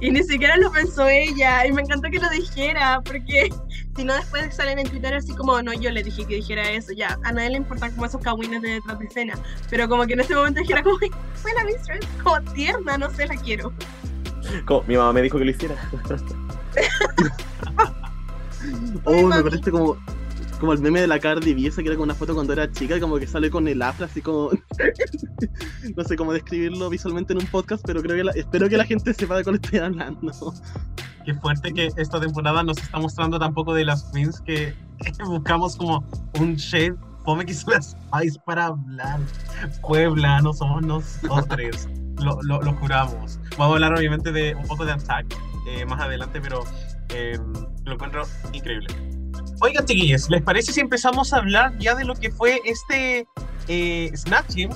Y 0.00 0.10
ni 0.10 0.22
siquiera 0.24 0.56
lo 0.56 0.72
pensó 0.72 1.06
ella. 1.06 1.64
Y 1.64 1.72
me 1.72 1.82
encantó 1.82 2.10
que 2.10 2.18
lo 2.18 2.28
dijera, 2.30 3.00
porque 3.04 3.50
si 3.96 4.04
no 4.04 4.14
después 4.14 4.52
salen 4.54 4.80
en 4.80 4.88
Twitter 4.88 5.14
así 5.14 5.32
como, 5.34 5.62
no, 5.62 5.72
yo 5.72 5.90
le 5.90 6.02
dije 6.02 6.26
que 6.26 6.36
dijera 6.36 6.68
eso. 6.70 6.92
Ya, 6.92 7.18
a 7.22 7.32
nadie 7.32 7.50
le 7.50 7.58
importa 7.58 7.88
como 7.90 8.06
esos 8.06 8.20
cagüines 8.20 8.62
de 8.62 8.70
detrás 8.70 8.98
de 8.98 9.04
escena. 9.04 9.34
Pero 9.70 9.88
como 9.88 10.04
que 10.06 10.14
en 10.14 10.20
ese 10.20 10.34
momento 10.34 10.60
dijera 10.60 10.82
como, 10.82 10.98
fue 11.34 11.52
la 11.54 11.64
mistress, 11.64 12.04
como 12.22 12.40
tierna, 12.52 12.98
no 12.98 13.10
sé, 13.10 13.28
la 13.28 13.36
quiero. 13.36 13.72
Como, 14.66 14.82
mi 14.88 14.96
mamá 14.96 15.12
me 15.12 15.22
dijo 15.22 15.38
que 15.38 15.44
lo 15.44 15.52
hiciera. 15.52 15.76
oh, 19.04 19.26
me 19.28 19.42
parece 19.42 19.70
como 19.70 19.96
como 20.62 20.74
el 20.74 20.78
meme 20.78 21.00
de 21.00 21.08
la 21.08 21.18
Cardi 21.18 21.54
B, 21.54 21.66
esa 21.66 21.82
que 21.82 21.88
era 21.88 21.96
con 21.96 22.04
una 22.04 22.14
foto 22.14 22.34
cuando 22.34 22.52
era 22.52 22.70
chica, 22.70 23.00
como 23.00 23.18
que 23.18 23.26
sale 23.26 23.50
con 23.50 23.66
el 23.66 23.82
afro, 23.82 24.06
así 24.06 24.22
como. 24.22 24.50
no 25.96 26.04
sé 26.04 26.14
cómo 26.14 26.32
describirlo 26.32 26.88
visualmente 26.88 27.32
en 27.32 27.40
un 27.40 27.46
podcast, 27.48 27.82
pero 27.84 28.00
creo 28.00 28.32
que 28.32 28.38
espero 28.38 28.68
que 28.68 28.76
la 28.76 28.84
gente 28.84 29.12
sepa 29.12 29.36
de 29.36 29.42
cuál 29.42 29.56
estoy 29.56 29.80
hablando. 29.80 30.32
Qué 31.24 31.34
fuerte 31.34 31.72
que 31.72 31.88
esta 31.96 32.20
temporada 32.20 32.62
nos 32.62 32.78
está 32.78 33.00
mostrando 33.00 33.40
tampoco 33.40 33.74
de 33.74 33.86
las 33.86 34.04
queens 34.12 34.40
que, 34.40 34.72
buscamos 35.26 35.76
como 35.76 36.04
un 36.38 36.54
shade 36.54 36.94
fome 37.24 37.44
que 37.44 37.54
las 37.66 37.96
Spice 37.96 38.38
para 38.46 38.66
hablar. 38.66 39.18
Puebla, 39.80 40.42
no 40.42 40.52
somos 40.52 40.80
nosotros. 40.82 41.88
lo, 42.20 42.40
lo, 42.42 42.62
lo, 42.62 42.72
juramos. 42.74 43.40
Vamos 43.58 43.72
a 43.72 43.74
hablar 43.74 43.98
obviamente 43.98 44.30
de 44.30 44.54
un 44.54 44.68
poco 44.68 44.84
de 44.84 44.92
Attack 44.92 45.26
eh, 45.66 45.84
más 45.86 46.00
adelante, 46.00 46.40
pero 46.40 46.62
eh, 47.08 47.36
lo 47.84 47.94
encuentro 47.94 48.22
increíble. 48.52 49.11
Oigan, 49.60 49.86
chiquillos, 49.86 50.28
¿les 50.28 50.42
parece 50.42 50.72
si 50.72 50.80
empezamos 50.80 51.32
a 51.32 51.38
hablar 51.38 51.76
ya 51.78 51.94
de 51.94 52.04
lo 52.04 52.14
que 52.14 52.30
fue 52.30 52.60
este 52.64 53.26
eh, 53.68 54.12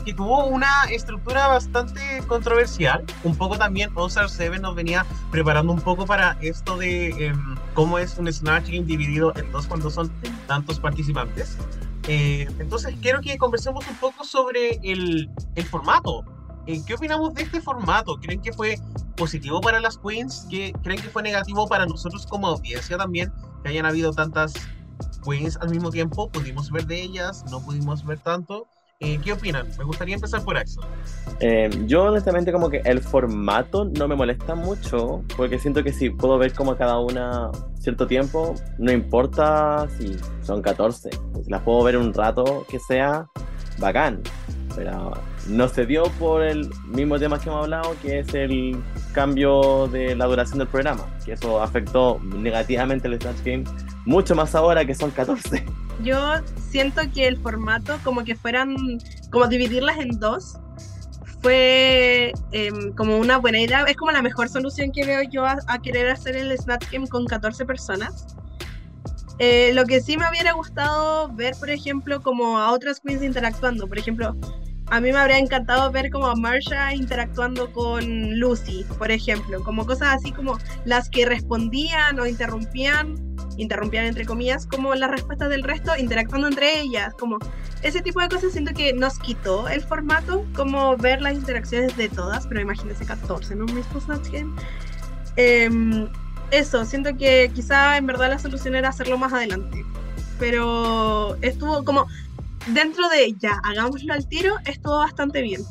que 0.04 0.14
tuvo 0.14 0.46
una 0.46 0.68
estructura 0.90 1.48
bastante 1.48 2.00
controversial? 2.28 3.04
Un 3.24 3.36
poco 3.36 3.58
también 3.58 3.90
Ozark 3.94 4.28
7 4.28 4.58
nos 4.60 4.74
venía 4.74 5.04
preparando 5.30 5.72
un 5.72 5.80
poco 5.80 6.06
para 6.06 6.38
esto 6.40 6.76
de 6.76 7.26
em, 7.26 7.56
cómo 7.74 7.98
es 7.98 8.16
un 8.18 8.32
Snatch 8.32 8.66
dividido 8.66 9.32
en 9.36 9.50
dos 9.50 9.66
cuando 9.66 9.90
son 9.90 10.12
tantos 10.46 10.78
participantes. 10.78 11.56
Eh, 12.08 12.48
entonces, 12.60 12.94
quiero 13.02 13.20
que 13.20 13.36
conversemos 13.36 13.86
un 13.88 13.96
poco 13.96 14.24
sobre 14.24 14.78
el, 14.82 15.28
el 15.56 15.64
formato. 15.64 16.24
Eh, 16.66 16.80
¿Qué 16.86 16.94
opinamos 16.94 17.34
de 17.34 17.42
este 17.42 17.60
formato? 17.60 18.16
¿Creen 18.20 18.40
que 18.40 18.52
fue 18.52 18.78
positivo 19.16 19.60
para 19.60 19.80
las 19.80 19.98
queens? 19.98 20.46
¿Qué, 20.50 20.72
¿Creen 20.82 21.00
que 21.00 21.08
fue 21.08 21.22
negativo 21.22 21.66
para 21.66 21.86
nosotros 21.86 22.26
como 22.26 22.46
audiencia 22.48 22.96
también? 22.96 23.32
Que 23.62 23.70
hayan 23.70 23.86
habido 23.86 24.12
tantas 24.12 24.54
queens 25.24 25.58
al 25.60 25.70
mismo 25.70 25.90
tiempo, 25.90 26.30
pudimos 26.30 26.70
ver 26.70 26.86
de 26.86 27.02
ellas, 27.02 27.44
no 27.50 27.60
pudimos 27.60 28.04
ver 28.04 28.18
tanto. 28.20 28.68
Eh, 28.98 29.18
¿Qué 29.22 29.34
opinan? 29.34 29.68
Me 29.76 29.84
gustaría 29.84 30.14
empezar 30.14 30.42
por 30.42 30.56
eso. 30.56 30.80
Eh, 31.40 31.68
yo 31.86 32.04
honestamente 32.04 32.50
como 32.50 32.70
que 32.70 32.78
el 32.84 33.02
formato 33.02 33.84
no 33.84 34.08
me 34.08 34.14
molesta 34.14 34.54
mucho, 34.54 35.22
porque 35.36 35.58
siento 35.58 35.84
que 35.84 35.92
si 35.92 36.08
puedo 36.08 36.38
ver 36.38 36.54
como 36.54 36.76
cada 36.76 36.98
una 36.98 37.50
cierto 37.78 38.06
tiempo, 38.06 38.54
no 38.78 38.90
importa 38.90 39.86
si 39.98 40.16
son 40.40 40.62
14, 40.62 41.10
pues 41.34 41.46
las 41.48 41.60
puedo 41.62 41.82
ver 41.84 41.98
un 41.98 42.14
rato 42.14 42.64
que 42.70 42.78
sea 42.78 43.26
bacán, 43.78 44.20
pero 44.74 45.12
no 45.48 45.68
se 45.68 45.86
dio 45.86 46.04
por 46.18 46.42
el 46.42 46.68
mismo 46.86 47.18
tema 47.18 47.38
que 47.38 47.48
hemos 47.48 47.64
hablado, 47.64 47.94
que 48.02 48.20
es 48.20 48.34
el 48.34 48.76
cambio 49.12 49.88
de 49.88 50.14
la 50.14 50.26
duración 50.26 50.58
del 50.58 50.68
programa, 50.68 51.06
que 51.24 51.32
eso 51.32 51.62
afectó 51.62 52.20
negativamente 52.22 53.08
el 53.08 53.20
Snatch 53.20 53.42
Game 53.44 53.64
mucho 54.04 54.34
más 54.34 54.54
ahora 54.54 54.84
que 54.84 54.94
son 54.94 55.10
14. 55.10 55.64
Yo 56.02 56.18
siento 56.70 57.02
que 57.12 57.26
el 57.26 57.38
formato, 57.38 57.98
como 58.04 58.24
que 58.24 58.34
fueran, 58.36 58.76
como 59.30 59.48
dividirlas 59.48 59.98
en 59.98 60.18
dos, 60.20 60.58
fue 61.42 62.32
em, 62.52 62.92
como 62.94 63.18
una 63.18 63.38
buena 63.38 63.60
idea. 63.60 63.82
Es 63.84 63.96
como 63.96 64.10
la 64.12 64.22
mejor 64.22 64.48
solución 64.48 64.90
que 64.92 65.04
veo 65.04 65.22
yo 65.22 65.44
a, 65.46 65.78
querer 65.82 66.08
hacer 66.08 66.36
el 66.36 66.56
Snatch 66.56 66.90
Game 66.90 67.08
con 67.08 67.26
14 67.26 67.64
personas. 67.64 68.35
Eh, 69.38 69.72
lo 69.74 69.84
que 69.84 70.00
sí 70.00 70.16
me 70.16 70.28
hubiera 70.28 70.52
gustado 70.52 71.28
ver, 71.34 71.54
por 71.58 71.70
ejemplo, 71.70 72.22
como 72.22 72.58
a 72.58 72.72
otras 72.72 73.00
queens 73.00 73.22
interactuando. 73.22 73.86
Por 73.86 73.98
ejemplo, 73.98 74.36
a 74.86 75.00
mí 75.00 75.12
me 75.12 75.18
habría 75.18 75.38
encantado 75.38 75.90
ver 75.90 76.10
como 76.10 76.26
a 76.26 76.34
Marsha 76.34 76.94
interactuando 76.94 77.72
con 77.72 78.38
Lucy, 78.38 78.84
por 78.98 79.10
ejemplo. 79.10 79.62
Como 79.62 79.84
cosas 79.84 80.14
así 80.16 80.32
como 80.32 80.58
las 80.84 81.10
que 81.10 81.26
respondían 81.26 82.18
o 82.20 82.26
interrumpían 82.26 83.26
interrumpían 83.58 84.04
entre 84.04 84.26
comillas 84.26 84.66
como 84.66 84.94
las 84.94 85.10
respuestas 85.10 85.48
del 85.48 85.62
resto, 85.62 85.92
interactuando 85.98 86.48
entre 86.48 86.80
ellas, 86.80 87.14
como 87.14 87.38
ese 87.82 88.02
tipo 88.02 88.20
de 88.20 88.28
cosas 88.28 88.52
siento 88.52 88.72
que 88.74 88.92
nos 88.92 89.18
quitó 89.18 89.68
el 89.68 89.82
formato, 89.82 90.44
como 90.54 90.96
ver 90.96 91.22
las 91.22 91.34
interacciones 91.34 91.96
de 91.96 92.08
todas, 92.08 92.46
pero 92.46 92.60
imagínense 92.60 93.04
14 93.04 93.54
en 93.54 93.62
un 93.62 93.74
mismo 93.74 94.00
Snatch. 94.00 94.28
Em, 95.36 96.08
eso, 96.50 96.84
siento 96.84 97.16
que 97.16 97.50
quizá 97.54 97.96
en 97.96 98.06
verdad 98.06 98.30
la 98.30 98.38
solución 98.38 98.74
era 98.74 98.90
hacerlo 98.90 99.18
más 99.18 99.32
adelante, 99.32 99.84
pero 100.38 101.36
estuvo 101.42 101.84
como 101.84 102.06
dentro 102.68 103.08
de 103.08 103.34
ya, 103.38 103.60
hagámoslo 103.64 104.12
al 104.12 104.26
tiro, 104.28 104.56
estuvo 104.64 104.98
bastante 104.98 105.42
bien. 105.42 105.62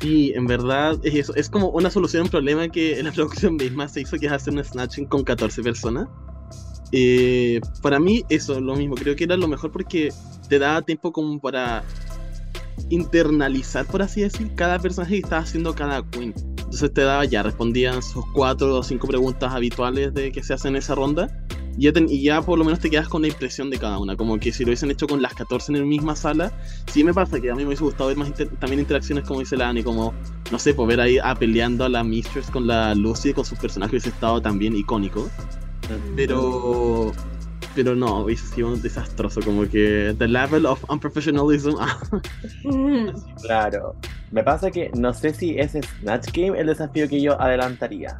Sí, 0.00 0.32
en 0.34 0.46
verdad 0.46 0.98
es 1.02 1.14
eso. 1.14 1.34
Es 1.34 1.50
como 1.50 1.70
una 1.70 1.90
solución 1.90 2.20
a 2.20 2.24
un 2.24 2.30
problema 2.30 2.68
que 2.68 2.98
en 2.98 3.06
la 3.06 3.12
producción 3.14 3.56
misma 3.56 3.88
se 3.88 4.02
hizo, 4.02 4.16
que 4.18 4.26
es 4.26 4.32
hacer 4.32 4.54
un 4.54 4.64
snatching 4.64 5.06
con 5.06 5.24
14 5.24 5.62
personas. 5.62 6.08
Eh, 6.92 7.60
para 7.82 7.98
mí, 7.98 8.24
eso, 8.28 8.60
lo 8.60 8.76
mismo. 8.76 8.94
Creo 8.94 9.16
que 9.16 9.24
era 9.24 9.36
lo 9.36 9.48
mejor 9.48 9.72
porque 9.72 10.12
te 10.48 10.58
daba 10.58 10.82
tiempo 10.82 11.12
como 11.12 11.38
para 11.40 11.84
internalizar, 12.90 13.84
por 13.86 14.02
así 14.02 14.22
decir, 14.22 14.54
cada 14.54 14.78
personaje 14.78 15.14
que 15.14 15.20
estaba 15.20 15.42
haciendo 15.42 15.74
cada 15.74 16.02
queen. 16.10 16.32
Entonces 16.68 16.92
te 16.92 17.00
daba 17.00 17.24
ya, 17.24 17.42
respondían 17.42 18.02
sus 18.02 18.26
cuatro 18.34 18.76
o 18.76 18.82
cinco 18.82 19.06
preguntas 19.06 19.54
habituales 19.54 20.12
de 20.12 20.30
que 20.30 20.42
se 20.42 20.52
hacen 20.52 20.74
en 20.74 20.76
esa 20.76 20.94
ronda. 20.94 21.30
Y 21.78 21.84
ya, 21.84 21.92
y 21.96 22.22
ya 22.22 22.42
por 22.42 22.58
lo 22.58 22.64
menos 22.66 22.78
te 22.78 22.90
quedas 22.90 23.08
con 23.08 23.22
la 23.22 23.28
impresión 23.28 23.70
de 23.70 23.78
cada 23.78 23.98
una. 23.98 24.16
Como 24.16 24.38
que 24.38 24.52
si 24.52 24.64
lo 24.64 24.68
hubiesen 24.68 24.90
hecho 24.90 25.06
con 25.06 25.22
las 25.22 25.32
14 25.32 25.72
en 25.72 25.78
la 25.78 25.86
misma 25.86 26.14
sala, 26.14 26.52
sí 26.92 27.02
me 27.04 27.14
pasa 27.14 27.40
que 27.40 27.50
a 27.50 27.54
mí 27.54 27.62
me 27.62 27.68
hubiese 27.68 27.84
gustado 27.84 28.08
ver 28.08 28.18
más 28.18 28.34
también 28.60 28.80
interacciones 28.80 29.24
como 29.24 29.40
dice 29.40 29.56
la 29.56 29.70
Ani, 29.70 29.82
como, 29.82 30.12
no 30.52 30.58
sé, 30.58 30.74
por 30.74 30.88
ver 30.88 31.00
ahí 31.00 31.16
a 31.16 31.34
peleando 31.34 31.86
a 31.86 31.88
la 31.88 32.04
Mistress 32.04 32.50
con 32.50 32.66
la 32.66 32.94
Lucy, 32.94 33.32
con 33.32 33.46
sus 33.46 33.58
personajes 33.58 33.92
hubiese 33.92 34.10
estado 34.10 34.42
también 34.42 34.76
icónico. 34.76 35.30
Pero. 36.16 37.14
Pero 37.78 37.94
no, 37.94 38.22
hubiese 38.22 38.44
sido 38.44 38.76
desastroso. 38.76 39.40
Como 39.40 39.62
que. 39.62 40.12
The 40.18 40.26
level 40.26 40.66
of 40.66 40.82
unprofessionalism. 40.90 41.76
claro. 43.42 43.94
Me 44.32 44.42
pasa 44.42 44.68
que 44.72 44.90
no 44.96 45.14
sé 45.14 45.32
si 45.32 45.56
ese 45.56 45.80
Snatch 46.00 46.32
Game 46.32 46.58
el 46.58 46.66
desafío 46.66 47.08
que 47.08 47.22
yo 47.22 47.40
adelantaría. 47.40 48.18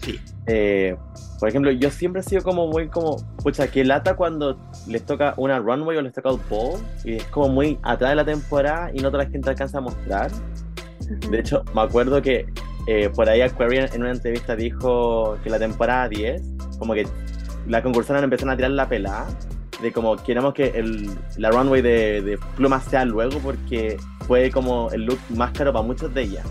Sí. 0.00 0.18
Eh, 0.46 0.96
por 1.38 1.50
ejemplo, 1.50 1.70
yo 1.70 1.90
siempre 1.90 2.22
he 2.22 2.24
sido 2.24 2.42
como 2.42 2.68
muy 2.68 2.88
como, 2.88 3.18
pucha, 3.42 3.70
que 3.70 3.84
lata 3.84 4.16
cuando 4.16 4.58
les 4.86 5.04
toca 5.04 5.34
una 5.36 5.58
runway 5.58 5.98
o 5.98 6.00
les 6.00 6.14
toca 6.14 6.32
un 6.32 6.40
ball 6.48 6.80
y 7.04 7.16
es 7.16 7.24
como 7.26 7.50
muy 7.50 7.78
atrás 7.82 8.12
de 8.12 8.16
la 8.16 8.24
temporada 8.24 8.90
y 8.94 9.00
no 9.00 9.10
toda 9.10 9.24
la 9.24 9.30
gente 9.30 9.50
alcanza 9.50 9.76
a 9.76 9.80
mostrar. 9.82 10.30
De 11.28 11.40
hecho, 11.40 11.62
me 11.74 11.82
acuerdo 11.82 12.22
que 12.22 12.46
eh, 12.86 13.10
por 13.14 13.28
ahí 13.28 13.42
Aquarian 13.42 13.90
en 13.92 14.00
una 14.00 14.12
entrevista 14.12 14.56
dijo 14.56 15.36
que 15.44 15.50
la 15.50 15.58
temporada 15.58 16.08
10, 16.08 16.42
como 16.78 16.94
que 16.94 17.06
la 17.66 17.82
concursante 17.82 18.22
empezaron 18.22 18.52
a 18.52 18.56
tirar 18.56 18.70
la 18.72 18.88
pelada 18.88 19.26
de 19.80 19.92
como 19.92 20.16
queremos 20.16 20.52
que 20.52 20.68
el, 20.68 21.10
la 21.36 21.50
runway 21.50 21.80
de, 21.80 22.22
de 22.22 22.38
plumas 22.56 22.84
sea 22.84 23.04
luego 23.04 23.38
porque 23.38 23.96
fue 24.26 24.50
como 24.50 24.90
el 24.90 25.06
look 25.06 25.18
más 25.30 25.52
caro 25.52 25.72
para 25.72 25.84
muchos 25.84 26.12
de 26.12 26.22
ellas. 26.22 26.46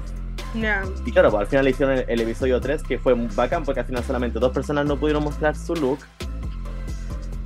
Y 0.53 1.11
claro, 1.11 1.29
pues, 1.29 1.41
al 1.41 1.47
final 1.47 1.65
le 1.65 1.71
hicieron 1.71 2.03
el, 2.07 2.21
episodio 2.21 2.59
3 2.59 2.83
que 2.83 2.97
fue 2.97 3.13
bacán 3.35 3.63
porque 3.63 3.81
al 3.81 3.85
final 3.85 4.03
solamente 4.03 4.39
dos 4.39 4.51
personas 4.51 4.85
no 4.85 4.97
pudieron 4.97 5.23
mostrar 5.23 5.55
su 5.55 5.75
look 5.75 5.99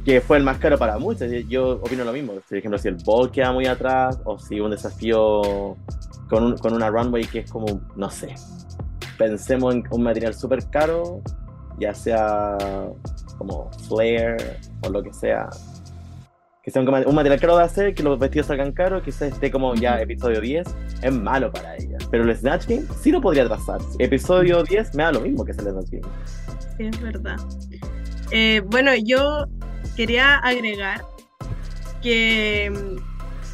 que 0.05 0.21
fue 0.21 0.37
el 0.37 0.43
más 0.43 0.57
caro 0.57 0.77
para 0.77 0.97
muchos. 0.97 1.29
Yo 1.47 1.79
opino 1.81 2.03
lo 2.03 2.11
mismo. 2.11 2.33
Por 2.33 2.57
ejemplo, 2.57 2.77
si 2.77 2.87
el 2.87 2.97
ball 3.05 3.31
queda 3.31 3.51
muy 3.51 3.65
atrás 3.67 4.19
o 4.25 4.37
si 4.37 4.59
un 4.59 4.71
desafío 4.71 5.77
con, 6.29 6.57
con 6.57 6.73
una 6.73 6.89
runway 6.89 7.25
que 7.25 7.39
es 7.39 7.51
como, 7.51 7.81
no 7.95 8.09
sé, 8.09 8.35
pensemos 9.17 9.75
en 9.75 9.83
un 9.89 10.03
material 10.03 10.33
súper 10.33 10.69
caro, 10.69 11.21
ya 11.79 11.93
sea 11.93 12.57
como 13.37 13.71
flare 13.87 14.37
o 14.81 14.89
lo 14.89 15.03
que 15.03 15.13
sea, 15.13 15.49
que 16.63 16.71
sea 16.71 16.81
un, 16.81 17.15
material 17.15 17.39
caro 17.39 17.57
de 17.57 17.63
hacer, 17.63 17.93
que 17.93 18.03
los 18.03 18.17
vestidos 18.17 18.47
salgan 18.47 18.71
caros, 18.71 19.03
que 19.03 19.11
se 19.11 19.27
esté 19.27 19.51
como 19.51 19.75
ya 19.75 19.99
episodio 19.99 20.39
10, 20.39 20.67
es 21.01 21.13
malo 21.13 21.51
para 21.51 21.75
ella. 21.75 21.97
Pero 22.09 22.23
el 22.23 22.35
Snatch 22.35 22.67
Game 22.67 22.85
sí 23.01 23.11
lo 23.11 23.19
podría 23.19 23.45
trazar. 23.45 23.81
Episodio 23.99 24.63
10 24.63 24.95
me 24.95 25.03
da 25.03 25.11
lo 25.11 25.21
mismo 25.21 25.43
que 25.43 25.51
el 25.51 25.59
Snatch 25.59 25.89
Game. 25.91 26.07
Sí, 26.77 26.85
es 26.85 27.01
verdad. 27.01 27.35
Eh, 28.31 28.61
bueno, 28.65 28.91
yo 28.95 29.45
quería 29.95 30.37
agregar 30.37 31.03
que. 32.01 32.71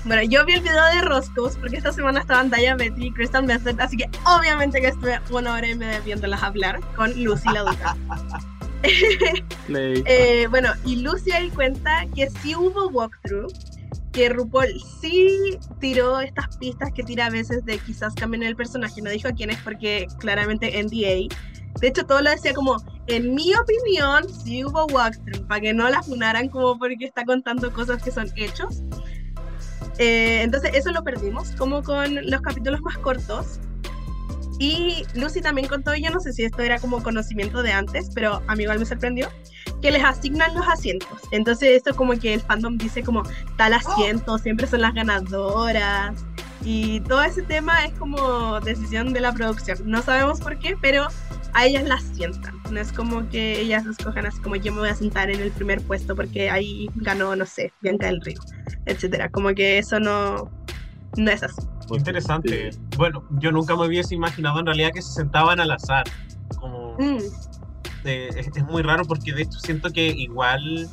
Bueno, 0.06 0.24
yo 0.24 0.46
vi 0.46 0.54
el 0.54 0.62
video 0.62 0.86
de 0.94 1.02
Roscos 1.02 1.58
porque 1.58 1.78
esta 1.78 1.92
semana 1.92 2.22
estaban 2.22 2.50
Daya 2.50 2.76
Betty 2.76 3.08
y 3.08 3.12
Crystal 3.12 3.44
Method, 3.44 3.80
así 3.82 3.98
que 3.98 4.10
obviamente 4.26 4.80
que 4.80 4.88
estuve 4.88 5.20
una 5.30 5.54
hora 5.54 5.68
y 5.68 5.76
media 5.76 6.00
viéndolas 6.00 6.42
hablar 6.42 6.80
con 6.96 7.12
Lucy 7.22 7.50
la 7.52 7.62
Duca. 7.64 7.98
eh, 9.70 10.48
bueno, 10.50 10.70
y 10.86 10.98
Lucy 10.98 11.32
ahí 11.32 11.50
cuenta 11.50 12.06
que 12.16 12.30
sí 12.30 12.56
hubo 12.56 12.88
walkthrough, 12.90 13.52
que 14.12 14.30
RuPaul 14.30 14.82
sí 15.02 15.58
tiró 15.80 16.20
estas 16.20 16.58
pistas 16.58 16.92
que 16.94 17.04
tira 17.04 17.28
a 17.28 17.30
veces 17.30 17.64
de 17.66 17.78
quizás 17.78 18.14
cambien 18.16 18.44
el 18.44 18.56
personaje, 18.56 19.02
no 19.02 19.10
dijo 19.10 19.30
quién 19.36 19.50
es 19.50 19.58
porque 19.62 20.08
claramente 20.20 20.82
NDA. 20.82 21.34
De 21.80 21.88
hecho, 21.88 22.06
todo 22.06 22.22
lo 22.22 22.30
decía 22.32 22.54
como, 22.54 22.78
en 23.08 23.36
mi 23.36 23.54
opinión, 23.56 24.28
sí 24.30 24.66
hubo 24.66 24.86
walkthrough, 24.88 25.48
para 25.48 25.62
que 25.62 25.74
no 25.74 25.90
la 25.90 26.02
funaran 26.02 26.50
como 26.50 26.78
porque 26.78 27.06
está 27.06 27.24
contando 27.26 27.72
cosas 27.72 28.02
que 28.02 28.12
son 28.12 28.30
hechos. 28.36 28.82
Eh, 29.98 30.42
entonces, 30.42 30.72
eso 30.74 30.92
lo 30.92 31.04
perdimos, 31.04 31.52
como 31.52 31.84
con 31.84 32.16
los 32.30 32.42
capítulos 32.42 32.82
más 32.82 32.98
cortos. 32.98 33.60
Y 34.60 35.06
Lucy 35.16 35.42
también 35.42 35.70
contó, 35.70 35.96
yo 35.96 36.10
no 36.12 36.20
sé 36.20 36.34
si 36.34 36.44
esto 36.44 36.62
era 36.62 36.80
como 36.80 37.02
conocimiento 37.02 37.64
de 37.64 37.72
antes, 37.72 38.10
pero 38.14 38.44
a 38.46 38.56
mí 38.56 38.64
igual 38.64 38.78
me 38.78 38.86
sorprendió, 38.86 39.30
que 39.82 39.90
les 39.90 40.04
asignan 40.04 40.54
los 40.54 40.68
asientos. 40.68 41.22
Entonces 41.32 41.78
esto 41.78 41.96
como 41.96 42.20
que 42.20 42.34
el 42.34 42.42
fandom 42.42 42.78
dice 42.78 43.02
como 43.02 43.24
tal 43.58 43.74
asiento, 43.74 44.38
siempre 44.38 44.68
son 44.68 44.82
las 44.82 44.94
ganadoras. 44.94 46.26
Y 46.62 47.00
todo 47.02 47.24
ese 47.24 47.42
tema 47.42 47.86
es 47.86 47.94
como 47.94 48.60
decisión 48.60 49.14
de 49.14 49.22
la 49.22 49.32
producción. 49.32 49.78
No 49.86 50.02
sabemos 50.02 50.42
por 50.42 50.60
qué, 50.60 50.76
pero 50.82 51.08
a 51.54 51.66
ellas 51.66 51.84
las 51.88 52.04
sientan. 52.04 52.54
No 52.70 52.82
es 52.82 52.92
como 52.92 53.30
que 53.30 53.62
ellas 53.62 53.86
escojan 53.86 54.26
así 54.26 54.42
como 54.42 54.58
yo 54.58 54.74
me 54.74 54.80
voy 54.80 54.90
a 54.90 54.96
sentar 54.96 55.30
en 55.30 55.40
el 55.40 55.52
primer 55.52 55.82
puesto 55.82 56.18
porque 56.18 56.50
ahí 56.50 56.90
ganó, 56.96 57.34
no 57.36 57.46
sé, 57.46 57.72
Bianca 57.82 58.08
del 58.08 58.20
Río, 58.22 58.40
etcétera. 58.86 59.30
Como 59.30 59.54
que 59.54 59.78
eso 59.78 60.02
no, 60.02 60.52
no 61.16 61.32
es 61.32 61.44
así. 61.44 61.62
Interesante. 61.98 62.72
Bueno, 62.98 63.24
yo 63.40 63.52
nunca 63.52 63.76
me 63.76 63.88
hubiese 63.88 64.16
imaginado 64.16 64.60
en 64.60 64.66
realidad 64.66 64.92
que 64.94 65.02
se 65.02 65.14
sentaban 65.14 65.60
al 65.60 65.72
azar. 65.72 66.06
Como 66.60 66.96
mm. 67.00 67.18
es, 68.06 68.64
muy 68.66 68.82
raro 68.82 69.06
porque 69.06 69.34
de 69.34 69.44
hecho 69.44 69.60
siento 69.60 69.90
que 69.92 70.08
igual 70.08 70.90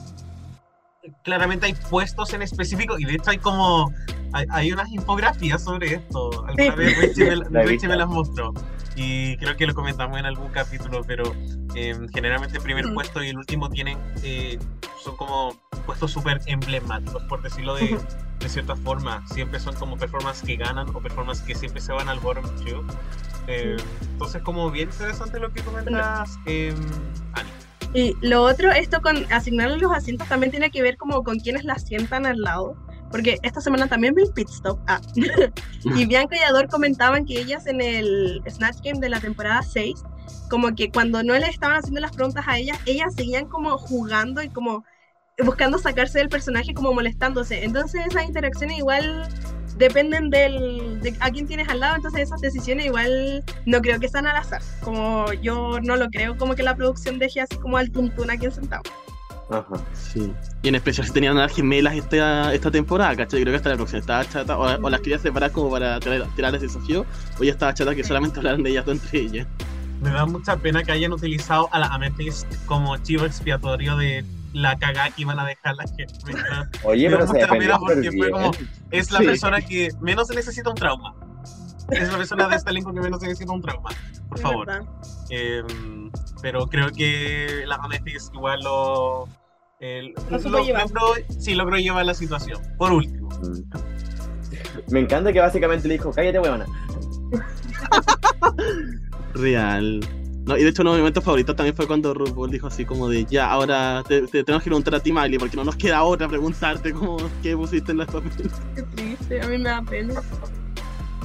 claramente 1.23 1.67
hay 1.67 1.75
puestos 1.75 2.33
en 2.33 2.43
específico 2.43 2.99
y 2.99 3.05
de 3.05 3.15
hecho 3.15 3.31
hay 3.31 3.39
como 3.39 3.93
hay, 4.33 4.73
unas 4.73 4.91
infografías 4.91 5.63
sobre 5.65 5.95
esto. 5.95 6.45
Alguna 6.47 6.75
vez 6.75 6.99
Richie 6.99 7.89
me, 7.89 7.97
las 7.97 8.09
mostró 8.09 8.53
y 8.97 9.37
creo 9.37 9.57
que 9.57 9.67
lo 9.67 9.75
comentamos 9.75 10.19
en 10.19 10.27
algún 10.27 10.49
capítulo, 10.49 11.03
pero 11.07 11.25
em, 11.75 12.09
generalmente 12.09 12.57
el 12.57 12.63
primer 12.63 12.87
mm. 12.87 12.95
puesto 12.95 13.23
y 13.23 13.29
el 13.29 13.37
último 13.37 13.69
tienen 13.69 13.99
eh, 14.23 14.59
son 15.03 15.17
como 15.17 15.55
puestos 15.85 16.13
súper 16.13 16.41
emblemáticos, 16.47 17.23
por 17.25 17.43
decirlo 17.43 17.75
de, 17.75 17.99
de, 18.41 18.49
cierta 18.49 18.75
forma. 18.75 19.27
Siempre 19.29 19.61
son 19.61 19.75
como 19.77 19.97
performances 19.97 20.45
que 20.45 20.57
ganan 20.57 20.89
o 20.95 21.01
performances 21.01 21.45
que 21.47 21.55
siempre 21.55 21.81
se 21.81 21.93
van 21.93 22.09
al 22.09 22.19
bottom 22.21 22.45
two. 22.65 22.85
Eh, 23.47 23.77
entonces, 24.13 24.43
como 24.43 24.71
bien 24.71 24.89
interesante 24.91 25.39
lo 25.39 25.53
que 25.53 25.63
comentas, 25.63 26.39
eh, 26.47 26.75
Ani. 27.35 27.51
Y 27.95 28.15
lo 28.21 28.43
otro, 28.43 28.73
esto 28.73 29.01
con 29.01 29.31
asignarle 29.33 29.79
los 29.79 29.93
asientos 29.93 30.29
también 30.29 30.51
tiene 30.51 30.71
que 30.71 30.83
ver 30.83 30.97
como 30.97 31.23
con 31.23 31.39
quienes 31.39 31.65
la 31.65 31.79
sientan 31.79 32.27
al 32.27 32.41
lado. 32.41 32.77
Porque 33.11 33.39
esta 33.43 33.61
semana 33.61 33.87
también 33.87 34.15
vi 34.15 34.23
el 34.23 34.33
pit 34.33 34.49
stop. 34.49 34.79
Ah. 34.89 35.01
y 35.85 36.07
Bianca 36.07 36.37
y 36.37 36.41
Ador 36.41 36.69
comentaban 36.69 37.25
que 37.25 37.41
ellas 37.41 37.67
en 37.67 37.81
el 37.81 38.43
Snatch 38.49 38.79
Game 38.83 39.01
de 39.01 39.09
la 39.09 39.21
temporada 39.21 39.63
6, 39.63 40.03
como 40.51 40.75
que 40.75 40.91
cuando 40.91 41.23
no 41.23 41.35
le 41.35 41.47
estaban 41.47 41.77
haciendo 41.77 42.01
las 42.01 42.13
preguntas 42.13 42.45
a 42.47 42.59
ellas, 42.59 42.79
ellas 42.87 43.15
seguían 43.15 43.47
como 43.47 43.79
jugando 43.79 44.43
y 44.43 44.49
como 44.49 44.85
buscando 45.45 45.79
sacarse 45.79 46.19
del 46.19 46.29
personaje 46.29 46.75
como 46.75 46.93
molestándose. 46.93 47.65
Entonces 47.65 48.07
esas 48.07 48.25
interacciones 48.25 48.79
igual 48.79 49.29
dependen 49.77 50.31
del, 50.31 51.01
de 51.01 51.15
a 51.21 51.31
quién 51.31 51.47
tienes 51.47 51.69
al 51.69 51.81
lado, 51.81 51.97
entonces 51.97 52.23
esas 52.23 52.41
decisiones 52.41 52.87
igual 52.87 53.45
no 53.65 53.81
creo 53.81 54.01
que 54.01 54.09
sean 54.09 54.27
al 54.27 54.37
azar. 54.37 54.63
Como 54.83 55.33
yo 55.35 55.79
no 55.81 55.97
lo 55.97 56.09
creo, 56.09 56.37
como 56.37 56.55
que 56.55 56.63
la 56.63 56.75
producción 56.75 57.19
deje 57.19 57.41
así 57.41 57.57
como 57.57 57.77
al 57.77 57.91
tuntún 57.91 58.31
aquí 58.31 58.51
sentado. 58.51 58.83
Ajá. 59.49 59.77
Sí. 59.93 60.33
Y 60.63 60.69
en 60.69 60.75
especial 60.75 61.07
si 61.07 61.13
tenían 61.13 61.37
las 61.37 61.55
gemelas 61.55 61.95
esta, 61.95 62.53
esta 62.53 62.71
temporada, 62.71 63.15
¿cachai? 63.15 63.39
Yo 63.39 63.45
creo 63.45 63.53
que 63.53 63.57
hasta 63.59 63.69
la 63.71 63.77
producción 63.77 64.01
estaba 64.01 64.25
chata, 64.25 64.59
o, 64.59 64.91
las 64.91 65.01
quería 65.01 65.19
separar 65.19 65.53
como 65.53 65.71
para 65.71 66.01
tirar, 66.01 66.27
tirarles 66.35 66.63
desafío, 66.63 67.07
o 67.39 67.45
ya 67.45 67.53
estaba 67.53 67.73
chata 67.73 67.95
que 67.95 68.03
solamente 68.03 68.39
hablaran 68.39 68.63
de 68.63 68.71
ellas 68.71 68.89
entre 68.89 69.21
ellas. 69.21 69.47
Me 70.01 70.11
da 70.11 70.27
mucha 70.27 70.57
pena 70.57 70.83
que 70.83 70.93
hayan 70.93 71.13
utilizado 71.13 71.69
a 71.73 71.79
la 71.79 71.87
Amethyst 71.87 72.47
como 72.67 72.97
chivo 72.99 73.25
expiatorio 73.25 73.97
de 73.97 74.25
la 74.57 74.77
cagada 74.79 75.11
que 75.11 75.23
iban 75.23 75.39
a 75.39 75.45
dejar 75.45 75.77
la 75.77 75.85
gente. 75.85 76.15
Oye, 76.83 77.11
pero 77.11 77.27
se 77.27 77.47
porque 77.79 78.13
fue 78.13 78.31
como, 78.31 78.51
es 78.91 79.13
la 79.13 79.19
persona 79.19 79.61
que 79.61 79.91
menos 80.01 80.31
necesita 80.31 80.71
un 80.71 80.77
trauma. 80.77 81.15
Es 81.91 82.11
la 82.11 82.17
persona 82.17 82.49
de 82.49 82.57
este 82.57 82.71
elenco 82.71 82.93
que 82.95 83.01
menos 83.01 83.21
necesita 83.21 83.53
un 83.53 83.61
trauma, 83.61 83.91
por 84.31 84.39
favor. 84.39 84.87
Em, 85.29 86.11
pero 86.41 86.67
creo 86.69 86.91
que 86.91 87.65
la 87.67 87.75
Amethyst 87.77 88.35
igual 88.35 88.63
lo, 88.63 89.29
el, 89.79 90.15
lo, 90.31 90.39
logró, 90.39 91.13
sí 91.39 91.55
logró 91.55 91.77
llevar 91.77 92.07
la 92.07 92.15
situación. 92.15 92.59
Por 92.79 92.93
último. 92.93 93.29
Mm. 93.29 94.91
Me 94.91 95.01
encanta 95.01 95.35
que 95.35 95.41
básicamente 95.41 95.87
le 95.87 95.95
dijo, 95.95 96.13
cállate, 96.13 96.41
huevona. 96.41 96.65
Real. 99.35 100.01
No, 100.47 100.57
y 100.57 100.63
de 100.63 100.69
hecho, 100.69 100.83
uno 100.83 100.93
de 100.93 100.99
mis 100.99 101.03
momentos 101.03 101.25
favoritos 101.25 101.57
también 101.57 101.75
fue 101.75 101.89
cuando 101.89 102.15
RuPaul 102.15 102.53
dijo 102.53 102.69
así 102.69 102.85
como 102.85 103.09
de, 103.09 103.25
ya, 103.25 103.51
ahora 103.51 104.05
te, 104.07 104.23
tenemos 104.29 104.63
que 104.63 104.71
preguntar 104.71 104.95
a 104.95 105.01
ti, 105.01 105.13
Miley, 105.13 105.39
porque 105.39 105.57
no 105.57 105.65
nos 105.65 105.75
queda 105.75 106.05
otra 106.05 106.29
preguntarte 106.29 106.93
como 106.93 107.17
qué 107.43 107.57
pusiste 107.57 107.91
en 107.91 107.99
las 107.99 108.07
papeles. 108.07 108.53
Qué 108.77 108.83
triste, 108.83 109.41
a 109.43 109.49
mí 109.49 109.59
me 109.59 109.69
da 109.69 109.83
pena. 109.83 110.15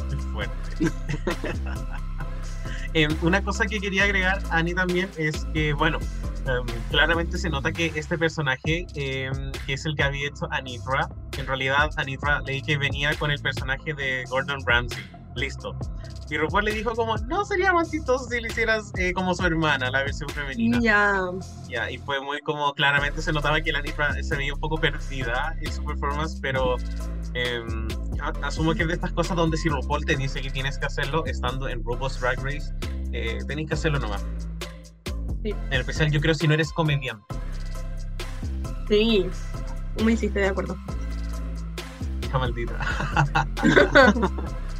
Qué 0.09 0.17
fuerte. 0.17 0.55
Eh, 2.93 3.07
una 3.21 3.41
cosa 3.41 3.65
que 3.67 3.79
quería 3.79 4.03
agregar, 4.03 4.43
Ani, 4.49 4.73
también, 4.73 5.09
es 5.17 5.45
que, 5.53 5.71
bueno, 5.71 5.97
em, 6.45 6.65
claramente 6.89 7.37
se 7.37 7.49
nota 7.49 7.71
que 7.71 7.89
este 7.95 8.17
personaje, 8.17 8.85
em, 8.95 9.53
que 9.65 9.73
es 9.75 9.85
el 9.85 9.95
que 9.95 10.03
había 10.03 10.27
hecho 10.27 10.51
Anitra, 10.51 11.07
en 11.37 11.47
realidad 11.47 11.89
Anitra 11.95 12.41
leí 12.41 12.61
que 12.61 12.77
venía 12.77 13.15
con 13.15 13.31
el 13.31 13.39
personaje 13.39 13.93
de 13.93 14.25
Gordon 14.29 14.59
Ramsay. 14.65 15.20
Listo. 15.35 15.75
Y 16.29 16.37
RuPaul 16.37 16.65
le 16.65 16.71
dijo 16.71 16.93
como, 16.93 17.17
no 17.17 17.43
sería 17.45 17.73
más 17.73 17.91
chistoso 17.91 18.25
si 18.29 18.39
le 18.39 18.47
hicieras 18.47 18.91
eh, 18.97 19.13
como 19.13 19.33
su 19.33 19.45
hermana, 19.45 19.89
la 19.91 19.99
versión 19.99 20.29
femenina. 20.29 20.79
Ya. 20.81 21.21
Ya, 21.67 21.91
y 21.91 21.97
fue 21.97 22.21
muy 22.21 22.39
como, 22.39 22.73
claramente 22.73 23.21
se 23.21 23.33
notaba 23.33 23.61
que 23.61 23.71
la 23.71 23.81
Nifra 23.81 24.13
se 24.21 24.35
veía 24.35 24.53
un 24.53 24.59
poco 24.59 24.77
perdida 24.77 25.55
en 25.61 25.71
su 25.71 25.83
performance, 25.83 26.39
pero 26.41 26.77
em, 27.33 27.87
asumo 28.43 28.73
que 28.73 28.83
es 28.83 28.87
de 28.87 28.93
estas 28.93 29.11
cosas 29.11 29.35
donde 29.35 29.57
si 29.57 29.69
RuPaul 29.69 30.05
te 30.05 30.15
dice 30.15 30.41
que 30.41 30.49
tienes 30.49 30.77
que 30.77 30.85
hacerlo, 30.85 31.25
estando 31.25 31.67
en 31.67 31.83
RuPaul's 31.83 32.19
Drag 32.19 32.39
Race, 32.43 32.73
eh, 33.11 33.39
tenés 33.47 33.67
que 33.67 33.73
hacerlo 33.73 33.99
nomás. 33.99 34.25
Sí. 35.43 35.55
En 35.69 35.73
especial 35.79 36.11
yo 36.11 36.21
creo 36.21 36.33
si 36.33 36.47
no 36.47 36.53
eres 36.53 36.71
comediante. 36.71 37.25
Sí, 38.87 39.25
me 40.03 40.13
hiciste 40.13 40.39
de 40.39 40.47
acuerdo. 40.47 40.77
Hija 42.23 42.37
maldita. 42.37 42.75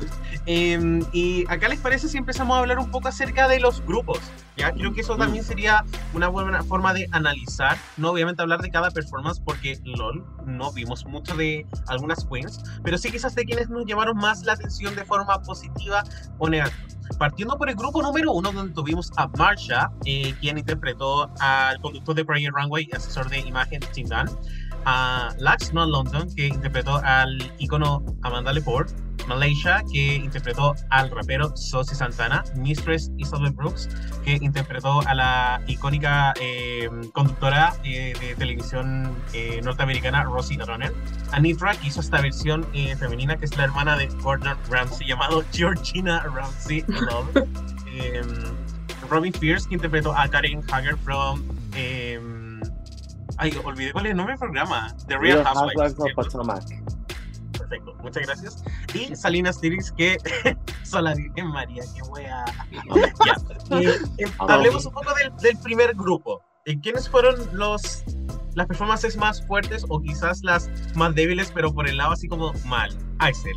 Em, 0.46 1.06
y 1.14 1.46
acá 1.50 1.68
les 1.68 1.80
parece 1.80 2.08
si 2.08 2.18
empezamos 2.18 2.58
a 2.58 2.60
hablar 2.60 2.80
un 2.80 2.90
poco 2.90 3.08
acerca 3.08 3.48
de 3.48 3.60
los 3.60 3.86
grupos. 3.86 4.20
Ya 4.58 4.72
creo 4.72 4.94
que 4.94 5.02
eso 5.02 5.16
también 5.16 5.44
sería 5.44 5.86
una 6.14 6.28
buena 6.28 6.64
forma 6.64 6.94
de 6.94 7.08
analizar, 7.12 7.78
no 7.98 8.10
obviamente 8.10 8.42
hablar 8.42 8.62
de 8.62 8.70
cada 8.70 8.92
performance 8.92 9.40
porque 9.40 9.80
LOL 9.84 10.26
no 10.46 10.72
vimos 10.72 11.06
mucho 11.06 11.36
de 11.36 11.66
algunas 11.88 12.26
queens, 12.26 12.62
pero 12.84 12.98
sí 12.98 13.12
quizás 13.12 13.36
de 13.36 13.46
quienes 13.46 13.70
nos 13.70 13.86
llamaron 13.86 14.18
más 14.18 14.44
la 14.44 14.54
atención 14.54 14.96
de 14.96 15.06
forma 15.06 15.42
positiva 15.42 16.04
o 16.38 16.50
negativa. 16.50 16.88
Partiendo 17.18 17.58
por 17.58 17.70
el 17.70 17.76
grupo 17.76 18.02
número 18.02 18.32
uno, 18.32 18.52
donde 18.52 18.74
tuvimos 18.74 19.12
a 19.18 19.28
Marsha, 19.28 19.92
eh, 20.06 20.34
quien 20.40 20.58
interpretó 20.58 21.30
al 21.40 21.80
conductor 21.82 22.16
de 22.16 22.26
Project 22.26 22.54
Runway 22.56 22.90
asesor 22.94 23.30
de 23.30 23.40
imagen 23.40 23.82
Tim 23.94 24.08
Gunn, 24.08 24.30
a 24.86 25.34
London, 25.74 26.28
que 26.36 26.48
interpretó 26.48 26.98
al 27.04 27.52
icono 27.60 28.04
Amanda 28.24 28.54
Lepore, 28.54 28.90
Malaysia, 29.28 29.84
que 29.92 30.16
interpretó 30.16 30.76
al 30.90 31.10
rapero 31.10 31.56
Sosi 31.56 31.96
Santana, 31.96 32.44
Mistress 32.56 33.12
Isabel 33.18 33.52
Brooks, 33.52 33.90
que 34.24 34.34
interpretó 34.42 35.02
a 35.08 35.14
la 35.14 35.62
icónica 35.68 36.34
eh, 36.40 36.90
conductora 37.14 37.74
eh, 37.84 38.14
de 38.20 38.36
televisión 38.36 39.16
eh, 39.34 39.62
norteamericana 39.64 40.24
Rosie 40.24 40.62
O'Donnell, 40.62 40.94
a 41.32 41.40
Nitra, 41.40 41.76
que 41.76 41.88
hizo 41.88 42.02
esta 42.02 42.22
versión 42.22 42.66
femenina, 42.98 43.38
que 43.38 43.46
es 43.46 43.56
la 43.58 43.66
hermana 43.66 43.98
de 43.98 44.08
Gordon 44.22 44.58
Ramsay, 44.70 45.08
llamado 45.08 45.44
Georgina 45.54 46.22
Ramsay 46.22 46.84
Love. 46.88 47.48
Em, 47.94 48.26
Robin 49.10 49.34
Fierce, 49.34 49.68
que 49.68 49.76
interpretó 49.76 50.16
a 50.16 50.30
Karen 50.30 50.64
Hager 50.72 50.96
from 50.96 51.44
em, 51.76 52.51
Ay, 53.42 53.52
olvidé 53.64 53.92
cuál 53.92 54.06
es 54.06 54.12
el 54.12 54.18
nombre 54.18 54.34
del 54.34 54.40
programa. 54.40 54.96
The 55.08 55.18
Real 55.18 55.44
Housewives. 55.44 55.96
Perfecto, 57.58 57.96
muchas 58.04 58.28
gracias. 58.28 58.64
Y 58.94 59.16
Salinas 59.16 59.60
Tiris, 59.60 59.92
que 59.92 60.18
son 60.84 61.06
la 61.06 61.16
Virgen 61.16 61.48
María, 61.48 61.84
qué 61.96 62.04
wea. 62.04 62.46
ya. 63.26 63.36
Eh, 63.82 64.26
hablemos 64.38 64.86
un 64.86 64.94
poco 64.94 65.12
del, 65.42 65.58
primer 65.58 65.96
grupo. 65.96 66.44
Eh, 66.66 66.80
¿Quiénes 66.82 67.10
fueron 67.10 67.36
los 67.54 68.04
las 68.54 68.68
performances 68.68 69.18
más 69.18 69.44
fuertes 69.48 69.86
o 69.90 70.00
quizás 70.00 70.44
las 70.44 70.70
más 70.94 71.16
débiles, 71.16 71.52
pero 71.52 71.74
por 71.74 71.88
el 71.90 71.98
lado 71.98 72.12
así 72.12 72.28
como 72.28 72.54
mal? 72.66 72.96
Axel. 73.18 73.56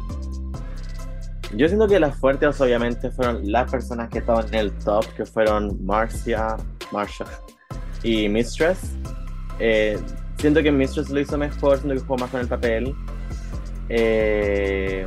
Yo 1.55 1.69
siento 1.69 1.87
que 1.89 2.01
las 2.01 2.17
fuertes 2.17 2.59
obviamente 2.59 3.11
fueron 3.11 3.53
las 3.53 3.71
personas 3.71 4.09
que 4.09 4.21
estaban 4.21 4.47
en 4.49 4.55
el 4.55 4.73
top, 4.79 5.05
que 5.15 5.27
fueron 5.27 5.85
Marcia, 5.85 6.57
Marsha 6.91 7.27
y 8.03 8.31
Mistress. 8.31 8.97
Eh, 9.59 9.99
siento 10.39 10.63
que 10.63 10.73
Mistress 10.73 11.11
lo 11.11 11.21
hizo 11.21 11.39
mejor, 11.39 11.79
siento 11.79 11.95
que 11.95 12.01
jugó 12.01 12.19
más 12.19 12.31
con 12.31 12.41
el 12.41 12.49
papel. 12.49 12.95
Eh, 13.89 15.07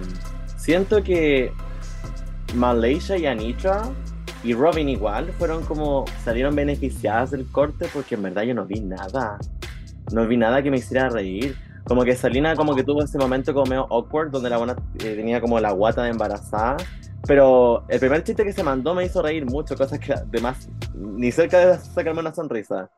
siento 0.56 1.04
que 1.04 1.52
Malaysia 2.56 3.18
y 3.18 3.26
Anitra 3.26 3.84
y 4.44 4.54
Robin 4.54 4.88
igual 4.88 5.32
fueron 5.38 5.64
como 5.66 6.06
salieron 6.24 6.56
beneficiadas 6.56 7.32
del 7.32 7.48
corte 7.52 7.88
porque 7.94 8.16
en 8.16 8.24
verdad 8.24 8.44
yo 8.44 8.54
no 8.54 8.66
vi 8.66 8.80
nada. 8.80 9.38
No 10.12 10.28
vi 10.28 10.38
nada 10.38 10.62
que 10.64 10.72
me 10.72 10.78
hiciera 10.78 11.10
reír. 11.10 11.58
Como 11.84 12.04
que 12.04 12.16
Salina 12.16 12.56
como 12.56 12.76
que 12.76 12.84
tuvo 12.84 13.04
ese 13.04 13.18
momento 13.18 13.54
como 13.54 13.66
medio 13.66 13.88
awkward 13.90 14.30
donde 14.32 14.50
la 14.50 14.58
buena 14.58 14.76
eh, 15.00 15.16
tenía 15.16 15.42
como 15.42 15.60
la 15.60 15.72
guata 15.72 16.04
de 16.04 16.10
embarazada. 16.10 16.78
Pero 17.26 17.84
el 17.90 18.00
primer 18.00 18.24
chiste 18.24 18.44
que 18.44 18.54
se 18.54 18.64
mandó 18.64 18.94
me 18.94 19.06
hizo 19.06 19.22
reír 19.22 19.46
mucho, 19.46 19.76
cosas 19.76 20.00
que 20.00 20.14
además 20.14 20.70
ni 20.96 21.32
cerca 21.32 21.60
de 21.60 21.80
sacarme 21.80 22.22
una 22.22 22.34
sonrisa. 22.34 22.90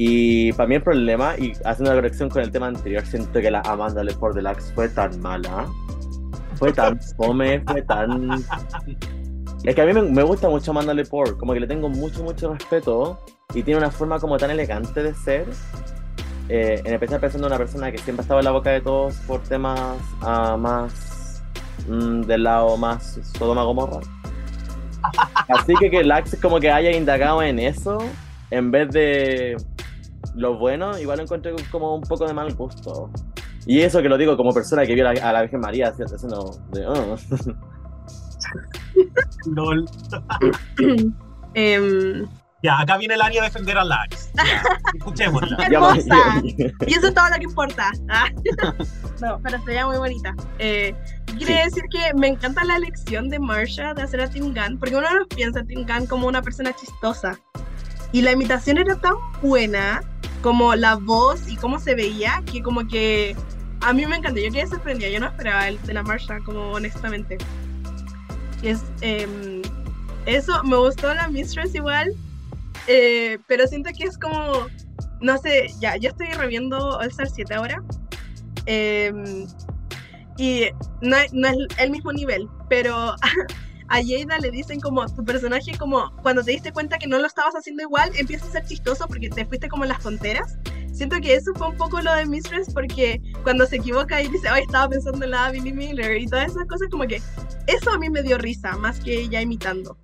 Y 0.00 0.52
para 0.52 0.68
mí 0.68 0.76
el 0.76 0.82
problema, 0.82 1.34
y 1.36 1.54
haciendo 1.64 1.90
una 1.90 1.94
corrección 1.94 2.28
con 2.28 2.40
el 2.40 2.52
tema 2.52 2.68
anterior, 2.68 3.04
siento 3.04 3.40
que 3.40 3.50
la 3.50 3.62
Amanda 3.62 4.04
Lepore 4.04 4.32
Deluxe 4.32 4.72
fue 4.72 4.88
tan 4.88 5.20
mala, 5.20 5.66
fue 6.54 6.72
tan 6.72 7.00
fome, 7.16 7.60
fue 7.66 7.82
tan... 7.82 8.30
Es 9.64 9.74
que 9.74 9.82
a 9.82 9.84
mí 9.84 9.92
me, 9.92 10.22
gusta 10.22 10.48
mucho 10.48 10.70
Amanda 10.70 10.94
Lepore, 10.94 11.32
como 11.32 11.52
que 11.52 11.58
le 11.58 11.66
tengo 11.66 11.88
mucho, 11.88 12.22
mucho 12.22 12.54
respeto 12.54 13.18
y 13.52 13.64
tiene 13.64 13.78
una 13.78 13.90
forma 13.90 14.20
como 14.20 14.36
tan 14.36 14.52
elegante 14.52 15.02
de 15.02 15.12
ser. 15.14 15.46
Eh, 16.48 16.80
en 16.84 16.94
especial 16.94 17.20
pensando 17.20 17.48
en 17.48 17.54
una 17.54 17.58
persona 17.58 17.90
que 17.90 17.98
siempre 17.98 18.22
estaba 18.22 18.38
en 18.38 18.44
la 18.44 18.52
boca 18.52 18.70
de 18.70 18.80
todos 18.80 19.16
por 19.26 19.42
temas 19.42 19.98
uh, 20.22 20.56
más 20.56 21.42
mm, 21.88 22.20
del 22.20 22.44
lado 22.44 22.76
más 22.76 23.18
Sodoma 23.36 23.64
Gomorra. 23.64 23.98
Así 25.48 25.74
que 25.74 25.90
que 25.90 26.04
Lax 26.04 26.36
como 26.40 26.60
que 26.60 26.70
haya 26.70 26.92
indagado 26.92 27.42
en 27.42 27.58
eso 27.58 27.98
en 28.50 28.70
vez 28.70 28.90
de 28.90 29.56
lo 30.38 30.56
bueno, 30.56 30.98
igual 30.98 31.18
lo 31.18 31.24
encontré 31.24 31.52
como 31.70 31.96
un 31.96 32.02
poco 32.02 32.26
de 32.26 32.32
mal 32.32 32.54
gusto. 32.54 33.10
Y 33.66 33.80
eso 33.80 34.00
que 34.00 34.08
lo 34.08 34.16
digo 34.16 34.36
como 34.36 34.52
persona 34.54 34.86
que 34.86 34.94
vio 34.94 35.06
a 35.08 35.32
la, 35.32 35.42
Virgen 35.42 35.60
María 35.60 35.88
haciendo 35.88 36.58
de. 36.72 36.86
Oh. 36.86 37.16
LOL. 39.54 39.84
Em, 41.54 42.28
ya, 42.62 42.80
acá 42.80 42.98
viene 42.98 43.14
el 43.14 43.22
área 43.22 43.42
a 43.42 43.44
defender 43.44 43.78
a 43.78 43.84
Lax. 43.84 44.30
Escuchémosla. 44.94 45.56
hermosa! 45.66 46.42
y 46.44 46.94
eso 46.94 47.08
es 47.08 47.14
todo 47.14 47.28
lo 47.30 47.36
que 47.36 47.44
importa. 47.44 47.90
no, 49.20 49.40
pero 49.42 49.62
sería 49.64 49.86
muy 49.86 49.96
bonita. 49.96 50.34
Eh, 50.58 50.94
quiere 51.38 51.64
decir 51.64 51.84
que 51.90 52.12
me 52.14 52.28
encanta 52.28 52.64
la 52.64 52.76
elección 52.76 53.28
de 53.28 53.38
Marsha 53.38 53.94
de 53.94 54.02
hacer 54.02 54.20
a 54.20 54.28
Tim 54.28 54.54
Gunn, 54.54 54.78
porque 54.78 54.96
uno 54.96 55.08
no 55.08 55.26
piensa 55.26 55.60
a 55.60 55.64
Tim 55.64 55.86
Gunn 55.86 56.06
como 56.06 56.26
una 56.26 56.42
persona 56.42 56.72
chistosa. 56.74 57.38
Y 58.12 58.22
la 58.22 58.32
imitación 58.32 58.78
era 58.78 58.96
tan 58.96 59.14
buena 59.40 60.00
como 60.42 60.74
la 60.74 60.96
voz 60.96 61.48
y 61.48 61.56
cómo 61.56 61.78
se 61.78 61.94
veía, 61.94 62.42
que 62.50 62.62
como 62.62 62.86
que 62.86 63.36
a 63.80 63.92
mí 63.92 64.06
me 64.06 64.16
encantó. 64.16 64.40
Yo 64.40 64.50
quedé 64.50 64.66
sorprendida, 64.66 65.08
yo 65.08 65.20
no 65.20 65.26
esperaba 65.26 65.68
el 65.68 65.80
de 65.82 65.94
la 65.94 66.02
marcha, 66.02 66.38
como 66.44 66.72
honestamente. 66.72 67.38
Es, 68.62 68.84
em, 69.00 69.62
eso, 70.26 70.62
me 70.64 70.76
gustó 70.76 71.14
la 71.14 71.28
Mistress 71.28 71.74
igual, 71.74 72.12
eh, 72.86 73.38
pero 73.46 73.66
siento 73.66 73.90
que 73.96 74.04
es 74.04 74.18
como, 74.18 74.66
no 75.20 75.38
sé, 75.38 75.68
ya, 75.80 75.96
yo 75.96 76.10
estoy 76.10 76.28
reviendo 76.28 76.98
All 76.98 77.08
Star 77.08 77.28
7 77.28 77.54
ahora. 77.54 77.82
Em, 78.66 79.46
y 80.36 80.66
no, 81.00 81.16
no, 81.32 81.48
es 81.48 81.56
el 81.78 81.90
mismo 81.90 82.12
nivel, 82.12 82.48
pero 82.68 83.14
a 83.88 84.00
Jada 84.02 84.38
le 84.38 84.50
dicen 84.50 84.80
como 84.80 85.06
tu 85.06 85.24
personaje 85.24 85.76
como 85.78 86.14
cuando 86.22 86.42
te 86.42 86.52
diste 86.52 86.72
cuenta 86.72 86.98
que 86.98 87.06
no 87.06 87.18
lo 87.18 87.26
estabas 87.26 87.54
haciendo 87.54 87.82
igual, 87.82 88.10
empieza 88.16 88.46
a 88.46 88.50
ser 88.50 88.66
chistoso 88.66 89.06
porque 89.08 89.30
te 89.30 89.44
fuiste 89.46 89.68
como 89.68 89.84
en 89.84 89.90
las 89.90 90.00
tonteras. 90.00 90.58
Siento 90.92 91.20
que 91.20 91.34
eso 91.34 91.52
fue 91.54 91.68
un 91.68 91.76
poco 91.76 92.00
lo 92.00 92.12
de 92.14 92.26
Mistress 92.26 92.72
porque 92.72 93.22
cuando 93.44 93.66
se 93.66 93.76
equivoca 93.76 94.20
y 94.20 94.28
dice, 94.28 94.48
ay, 94.48 94.62
estaba 94.62 94.88
pensando 94.88 95.24
en 95.24 95.30
la 95.30 95.50
Billy 95.50 95.72
Miller 95.72 96.16
y 96.20 96.26
todas 96.26 96.50
esas 96.50 96.66
cosas, 96.66 96.88
como 96.90 97.06
que 97.06 97.22
eso 97.66 97.90
a 97.90 97.98
mí 97.98 98.10
me 98.10 98.22
dio 98.22 98.36
risa 98.36 98.76
más 98.76 99.00
que 99.00 99.20
ella 99.20 99.40
imitando. 99.40 99.96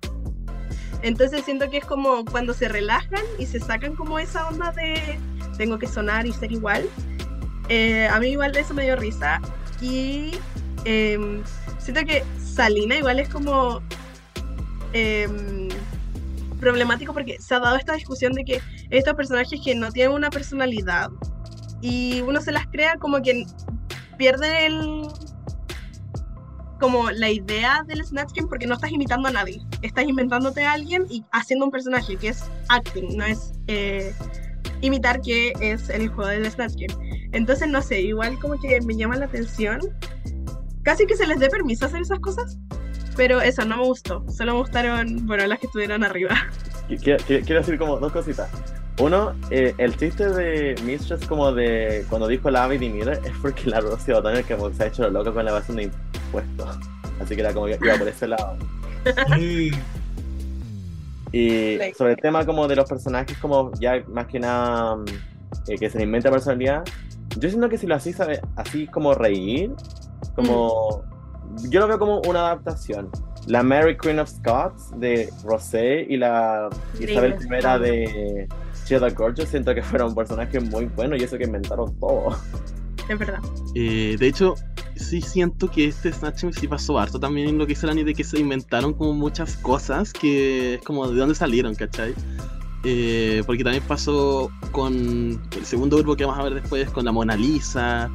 Entonces 1.01 1.43
siento 1.45 1.69
que 1.69 1.77
es 1.77 1.85
como 1.85 2.25
cuando 2.25 2.53
se 2.53 2.67
relajan 2.67 3.23
y 3.37 3.45
se 3.45 3.59
sacan 3.59 3.95
como 3.95 4.17
esa 4.17 4.47
onda 4.47 4.71
de 4.71 5.19
tengo 5.57 5.77
que 5.77 5.87
sonar 5.87 6.25
y 6.25 6.33
ser 6.33 6.51
igual. 6.51 6.87
Eh, 7.69 8.07
a 8.07 8.19
mí 8.19 8.29
igual 8.29 8.55
eso 8.55 8.73
me 8.73 8.83
dio 8.83 8.95
risa 8.95 9.41
y 9.81 10.31
em, 10.85 11.43
siento 11.77 12.05
que 12.05 12.23
Salina 12.55 12.97
igual 12.97 13.19
es 13.19 13.27
como 13.27 13.81
em, 14.93 15.67
problemático 16.59 17.13
porque 17.13 17.37
se 17.39 17.53
ha 17.53 17.59
dado 17.59 17.75
esta 17.75 17.93
discusión 17.93 18.31
de 18.33 18.45
que 18.45 18.61
estos 18.89 19.13
personajes 19.13 19.59
que 19.63 19.75
no 19.75 19.91
tienen 19.91 20.13
una 20.13 20.29
personalidad 20.29 21.09
y 21.81 22.21
uno 22.21 22.39
se 22.39 22.53
las 22.53 22.65
crea 22.67 22.95
como 22.97 23.21
que 23.21 23.45
pierde 24.17 24.67
el 24.67 25.07
como 26.79 27.09
la 27.11 27.29
idea 27.29 27.83
del 27.87 28.03
Snatch 28.03 28.33
Game 28.33 28.47
porque 28.47 28.67
no 28.67 28.75
estás 28.75 28.91
imitando 28.91 29.29
a 29.29 29.31
nadie, 29.31 29.61
estás 29.81 30.05
inventándote 30.05 30.63
a 30.63 30.73
alguien 30.73 31.05
y 31.09 31.23
haciendo 31.31 31.65
un 31.65 31.71
personaje 31.71 32.15
que 32.17 32.29
es 32.29 32.43
acting, 32.69 33.17
no 33.17 33.25
es 33.25 33.53
eh, 33.67 34.13
imitar 34.81 35.21
que 35.21 35.53
es 35.61 35.89
el 35.89 36.09
juego 36.09 36.29
del 36.29 36.49
Snatch 36.49 36.75
Game. 36.75 37.29
Entonces 37.31 37.69
no 37.69 37.81
sé, 37.81 38.01
igual 38.01 38.37
como 38.39 38.59
que 38.59 38.79
me 38.81 38.95
llama 38.95 39.15
la 39.17 39.25
atención 39.25 39.79
casi 40.85 41.05
que 41.05 41.17
se 41.17 41.27
les 41.27 41.39
dé 41.39 41.49
permiso 41.49 41.87
hacer 41.87 42.01
esas 42.01 42.19
cosas. 42.19 42.57
Pero 43.17 43.41
eso 43.41 43.65
no 43.65 43.77
me 43.77 43.83
gustó. 43.83 44.23
Solo 44.29 44.53
me 44.53 44.59
gustaron, 44.59 45.25
bueno, 45.25 45.45
las 45.47 45.59
que 45.59 45.65
estuvieron 45.67 46.03
arriba. 46.03 46.35
Quiero, 47.01 47.23
decir 47.59 47.77
como 47.77 47.97
dos 47.97 48.11
cositas. 48.11 48.49
Uno, 48.99 49.33
eh, 49.49 49.73
el 49.77 49.97
chiste 49.97 50.29
de 50.29 50.75
Mistress 50.83 51.25
como 51.25 51.51
de 51.51 52.05
cuando 52.09 52.27
dijo 52.27 52.49
la 52.49 52.63
Abby 52.63 52.77
Miller 52.77 53.19
es 53.25 53.33
porque 53.41 53.69
la 53.69 53.81
Rosie 53.81 54.13
O'Donnell 54.13 54.45
que 54.45 54.55
se 54.73 54.83
ha 54.83 54.87
hecho 54.87 55.03
lo 55.03 55.09
loco 55.09 55.33
con 55.33 55.43
la 55.43 55.51
base 55.51 55.73
de 55.73 55.83
impuestos. 55.83 56.77
Así 57.19 57.35
que 57.35 57.41
era 57.41 57.53
como 57.53 57.65
que 57.65 57.77
iba 57.81 57.95
por 57.95 58.07
ese 58.07 58.27
lado. 58.27 58.57
y 59.39 59.71
sobre 61.97 62.13
el 62.13 62.17
tema 62.17 62.45
como 62.45 62.67
de 62.67 62.75
los 62.77 62.87
personajes 62.87 63.37
como 63.39 63.71
ya 63.79 64.01
más 64.07 64.27
que 64.27 64.39
nada 64.39 64.97
eh, 65.67 65.77
que 65.77 65.89
se 65.89 66.01
inventa 66.01 66.31
personalidad, 66.31 66.83
yo 67.37 67.49
siento 67.49 67.67
que 67.67 67.77
si 67.77 67.87
lo 67.87 67.95
hacís 67.95 68.17
así 68.55 68.87
como 68.87 69.13
reír, 69.13 69.71
como. 70.31 71.03
Yo 71.69 71.79
lo 71.79 71.87
veo 71.87 71.99
como 71.99 72.21
una 72.21 72.39
adaptación. 72.39 73.09
La 73.47 73.63
Mary 73.63 73.97
Queen 73.97 74.19
of 74.19 74.29
Scots 74.29 74.91
de 74.99 75.31
Rosé 75.43 76.05
y 76.09 76.17
la 76.17 76.69
Isabel 76.99 77.35
I 77.41 77.79
de 77.81 78.47
Cheddar 78.85 79.13
Gorgeous 79.13 79.49
siento 79.49 79.73
que 79.75 79.83
fueron 79.83 80.15
personajes 80.15 80.63
muy 80.69 80.85
buenos 80.85 81.19
y 81.19 81.23
eso 81.23 81.37
que 81.37 81.43
inventaron 81.43 81.97
todo. 81.99 82.37
Es 83.07 83.19
verdad. 83.19 83.39
Eh, 83.75 84.15
de 84.19 84.27
hecho, 84.27 84.55
sí 84.95 85.21
siento 85.21 85.69
que 85.69 85.85
este 85.85 86.11
Snatch 86.11 86.45
sí 86.51 86.67
pasó 86.67 86.97
harto 86.97 87.19
también 87.19 87.49
en 87.49 87.57
lo 87.57 87.67
que 87.67 87.73
hizo 87.73 87.87
la 87.87 87.93
de 87.93 88.13
que 88.13 88.23
se 88.23 88.39
inventaron 88.39 88.93
como 88.93 89.13
muchas 89.13 89.57
cosas 89.57 90.11
que 90.11 90.75
es 90.75 90.81
como 90.81 91.07
de 91.07 91.19
dónde 91.19 91.35
salieron, 91.35 91.75
¿cachai? 91.75 92.13
Eh, 92.83 93.43
porque 93.45 93.63
también 93.63 93.83
pasó 93.87 94.51
con 94.71 94.93
el 94.95 95.65
segundo 95.65 95.97
grupo 95.97 96.15
que 96.15 96.25
vamos 96.25 96.39
a 96.39 96.43
ver 96.43 96.53
después, 96.55 96.89
con 96.91 97.05
la 97.05 97.11
Mona 97.11 97.35
Lisa, 97.35 98.11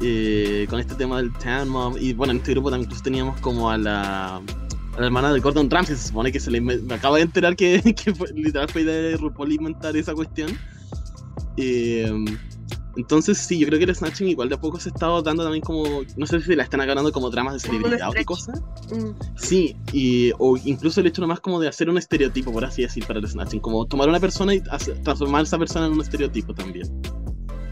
eh, 0.00 0.66
con 0.68 0.80
este 0.80 0.94
tema 0.94 1.18
del 1.18 1.32
Tan 1.34 1.68
Mom, 1.68 1.94
y 1.98 2.12
bueno, 2.12 2.32
en 2.32 2.38
este 2.38 2.52
grupo 2.52 2.70
también 2.70 2.86
incluso 2.86 3.02
teníamos 3.02 3.40
como 3.40 3.70
a 3.70 3.78
la, 3.78 4.36
a 4.36 5.00
la 5.00 5.06
hermana 5.06 5.32
de 5.32 5.40
Gordon 5.40 5.70
Ramsay, 5.70 5.96
se 5.96 6.08
supone 6.08 6.32
que 6.32 6.40
se 6.40 6.50
le 6.50 6.60
me 6.60 6.94
acabo 6.94 7.16
de 7.16 7.22
enterar 7.22 7.56
que, 7.56 7.82
que 8.04 8.14
fue, 8.14 8.28
literal 8.34 8.68
fue 8.68 8.84
de 8.84 9.16
RuPaul 9.16 9.52
inventar 9.52 9.96
esa 9.96 10.14
cuestión. 10.14 10.50
Eh, 11.56 12.10
entonces, 12.96 13.38
sí, 13.38 13.58
yo 13.58 13.66
creo 13.66 13.78
que 13.78 13.84
el 13.84 13.94
Snatching 13.94 14.28
igual 14.28 14.48
de 14.48 14.56
a 14.56 14.60
poco 14.60 14.80
se 14.80 14.88
está 14.88 15.06
dando 15.22 15.42
también 15.42 15.62
como, 15.62 16.02
no 16.16 16.26
sé 16.26 16.40
si 16.40 16.56
la 16.56 16.64
están 16.64 16.80
agarrando 16.80 17.12
como 17.12 17.30
dramas 17.30 17.54
de 17.54 17.60
celebridad 17.60 18.08
o 18.08 18.12
qué 18.12 18.24
cosa. 18.24 18.52
Mm. 18.92 19.10
Sí, 19.36 19.76
y, 19.92 20.32
o 20.38 20.56
incluso 20.64 21.00
el 21.00 21.06
hecho 21.06 21.20
nomás 21.20 21.40
como 21.40 21.60
de 21.60 21.68
hacer 21.68 21.88
un 21.88 21.98
estereotipo, 21.98 22.52
por 22.52 22.64
así 22.64 22.82
decir, 22.82 23.06
para 23.06 23.20
el 23.20 23.28
Snatching, 23.28 23.60
como 23.60 23.86
tomar 23.86 24.08
una 24.08 24.18
persona 24.18 24.54
y 24.54 24.60
transformar 24.60 25.40
a 25.40 25.44
esa 25.44 25.58
persona 25.58 25.86
en 25.86 25.92
un 25.92 26.00
estereotipo 26.00 26.52
también. 26.52 26.88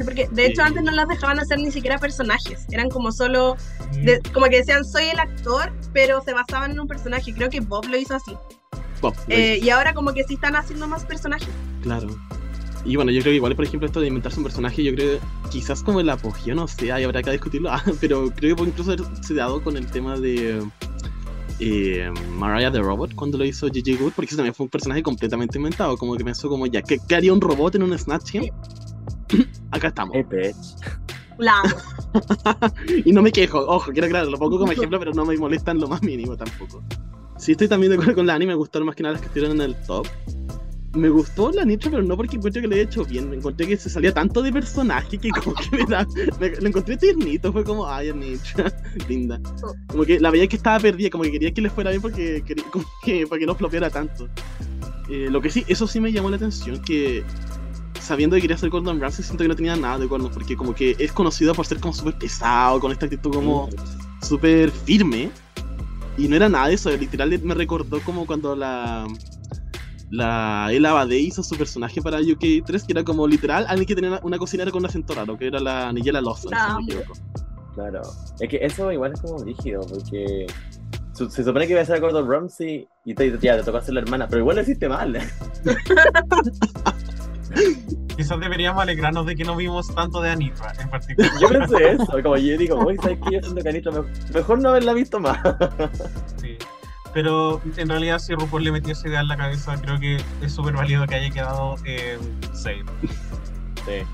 Porque 0.04 0.28
de 0.30 0.46
hecho 0.46 0.62
antes 0.62 0.82
no 0.82 0.90
las 0.92 1.08
dejaban 1.08 1.38
hacer 1.38 1.58
ni 1.58 1.70
siquiera 1.70 1.98
personajes, 1.98 2.66
eran 2.70 2.88
como 2.88 3.12
solo, 3.12 3.56
mm. 3.92 4.32
como 4.32 4.46
que 4.46 4.58
decían 4.58 4.84
soy 4.84 5.04
el 5.08 5.18
actor, 5.18 5.72
pero 5.92 6.22
se 6.22 6.32
basaban 6.32 6.72
en 6.72 6.80
un 6.80 6.88
personaje, 6.88 7.32
creo 7.34 7.50
que 7.50 7.60
Bob 7.60 7.86
lo 7.86 7.96
hizo 7.96 8.14
así. 8.14 8.36
Bob, 9.00 9.14
eh, 9.28 9.58
y 9.62 9.70
ahora 9.70 9.94
como 9.94 10.12
que 10.12 10.24
sí 10.24 10.34
están 10.34 10.56
haciendo 10.56 10.88
más 10.88 11.04
personajes. 11.04 11.48
Claro. 11.82 12.08
Y 12.84 12.96
bueno, 12.96 13.10
yo 13.10 13.20
creo 13.20 13.32
que 13.32 13.36
igual, 13.36 13.54
por 13.54 13.64
ejemplo, 13.64 13.86
esto 13.86 14.00
de 14.00 14.06
inventarse 14.06 14.38
un 14.38 14.44
personaje, 14.44 14.82
yo 14.82 14.94
creo 14.94 15.18
quizás 15.50 15.82
como 15.82 16.00
el 16.00 16.08
apogeo, 16.08 16.54
no 16.54 16.68
sé, 16.68 16.92
ahí 16.92 17.04
habrá 17.04 17.22
que 17.22 17.30
discutirlo, 17.32 17.70
ah, 17.72 17.82
pero 18.00 18.30
creo 18.30 18.56
que 18.56 18.62
incluso 18.62 18.96
se 19.22 19.34
dado 19.34 19.62
con 19.62 19.76
el 19.76 19.86
tema 19.86 20.18
de 20.18 20.62
eh, 21.60 22.10
Mariah 22.36 22.70
the 22.70 22.80
Robot 22.80 23.14
cuando 23.14 23.38
lo 23.38 23.44
hizo 23.44 23.68
Gigi 23.68 23.96
Good, 23.96 24.12
porque 24.14 24.28
eso 24.28 24.36
también 24.36 24.54
fue 24.54 24.64
un 24.64 24.70
personaje 24.70 25.02
completamente 25.02 25.58
inventado, 25.58 25.96
como 25.96 26.16
que 26.16 26.24
pensó 26.24 26.48
como 26.48 26.66
ya, 26.66 26.82
¿qué, 26.82 26.98
haría 27.14 27.32
un 27.32 27.40
robot 27.40 27.74
en 27.74 27.82
un 27.82 27.98
Snatch 27.98 28.32
Game? 28.32 28.52
Acá 29.70 29.88
estamos. 29.88 30.16
La 31.38 31.62
y 33.04 33.12
no 33.12 33.22
me 33.22 33.30
quejo, 33.30 33.60
ojo, 33.60 33.92
quiero 33.92 34.06
aclararlo, 34.06 34.32
lo 34.32 34.38
pongo 34.38 34.58
como 34.58 34.72
ejemplo, 34.72 34.98
pero 34.98 35.12
no 35.12 35.24
me 35.24 35.36
molestan 35.36 35.78
lo 35.78 35.86
más 35.86 36.02
mínimo 36.02 36.36
tampoco. 36.36 36.82
Sí, 37.36 37.52
estoy 37.52 37.68
también 37.68 37.90
de 37.90 37.96
acuerdo 37.96 38.16
con 38.16 38.26
la 38.26 38.34
anime, 38.34 38.52
me 38.52 38.56
gustaron 38.56 38.86
más 38.86 38.96
que 38.96 39.04
nada 39.04 39.12
las 39.12 39.20
que 39.20 39.28
estuvieron 39.28 39.60
en 39.60 39.62
el 39.62 39.76
top 39.86 40.08
me 40.94 41.08
gustó 41.08 41.50
la 41.52 41.64
Nitro, 41.64 41.90
pero 41.90 42.02
no 42.02 42.16
porque 42.16 42.36
encuentro 42.36 42.62
que 42.62 42.68
le 42.68 42.76
he 42.76 42.80
hecho 42.82 43.04
bien. 43.04 43.30
Me 43.30 43.36
encontré 43.36 43.66
que 43.66 43.76
se 43.76 43.90
salía 43.90 44.12
tanto 44.12 44.42
de 44.42 44.52
personaje 44.52 45.18
que 45.18 45.30
como 45.30 45.54
que 45.54 45.76
me 45.76 45.84
da. 45.84 46.06
lo 46.60 46.66
encontré 46.66 46.96
tiernito, 46.96 47.52
fue 47.52 47.64
como, 47.64 47.86
ay, 47.86 48.12
Nitro, 48.12 48.64
linda. 49.08 49.40
Como 49.88 50.04
que 50.04 50.18
la 50.18 50.30
veía 50.30 50.46
que 50.46 50.56
estaba 50.56 50.78
perdida, 50.80 51.10
como 51.10 51.24
que 51.24 51.32
quería 51.32 51.52
que 51.52 51.60
le 51.60 51.70
fuera 51.70 51.90
bien 51.90 52.02
porque 52.02 52.42
quería, 52.44 52.64
como 52.70 52.84
que, 53.04 53.26
para 53.26 53.38
que 53.38 53.46
no 53.46 53.54
flopeara 53.54 53.90
tanto. 53.90 54.28
Eh, 55.08 55.28
lo 55.30 55.40
que 55.40 55.50
sí, 55.50 55.64
eso 55.68 55.86
sí 55.86 56.00
me 56.00 56.12
llamó 56.12 56.30
la 56.30 56.36
atención, 56.36 56.82
que 56.82 57.24
sabiendo 58.08 58.36
que 58.36 58.42
quería 58.42 58.56
ser 58.56 58.70
Gordon 58.70 59.00
Ramsay, 59.00 59.24
siento 59.24 59.44
que 59.44 59.48
no 59.48 59.56
tenía 59.56 59.76
nada 59.76 59.98
de 59.98 60.06
Gordon, 60.06 60.32
porque 60.32 60.56
como 60.56 60.74
que 60.74 60.96
es 60.98 61.12
conocido 61.12 61.54
por 61.54 61.66
ser 61.66 61.78
como 61.78 61.92
súper 61.92 62.18
pesado, 62.18 62.80
con 62.80 62.90
esta 62.90 63.06
actitud 63.06 63.32
como 63.32 63.68
súper 64.22 64.70
firme. 64.70 65.30
Y 66.16 66.26
no 66.26 66.34
era 66.34 66.48
nada 66.48 66.68
de 66.68 66.74
eso, 66.74 66.90
literal 66.90 67.38
me 67.44 67.54
recordó 67.54 68.00
como 68.00 68.26
cuando 68.26 68.56
la 68.56 69.06
la 70.10 70.68
Ella 70.70 70.90
Abade 70.90 71.18
hizo 71.18 71.42
su 71.42 71.56
personaje 71.56 72.00
para 72.00 72.18
UK3, 72.20 72.86
que 72.86 72.92
era 72.92 73.04
como 73.04 73.26
literal 73.26 73.66
alguien 73.68 73.86
que 73.86 73.94
tenía 73.94 74.18
una 74.22 74.38
cocinera 74.38 74.70
con 74.70 74.80
un 74.80 74.86
acento 74.86 75.14
raro, 75.14 75.36
que 75.36 75.48
era 75.48 75.60
la 75.60 75.92
Nigella 75.92 76.20
Lawson, 76.20 76.52
si 76.88 76.96
me 76.96 77.02
Claro, 77.74 78.02
es 78.40 78.48
que 78.48 78.58
eso 78.60 78.90
igual 78.90 79.12
es 79.12 79.20
como 79.20 79.38
rígido, 79.44 79.82
porque 79.88 80.46
se 81.12 81.44
supone 81.44 81.66
que 81.66 81.72
iba 81.72 81.80
a 81.80 81.84
ser 81.84 82.00
Gordon 82.00 82.28
Ramsay 82.28 82.88
y 83.04 83.14
te, 83.14 83.38
ya, 83.38 83.56
te 83.56 83.62
tocó 83.62 83.78
hacer 83.78 83.94
la 83.94 84.00
hermana, 84.00 84.26
pero 84.28 84.40
igual 84.40 84.56
lo 84.56 84.62
hiciste 84.62 84.88
mal. 84.88 85.18
Quizás 88.16 88.40
deberíamos 88.40 88.82
alegrarnos 88.82 89.26
de 89.26 89.36
que 89.36 89.44
no 89.44 89.54
vimos 89.54 89.94
tanto 89.94 90.20
de 90.20 90.30
Anitra 90.30 90.72
en 90.80 90.90
particular. 90.90 91.30
Yo 91.40 91.48
pensé 91.48 91.90
eso, 91.92 92.22
como 92.22 92.36
yo 92.36 92.58
digo, 92.58 92.84
uy, 92.84 92.96
¿sabes 92.96 93.18
qué? 93.24 93.36
Yo 93.36 93.42
siento 93.42 93.62
que 93.62 93.68
Anitra 93.68 93.92
mejor 94.34 94.58
no 94.60 94.70
haberla 94.70 94.92
visto 94.92 95.20
más. 95.20 95.38
Sí. 96.40 96.56
Pero 97.14 97.60
en 97.76 97.88
realidad, 97.88 98.18
si 98.18 98.34
RuPaul 98.34 98.64
le 98.64 98.72
metió 98.72 98.92
esa 98.92 99.08
idea 99.08 99.20
en 99.20 99.28
la 99.28 99.36
cabeza, 99.36 99.80
creo 99.80 99.98
que 99.98 100.20
es 100.42 100.52
súper 100.52 100.74
válido 100.74 101.06
que 101.06 101.14
haya 101.14 101.30
quedado 101.30 101.76
eh, 101.84 102.18
safe. 102.52 102.84
Sí. 103.84 104.04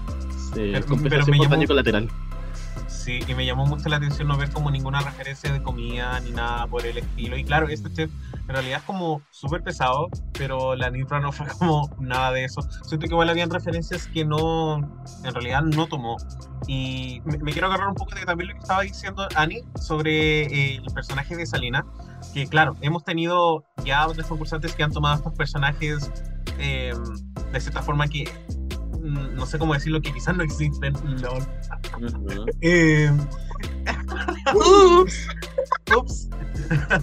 Sí, 0.55 0.73
pero, 1.03 1.27
me 1.27 1.39
llamó, 1.39 1.67
colateral. 1.67 2.09
Sí, 2.87 3.21
y 3.27 3.35
me 3.35 3.45
llamó 3.45 3.67
mucho 3.67 3.89
la 3.89 3.97
atención 3.97 4.29
no 4.29 4.37
ver 4.37 4.51
como 4.51 4.71
ninguna 4.71 5.01
referencia 5.01 5.53
de 5.53 5.63
comida 5.63 6.21
ni 6.21 6.31
nada 6.31 6.67
por 6.67 6.87
el 6.87 6.99
estilo. 6.99 7.37
Y 7.37 7.45
claro, 7.45 7.69
este 7.69 7.93
chef 7.93 8.11
en 8.47 8.55
realidad 8.55 8.79
es 8.79 8.85
como 8.85 9.23
súper 9.31 9.63
pesado, 9.63 10.09
pero 10.33 10.75
la 10.77 10.91
Nitra 10.91 11.21
no 11.21 11.33
fue 11.33 11.47
como 11.59 11.91
nada 11.99 12.33
de 12.33 12.45
eso. 12.45 12.63
Siento 12.83 13.07
que 13.07 13.13
igual 13.13 13.31
habían 13.31 13.51
referencias 13.51 14.07
que 14.09 14.25
no, 14.25 14.77
en 15.25 15.35
realidad 15.35 15.63
no 15.63 15.87
tomó. 15.87 16.17
Y 16.67 17.21
me, 17.25 17.53
quiero 17.53 17.67
agarrar 17.67 17.89
un 17.89 17.95
poco 17.95 18.15
de 18.15 18.25
también 18.25 18.49
lo 18.49 18.55
que 18.55 18.61
estaba 18.61 18.83
diciendo 18.83 19.29
Annie 19.35 19.65
sobre 19.81 20.45
eh, 20.45 20.77
el 20.77 20.95
personaje 20.95 21.37
de 21.37 21.45
Salina 21.45 21.85
que 22.33 22.47
claro, 22.47 22.77
hemos 22.81 23.05
tenido 23.05 23.65
ya 23.85 24.07
otros 24.07 24.27
concursantes 24.27 24.75
que 24.75 24.83
han 24.83 24.93
tomado 24.93 25.17
estos 25.17 25.35
personajes 25.35 26.11
em, 26.59 26.97
de 27.53 27.61
cierta 27.61 27.83
forma 27.83 28.09
que 28.09 28.25
mm, 29.01 29.35
no 29.35 29.47
sé 29.47 29.59
cómo 29.59 29.75
decirlo, 29.75 30.01
que 30.01 30.13
quizás 30.13 30.37
no 30.37 30.43
existen. 30.43 30.95
LOL. 31.21 31.47
Em, 32.61 33.19
ups. 34.55 35.29
Ups. 35.97 36.29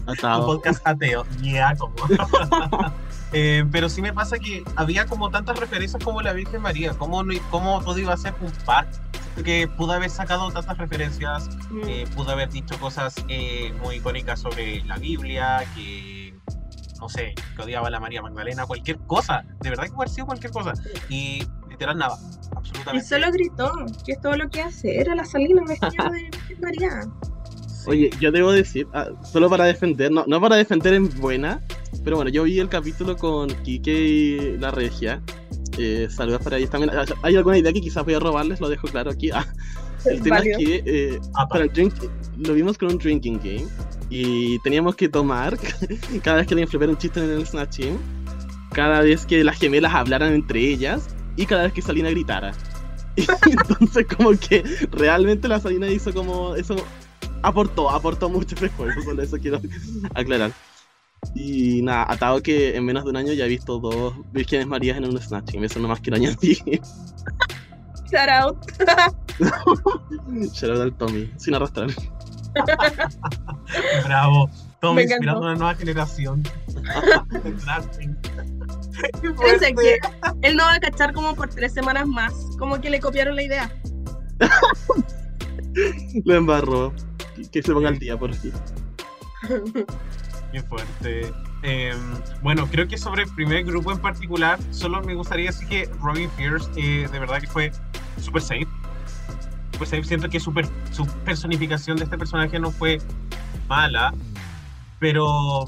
Un 0.08 0.46
podcast 0.46 0.88
ateo. 0.88 1.26
Yeah, 1.42 1.76
como. 1.76 1.94
eh, 3.34 3.66
pero 3.72 3.90
sí 3.90 4.02
me 4.02 4.14
pasa 4.14 4.40
que 4.40 4.64
había 4.76 5.06
como 5.06 5.30
tantas 5.30 5.60
referencias 5.60 6.04
como 6.04 6.22
la 6.22 6.34
Virgen 6.34 6.62
María. 6.62 6.94
¿Cómo, 6.98 7.24
cómo 7.50 7.82
todo 7.82 7.98
iba 7.98 8.14
a 8.14 8.18
ser 8.18 8.34
un 8.42 8.52
par? 8.66 8.88
que 9.44 9.68
pudo 9.68 9.94
haber 9.94 10.10
sacado 10.10 10.52
tantas 10.52 10.78
referencias, 10.78 11.50
mm. 11.70 11.82
eh, 11.88 12.06
pudo 12.16 12.32
haber 12.32 12.50
dicho 12.50 12.78
cosas 12.80 13.16
eh, 13.28 13.74
muy 13.82 13.96
icónicas 13.96 14.42
sobre 14.42 14.84
la 14.84 14.98
Biblia, 14.98 15.64
que 15.74 16.36
no 17.00 17.10
sé, 17.10 17.34
que 17.56 17.62
odiaba 17.62 17.88
a 17.88 17.92
la 17.92 18.00
María 18.00 18.22
Magdalena, 18.22 18.66
cualquier 18.66 19.00
cosa, 19.08 19.44
de 19.62 19.70
verdad 19.70 19.86
que 19.86 19.94
haber 19.94 20.10
sido 20.10 20.28
cualquier 20.28 20.52
cosa. 20.52 20.74
Y 21.10 21.44
literal 21.68 21.98
nada, 21.98 22.16
absolutamente. 22.56 23.06
Y 23.06 23.10
solo 23.10 23.32
gritó, 23.32 23.74
que 24.06 24.12
es 24.12 24.22
todo 24.22 24.36
lo 24.38 24.50
que 24.50 24.62
hace, 24.62 25.00
era 25.00 25.16
la 25.16 25.26
salina 25.26 25.64
vestida 25.68 26.10
de 26.10 26.30
María. 26.62 27.01
Oye, 27.88 28.09
yo 28.20 28.32
debo 28.32 28.51
decir, 28.51 28.88
ah, 28.93 29.09
solo 29.24 29.49
para 29.49 29.66
defender, 29.66 30.12
no, 30.12 30.24
no 30.28 30.39
para 30.39 30.55
defender 30.55 30.93
en 30.93 31.09
buena, 31.20 31.64
pero 32.03 32.18
bueno, 32.18 32.30
yo 32.30 32.43
vi 32.43 32.59
el 32.59 32.70
capítulo 32.70 33.18
con 33.18 33.49
Kike 33.49 33.91
y 33.91 34.57
la 34.59 34.72
Regia, 34.72 35.22
eh, 35.78 36.07
saludos 36.09 36.41
para 36.43 36.57
ellos 36.57 36.70
también. 36.70 36.91
Ah, 36.95 37.05
¿Hay 37.24 37.36
alguna 37.36 37.57
idea 37.57 37.72
que 37.74 37.82
quizás 37.82 38.03
voy 38.03 38.14
a 38.14 38.20
robarles? 38.20 38.59
Lo 38.59 38.70
dejo 38.70 38.88
claro 38.88 39.12
aquí. 39.12 39.32
Ah, 40.03 40.09
el 40.09 40.20
tema 40.24 40.39
es 40.39 40.57
que 40.57 40.84
eh, 40.84 41.20
para 41.47 41.66
el 41.66 41.72
drink, 41.72 41.93
lo 42.39 42.55
vimos 42.55 42.76
con 42.76 42.89
un 42.89 42.97
drinking 42.97 43.38
game 43.38 43.68
y 44.09 44.57
teníamos 44.64 44.95
que 44.95 45.07
tomar 45.07 45.55
cada 46.24 46.38
vez 46.38 46.47
que 46.47 46.55
alguien 46.55 46.68
flipara 46.68 46.89
un 46.89 46.97
chiste 46.97 47.24
en 47.24 47.30
el 47.30 47.45
Snatching, 47.45 47.99
cada 48.72 49.01
vez 49.01 49.28
que 49.28 49.43
las 49.43 49.59
gemelas 49.59 49.93
hablaran 49.93 50.34
entre 50.34 50.59
ellas 50.59 51.07
y 51.36 51.45
cada 51.45 51.66
vez 51.66 51.74
que 51.74 51.84
Salina 51.84 52.09
gritara. 52.09 52.51
entonces 53.18 54.05
como 54.16 54.32
que 54.32 54.64
realmente 54.91 55.47
la 55.47 55.59
Salina 55.59 55.88
hizo 55.88 56.14
como 56.14 56.55
eso 56.55 56.76
aportó, 57.43 57.89
aportó 57.89 58.30
mucho 58.30 58.55
ese 58.55 58.70
juego, 58.70 59.03
con 59.03 59.20
eso 59.20 59.38
quiero 59.38 59.59
aclarar. 60.14 60.51
Y 61.36 61.84
nada, 61.84 62.07
atado 62.09 62.41
que 62.41 62.76
en 62.76 62.84
menos 62.84 63.03
de 63.03 63.12
un 63.12 63.18
año 63.18 63.34
ya 63.34 63.45
he 63.45 63.49
visto 63.49 63.80
dos 63.80 64.16
Vírgenes 64.32 64.66
Marías 64.66 64.97
en 64.97 65.05
un 65.05 65.22
Snatching. 65.22 65.64
Eso 65.64 65.80
nomás 65.80 65.99
quiero 65.99 66.18
añadir. 66.18 66.82
Shout 68.12 68.30
out. 68.30 68.57
Shout 70.53 70.72
out 70.72 70.82
al 70.82 70.93
Tommy, 70.93 71.32
sin 71.38 71.55
arrastrar. 71.55 71.89
Bravo. 74.05 74.49
Tommy 74.82 75.03
inspirando 75.03 75.41
una 75.41 75.55
nueva 75.55 75.76
generación. 75.76 76.43
Fíjense 79.22 79.74
que 79.76 80.00
él 80.42 80.56
no 80.56 80.64
va 80.64 80.76
a 80.76 80.80
cachar 80.80 81.14
como 81.14 81.36
por 81.36 81.50
tres 81.50 81.74
semanas 81.74 82.08
más. 82.08 82.34
Como 82.58 82.80
que 82.82 82.89
le 82.89 83.00
copiaron 83.00 83.36
la 83.36 83.44
idea. 83.44 83.72
Lo 86.26 86.36
embarró. 86.36 86.94
Que 87.52 87.62
se 87.62 87.74
ponga 87.74 87.89
al 87.89 88.00
día 88.00 88.18
por 88.18 88.34
fin. 88.34 88.54
Qué 90.52 90.62
fuerte. 90.64 91.32
Em, 91.64 91.98
bueno, 92.42 92.68
creo 92.70 92.88
que 92.88 92.98
sobre 92.98 93.24
el 93.24 93.34
primer 93.36 93.64
grupo 93.64 93.92
en 93.92 94.00
particular, 94.00 94.60
solo 94.72 95.02
me 95.02 95.16
gustaría 95.16 95.48
decir 95.48 95.68
que 95.68 95.89
Robin 96.02 96.30
Fierce 96.32 96.70
eh, 96.76 97.08
de 97.12 97.20
verdad 97.20 97.39
que 97.39 97.48
fue 97.48 97.72
super 98.18 98.42
safe. 98.42 98.68
Pues 99.78 99.89
siento 99.89 100.30
que 100.30 100.39
su 100.39 100.54
personificación 101.26 101.98
de 101.98 102.04
este 102.04 102.18
personaje 102.18 102.60
no 102.60 102.72
fue 102.72 103.00
mala, 103.68 104.14
pero 105.00 105.66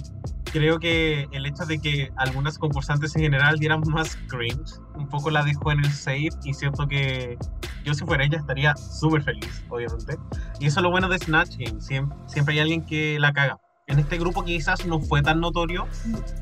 creo 0.54 0.80
que 0.80 1.28
el 1.32 1.48
hecho 1.48 1.66
de 1.66 1.80
que 1.80 2.12
algunas 2.16 2.60
concursantes 2.60 3.16
en 3.16 3.24
general 3.24 3.58
dieran 3.58 3.82
más 3.88 4.16
cringe, 4.28 4.80
un 4.96 5.10
poco 5.10 5.32
la 5.32 5.44
dejó 5.44 5.72
en 5.72 5.80
el 5.80 5.92
safe 5.92 6.30
y 6.44 6.54
siento 6.54 6.88
que 6.88 7.38
yo 7.84 7.94
si 7.96 8.06
fuera 8.06 8.24
ella 8.24 8.38
estaría 8.38 8.76
súper 8.78 9.24
feliz, 9.24 9.64
obviamente. 9.70 10.16
Y 10.60 10.68
eso 10.68 10.80
es 10.80 10.84
lo 10.84 10.92
bueno 10.92 11.10
de 11.10 11.18
Snatch 11.18 11.58
Game, 11.58 11.82
siempre, 11.82 12.16
siempre 12.28 12.54
hay 12.54 12.60
alguien 12.62 12.86
que 12.86 13.18
la 13.20 13.34
caga. 13.34 13.58
En 13.88 14.00
este 14.00 14.18
grupo 14.18 14.46
quizás 14.46 14.86
no 14.86 15.00
fue 15.02 15.24
tan 15.24 15.42
notorio 15.42 15.88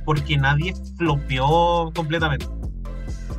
porque 0.05 0.37
nadie 0.37 0.73
flopeó 0.97 1.91
completamente. 1.95 2.45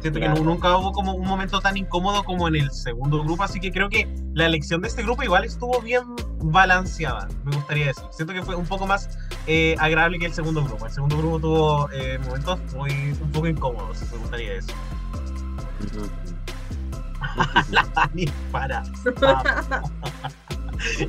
Siento 0.03 0.19
que 0.19 0.29
nunca 0.29 0.77
hubo 0.77 0.91
como 0.91 1.15
un 1.15 1.25
momento 1.25 1.61
tan 1.61 1.77
incómodo 1.77 2.25
como 2.25 2.49
en 2.49 2.57
el 2.57 2.73
segundo 2.73 3.23
grupo, 3.23 3.45
así 3.45 3.61
que 3.61 3.71
creo 3.71 3.89
que 3.89 4.13
la 4.35 4.47
elección 4.47 4.81
de 4.81 4.89
este 4.89 5.05
grupo 5.05 5.23
igual 5.23 5.45
estuvo 5.45 5.81
bien 5.81 6.03
balanceada, 6.41 7.29
me 7.45 7.55
gustaría 7.55 7.87
decir. 7.87 8.03
Siento 8.11 8.35
que 8.35 8.43
fue 8.43 8.57
un 8.57 8.67
poco 8.67 8.85
más 8.85 9.17
eh, 9.47 9.77
agradable 9.79 10.19
que 10.19 10.27
el 10.27 10.35
segundo 10.35 10.65
grupo. 10.65 10.87
El 10.87 10.93
segundo 10.93 11.19
grupo 11.19 11.39
tuvo 11.39 11.89
eh, 11.93 12.19
momentos 12.19 12.59
muy 12.75 13.13
un 13.13 13.31
poco 13.31 13.47
incómodos, 13.47 14.03
me 14.11 14.19
gustaría 14.19 14.55
decir. 14.55 14.75
Ni 18.13 18.27
para. 18.51 18.83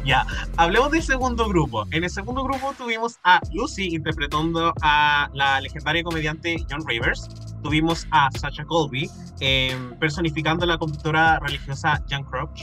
ya, 0.06 0.24
hablemos 0.58 0.92
del 0.92 1.02
segundo 1.02 1.48
grupo. 1.48 1.88
En 1.90 2.04
el 2.04 2.12
segundo 2.12 2.44
grupo 2.44 2.76
tuvimos 2.78 3.18
a 3.24 3.42
Lucy 3.54 3.96
interpretando 3.96 4.72
a 4.84 5.32
la 5.34 5.60
legendaria 5.62 6.04
comediante 6.04 6.58
John 6.70 6.88
Rivers. 6.88 7.53
Tuvimos 7.64 8.06
a 8.12 8.30
Sacha 8.38 8.66
Colby 8.66 9.10
em, 9.40 9.98
personificando 10.00 10.66
a 10.66 10.68
la 10.68 10.78
conductora 10.78 11.40
religiosa 11.40 12.04
Jan 12.10 12.24
Crouch. 12.24 12.62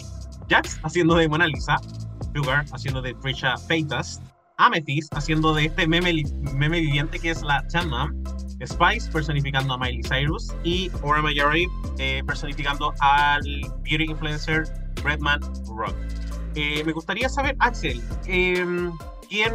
Jax 0.49 0.79
haciendo 0.83 1.15
de 1.15 1.29
Mona 1.29 1.47
Lisa. 1.47 1.77
Sugar 2.35 2.65
haciendo 2.73 3.01
de 3.03 3.15
Trisha 3.15 3.55
Paytas. 3.69 4.21
Amethyst 4.59 5.15
haciendo 5.17 5.55
de 5.55 5.65
este 5.65 5.89
meme, 5.89 6.23
meme 6.53 6.81
viviente 6.81 7.19
que 7.19 7.31
es 7.31 7.43
la 7.43 7.67
Chan 7.69 7.91
Spice 8.67 9.11
personificando 9.11 9.75
a 9.75 9.79
Miley 9.79 10.03
Cyrus 10.03 10.55
y 10.65 10.91
Ora 11.03 11.23
Mayari 11.23 11.67
eh, 11.99 12.23
personificando 12.27 12.93
al 13.01 13.43
beauty 13.83 14.05
influencer 14.05 14.65
Redman 15.03 15.41
Rock. 15.67 15.97
Eh, 16.55 16.83
me 16.85 16.93
gustaría 16.93 17.29
saber, 17.29 17.57
Axel, 17.61 18.03
em, 18.27 18.93
¿quién, 19.29 19.55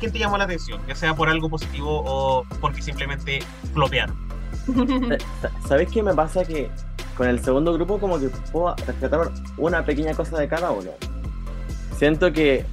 ¿quién 0.00 0.12
te 0.12 0.18
llamó 0.18 0.38
la 0.38 0.44
atención? 0.44 0.80
Ya 0.86 0.94
sea 0.94 1.14
por 1.14 1.28
algo 1.28 1.50
positivo 1.50 2.02
o 2.06 2.44
porque 2.60 2.80
simplemente 2.80 3.40
flopearon. 3.74 4.27
Eh, 5.10 5.18
¿Sabes 5.66 5.90
qué 5.90 6.02
me 6.02 6.14
pasa? 6.14 6.44
Que 6.44 6.70
con 7.16 7.28
el 7.28 7.40
segundo 7.40 7.72
grupo 7.72 7.98
como 7.98 8.18
que 8.18 8.28
puedo 8.52 8.74
rescatar 8.86 9.30
una 9.56 9.84
pequeña 9.84 10.14
cosa 10.14 10.38
de 10.38 10.48
cada 10.48 10.70
uno. 10.70 10.90
Siento 11.96 12.32
que 12.32 12.64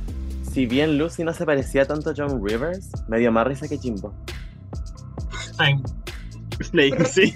si 0.52 0.66
bien 0.66 0.98
Lucy 0.98 1.24
no 1.24 1.34
se 1.34 1.46
parecía 1.46 1.86
tanto 1.86 2.12
a 2.12 2.14
John 2.16 2.46
Rivers, 2.46 2.92
me 3.08 3.20
dio 3.20 3.32
más 3.32 3.48
risa 3.48 3.68
que 3.68 3.78
Jimbo. 3.78 4.14
Same. 5.54 5.82
sí. 7.06 7.34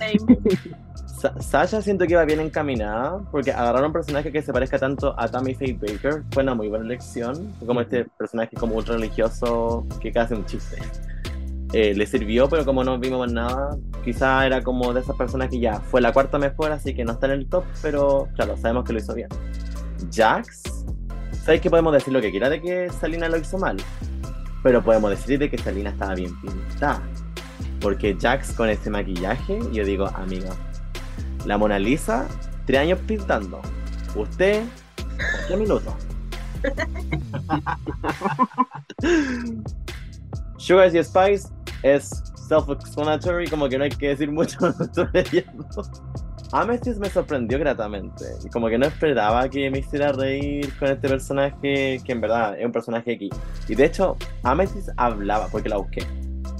Sasha 1.41 1.81
siento 1.81 2.05
que 2.05 2.13
iba 2.13 2.23
bien 2.23 2.39
encaminada, 2.39 3.19
porque 3.31 3.51
agarrar 3.51 3.83
un 3.83 3.91
personaje 3.91 4.31
que 4.31 4.41
se 4.41 4.53
parezca 4.53 4.79
tanto 4.79 5.13
a 5.19 5.27
Tammy 5.27 5.53
Faye 5.53 5.73
Baker 5.73 6.23
fue 6.31 6.43
una 6.43 6.53
muy 6.53 6.69
buena 6.69 6.85
elección. 6.85 7.53
Como 7.65 7.81
este 7.81 8.05
personaje 8.05 8.55
como 8.55 8.75
ultra 8.75 8.95
religioso 8.95 9.85
que 10.01 10.11
casi 10.11 10.33
un 10.33 10.45
chiste. 10.45 10.77
Eh, 11.71 11.93
le 11.93 12.07
sirvió, 12.07 12.49
pero 12.49 12.65
como 12.65 12.83
no 12.83 12.97
vimos 12.97 13.31
nada, 13.31 13.77
quizá 14.03 14.43
era 14.45 14.63
como 14.63 14.91
de 14.91 15.01
esas 15.01 15.15
personas 15.15 15.49
que 15.49 15.59
ya 15.59 15.79
fue 15.79 16.01
la 16.01 16.11
cuarta 16.11 16.39
mejor, 16.39 16.71
así 16.71 16.95
que 16.95 17.05
no 17.05 17.11
está 17.11 17.27
en 17.27 17.33
el 17.33 17.47
top, 17.47 17.63
pero 17.83 18.27
claro, 18.35 18.57
sabemos 18.57 18.85
que 18.85 18.93
lo 18.93 18.99
hizo 18.99 19.13
bien. 19.13 19.29
Jax, 20.11 20.63
¿sabes 21.43 21.61
que 21.61 21.69
podemos 21.69 21.93
decir 21.93 22.11
lo 22.11 22.21
que 22.21 22.31
quiera 22.31 22.49
de 22.49 22.59
que 22.59 22.89
Salina 22.89 23.29
lo 23.29 23.37
hizo 23.37 23.59
mal? 23.59 23.77
Pero 24.63 24.83
podemos 24.83 25.11
decir 25.11 25.37
de 25.37 25.47
que 25.47 25.59
Salina 25.59 25.91
estaba 25.91 26.15
bien 26.15 26.31
pintada. 26.41 27.03
Porque 27.79 28.17
Jax 28.19 28.53
con 28.53 28.67
ese 28.67 28.89
maquillaje, 28.89 29.59
yo 29.71 29.85
digo, 29.85 30.07
amigo, 30.15 30.49
la 31.45 31.59
Mona 31.59 31.77
Lisa, 31.77 32.27
tres 32.65 32.79
años 32.79 32.97
pintando. 33.05 33.61
Usted, 34.15 34.63
minutos. 35.55 35.93
Sugar 40.57 40.93
y 40.93 41.03
Spice 41.03 41.58
es 41.83 42.09
self-explanatory, 42.47 43.49
como 43.49 43.69
que 43.69 43.77
no 43.77 43.83
hay 43.83 43.89
que 43.89 44.09
decir 44.09 44.31
mucho 44.31 44.57
sobre 44.93 45.45
Amethyst 46.51 46.99
me 46.99 47.09
sorprendió 47.09 47.59
gratamente. 47.59 48.25
Como 48.51 48.69
que 48.69 48.77
no 48.77 48.87
esperaba 48.87 49.47
que 49.49 49.69
me 49.69 49.79
hiciera 49.79 50.11
reír 50.11 50.75
con 50.79 50.87
este 50.89 51.07
personaje, 51.07 51.99
que 52.03 52.11
en 52.11 52.21
verdad 52.21 52.57
es 52.57 52.65
un 52.65 52.71
personaje 52.71 53.13
aquí. 53.13 53.29
Y 53.67 53.75
de 53.75 53.85
hecho, 53.85 54.17
Amethyst 54.41 54.89
hablaba, 54.97 55.47
porque 55.51 55.69
la 55.69 55.77
busqué 55.77 56.07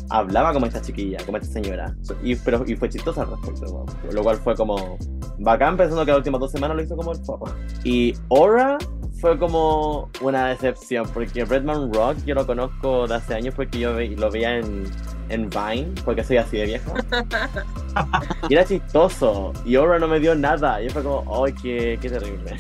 hablaba 0.09 0.53
como 0.53 0.65
esta 0.65 0.81
chiquilla, 0.81 1.23
como 1.25 1.37
esta 1.37 1.53
señora. 1.53 1.95
Y, 2.23 2.35
pero, 2.35 2.63
y 2.67 2.75
fue 2.75 2.89
chistosa 2.89 3.23
al 3.23 3.31
respecto, 3.31 3.85
lo 4.11 4.23
cual 4.23 4.37
fue 4.37 4.55
como 4.55 4.97
bacán, 5.39 5.77
pensando 5.77 6.03
que 6.05 6.11
las 6.11 6.17
últimas 6.17 6.41
dos 6.41 6.51
semanas 6.51 6.77
lo 6.77 6.83
hizo 6.83 6.95
como 6.95 7.11
el 7.11 7.19
foco. 7.23 7.53
Y 7.83 8.13
Aura 8.29 8.77
fue 9.19 9.37
como 9.37 10.09
una 10.21 10.47
decepción, 10.47 11.07
porque 11.13 11.45
Redman 11.45 11.93
Rock 11.93 12.17
yo 12.25 12.35
lo 12.35 12.45
conozco 12.45 13.07
de 13.07 13.15
hace 13.15 13.35
años 13.35 13.53
porque 13.55 13.79
yo 13.79 13.93
lo 13.93 14.31
veía 14.31 14.57
en, 14.57 14.85
en 15.29 15.49
Vine, 15.49 15.93
porque 16.05 16.23
soy 16.23 16.37
así 16.37 16.57
de 16.57 16.65
viejo. 16.65 16.93
y 18.49 18.53
era 18.53 18.65
chistoso, 18.65 19.53
y 19.65 19.75
Aura 19.75 19.99
no 19.99 20.07
me 20.07 20.19
dio 20.19 20.35
nada, 20.35 20.81
y 20.81 20.89
fue 20.89 21.03
como, 21.03 21.45
¡ay, 21.45 21.53
qué, 21.61 21.97
qué 22.01 22.09
terrible! 22.09 22.57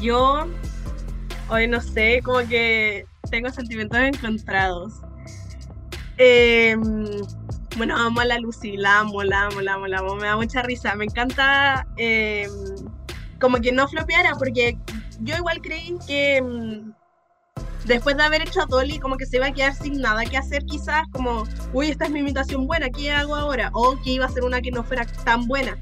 Yo, 0.00 0.46
hoy 1.48 1.68
no 1.68 1.80
sé, 1.80 2.20
como 2.24 2.38
que 2.48 3.06
tengo 3.30 3.50
sentimientos 3.50 3.98
encontrados 3.98 5.00
eh, 6.18 6.76
bueno, 7.76 7.96
amo 7.96 8.20
a 8.20 8.24
la 8.24 8.38
Lucy, 8.38 8.76
la 8.76 9.00
amo, 9.00 9.22
la 9.22 9.46
amo, 9.46 9.60
la 9.60 9.74
amo, 9.74 9.86
la 9.86 9.98
amo, 9.98 10.14
me 10.16 10.26
da 10.26 10.36
mucha 10.36 10.62
risa. 10.62 10.94
Me 10.94 11.04
encanta 11.04 11.86
em, 11.96 12.50
como 13.40 13.58
que 13.60 13.72
no 13.72 13.88
flopeara, 13.88 14.34
porque 14.38 14.78
yo 15.22 15.36
igual 15.36 15.60
creí 15.60 15.98
que 16.06 16.36
em, 16.36 16.92
después 17.84 18.16
de 18.16 18.22
haber 18.22 18.42
hecho 18.42 18.62
a 18.62 18.66
Dolly, 18.66 18.98
como 18.98 19.16
que 19.16 19.26
se 19.26 19.36
iba 19.36 19.46
a 19.46 19.52
quedar 19.52 19.74
sin 19.74 20.00
nada 20.00 20.24
que 20.24 20.36
hacer, 20.36 20.64
quizás, 20.64 21.04
como, 21.12 21.44
uy, 21.72 21.90
esta 21.90 22.04
es 22.04 22.10
mi 22.10 22.20
imitación 22.20 22.66
buena, 22.66 22.90
¿qué 22.90 23.10
hago 23.10 23.34
ahora? 23.34 23.70
O 23.72 23.96
que 24.02 24.10
iba 24.10 24.26
a 24.26 24.28
ser 24.28 24.44
una 24.44 24.60
que 24.60 24.70
no 24.70 24.84
fuera 24.84 25.06
tan 25.24 25.46
buena. 25.46 25.78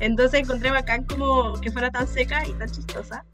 Entonces 0.00 0.40
encontré 0.40 0.70
bacán 0.70 1.04
como 1.04 1.60
que 1.60 1.70
fuera 1.70 1.90
tan 1.90 2.08
seca 2.08 2.46
y 2.46 2.52
tan 2.52 2.70
chistosa. 2.70 3.24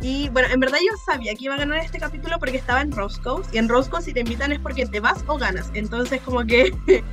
Y 0.00 0.30
bueno, 0.30 0.48
en 0.50 0.60
verdad 0.60 0.78
yo 0.78 0.96
sabía 1.04 1.34
que 1.34 1.44
iba 1.44 1.54
a 1.54 1.58
ganar 1.58 1.78
este 1.78 1.98
capítulo 1.98 2.38
porque 2.38 2.56
estaba 2.56 2.80
en 2.80 2.90
Roscoe. 2.90 3.42
Y 3.52 3.58
en 3.58 3.68
Roscoe 3.68 4.00
si 4.00 4.14
te 4.14 4.20
invitan 4.20 4.50
es 4.50 4.58
porque 4.58 4.86
te 4.86 4.98
vas 4.98 5.22
o 5.26 5.36
ganas. 5.36 5.70
Entonces 5.74 6.22
como 6.22 6.42
que 6.44 6.72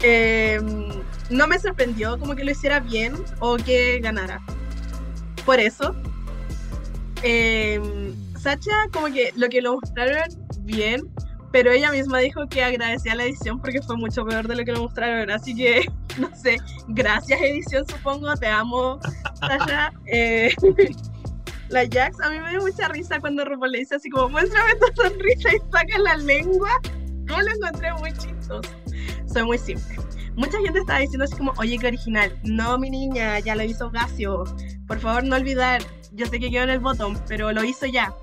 em, 0.00 0.88
no 1.28 1.46
me 1.46 1.58
sorprendió 1.58 2.18
como 2.18 2.34
que 2.34 2.44
lo 2.44 2.52
hiciera 2.52 2.80
bien 2.80 3.14
o 3.40 3.56
que 3.56 4.00
ganara. 4.00 4.40
Por 5.44 5.60
eso. 5.60 5.94
Eh, 7.22 7.80
Sacha 8.38 8.70
como 8.92 9.06
que 9.06 9.32
lo 9.36 9.48
que 9.48 9.60
lo 9.60 9.74
mostraron 9.74 10.28
bien. 10.60 11.02
Pero 11.52 11.70
ella 11.72 11.90
misma 11.90 12.18
dijo 12.18 12.46
que 12.48 12.62
agradecía 12.62 13.14
la 13.14 13.24
edición 13.24 13.60
porque 13.60 13.80
fue 13.80 13.96
mucho 13.96 14.24
peor 14.26 14.46
de 14.46 14.56
lo 14.56 14.64
que 14.64 14.72
lo 14.72 14.82
mostraron. 14.82 15.30
Así 15.30 15.54
que, 15.54 15.86
no 16.18 16.34
sé, 16.36 16.58
gracias 16.88 17.40
edición 17.40 17.86
supongo, 17.88 18.34
te 18.36 18.46
amo, 18.46 19.00
Sacha. 19.40 19.92
Eh, 20.06 20.54
la 21.68 21.80
Jax, 21.90 22.20
a 22.20 22.30
mí 22.30 22.38
me 22.38 22.50
dio 22.50 22.60
mucha 22.60 22.88
risa 22.88 23.18
cuando 23.20 23.44
RuPaul 23.44 23.72
le 23.72 23.78
dice 23.78 23.96
así 23.96 24.08
como, 24.10 24.28
muéstrame 24.28 24.74
tu 24.74 25.02
sonrisa 25.02 25.54
y 25.54 25.58
saca 25.72 25.98
la 25.98 26.16
lengua. 26.16 26.70
Yo 27.24 27.40
lo 27.40 27.50
encontré 27.50 27.92
muy 27.94 28.12
chistoso. 28.12 28.70
Soy 29.26 29.42
muy 29.42 29.58
simple. 29.58 29.96
Mucha 30.36 30.58
gente 30.60 30.78
estaba 30.78 30.98
diciendo 30.98 31.24
así 31.24 31.36
como, 31.36 31.52
oye, 31.56 31.78
qué 31.78 31.86
original. 31.86 32.38
No, 32.44 32.78
mi 32.78 32.90
niña, 32.90 33.38
ya 33.40 33.56
lo 33.56 33.64
hizo 33.64 33.90
Gasio. 33.90 34.44
Por 34.86 35.00
favor, 35.00 35.24
no 35.24 35.34
olvidar. 35.36 35.82
Yo 36.16 36.26
sé 36.26 36.40
que 36.40 36.50
quedó 36.50 36.64
en 36.64 36.70
el 36.70 36.80
botón, 36.80 37.20
pero 37.28 37.52
lo 37.52 37.62
hizo 37.62 37.86
ya. 37.86 38.14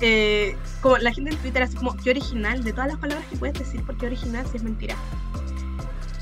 Eh, 0.00 0.56
como 0.80 0.96
la 0.96 1.12
gente 1.12 1.32
en 1.32 1.36
Twitter 1.38 1.62
así 1.62 1.76
como, 1.76 1.96
qué 1.96 2.10
original. 2.10 2.64
De 2.64 2.72
todas 2.72 2.88
las 2.88 2.98
palabras 2.98 3.26
que 3.28 3.36
puedes 3.36 3.58
decir, 3.58 3.84
¿por 3.84 3.98
qué 3.98 4.06
original 4.06 4.46
si 4.46 4.56
es 4.56 4.62
mentira? 4.62 4.96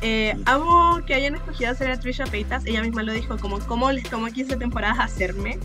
Eh, 0.01 0.37
amo 0.47 1.01
que 1.07 1.15
hayan 1.15 1.35
escogido 1.35 1.71
hacer 1.71 1.91
a 1.91 1.99
Trisha 1.99 2.25
Paytas, 2.27 2.65
ella 2.67 2.83
misma 2.83 3.03
lo 3.03 3.13
dijo, 3.13 3.37
como 3.39 3.59
cómo 3.61 3.91
les 3.91 4.09
tomó 4.09 4.27
15 4.27 4.57
temporadas 4.57 4.99
hacerme. 4.99 5.59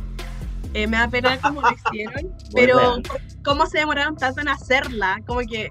Eh, 0.74 0.88
me 0.88 0.98
da 0.98 1.08
pena 1.08 1.38
cómo 1.42 1.62
lo 1.62 1.70
hicieron, 1.72 2.36
pero 2.54 2.98
cómo 3.44 3.68
se 3.68 3.80
demoraron 3.80 4.16
tanto 4.16 4.42
en 4.42 4.48
hacerla, 4.48 5.22
como 5.28 5.42
que 5.42 5.70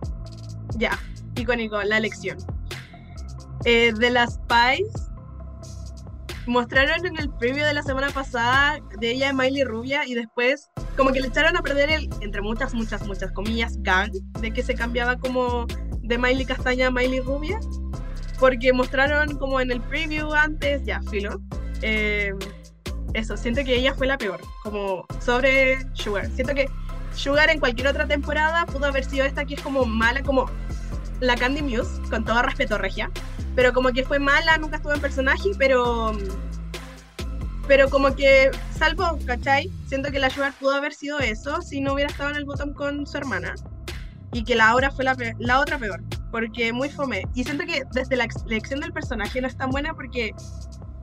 ya, 0.77 0.99
icónico, 1.37 1.83
la 1.83 1.99
elección. 1.99 2.39
Eh, 3.65 3.93
de 3.97 4.11
las 4.11 4.35
Spice, 4.35 5.12
mostraron 6.47 7.07
en 7.07 7.19
el 7.19 7.31
preview 7.31 7.65
de 7.65 7.75
la 7.75 7.83
semana 7.83 8.11
pasada 8.11 8.79
de 8.99 9.11
ella 9.11 9.29
de 9.29 9.33
Miley 9.33 9.65
Rubia 9.65 10.07
y 10.07 10.15
después 10.15 10.71
como 10.97 11.13
que 11.13 11.21
le 11.21 11.29
echaron 11.29 11.57
a 11.57 11.63
perder 11.63 11.91
el, 11.91 12.11
entre 12.21 12.43
muchas, 12.43 12.75
muchas, 12.75 13.07
muchas 13.07 13.33
comillas, 13.33 13.75
gag 13.83 14.11
de 14.11 14.51
que 14.53 14.63
se 14.63 14.75
cambiaba 14.75 15.17
como 15.17 15.67
de 16.01 16.19
Miley 16.19 16.45
Castaña 16.45 16.89
a 16.89 16.91
Miley 16.91 17.21
Rubia 17.21 17.59
porque 18.43 18.73
mostraron 18.73 19.39
como 19.39 19.61
en 19.61 19.71
el 19.71 19.81
preview 19.81 20.33
antes, 20.35 20.85
ya, 20.85 21.01
filo. 21.03 21.41
Eh, 21.81 22.35
eso, 23.15 23.37
siento 23.37 23.63
que 23.63 23.77
ella 23.77 23.95
fue 23.95 24.09
la 24.09 24.19
peor, 24.19 24.41
como 24.65 25.07
sobre 25.21 25.79
Sugar. 25.95 26.29
Siento 26.35 26.53
que 26.53 26.69
Sugar 27.15 27.51
en 27.51 27.61
cualquier 27.61 27.87
otra 27.87 28.09
temporada 28.09 28.67
pudo 28.67 28.87
haber 28.87 29.05
sido 29.05 29.25
esta 29.25 29.45
que 29.45 29.55
es 29.55 29.61
como 29.61 29.85
mala, 29.85 30.25
como 30.25 30.51
la 31.21 31.37
Candy 31.37 31.63
Muse, 31.63 32.01
con 32.11 32.25
todo 32.25 32.43
respeto, 32.43 32.79
Regia. 32.79 33.13
Pero 33.55 33.73
como 33.73 33.93
que 33.93 34.05
fue 34.05 34.19
mala, 34.19 34.57
nunca 34.59 34.77
estuvo 34.77 34.95
en 34.95 35.01
personaje, 35.01 35.51
pero 35.59 36.13
Pero 37.69 37.89
como 37.89 38.15
que, 38.15 38.51
salvo, 38.77 39.19
¿cachai? 39.27 39.71
Siento 39.87 40.11
que 40.11 40.19
la 40.19 40.31
Sugar 40.31 40.53
pudo 40.59 40.73
haber 40.75 40.93
sido 40.93 41.21
eso 41.21 41.63
si 41.63 41.81
no 41.81 41.95
hubiera 41.95 42.11
estado 42.11 42.31
en 42.31 42.37
el 42.37 42.45
botón 42.45 42.75
con 42.75 43.07
su 43.07 43.17
hermana. 43.17 43.55
Y 44.33 44.45
que 44.45 44.55
la 44.55 44.75
obra 44.75 44.91
fue 44.91 45.05
la, 45.05 45.17
la 45.39 45.61
otra 45.61 45.79
peor. 45.79 46.03
Porque 46.31 46.73
muy 46.73 46.89
fome. 46.89 47.23
Y 47.35 47.45
siento 47.45 47.65
que 47.65 47.85
desde 47.93 48.17
la 48.17 48.27
elección 48.47 48.81
del 48.81 48.93
personaje 48.93 49.41
no 49.41 49.47
es 49.47 49.57
tan 49.57 49.71
buena 49.71 49.95
porque 49.95 50.33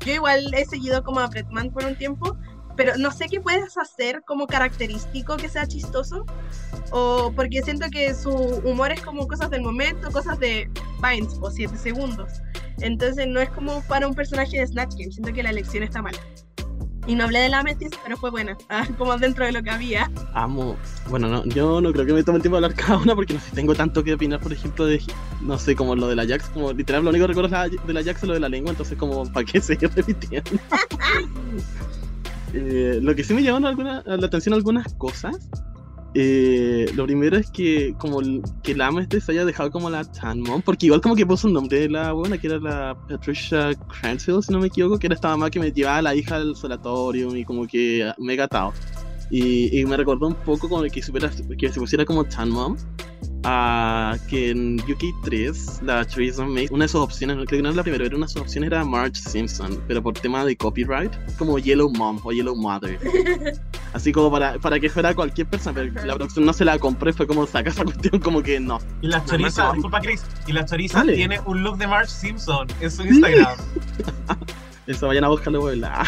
yo 0.05 0.13
igual 0.13 0.53
he 0.53 0.65
seguido 0.65 1.03
como 1.03 1.19
a 1.19 1.27
Bretman 1.27 1.71
por 1.71 1.85
un 1.85 1.95
tiempo 1.95 2.35
pero 2.79 2.93
no 2.97 3.11
sé 3.11 3.27
qué 3.29 3.41
puedes 3.41 3.77
hacer 3.77 4.23
como 4.25 4.47
característico 4.47 5.35
que 5.35 5.49
sea 5.49 5.67
chistoso, 5.67 6.25
o 6.91 7.29
porque 7.35 7.61
siento 7.61 7.87
que 7.91 8.15
su 8.15 8.31
humor 8.31 8.93
es 8.93 9.01
como 9.01 9.27
cosas 9.27 9.49
del 9.49 9.63
momento, 9.63 10.09
cosas 10.11 10.39
de 10.39 10.71
Vines 11.03 11.37
o 11.41 11.51
7 11.51 11.75
segundos. 11.75 12.41
Entonces 12.79 13.27
no 13.27 13.41
es 13.41 13.49
como 13.49 13.81
para 13.89 14.07
un 14.07 14.15
personaje 14.15 14.61
de 14.61 14.65
Snatch 14.65 14.93
Game, 14.97 15.11
siento 15.11 15.33
que 15.33 15.43
la 15.43 15.49
elección 15.49 15.83
está 15.83 16.01
mal. 16.01 16.15
Y 17.05 17.15
no 17.15 17.25
hablé 17.25 17.39
de 17.39 17.49
la 17.49 17.59
Amethyst, 17.59 17.95
pero 18.01 18.15
fue 18.15 18.29
buena, 18.29 18.57
ah, 18.69 18.87
como 18.97 19.17
dentro 19.17 19.43
de 19.43 19.51
lo 19.51 19.61
que 19.61 19.71
había. 19.71 20.09
Amo. 20.33 20.77
Bueno, 21.09 21.27
no, 21.27 21.43
yo 21.47 21.81
no 21.81 21.91
creo 21.91 22.05
que 22.05 22.13
me 22.13 22.23
tome 22.23 22.37
el 22.37 22.43
tiempo 22.43 22.61
de 22.61 22.65
hablar 22.65 22.79
cada 22.79 22.97
una 22.97 23.13
porque 23.13 23.33
no 23.33 23.41
sé, 23.41 23.51
tengo 23.53 23.75
tanto 23.75 24.05
que 24.05 24.13
opinar, 24.13 24.39
por 24.39 24.53
ejemplo, 24.53 24.85
de, 24.85 25.01
no 25.41 25.57
sé, 25.57 25.75
como 25.75 25.97
lo 25.97 26.07
de 26.07 26.15
la 26.15 26.25
Jax, 26.25 26.47
como 26.51 26.71
literal 26.71 27.03
lo 27.03 27.09
único 27.09 27.23
que 27.23 27.33
recuerdo 27.33 27.77
de 27.85 27.93
la 27.93 28.03
Jax 28.05 28.23
es 28.23 28.27
lo 28.29 28.35
de 28.35 28.39
la 28.39 28.47
lengua, 28.47 28.71
entonces 28.71 28.97
como, 28.97 29.29
¿para 29.33 29.45
qué 29.45 29.59
seguir 29.59 29.91
repitiendo? 29.93 30.51
Eh, 32.53 32.99
lo 33.01 33.15
que 33.15 33.23
sí 33.23 33.33
me 33.33 33.43
llamaron 33.43 33.67
alguna, 33.67 34.03
la 34.05 34.25
atención 34.25 34.53
algunas 34.53 34.93
cosas. 34.95 35.49
Eh, 36.15 36.89
lo 36.95 37.05
primero 37.05 37.37
es 37.37 37.51
que 37.51 37.93
como 37.99 38.19
que 38.63 38.73
la 38.73 38.87
ama 38.87 39.07
se 39.07 39.31
haya 39.31 39.45
dejado 39.45 39.69
como 39.69 39.89
la 39.91 40.03
Tan 40.05 40.41
Mom, 40.41 40.61
porque 40.63 40.87
igual 40.87 41.01
como 41.01 41.15
que 41.15 41.25
puso 41.25 41.47
un 41.47 41.53
nombre 41.53 41.81
de 41.81 41.89
la 41.89 42.13
buena, 42.13 42.37
que 42.39 42.47
era 42.47 42.57
la 42.57 42.97
Patricia 43.07 43.71
Cransfield, 43.75 44.41
si 44.41 44.51
no 44.51 44.59
me 44.59 44.67
equivoco, 44.67 44.97
que 44.97 45.05
era 45.05 45.15
esta 45.15 45.29
mamá 45.29 45.51
que 45.51 45.59
me 45.59 45.71
llevaba 45.71 45.97
a 45.97 46.01
la 46.01 46.15
hija 46.15 46.37
al 46.37 46.55
solatorio 46.55 47.35
y 47.35 47.45
como 47.45 47.67
que 47.67 48.11
me 48.17 48.35
gatado. 48.35 48.73
Y, 49.29 49.79
y, 49.79 49.85
me 49.85 49.95
recordó 49.95 50.25
un 50.25 50.33
poco 50.33 50.67
como 50.67 50.81
que, 50.83 51.03
supiera, 51.03 51.29
que 51.55 51.69
se 51.69 51.79
pusiera 51.79 52.03
como 52.03 52.23
Tan 52.23 52.49
Mom, 52.49 52.75
a 53.43 54.17
que 54.29 54.49
en 54.51 54.79
UK 54.79 55.23
3 55.23 55.81
la 55.83 56.05
Theresa 56.05 56.45
May, 56.45 56.67
una 56.71 56.85
de 56.85 56.89
sus 56.89 57.01
opciones, 57.01 57.37
creo 57.47 57.59
que 57.59 57.61
no 57.61 57.69
es 57.69 57.75
la 57.75 57.83
primera, 57.83 58.03
pero 58.03 58.17
una 58.17 58.25
de 58.25 58.33
sus 58.33 58.41
opciones 58.41 58.67
era 58.67 58.83
Marge 58.83 59.15
Simpson, 59.15 59.81
pero 59.87 60.01
por 60.03 60.13
tema 60.13 60.43
de 60.45 60.55
copyright, 60.55 61.11
como 61.37 61.57
Yellow 61.57 61.89
Mom 61.89 62.19
o 62.23 62.31
Yellow 62.31 62.55
Mother. 62.55 62.99
Así 63.93 64.11
como 64.11 64.31
para, 64.31 64.59
para 64.59 64.79
que 64.79 64.89
fuera 64.89 65.15
cualquier 65.15 65.47
persona, 65.47 65.73
pero 65.75 66.05
la 66.05 66.15
producción 66.15 66.45
no 66.45 66.53
se 66.53 66.65
la 66.65 66.77
compré, 66.77 67.13
fue 67.13 67.27
como 67.27 67.45
saca 67.47 67.69
esa 67.69 67.83
cuestión, 67.83 68.19
como 68.19 68.43
que 68.43 68.59
no. 68.59 68.79
Y 69.01 69.07
la 69.07 69.23
choriza, 69.25 69.71
disculpa 69.73 70.01
Chris, 70.01 70.23
y 70.47 70.53
la 70.53 70.65
choriza 70.65 71.03
tiene 71.03 71.39
un 71.45 71.63
look 71.63 71.77
de 71.77 71.87
Marge 71.87 72.11
Simpson 72.11 72.67
en 72.81 72.91
su 72.91 73.03
Instagram. 73.03 73.57
Eso, 74.87 75.07
vayan 75.07 75.23
a 75.23 75.29
buscarlo, 75.29 75.61
vuela. 75.61 76.03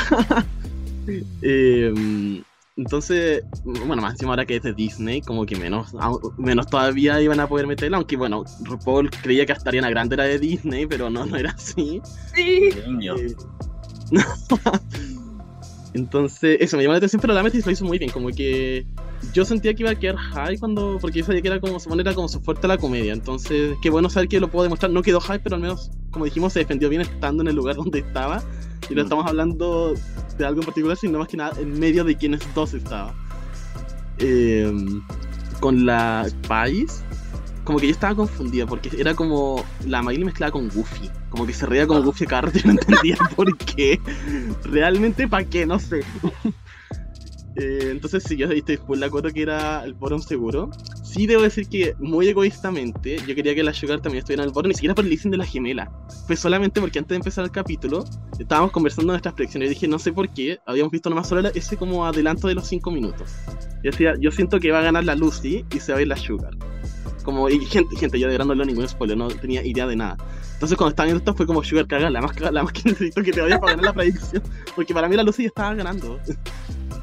eh, 1.42 2.44
entonces, 2.82 3.44
bueno, 3.64 4.02
más 4.02 4.14
encima 4.14 4.32
ahora 4.32 4.46
que 4.46 4.56
es 4.56 4.64
de 4.64 4.74
Disney, 4.74 5.22
como 5.22 5.46
que 5.46 5.56
menos, 5.56 5.94
menos 6.38 6.66
todavía 6.66 7.22
iban 7.22 7.40
a 7.40 7.48
poder 7.48 7.68
meterla, 7.68 7.98
aunque 7.98 8.18
bueno, 8.18 8.44
RuPaul 8.64 9.12
creía 9.12 9.46
que 9.46 9.52
hasta 9.52 9.70
Ariana 9.70 9.92
Grande 9.92 10.16
era 10.16 10.24
de 10.24 10.40
Disney, 10.40 10.88
pero 10.88 11.08
no, 11.12 11.24
no 11.28 11.38
era 11.38 11.52
así. 11.52 12.02
Sí. 12.34 12.70
Eh, 12.74 13.36
Entonces, 15.94 16.58
eso 16.60 16.76
me 16.76 16.84
llamó 16.84 16.94
la 16.94 16.98
atención, 16.98 17.22
pero 17.22 17.34
la 17.34 17.44
Metis 17.44 17.66
lo 17.68 17.72
hizo 17.72 17.86
muy 17.86 18.00
bien, 18.00 18.10
como 18.10 18.30
que 18.30 18.88
yo 19.34 19.46
sentía 19.46 19.74
que 19.74 19.84
iba 19.84 19.92
a 19.92 19.96
quedar 19.96 20.18
high 20.18 20.58
cuando, 20.58 20.98
porque 21.00 21.20
yo 21.20 21.26
sabía 21.26 21.42
que 21.42 21.48
era 21.48 21.60
como 21.60 21.80
su 21.80 21.90
manera 21.90 22.14
como 22.14 22.28
su 22.28 22.42
fuerte 22.42 22.68
la 22.68 22.78
comedia, 22.78 23.14
entonces 23.14 23.76
qué 23.82 23.90
bueno 23.90 24.10
saber 24.10 24.30
que 24.30 24.40
lo 24.40 24.50
puedo 24.50 24.64
demostrar, 24.64 24.92
no 24.92 25.02
quedó 25.02 25.20
high, 25.20 25.40
pero 25.42 25.56
al 25.56 25.62
menos, 25.62 25.92
como 26.12 26.26
dijimos, 26.26 26.54
se 26.54 26.60
defendió 26.60 26.90
bien 26.90 27.02
estando 27.02 27.42
en 27.44 27.50
el 27.50 27.56
lugar 27.56 27.76
donde 27.78 28.00
estaba, 28.00 28.44
y 28.90 28.96
no 28.96 29.02
mm. 29.02 29.06
estamos 29.06 29.26
hablando 29.28 29.94
de 30.38 30.46
algo 30.46 30.62
en 30.62 30.66
particular, 30.66 30.98
sino 30.98 31.20
más 31.20 31.28
que 31.28 31.38
nada 31.38 31.60
en 31.60 31.80
medio 31.80 32.04
de 32.04 32.16
quienes 32.16 32.42
dos 32.54 32.74
estaba. 32.74 33.14
Em, 34.18 35.02
con 35.60 35.86
la 35.86 36.28
Pais, 36.48 37.04
como 37.64 37.80
que 37.80 37.88
yo 37.88 37.92
estaba 37.92 38.16
confundida, 38.16 38.66
porque 38.66 38.90
era 38.98 39.14
como 39.14 39.64
la 39.86 40.02
Miley 40.02 40.26
mezclada 40.26 40.52
con 40.52 40.70
Goofy. 40.70 41.10
Como 41.30 41.46
que 41.46 41.54
se 41.54 41.66
reía 41.66 41.88
con 41.88 42.04
Goofy 42.04 42.26
cada 42.26 42.44
rato 42.44 42.60
y 42.60 42.68
no 42.68 42.72
entendía 42.72 43.18
por 43.36 43.56
qué. 43.58 44.00
Realmente, 44.64 45.28
¿para 45.28 45.46
qué? 45.46 45.66
No 45.66 45.80
sé. 45.80 46.02
Eh, 47.56 47.90
entonces, 47.92 48.24
sí, 48.24 48.38
yo 48.38 48.48
estoy 48.48 48.78
full 48.78 49.00
de 49.00 49.06
acuerdo 49.06 49.30
que 49.30 49.42
era 49.42 49.84
el 49.84 49.94
bottom 49.94 50.22
seguro. 50.22 50.70
Sí, 51.04 51.28
debo 51.28 51.42
decir 51.42 51.68
que 51.68 51.96
muy 52.00 52.28
egoístamente, 52.28 53.18
yo 53.28 53.36
quería 53.36 53.54
que 53.54 53.64
la 53.64 53.74
Sugar 53.74 54.00
también 54.00 54.20
estuviera 54.20 54.44
en 54.44 54.50
el 54.50 54.54
bottom, 54.54 54.70
ni 54.70 54.76
siquiera 54.76 54.96
por 54.96 55.06
el 55.06 55.18
de 55.18 55.38
la 55.38 55.46
gemela. 55.46 55.92
Fue 56.28 56.36
solamente 56.36 56.80
porque 56.80 57.00
antes 57.00 57.10
de 57.10 57.16
empezar 57.18 57.44
el 57.44 57.52
capítulo, 57.52 58.06
estábamos 58.40 58.72
conversando 58.72 59.12
nuestras 59.12 59.34
predicciones 59.34 59.68
y 59.68 59.74
dije, 59.74 59.88
no 59.88 60.00
sé 60.00 60.14
por 60.14 60.30
qué, 60.30 60.60
habíamos 60.66 60.92
visto 60.92 61.10
nomás 61.10 61.28
solo 61.28 61.50
ese 61.54 61.76
como 61.76 62.06
adelanto 62.06 62.48
de 62.48 62.56
los 62.56 62.68
5 62.68 62.90
minutos. 62.92 63.32
Yo 63.84 63.92
decía, 63.92 64.14
yo 64.20 64.32
siento 64.32 64.60
que 64.60 64.72
va 64.72 64.80
a 64.80 64.84
ganar 64.84 65.04
la 65.04 65.16
Lucy 65.16 65.66
y 65.74 65.80
se 65.80 65.92
va 65.92 66.00
a 66.00 66.02
ir 66.02 66.08
la 66.08 66.16
Sugar. 66.16 66.56
Como, 67.24 67.50
y 67.50 67.60
gente, 67.66 67.96
gente, 67.98 68.20
yo 68.20 68.28
de 68.28 68.38
verdad 68.38 68.56
no 68.56 68.66
ningún 68.66 68.88
spoiler, 68.88 69.18
no 69.18 69.28
tenía 69.28 69.64
idea 69.64 69.86
de 69.86 69.96
nada. 69.96 70.18
Entonces 70.54 70.78
cuando 70.78 70.92
estaba 70.92 71.06
viendo 71.06 71.20
esto 71.20 71.34
fue 71.34 71.46
como 71.46 71.64
Sugar 71.64 71.88
caga, 71.88 72.10
la 72.10 72.22
más, 72.22 72.40
la 72.40 72.64
más 72.64 72.72
que 72.74 72.90
necesito 72.90 73.22
que 73.22 73.32
te 73.32 73.42
vaya 73.42 73.60
para 73.60 73.74
ganar 73.74 73.86
la 73.86 73.94
predicción. 73.94 74.44
Porque 74.76 74.94
para 74.94 75.10
mí 75.10 75.16
la 75.16 75.24
Lucy 75.24 75.44
ya 75.44 75.48
estaba 75.48 75.74
ganando. 75.76 76.20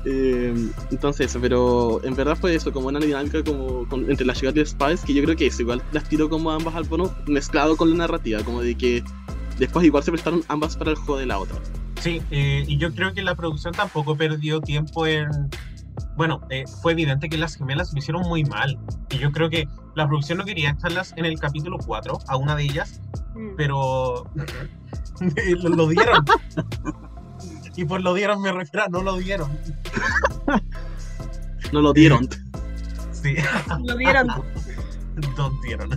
Eh, 0.05 0.55
entonces 0.91 1.31
eso, 1.31 1.41
pero 1.41 2.03
en 2.05 2.15
verdad 2.15 2.37
fue 2.37 2.55
eso, 2.55 2.73
como 2.73 2.89
una 2.89 3.01
dinámica 3.01 3.43
como 3.43 3.87
entre 4.09 4.25
la 4.25 4.35
Sugar 4.35 4.57
y 4.57 4.65
Spice, 4.65 5.07
que 5.07 5.15
yo 5.15 5.23
creo 5.25 5.37
que 5.37 5.47
eso, 5.47 5.63
igual 5.63 5.83
las 5.93 6.05
tiró 6.09 6.29
como 6.29 6.51
ambas 6.51 6.75
al 6.75 6.85
bono, 6.85 7.13
mezclado 7.27 7.77
con 7.77 7.91
la 7.91 7.97
narrativa, 7.97 8.43
como 8.43 8.63
de 8.63 8.77
que 8.77 9.03
después 9.59 9.85
igual 9.85 10.03
se 10.03 10.13
prestaron 10.13 10.43
ambas 10.49 10.77
para 10.77 10.93
el 10.93 10.97
juego 10.97 11.19
de 11.19 11.27
la 11.27 11.39
otra. 11.39 11.57
Sí, 12.01 12.23
eh, 12.31 12.65
y 12.67 12.79
yo 12.79 12.95
creo 12.95 13.13
que 13.13 13.23
la 13.23 13.35
producción 13.35 13.75
tampoco 13.75 14.17
perdió 14.17 14.61
tiempo 14.61 15.07
en 15.07 15.29
bueno, 16.17 16.41
eh, 16.51 16.65
fue 16.83 16.93
evidente 16.93 17.29
que 17.29 17.39
las 17.39 17.57
gemelas 17.57 17.93
lo 17.93 17.99
hicieron 17.99 18.23
muy 18.23 18.45
mal. 18.45 18.79
Y 19.11 19.19
yo 19.19 19.31
creo 19.33 19.49
que 19.49 19.69
la 19.95 20.07
producción 20.07 20.39
no 20.39 20.45
quería 20.45 20.71
echarlas 20.71 21.15
en 21.17 21.25
el 21.25 21.39
capítulo 21.39 21.79
4, 21.79 22.19
a 22.27 22.37
una 22.37 22.57
de 22.57 22.65
ellas, 22.65 23.01
mm. 23.35 23.57
pero 23.57 24.29
lo, 25.63 25.89
dieron. 25.89 26.25
y 27.79 27.85
por 27.85 28.01
lo 28.01 28.13
dieron 28.13 28.43
me 28.43 28.51
refiero 28.51 28.87
no 28.91 29.03
lo 29.03 29.17
dieron. 29.19 29.57
no 31.73 31.81
lo 31.81 31.93
dieron. 31.93 32.29
Sí. 33.13 33.37
Lo 33.85 33.97
dieron. 33.97 34.27
Don't 35.37 35.63
dieron. 35.63 35.91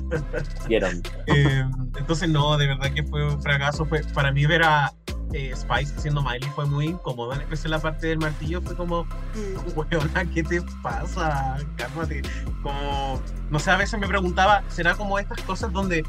Dieron. 0.68 1.02
Eh, 1.28 1.66
entonces, 1.98 2.30
no, 2.30 2.58
de 2.58 2.68
verdad 2.68 2.94
que 2.94 3.04
fue 3.04 3.26
un 3.28 3.42
fracaso. 3.42 3.86
Fue, 3.86 4.02
para 4.14 4.32
mí 4.32 4.46
ver 4.46 4.62
a, 4.64 4.94
eh, 5.34 5.54
Spice 5.56 5.96
haciendo 5.96 6.22
Miley 6.22 6.50
fue 6.56 6.66
muy 6.66 6.86
incómodo. 6.88 7.34
En 7.34 7.72
la 7.72 7.80
parte 7.80 8.08
del 8.08 8.20
martillo 8.20 8.62
fue 8.62 8.76
como, 8.76 9.06
mm. 9.06 9.76
weona, 9.76 10.26
¿qué 10.34 10.44
te 10.44 10.62
pasa? 10.84 11.58
Cálmate. 11.78 12.22
Como, 12.62 13.20
no 13.50 13.58
sé, 13.58 13.72
a 13.72 13.78
veces 13.78 14.00
me 14.00 14.08
preguntaba, 14.08 14.64
¿será 14.68 14.94
como 14.94 15.18
estas 15.18 15.42
cosas 15.44 15.72
donde 15.72 16.06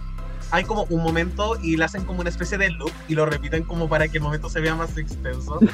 hay 0.52 0.64
como 0.64 0.84
un 0.84 1.02
momento 1.02 1.58
y 1.60 1.76
le 1.78 1.84
hacen 1.84 2.04
como 2.04 2.20
una 2.20 2.28
especie 2.28 2.58
de 2.58 2.68
loop 2.70 2.92
y 3.08 3.14
lo 3.14 3.24
repiten 3.24 3.64
como 3.64 3.88
para 3.88 4.06
que 4.06 4.18
el 4.18 4.22
momento 4.22 4.50
se 4.50 4.60
vea 4.60 4.74
más 4.74 4.96
extenso? 4.96 5.58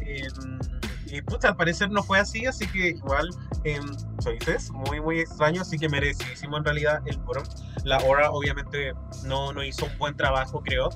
Em, 0.00 0.58
y 1.06 1.22
pucha, 1.22 1.48
al 1.48 1.56
parecer 1.56 1.90
no 1.90 2.02
fue 2.02 2.18
así, 2.18 2.46
así 2.46 2.66
que 2.66 2.88
igual, 2.88 3.30
eh, 3.64 3.80
choices, 4.20 4.70
muy, 4.72 5.00
muy 5.00 5.20
extraño, 5.20 5.62
así 5.62 5.78
que 5.78 5.88
merecidísimo 5.88 6.56
en 6.56 6.64
realidad 6.64 7.00
el 7.06 7.16
foro. 7.20 7.44
La 7.84 7.98
hora 7.98 8.30
obviamente 8.32 8.92
no, 9.24 9.52
no 9.52 9.62
hizo 9.62 9.86
un 9.86 9.96
buen 9.98 10.16
trabajo, 10.16 10.62
creo. 10.64 10.90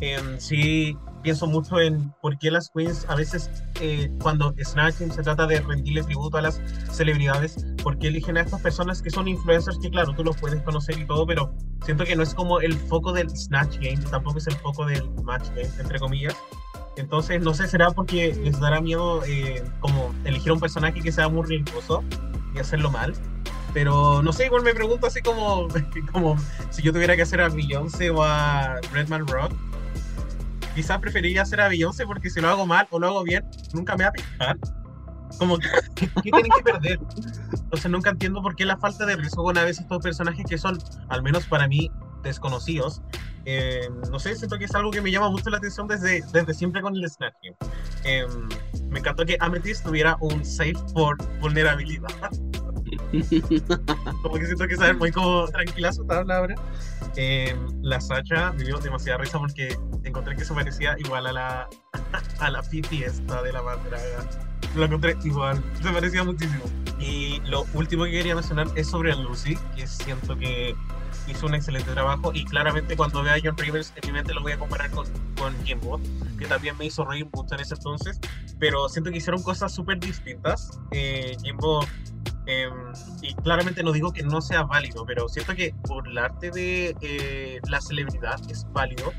Em, 0.00 0.38
sí 0.38 0.96
pienso 1.26 1.48
mucho 1.48 1.80
en 1.80 2.14
por 2.22 2.38
qué 2.38 2.52
las 2.52 2.70
queens 2.70 3.04
a 3.08 3.16
veces 3.16 3.50
eh, 3.80 4.08
cuando 4.22 4.54
Snatching 4.62 5.10
se 5.10 5.24
trata 5.24 5.44
de 5.48 5.58
rendirle 5.58 6.04
tributo 6.04 6.38
a 6.38 6.40
las 6.40 6.60
celebridades, 6.92 7.66
por 7.82 7.98
qué 7.98 8.06
eligen 8.06 8.36
a 8.36 8.42
estas 8.42 8.60
personas 8.60 9.02
que 9.02 9.10
son 9.10 9.26
influencers 9.26 9.76
que 9.80 9.90
claro, 9.90 10.14
tú 10.14 10.22
los 10.22 10.36
puedes 10.36 10.62
conocer 10.62 10.96
y 10.96 11.04
todo, 11.04 11.26
pero 11.26 11.52
siento 11.84 12.04
que 12.04 12.14
no 12.14 12.22
es 12.22 12.32
como 12.32 12.60
el 12.60 12.74
foco 12.74 13.12
del 13.12 13.28
Snatch 13.28 13.78
Game, 13.78 14.00
tampoco 14.08 14.38
es 14.38 14.46
el 14.46 14.54
foco 14.54 14.86
del 14.86 15.10
Match 15.24 15.48
Game, 15.48 15.68
entre 15.80 15.98
comillas. 15.98 16.36
Entonces, 16.96 17.42
no 17.42 17.54
sé, 17.54 17.66
será 17.66 17.90
porque 17.90 18.32
les 18.32 18.60
dará 18.60 18.80
miedo 18.80 19.24
eh, 19.24 19.64
como 19.80 20.14
elegir 20.22 20.52
un 20.52 20.60
personaje 20.60 21.00
que 21.00 21.10
sea 21.10 21.28
muy 21.28 21.44
riesgoso 21.44 22.04
y 22.54 22.60
hacerlo 22.60 22.88
mal. 22.92 23.14
Pero 23.74 24.22
no 24.22 24.32
sé, 24.32 24.46
igual 24.46 24.62
me 24.62 24.74
pregunto 24.74 25.08
así 25.08 25.22
como, 25.22 25.66
como 26.12 26.36
si 26.70 26.82
yo 26.82 26.92
tuviera 26.92 27.16
que 27.16 27.22
hacer 27.22 27.40
a 27.40 27.48
Beyoncé 27.48 28.10
o 28.10 28.22
a 28.22 28.80
Redman 28.92 29.26
Rock, 29.26 29.50
quizás 30.76 31.00
preferiría 31.00 31.42
hacer 31.42 31.60
a 31.60 31.68
Beyoncé 31.68 32.06
porque 32.06 32.30
si 32.30 32.40
lo 32.40 32.48
hago 32.48 32.66
mal 32.66 32.86
o 32.90 33.00
lo 33.00 33.08
hago 33.08 33.24
bien, 33.24 33.44
nunca 33.72 33.96
me 33.96 34.04
va 34.04 34.10
a 34.10 34.12
picar. 34.12 34.58
Como, 35.38 35.58
¿qué, 35.58 35.68
qué 35.96 36.30
tienen 36.30 36.52
que 36.56 36.62
perder? 36.62 37.00
Entonces 37.52 37.90
nunca 37.90 38.10
entiendo 38.10 38.40
por 38.42 38.54
qué 38.54 38.64
la 38.64 38.76
falta 38.76 39.06
de 39.06 39.16
riesgo 39.16 39.42
con 39.42 39.58
a 39.58 39.64
veces 39.64 39.82
estos 39.82 40.02
personajes 40.02 40.44
que 40.48 40.56
son, 40.56 40.78
al 41.08 41.22
menos 41.22 41.46
para 41.46 41.66
mí, 41.66 41.90
desconocidos. 42.22 43.02
Eh, 43.46 43.88
no 44.10 44.18
sé, 44.18 44.36
siento 44.36 44.58
que 44.58 44.66
es 44.66 44.74
algo 44.74 44.90
que 44.90 45.00
me 45.00 45.10
llama 45.10 45.30
mucho 45.30 45.48
la 45.50 45.58
atención 45.58 45.86
desde, 45.86 46.22
desde 46.32 46.52
siempre 46.52 46.82
con 46.82 46.96
el 46.96 47.08
Snatch 47.08 47.34
eh, 48.04 48.26
me 48.88 48.98
encantó 48.98 49.24
que 49.24 49.36
Amethyst 49.40 49.84
tuviera 49.84 50.16
un 50.20 50.44
safe 50.44 50.74
por 50.92 51.16
vulnerabilidad. 51.40 52.08
como 54.22 54.34
que 54.34 54.46
siento 54.46 54.66
que 54.66 54.74
es 54.74 54.96
muy 54.96 55.10
como 55.10 55.46
tranquila 55.48 55.92
su 55.92 56.04
tabla 56.06 56.38
ahora. 56.38 56.54
Eh, 57.16 57.56
la 57.82 58.00
Sacha 58.00 58.52
me 58.52 58.64
dio 58.64 58.78
demasiada 58.78 59.18
risa 59.18 59.38
porque 59.38 59.76
encontré 60.08 60.36
que 60.36 60.44
se 60.44 60.54
parecía 60.54 60.96
igual 60.98 61.26
a 61.26 61.32
la, 61.32 61.68
a 62.40 62.50
la 62.50 62.62
fiesta 62.62 63.42
de 63.42 63.52
la 63.52 63.62
madraga. 63.62 64.28
Lo 64.74 64.84
encontré 64.84 65.16
igual, 65.24 65.62
se 65.82 65.90
parecía 65.90 66.24
muchísimo. 66.24 66.64
Y 66.98 67.40
lo 67.46 67.66
último 67.74 68.04
que 68.04 68.12
quería 68.12 68.34
mencionar 68.34 68.68
es 68.74 68.88
sobre 68.88 69.14
Lucy, 69.14 69.56
que 69.74 69.86
siento 69.86 70.36
que 70.36 70.74
hizo 71.28 71.46
un 71.46 71.54
excelente 71.54 71.90
trabajo 71.90 72.32
y 72.32 72.44
claramente 72.44 72.96
cuando 72.96 73.22
vea 73.22 73.34
a 73.34 73.38
John 73.42 73.56
Rivers 73.56 73.92
en 73.96 74.08
mi 74.08 74.12
mente 74.12 74.32
lo 74.34 74.42
voy 74.42 74.52
a 74.52 74.58
comparar 74.58 74.90
con, 74.90 75.06
con 75.38 75.54
Jimbo, 75.64 76.00
que 76.38 76.46
también 76.46 76.76
me 76.78 76.86
hizo 76.86 77.04
reír 77.04 77.28
mucho 77.32 77.54
en 77.54 77.60
ese 77.60 77.74
entonces, 77.74 78.20
pero 78.58 78.88
siento 78.88 79.10
que 79.10 79.18
hicieron 79.18 79.42
cosas 79.42 79.74
súper 79.74 79.98
distintas. 79.98 80.78
Eh, 80.92 81.36
Jimbo, 81.42 81.84
em, 82.46 82.72
y 83.22 83.34
claramente 83.34 83.82
no 83.82 83.92
digo 83.92 84.12
que 84.12 84.22
no 84.22 84.40
sea 84.40 84.62
válido, 84.62 85.04
pero 85.04 85.28
siento 85.28 85.54
que 85.54 85.74
burlarte 85.88 86.50
de 86.50 86.96
eh, 87.00 87.60
la 87.68 87.80
celebridad 87.80 88.40
es 88.48 88.66
válido, 88.72 89.12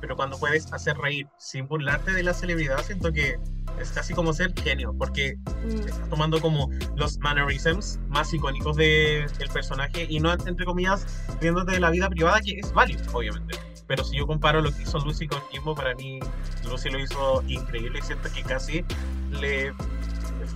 pero 0.00 0.16
cuando 0.16 0.38
puedes 0.38 0.72
hacer 0.72 0.96
reír 0.98 1.26
sin 1.38 1.66
burlarte 1.66 2.12
de 2.12 2.22
la 2.22 2.34
celebridad, 2.34 2.82
siento 2.84 3.12
que 3.12 3.38
es 3.80 3.90
casi 3.90 4.14
como 4.14 4.32
ser 4.32 4.52
genio, 4.60 4.94
porque 4.96 5.36
mm. 5.64 5.88
estás 5.88 6.08
tomando 6.10 6.40
como 6.40 6.70
los 6.96 7.18
mannerisms 7.18 7.98
más 8.08 8.32
icónicos 8.32 8.76
del 8.76 9.28
personaje 9.52 10.06
y 10.08 10.20
no, 10.20 10.32
entre 10.32 10.64
comillas, 10.64 11.06
viéndote 11.40 11.72
de 11.72 11.80
la 11.80 11.90
vida 11.90 12.08
privada, 12.08 12.40
que 12.40 12.58
es 12.58 12.72
válido, 12.72 13.02
obviamente. 13.12 13.56
Pero 13.86 14.04
si 14.04 14.18
yo 14.18 14.26
comparo 14.26 14.60
lo 14.60 14.70
que 14.70 14.82
hizo 14.82 14.98
Lucy 14.98 15.26
con 15.26 15.40
Kimbo, 15.50 15.74
para 15.74 15.94
mí 15.94 16.20
Lucy 16.68 16.90
lo 16.90 16.98
hizo 16.98 17.42
increíble, 17.46 18.02
siento 18.02 18.30
que 18.32 18.42
casi 18.42 18.84
le 19.30 19.72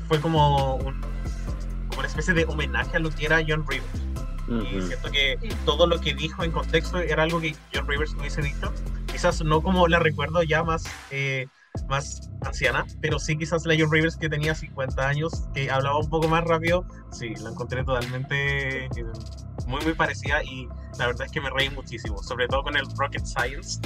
fue 0.06 0.20
como, 0.20 0.76
un, 0.76 1.00
como 1.88 1.98
una 1.98 2.08
especie 2.08 2.34
de 2.34 2.44
homenaje 2.44 2.96
a 2.96 3.00
lo 3.00 3.10
que 3.10 3.24
era 3.26 3.42
John 3.46 3.64
Rivers. 3.66 4.02
Y 4.48 4.82
siento 4.82 5.10
que 5.10 5.38
todo 5.64 5.86
lo 5.86 5.98
que 6.00 6.14
dijo 6.14 6.44
en 6.44 6.50
contexto 6.50 6.98
era 6.98 7.22
algo 7.22 7.40
que 7.40 7.54
John 7.72 7.88
Rivers 7.88 8.12
hubiese 8.14 8.42
dicho. 8.42 8.72
Quizás 9.12 9.44
no 9.44 9.62
como 9.62 9.86
la 9.88 9.98
recuerdo 9.98 10.42
ya 10.42 10.64
más 10.64 10.84
eh, 11.10 11.46
más 11.88 12.30
anciana, 12.42 12.86
pero 13.00 13.18
sí 13.18 13.36
quizás 13.36 13.64
la 13.64 13.74
John 13.78 13.90
Rivers 13.90 14.16
que 14.16 14.28
tenía 14.28 14.54
50 14.54 15.08
años, 15.08 15.48
que 15.54 15.70
hablaba 15.70 15.98
un 15.98 16.08
poco 16.08 16.28
más 16.28 16.44
rápido, 16.44 16.84
sí, 17.10 17.34
la 17.42 17.50
encontré 17.50 17.84
totalmente 17.84 18.86
eh, 18.86 18.88
muy, 19.66 19.82
muy 19.82 19.94
parecida 19.94 20.42
y 20.44 20.68
la 20.98 21.06
verdad 21.06 21.26
es 21.26 21.32
que 21.32 21.40
me 21.40 21.50
reí 21.50 21.70
muchísimo, 21.70 22.18
sobre 22.22 22.46
todo 22.48 22.62
con 22.62 22.76
el 22.76 22.84
Rocket 22.96 23.24
Science. 23.24 23.80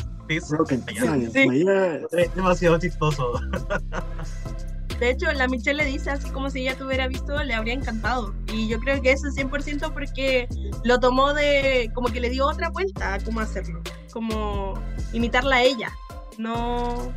Rocket 0.51 0.83
Science, 0.91 1.31
sí. 1.33 1.67
Es 2.13 2.35
demasiado 2.35 2.79
chistoso. 2.79 3.35
De 5.01 5.11
hecho, 5.11 5.31
la 5.33 5.47
Michelle 5.47 5.83
le 5.83 5.91
dice 5.91 6.11
así 6.11 6.31
como 6.31 6.51
si 6.51 6.61
ella 6.61 6.77
te 6.77 6.85
hubiera 6.85 7.07
visto, 7.07 7.43
le 7.43 7.55
habría 7.55 7.75
encantado. 7.75 8.35
Y 8.53 8.69
yo 8.69 8.79
creo 8.79 9.01
que 9.03 9.13
eso 9.13 9.29
es 9.29 9.37
100% 9.37 9.93
porque 9.93 10.49
lo 10.85 10.99
tomó 11.01 11.35
de, 11.35 11.91
como 11.95 12.09
que 12.09 12.21
le 12.21 12.31
dio 12.31 12.47
otra 12.47 12.71
vuelta 12.71 13.15
a 13.15 13.21
cómo 13.21 13.41
hacerlo, 13.41 13.83
como 14.13 14.75
imitarla 15.13 15.57
a 15.57 15.63
ella, 15.63 15.93
no 16.39 17.13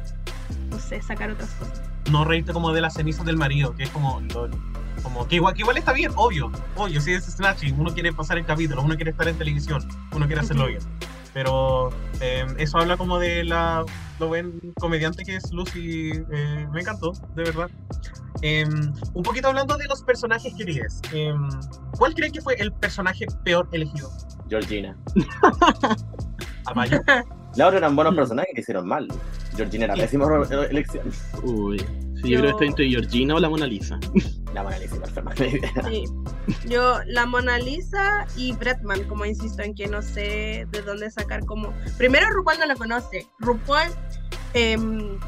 no 0.69 0.79
sé, 0.79 1.01
sacar 1.01 1.31
otras 1.31 1.49
cosas. 1.51 1.81
No 2.11 2.25
reírte 2.25 2.53
como 2.53 2.71
de 2.71 2.81
las 2.81 2.93
cenizas 2.93 3.25
del 3.25 3.37
marido, 3.37 3.75
que 3.75 3.83
es 3.83 3.89
como, 3.89 4.21
como 5.03 5.27
que 5.27 5.35
igual, 5.35 5.53
que 5.53 5.61
igual 5.61 5.77
está 5.77 5.93
bien, 5.93 6.11
obvio, 6.15 6.51
obvio, 6.75 7.01
si 7.01 7.13
es 7.13 7.25
snatching, 7.25 7.79
uno 7.79 7.93
quiere 7.93 8.13
pasar 8.13 8.37
el 8.37 8.45
capítulo, 8.45 8.81
uno 8.81 8.95
quiere 8.95 9.11
estar 9.11 9.27
en 9.27 9.37
televisión, 9.37 9.87
uno 10.13 10.25
quiere 10.25 10.41
hacerlo 10.41 10.67
bien. 10.67 10.81
Pero 11.33 11.89
eh, 12.21 12.45
eso 12.57 12.77
habla 12.79 12.97
como 12.97 13.19
de 13.19 13.43
la, 13.43 13.85
lo 14.19 14.27
buen 14.27 14.59
comediante 14.79 15.23
que 15.23 15.35
es 15.35 15.51
Lucy, 15.51 16.11
eh, 16.31 16.67
me 16.71 16.81
encantó, 16.81 17.13
de 17.35 17.43
verdad. 17.43 17.69
Em, 18.41 18.93
un 19.13 19.23
poquito 19.23 19.49
hablando 19.49 19.77
de 19.77 19.85
los 19.85 20.01
personajes 20.03 20.53
queridos, 20.55 21.01
em, 21.11 21.49
¿cuál 21.97 22.13
creen 22.13 22.31
que 22.31 22.41
fue 22.41 22.55
el 22.55 22.71
personaje 22.71 23.25
peor 23.43 23.67
elegido? 23.71 24.09
Georgina. 24.49 24.97
Amayo. 26.65 27.01
La 27.55 27.67
otra 27.67 27.79
eran 27.79 27.95
buenos 27.95 28.15
personajes 28.15 28.51
que 28.53 28.61
hicieron 28.61 28.87
mal. 28.87 29.07
Georgina 29.55 29.85
era 29.85 29.95
pésima 29.95 30.25
elección. 30.69 31.11
Uy. 31.43 31.83
Sí, 32.23 32.31
yo, 32.31 32.39
creo 32.39 32.43
que 32.43 32.49
estoy 32.49 32.67
entre 32.67 32.89
Georgina 32.89 33.35
o 33.35 33.39
la 33.39 33.49
Mona 33.49 33.67
Lisa. 33.67 33.99
La 34.53 34.63
Mona 34.63 34.79
Lisa, 34.79 34.95
Sí. 35.89 36.05
Yo, 36.67 36.99
la 37.05 37.27
Mona 37.27 37.59
Lisa 37.59 38.25
y 38.35 38.51
Bretman, 38.53 39.03
como 39.03 39.23
insisto 39.23 39.61
en 39.61 39.75
que 39.75 39.85
no 39.85 40.01
sé 40.01 40.67
de 40.71 40.81
dónde 40.81 41.11
sacar 41.11 41.45
como. 41.45 41.71
Primero, 41.99 42.27
RuPaul 42.31 42.57
no 42.57 42.65
la 42.65 42.75
conoce. 42.75 43.27
RuPaul, 43.37 43.91
em, 44.55 45.19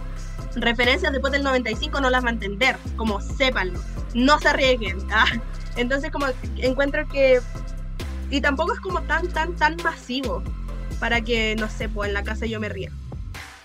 referencias 0.55 1.11
después 1.11 1.31
del 1.31 1.43
95 1.43 2.01
no 2.01 2.09
las 2.09 2.25
va 2.25 2.29
a 2.29 2.33
entender. 2.33 2.77
Como 2.95 3.21
sépanlo. 3.21 3.79
No 4.15 4.39
se 4.39 4.49
arriesguen. 4.49 4.97
¿ah? 5.11 5.27
Entonces, 5.75 6.09
como 6.09 6.25
encuentro 6.57 7.07
que. 7.07 7.39
Y 8.31 8.41
tampoco 8.41 8.73
es 8.73 8.79
como 8.79 9.01
tan, 9.03 9.27
tan, 9.27 9.55
tan 9.55 9.75
masivo 9.83 10.41
para 10.99 11.21
que, 11.21 11.55
no 11.57 11.69
sé, 11.69 11.89
pues 11.89 12.07
en 12.07 12.15
la 12.15 12.23
casa 12.23 12.47
yo 12.47 12.59
me 12.59 12.69
ría. 12.69 12.91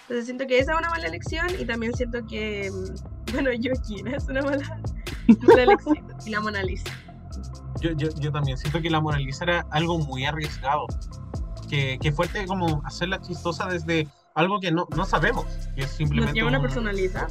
Entonces 0.07 0.27
siento 0.27 0.47
que 0.47 0.61
esa 0.61 0.73
es 0.73 0.79
una 0.79 0.89
mala 0.89 1.09
elección 1.09 1.49
y 1.59 1.65
también 1.65 1.93
siento 1.93 2.25
que, 2.27 2.71
mm, 2.71 3.33
bueno, 3.33 3.51
Georgina 3.61 4.17
es 4.17 4.25
una 4.29 4.41
mala, 4.41 4.81
elección 5.27 6.07
y 6.25 6.31
la 6.31 6.41
Mona 6.41 6.63
Lisa. 6.63 6.93
Yo, 7.81 7.91
yo, 7.91 8.09
yo, 8.21 8.31
también 8.31 8.57
siento 8.57 8.81
que 8.81 8.89
la 8.89 9.01
Mona 9.01 9.19
Lisa 9.19 9.43
era 9.43 9.67
algo 9.73 9.99
muy 9.99 10.25
arriesgado. 10.25 10.87
Que, 11.69 11.99
que 12.01 12.13
fuerte 12.13 12.47
como 12.47 12.81
hacerla 12.85 13.21
chistosa 13.21 13.67
desde 13.67 14.07
algo 14.35 14.61
que 14.61 14.71
no, 14.71 14.87
no 14.97 15.05
sabemos. 15.05 15.45
Que 15.75 15.83
es 15.83 15.91
simplemente. 15.91 16.29
No 16.29 16.33
tiene 16.35 16.49
una 16.49 16.61
personalidad. 16.61 17.27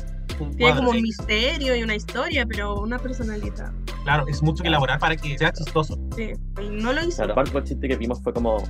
tiene 0.58 0.76
como 0.76 0.90
un 0.90 1.02
misterio 1.02 1.78
y 1.78 1.82
una 1.82 1.96
historia, 1.96 2.46
pero 2.46 2.82
una 2.82 3.00
personalidad. 3.00 3.72
Claro, 4.04 4.28
es 4.28 4.44
mucho 4.44 4.64
que 4.64 4.68
elaborar 4.68 5.00
para 5.00 5.16
que 5.16 5.38
sea 5.38 5.54
chistoso. 5.54 5.98
Sí, 6.14 6.34
y 6.62 6.70
no 6.70 6.92
lo 6.92 7.02
hizo. 7.06 7.16
Claro, 7.16 7.32
aparte 7.32 7.58
el 7.58 7.64
chiste 7.64 7.88
que 7.88 7.96
vimos 7.96 8.22
fue 8.22 8.34
como 8.34 8.62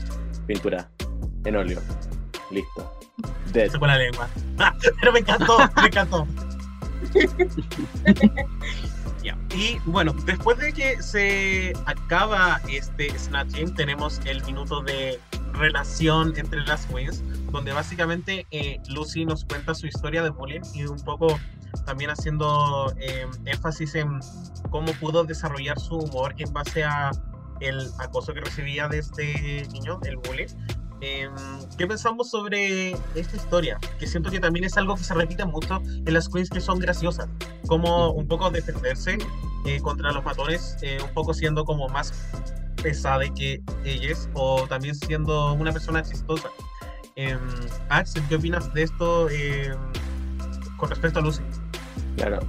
pintura 0.45 0.91
en 1.45 1.55
óleo. 1.55 1.81
Listo. 2.51 2.99
Se 3.53 3.69
con 3.79 3.87
la 3.87 3.97
lengua. 3.97 4.27
Pero 4.99 5.11
me 5.11 5.19
encantó, 5.19 5.57
me 5.75 5.87
encantó. 5.87 6.27
Y 9.55 9.79
bueno, 9.85 10.13
después 10.25 10.57
de 10.57 10.73
que 10.73 11.01
se 11.01 11.71
acaba 11.85 12.59
este 12.69 13.17
Snatching, 13.17 13.73
tenemos 13.73 14.19
el 14.25 14.43
minuto 14.43 14.81
de 14.81 15.17
relación 15.53 16.33
entre 16.35 16.59
las 16.65 16.85
queens, 16.87 17.23
donde 17.53 17.71
básicamente 17.71 18.45
eh, 18.51 18.81
Lucy 18.89 19.23
nos 19.23 19.45
cuenta 19.45 19.73
su 19.73 19.87
historia 19.87 20.21
de 20.23 20.29
bullying 20.29 20.59
y 20.73 20.83
un 20.83 20.99
poco 20.99 21.39
también 21.85 22.09
haciendo 22.09 22.93
em, 22.99 23.29
énfasis 23.45 23.95
en 23.95 24.19
cómo 24.71 24.91
pudo 24.99 25.23
desarrollar 25.23 25.79
su 25.79 25.99
humor 25.99 26.35
en 26.37 26.51
base 26.51 26.83
a 26.83 27.11
el 27.61 27.89
acoso 27.99 28.33
que 28.33 28.41
recibía 28.41 28.89
de 28.89 28.99
este 28.99 29.65
niño, 29.71 30.01
el 30.03 30.17
bullying, 30.17 30.47
Em, 31.01 31.31
¿Qué 31.77 31.87
pensamos 31.87 32.29
sobre 32.29 32.91
esta 33.15 33.35
historia? 33.35 33.77
Que 33.99 34.07
siento 34.07 34.31
que 34.31 34.39
también 34.39 34.65
es 34.65 34.77
algo 34.77 34.95
que 34.95 35.03
se 35.03 35.13
repite 35.13 35.45
mucho 35.45 35.81
en 35.85 36.13
las 36.13 36.29
queens 36.29 36.49
que 36.49 36.61
son 36.61 36.79
graciosas, 36.79 37.27
como 37.67 38.11
un 38.11 38.27
poco 38.27 38.49
defenderse 38.49 39.17
eh, 39.65 39.81
contra 39.81 40.11
los 40.11 40.23
matones, 40.23 40.77
eh, 40.81 40.97
un 41.03 41.13
poco 41.13 41.33
siendo 41.33 41.65
como 41.65 41.89
más 41.89 42.13
pesada 42.81 43.23
que 43.33 43.61
ellas, 43.83 44.29
o 44.33 44.65
también 44.67 44.95
siendo 44.95 45.53
una 45.53 45.71
persona 45.71 46.01
chistosa. 46.01 46.49
Eh, 47.17 47.37
Axel, 47.89 48.23
¿qué 48.29 48.35
opinas 48.35 48.73
de 48.73 48.83
esto 48.83 49.29
em, 49.29 49.75
con 50.77 50.89
respecto 50.89 51.19
a 51.19 51.21
Lucy? 51.21 51.41
Claro, 52.15 52.39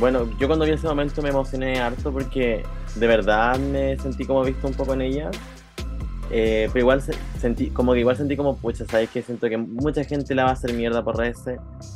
bueno, 0.00 0.28
yo 0.38 0.46
cuando 0.46 0.64
vi 0.64 0.72
ese 0.72 0.86
momento 0.86 1.22
me 1.22 1.30
emocioné 1.30 1.80
harto 1.80 2.12
porque 2.12 2.64
de 2.94 3.06
verdad 3.06 3.58
me 3.58 3.96
sentí 3.98 4.24
como 4.24 4.44
visto 4.44 4.66
un 4.66 4.74
poco 4.74 4.92
en 4.94 5.00
ella 5.02 5.30
eh, 6.30 6.68
pero 6.72 6.80
igual 6.80 7.02
sentí, 7.40 7.70
como 7.70 7.92
que 7.92 8.00
igual 8.00 8.16
sentí 8.16 8.36
como, 8.36 8.56
pucha, 8.56 8.84
¿sabes 8.84 9.08
que 9.10 9.22
Siento 9.22 9.48
que 9.48 9.56
mucha 9.56 10.04
gente 10.04 10.34
la 10.34 10.44
va 10.44 10.50
a 10.50 10.52
hacer 10.52 10.72
mierda 10.72 11.02
por 11.02 11.16
redes, 11.16 11.42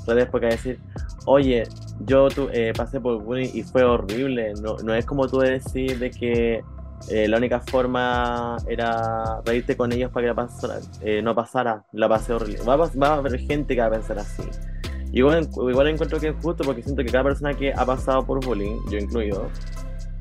redes 0.07 0.29
porque 0.31 0.47
va 0.47 0.53
a 0.53 0.57
decir, 0.57 0.79
oye, 1.27 1.65
yo 2.07 2.29
tu, 2.29 2.49
eh, 2.53 2.73
pasé 2.77 3.01
por 3.01 3.23
bullying 3.23 3.51
y 3.55 3.63
fue 3.63 3.85
horrible. 3.85 4.55
No, 4.61 4.77
no 4.79 4.95
es 4.95 5.05
como 5.07 5.29
tú 5.29 5.39
decir 5.39 5.99
de 5.99 6.11
que 6.11 6.65
eh, 7.09 7.29
la 7.29 7.37
única 7.37 7.61
forma 7.61 8.57
era 8.69 9.41
reírte 9.45 9.77
con 9.77 9.93
ellos 9.93 10.11
para 10.11 10.25
que 10.25 10.29
la 10.29 10.35
pasara, 10.35 10.81
no 11.23 11.35
pasara, 11.35 11.85
la 11.93 12.09
pasé 12.09 12.33
horrible. 12.33 12.65
Va, 12.65 12.77
va, 12.77 13.09
a 13.09 13.15
haber 13.15 13.39
gente 13.39 13.75
que 13.75 13.81
va 13.81 13.89
a 13.89 13.91
pensar 13.91 14.19
así. 14.19 14.43
Igual, 15.13 15.49
igual 15.69 15.89
encuentro 15.89 16.19
que 16.19 16.29
es 16.29 16.35
justo 16.43 16.65
porque 16.65 16.83
siento 16.83 17.05
que 17.05 17.11
cada 17.11 17.25
persona 17.25 17.53
que 17.53 17.73
ha 17.73 17.85
pasado 17.85 18.25
por 18.25 18.45
bullying, 18.45 18.79
yo 18.91 18.99
incluido, 18.99 19.51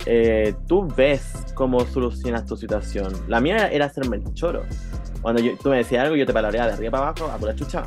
eh, 0.05 0.53
tú 0.67 0.87
ves 0.95 1.31
cómo 1.53 1.85
solucionas 1.85 2.45
tu 2.45 2.57
situación. 2.57 3.13
La 3.27 3.39
mía 3.39 3.67
era 3.67 3.85
hacerme 3.85 4.17
el 4.17 4.33
choro. 4.33 4.63
Cuando 5.21 5.41
tú 5.61 5.69
me 5.69 5.77
decías 5.77 6.03
algo, 6.03 6.15
yo 6.15 6.25
te 6.25 6.33
palabreaba 6.33 6.67
de 6.67 6.73
arriba 6.73 6.91
para 6.91 7.03
abajo 7.09 7.25
a 7.31 7.37
pura 7.37 7.55
chucha. 7.55 7.83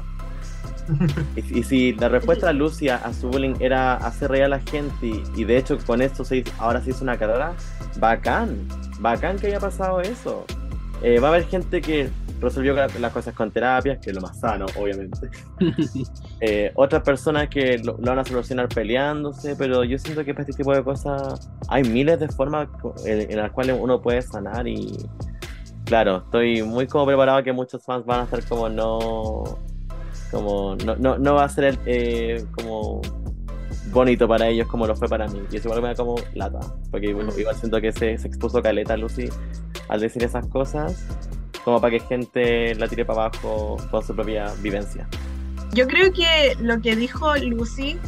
y, 1.37 1.62
si 1.62 1.93
la 1.95 2.09
respuesta 2.09 2.49
de 2.49 2.55
Lucia 2.55 2.97
a 2.97 3.12
su 3.12 3.29
bullying 3.29 3.55
era 3.59 3.95
hacer 3.95 4.31
reír 4.31 4.45
a 4.45 4.49
la 4.49 4.61
gente 4.61 5.23
y, 5.35 5.45
de 5.45 5.57
hecho 5.57 5.79
con 5.79 6.03
esto 6.03 6.27
se 6.27 6.45
ahora 6.59 6.83
se 6.83 6.91
hizo 6.91 7.03
una 7.03 7.17
carrera, 7.17 7.55
bacán, 7.99 8.69
bacán 9.01 9.39
que 9.39 9.47
haya 9.49 9.61
pasado 9.61 10.01
eso. 10.01 10.45
Eh, 11.03 11.21
va 11.21 11.29
a 11.29 11.31
haber 11.33 11.47
gente 11.47 11.81
que 11.81 12.11
resolvió 12.41 12.74
las 12.74 13.12
cosas 13.12 13.35
con 13.35 13.51
terapia, 13.51 13.99
que 13.99 14.11
es 14.11 14.16
lo 14.16 14.22
más 14.22 14.39
sano, 14.39 14.66
obviamente. 14.76 15.28
Eh, 16.41 16.72
otras 16.74 17.03
personas 17.03 17.49
que 17.49 17.78
lo, 17.78 17.97
van 17.97 18.18
a 18.18 18.24
solucionar 18.24 18.68
peleándose, 18.68 19.57
pero 19.57 19.82
yo 19.82 19.99
siento 19.99 20.24
que 20.24 20.35
para 20.35 20.43
este 20.43 20.59
tipo 20.59 20.74
de 20.74 20.82
cosas 20.85 21.51
hay 21.68 21.85
miles 21.85 22.20
de 22.20 22.28
formas 22.28 22.68
en, 23.07 23.35
las 23.35 23.51
cuales 23.53 23.78
uno 23.80 24.03
puede 24.03 24.20
sanar 24.20 24.68
y 24.68 24.93
claro, 25.85 26.18
estoy 26.18 26.62
muy 26.62 26.87
como 26.87 27.07
preparado 27.07 27.43
que 27.43 27.53
muchos 27.53 27.82
fans 27.82 28.05
van 28.05 28.20
a 28.20 28.24
estar 28.24 28.45
como 28.45 28.68
no 28.68 29.45
Como, 30.30 30.76
no, 30.85 30.97
no, 30.97 31.16
no 31.18 31.35
va 31.35 31.45
a 31.45 31.49
ser 31.49 31.78
eh, 31.87 32.45
como 32.53 33.01
bonito 33.91 34.28
para 34.28 34.49
ellos 34.49 34.68
como 34.68 34.87
lo 34.87 34.95
fue 34.97 35.09
para 35.09 35.26
mí. 35.28 35.41
Y 35.51 35.57
eso 35.57 35.68
igual 35.68 35.82
me 35.82 35.89
da 35.89 35.95
como 35.95 36.16
lata. 36.35 36.61
Porque 36.91 37.07
igual, 37.07 37.28
igual 37.39 37.55
siento 37.57 37.80
que 37.80 37.93
se, 37.93 38.18
se 38.18 38.28
expuso 38.28 38.61
caleta 38.61 38.97
Lucy 38.97 39.28
al 39.89 40.01
decir 40.01 40.24
esas 40.24 40.47
cosas, 40.49 41.07
como 41.65 41.81
para 41.81 41.99
que 41.99 42.01
gente 42.01 42.75
la 42.75 42.89
tire 42.89 43.05
para 43.05 43.27
abajo 43.27 43.77
con 43.91 44.05
su 44.05 44.15
propia 44.15 44.53
vivencia. 44.61 45.09
Yo 45.73 45.89
creo 45.89 46.12
que 46.12 46.57
lo 46.61 46.81
que 46.81 46.95
dijo 46.95 47.35
Lucy 47.37 47.99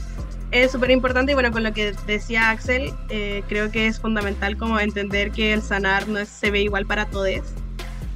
es 0.52 0.70
súper 0.70 0.90
importante 0.90 1.32
y 1.32 1.34
bueno, 1.34 1.50
con 1.50 1.64
lo 1.64 1.72
que 1.72 1.92
decía 2.06 2.50
Axel, 2.50 2.92
eh, 3.08 3.42
creo 3.48 3.70
que 3.70 3.86
es 3.86 3.98
fundamental 3.98 4.56
como 4.56 4.78
entender 4.78 5.32
que 5.32 5.52
el 5.52 5.62
sanar 5.62 6.06
no 6.06 6.24
se 6.24 6.50
ve 6.50 6.62
igual 6.62 6.86
para 6.86 7.06
todos. 7.06 7.40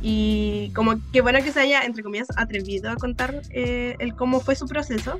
Y 0.03 0.73
como 0.75 0.95
que 1.13 1.21
bueno 1.21 1.43
que 1.43 1.53
se 1.53 1.61
haya, 1.61 1.83
entre 1.83 2.03
comillas, 2.03 2.29
atrevido 2.37 2.91
a 2.91 2.97
contar 2.97 3.43
eh, 3.51 3.97
el 3.99 4.15
cómo 4.15 4.41
fue 4.41 4.55
su 4.55 4.67
proceso. 4.67 5.19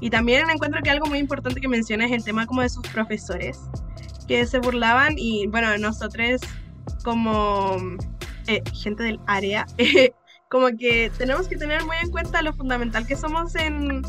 Y 0.00 0.10
también 0.10 0.50
encuentro 0.50 0.82
que 0.82 0.90
algo 0.90 1.06
muy 1.06 1.18
importante 1.18 1.60
que 1.60 1.68
menciona 1.68 2.06
es 2.06 2.12
el 2.12 2.24
tema 2.24 2.46
como 2.46 2.62
de 2.62 2.68
sus 2.68 2.86
profesores, 2.88 3.60
que 4.26 4.44
se 4.46 4.58
burlaban 4.58 5.14
y 5.16 5.46
bueno, 5.46 5.76
nosotros 5.78 6.40
como 7.04 7.76
eh, 8.46 8.62
gente 8.74 9.02
del 9.02 9.20
área, 9.26 9.66
como 10.50 10.68
que 10.76 11.10
tenemos 11.18 11.48
que 11.48 11.56
tener 11.56 11.84
muy 11.84 11.96
en 12.02 12.10
cuenta 12.10 12.42
lo 12.42 12.52
fundamental 12.52 13.06
que 13.06 13.16
somos 13.16 13.54
en 13.54 14.02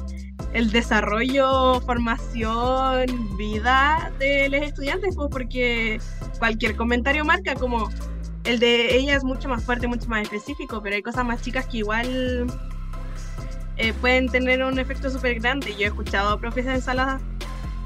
el 0.53 0.71
desarrollo, 0.71 1.81
formación, 1.81 3.37
vida 3.37 4.11
de 4.19 4.49
los 4.49 4.61
estudiantes, 4.61 5.15
pues 5.15 5.29
porque 5.31 5.99
cualquier 6.39 6.75
comentario 6.75 7.23
marca 7.23 7.55
como 7.55 7.89
el 8.45 8.59
de 8.59 8.95
ella 8.95 9.15
es 9.15 9.23
mucho 9.23 9.49
más 9.49 9.63
fuerte, 9.63 9.87
mucho 9.87 10.07
más 10.07 10.23
específico, 10.23 10.81
pero 10.81 10.95
hay 10.95 11.03
cosas 11.03 11.25
más 11.25 11.41
chicas 11.41 11.67
que 11.67 11.79
igual 11.79 12.47
eh, 13.77 13.93
pueden 13.93 14.27
tener 14.27 14.63
un 14.63 14.79
efecto 14.79 15.09
súper 15.09 15.39
grande. 15.39 15.73
Yo 15.77 15.85
he 15.85 15.87
escuchado 15.87 16.29
a 16.29 16.39
profes 16.39 16.65
en 16.65 16.81
salas 16.81 17.21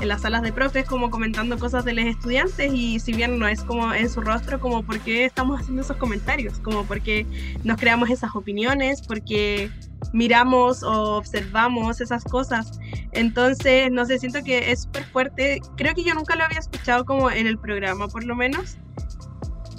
en 0.04 0.10
las 0.10 0.22
salas 0.22 0.42
de 0.42 0.52
profes 0.52 0.86
como 0.86 1.10
comentando 1.10 1.58
cosas 1.58 1.86
de 1.86 1.94
los 1.94 2.06
estudiantes 2.06 2.74
y 2.74 3.00
si 3.00 3.14
bien 3.14 3.40
no 3.40 3.48
es 3.48 3.64
como 3.64 3.94
en 3.94 4.10
su 4.10 4.22
rostro 4.22 4.60
como 4.60 4.84
por 4.84 5.00
qué 5.00 5.26
estamos 5.26 5.62
haciendo 5.62 5.82
esos 5.82 5.98
comentarios, 5.98 6.60
como 6.60 6.84
porque 6.84 7.26
nos 7.64 7.80
creamos 7.80 8.10
esas 8.10 8.36
opiniones, 8.36 9.02
porque 9.02 9.72
miramos 10.12 10.84
o 10.84 11.16
observamos 11.16 12.02
esas 12.02 12.26
cosas. 12.26 12.80
Entonces, 13.14 13.90
no 13.92 14.06
sé, 14.06 14.20
siento 14.20 14.44
que 14.44 14.72
es 14.72 14.84
súper 14.84 15.06
fuerte. 15.06 15.62
Creo 15.78 15.96
que 15.96 16.04
yo 16.04 16.14
nunca 16.14 16.36
lo 16.36 16.44
había 16.44 16.60
escuchado 16.60 17.06
como 17.06 17.32
en 17.32 17.48
el 17.48 17.58
programa, 17.58 18.10
por 18.10 18.26
lo 18.26 18.36
menos. 18.36 18.78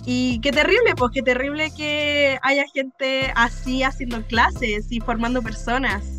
Y 0.07 0.41
qué 0.41 0.53
terrible, 0.53 0.95
pues 0.97 1.13
qué 1.13 1.23
terrible 1.23 1.71
que 1.77 2.39
haya 2.43 2.65
gente 2.73 3.31
así 3.37 3.83
haciendo 3.83 4.23
clases 4.27 4.91
y 4.91 5.01
formando 5.01 5.43
personas. 5.43 6.14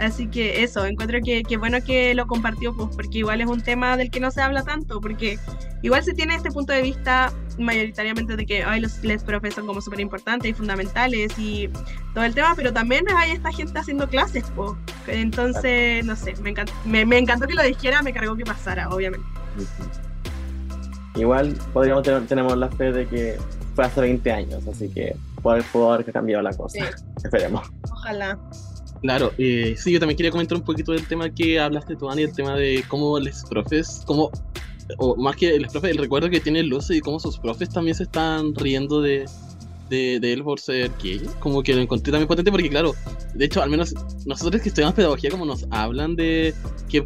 Así 0.00 0.28
que 0.28 0.62
eso, 0.62 0.86
encuentro 0.86 1.18
que, 1.22 1.44
bueno 1.58 1.78
que 1.84 2.14
lo 2.14 2.26
compartió, 2.26 2.74
pues, 2.74 2.88
porque 2.96 3.18
igual 3.18 3.42
es 3.42 3.46
un 3.46 3.60
tema 3.60 3.98
del 3.98 4.10
que 4.10 4.18
no 4.18 4.30
se 4.30 4.40
habla 4.40 4.62
tanto, 4.62 4.98
porque 4.98 5.38
igual 5.82 6.02
se 6.02 6.14
tiene 6.14 6.34
este 6.34 6.50
punto 6.50 6.72
de 6.72 6.80
vista 6.80 7.30
mayoritariamente 7.58 8.34
de 8.34 8.46
que 8.46 8.64
ay, 8.64 8.80
los 8.80 9.04
les 9.04 9.22
profes 9.22 9.54
son 9.54 9.66
como 9.66 9.82
súper 9.82 10.00
importantes 10.00 10.50
y 10.50 10.54
fundamentales 10.54 11.38
y 11.38 11.68
todo 12.14 12.24
el 12.24 12.34
tema, 12.34 12.54
pero 12.56 12.72
también 12.72 13.04
hay 13.14 13.32
esta 13.32 13.52
gente 13.52 13.78
haciendo 13.78 14.08
clases, 14.08 14.44
pues. 14.56 14.72
Entonces, 15.06 16.02
no 16.06 16.16
sé, 16.16 16.34
me, 16.40 16.50
encantó, 16.50 16.72
me, 16.86 17.18
encantó 17.18 17.46
que 17.46 17.54
lo 17.54 17.62
dijera, 17.62 18.00
me 18.00 18.14
cargó 18.14 18.34
que 18.36 18.44
pasara, 18.44 18.88
obviamente. 18.88 19.26
Igual 21.14 21.54
podríamos 21.74 22.04
tener, 22.04 22.26
tenemos 22.26 22.56
la 22.56 22.70
fe 22.70 22.90
de 22.90 23.06
que 23.06 23.36
fue 23.74 23.84
hace 23.84 24.00
20 24.00 24.32
años, 24.32 24.66
así 24.66 24.88
que 24.88 25.14
puede, 25.42 25.62
haber 25.74 26.10
cambiado 26.10 26.42
la 26.42 26.54
cosa. 26.54 26.78
Esperemos. 27.22 27.70
Ojalá. 27.90 28.38
Claro, 29.02 29.32
eh, 29.38 29.74
sí, 29.78 29.92
yo 29.92 29.98
también 29.98 30.16
quería 30.16 30.30
comentar 30.30 30.58
un 30.58 30.64
poquito 30.64 30.92
del 30.92 31.06
tema 31.06 31.30
que 31.30 31.58
hablaste 31.58 31.96
tú, 31.96 32.10
Ani, 32.10 32.22
el 32.22 32.32
tema 32.32 32.54
de 32.54 32.84
cómo 32.86 33.18
los 33.18 33.44
profes, 33.48 34.02
cómo, 34.04 34.30
o 34.98 35.16
más 35.16 35.36
que 35.36 35.58
los 35.58 35.72
profes, 35.72 35.92
el 35.92 35.98
recuerdo 35.98 36.28
que 36.28 36.40
tiene 36.40 36.62
Lucy 36.62 36.96
y 36.96 37.00
cómo 37.00 37.18
sus 37.18 37.38
profes 37.38 37.70
también 37.70 37.94
se 37.94 38.02
están 38.02 38.54
riendo 38.54 39.00
de, 39.00 39.24
de, 39.90 40.32
él 40.32 40.42
por 40.42 40.60
ser 40.60 40.90
gay. 41.02 41.20
Como 41.40 41.62
que 41.62 41.74
lo 41.74 41.82
encontré 41.82 42.10
también 42.10 42.28
potente 42.28 42.50
porque, 42.50 42.70
claro, 42.70 42.94
de 43.34 43.44
hecho, 43.44 43.62
al 43.62 43.70
menos 43.70 43.94
nosotros 44.24 44.62
que 44.62 44.68
estudiamos 44.68 44.94
pedagogía, 44.94 45.30
como 45.30 45.44
nos 45.44 45.66
hablan 45.70 46.16
de 46.16 46.54
que 46.88 47.04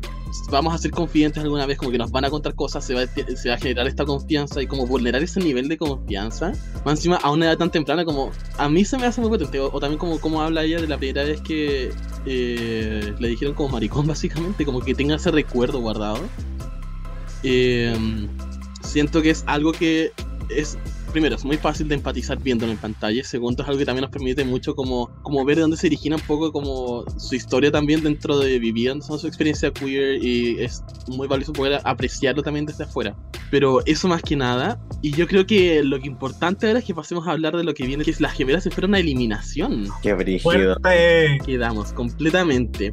vamos 0.50 0.74
a 0.74 0.78
ser 0.78 0.90
confidentes 0.90 1.42
alguna 1.42 1.66
vez, 1.66 1.78
como 1.78 1.90
que 1.90 1.98
nos 1.98 2.10
van 2.10 2.24
a 2.24 2.30
contar 2.30 2.54
cosas, 2.54 2.84
se 2.84 2.94
va, 2.94 3.06
se 3.06 3.48
va 3.48 3.54
a 3.54 3.58
generar 3.58 3.86
esta 3.86 4.04
confianza 4.04 4.62
y 4.62 4.66
como 4.66 4.86
vulnerar 4.86 5.22
ese 5.22 5.40
nivel 5.40 5.68
de 5.68 5.76
confianza, 5.78 6.52
más 6.84 6.98
encima 6.98 7.16
a 7.16 7.30
una 7.30 7.46
edad 7.46 7.58
tan 7.58 7.70
temprana 7.70 8.04
como 8.04 8.30
a 8.58 8.68
mí 8.68 8.84
se 8.84 8.98
me 8.98 9.06
hace 9.06 9.20
muy 9.20 9.30
potente. 9.30 9.60
O, 9.60 9.80
también 9.80 9.98
como, 9.98 10.20
como 10.20 10.42
habla 10.42 10.64
ella 10.64 10.80
de 10.80 10.88
la 10.88 10.98
primera 10.98 11.24
vez 11.24 11.40
que 11.40 11.90
eh, 12.26 13.14
le 13.18 13.28
dijeron 13.28 13.54
como 13.54 13.70
maricón, 13.70 14.06
básicamente, 14.06 14.64
como 14.64 14.80
que 14.80 14.94
tenga 14.94 15.16
ese 15.16 15.30
recuerdo 15.30 15.80
guardado. 15.80 16.20
Eh, 17.42 17.94
siento 18.82 19.22
que 19.22 19.30
es 19.30 19.44
algo 19.46 19.72
que 19.72 20.12
es 20.48 20.78
primero, 21.14 21.36
es 21.36 21.44
muy 21.44 21.56
fácil 21.56 21.86
de 21.86 21.94
empatizar 21.94 22.38
viéndolo 22.42 22.72
en 22.72 22.78
pantalla. 22.78 23.22
Segundo, 23.22 23.62
es 23.62 23.68
algo 23.68 23.78
que 23.78 23.86
también 23.86 24.02
nos 24.02 24.10
permite 24.10 24.44
mucho 24.44 24.74
como, 24.74 25.08
como 25.22 25.44
ver 25.44 25.56
de 25.56 25.62
dónde 25.62 25.76
se 25.76 25.86
origina 25.86 26.16
un 26.16 26.22
poco 26.22 26.50
como 26.52 27.04
su 27.18 27.36
historia 27.36 27.70
también 27.70 28.02
dentro 28.02 28.36
de 28.36 28.58
viviendo 28.58 29.16
su 29.16 29.26
experiencia 29.28 29.72
queer 29.72 30.22
y 30.22 30.60
es 30.60 30.82
muy 31.06 31.28
valioso 31.28 31.52
poder 31.52 31.80
apreciarlo 31.84 32.42
también 32.42 32.66
desde 32.66 32.82
afuera. 32.82 33.16
Pero 33.48 33.80
eso 33.86 34.08
más 34.08 34.22
que 34.22 34.34
nada, 34.34 34.80
y 35.02 35.12
yo 35.12 35.28
creo 35.28 35.46
que 35.46 35.84
lo 35.84 36.00
que 36.00 36.08
importante 36.08 36.66
ahora 36.66 36.80
es 36.80 36.84
que 36.84 36.94
pasemos 36.94 37.28
a 37.28 37.30
hablar 37.30 37.56
de 37.56 37.62
lo 37.62 37.74
que 37.74 37.86
viene, 37.86 38.04
que 38.04 38.10
es 38.10 38.20
las 38.20 38.32
gemelas 38.32 38.64
se 38.64 38.72
fueron 38.72 38.96
a 38.96 38.98
eliminación. 38.98 39.86
Qué 40.02 40.14
brígido. 40.14 40.76
Quedamos 41.46 41.92
completamente. 41.92 42.92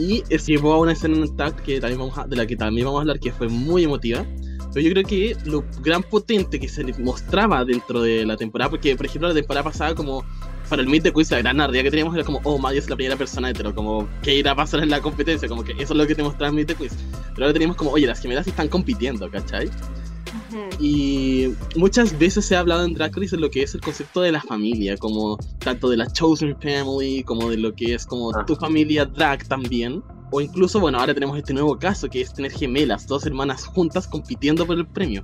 Y 0.00 0.24
se 0.28 0.52
llevó 0.52 0.72
a 0.72 0.80
una 0.80 0.92
escena 0.92 1.16
en 1.16 1.36
tag 1.36 1.54
que 1.62 1.78
también 1.78 2.00
vamos 2.00 2.28
de 2.28 2.34
la 2.34 2.44
que 2.44 2.56
también 2.56 2.86
vamos 2.86 2.98
a 2.98 3.02
hablar, 3.02 3.20
que 3.20 3.30
fue 3.30 3.48
muy 3.48 3.84
emotiva 3.84 4.26
pero 4.72 4.86
yo 4.86 4.92
creo 4.92 5.04
que 5.04 5.36
lo 5.44 5.64
gran 5.80 6.02
potente 6.02 6.58
que 6.58 6.68
se 6.68 6.84
mostraba 7.00 7.64
dentro 7.64 8.02
de 8.02 8.24
la 8.24 8.36
temporada, 8.36 8.70
porque 8.70 8.96
por 8.96 9.06
ejemplo 9.06 9.28
la 9.28 9.34
temporada 9.34 9.64
pasada 9.64 9.94
como 9.94 10.24
para 10.68 10.80
el 10.80 10.88
Meet 10.88 11.02
de 11.02 11.12
Quiz 11.12 11.30
la 11.30 11.38
gran 11.38 11.60
ardía 11.60 11.82
que 11.82 11.90
teníamos 11.90 12.14
era 12.14 12.24
como, 12.24 12.40
oh, 12.44 12.58
Maddie 12.58 12.78
es 12.78 12.88
la 12.88 12.96
primera 12.96 13.16
persona 13.16 13.50
hetero, 13.50 13.74
como, 13.74 14.08
¿qué 14.22 14.36
irá 14.36 14.52
a 14.52 14.56
pasar 14.56 14.82
en 14.82 14.90
la 14.90 15.00
competencia? 15.00 15.48
Como 15.48 15.64
que 15.64 15.72
eso 15.72 15.92
es 15.92 15.96
lo 15.96 16.06
que 16.06 16.14
te 16.14 16.22
mostraba 16.22 16.48
el 16.48 16.54
Meet 16.54 16.68
de 16.68 16.74
Quiz. 16.76 16.92
Pero 17.34 17.44
ahora 17.44 17.52
teníamos 17.52 17.76
como, 17.76 17.90
oye, 17.90 18.06
las 18.06 18.20
gemelas 18.20 18.46
están 18.46 18.68
compitiendo, 18.68 19.30
¿cachai? 19.30 19.70
Y 20.78 21.48
muchas 21.76 22.18
veces 22.18 22.44
se 22.44 22.56
ha 22.56 22.60
hablado 22.60 22.84
en 22.84 22.94
Drag 22.94 23.14
Race 23.14 23.36
de 23.36 23.40
lo 23.40 23.50
que 23.50 23.62
es 23.62 23.74
el 23.74 23.80
concepto 23.80 24.20
de 24.20 24.32
la 24.32 24.40
familia, 24.40 24.96
como 24.96 25.38
tanto 25.58 25.88
de 25.88 25.96
la 25.96 26.06
Chosen 26.06 26.56
Family, 26.60 27.22
como 27.22 27.50
de 27.50 27.58
lo 27.58 27.74
que 27.74 27.94
es 27.94 28.06
como 28.06 28.32
tu 28.44 28.56
familia 28.56 29.04
drag 29.04 29.46
también. 29.46 30.02
O 30.32 30.40
incluso, 30.40 30.80
bueno, 30.80 30.98
ahora 30.98 31.12
tenemos 31.12 31.36
este 31.36 31.52
nuevo 31.52 31.78
caso 31.78 32.08
que 32.08 32.22
es 32.22 32.32
tener 32.32 32.50
gemelas, 32.50 33.06
dos 33.06 33.26
hermanas 33.26 33.66
juntas 33.66 34.08
compitiendo 34.08 34.66
por 34.66 34.78
el 34.78 34.86
premio. 34.86 35.22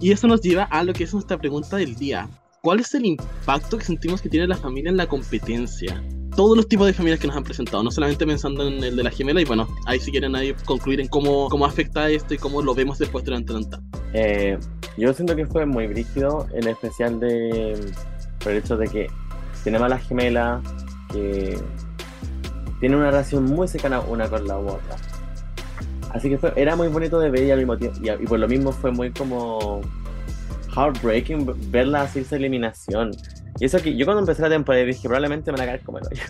Y 0.00 0.12
eso 0.12 0.28
nos 0.28 0.40
lleva 0.40 0.64
a 0.64 0.84
lo 0.84 0.92
que 0.92 1.02
es 1.04 1.12
nuestra 1.12 1.36
pregunta 1.36 1.76
del 1.76 1.96
día. 1.96 2.28
¿Cuál 2.62 2.78
es 2.78 2.94
el 2.94 3.06
impacto 3.06 3.76
que 3.76 3.84
sentimos 3.84 4.22
que 4.22 4.28
tiene 4.28 4.46
la 4.46 4.56
familia 4.56 4.90
en 4.90 4.96
la 4.96 5.08
competencia? 5.08 6.00
Todos 6.36 6.56
los 6.56 6.68
tipos 6.68 6.86
de 6.86 6.92
familias 6.92 7.18
que 7.18 7.26
nos 7.26 7.36
han 7.36 7.42
presentado, 7.42 7.82
no 7.82 7.90
solamente 7.90 8.24
pensando 8.24 8.68
en 8.68 8.84
el 8.84 8.94
de 8.94 9.02
la 9.02 9.10
gemela, 9.10 9.40
y 9.40 9.44
bueno, 9.44 9.66
ahí 9.84 9.98
si 9.98 10.12
quieren 10.12 10.36
ahí 10.36 10.54
concluir 10.64 11.00
en 11.00 11.08
cómo, 11.08 11.48
cómo 11.48 11.66
afecta 11.66 12.08
esto 12.08 12.34
y 12.34 12.38
cómo 12.38 12.62
lo 12.62 12.72
vemos 12.72 12.98
después 12.98 13.24
durante 13.24 13.52
el 13.52 13.66
eh, 14.12 14.58
Yo 14.96 15.12
siento 15.12 15.34
que 15.34 15.46
fue 15.46 15.66
muy 15.66 15.88
brígido, 15.88 16.46
en 16.54 16.68
especial 16.68 17.18
de, 17.18 17.92
por 18.40 18.52
el 18.52 18.58
hecho 18.58 18.76
de 18.76 18.86
que 18.86 19.06
tenemos 19.64 19.86
a 19.86 19.88
la 19.88 19.98
gemela, 19.98 20.62
que 21.12 21.58
tienen 22.80 22.98
una 22.98 23.10
relación 23.10 23.44
muy 23.44 23.68
cercana 23.68 24.00
una 24.00 24.28
con 24.28 24.46
la 24.46 24.58
otra. 24.58 24.96
Así 26.10 26.28
que 26.28 26.38
fue, 26.38 26.52
era 26.56 26.76
muy 26.76 26.88
bonito 26.88 27.18
de 27.18 27.30
ver 27.30 27.44
y 27.44 27.50
al 27.50 27.58
mismo 27.58 27.76
tiempo, 27.76 27.98
y, 28.02 28.26
por 28.26 28.38
lo 28.38 28.48
mismo 28.48 28.72
fue 28.72 28.90
muy 28.90 29.12
como 29.12 29.80
heartbreaking 30.74 31.70
verla 31.70 32.02
así 32.02 32.20
esa 32.20 32.36
eliminación. 32.36 33.10
Y 33.58 33.64
eso 33.64 33.78
que 33.80 33.96
yo 33.96 34.04
cuando 34.04 34.20
empecé 34.20 34.42
la 34.42 34.48
temporada 34.48 34.84
dije, 34.84 35.02
probablemente 35.02 35.50
me 35.50 35.58
van 35.58 35.68
a 35.68 35.72
caer 35.72 35.84
como 35.84 35.98
el 35.98 36.06
hoyo. 36.06 36.22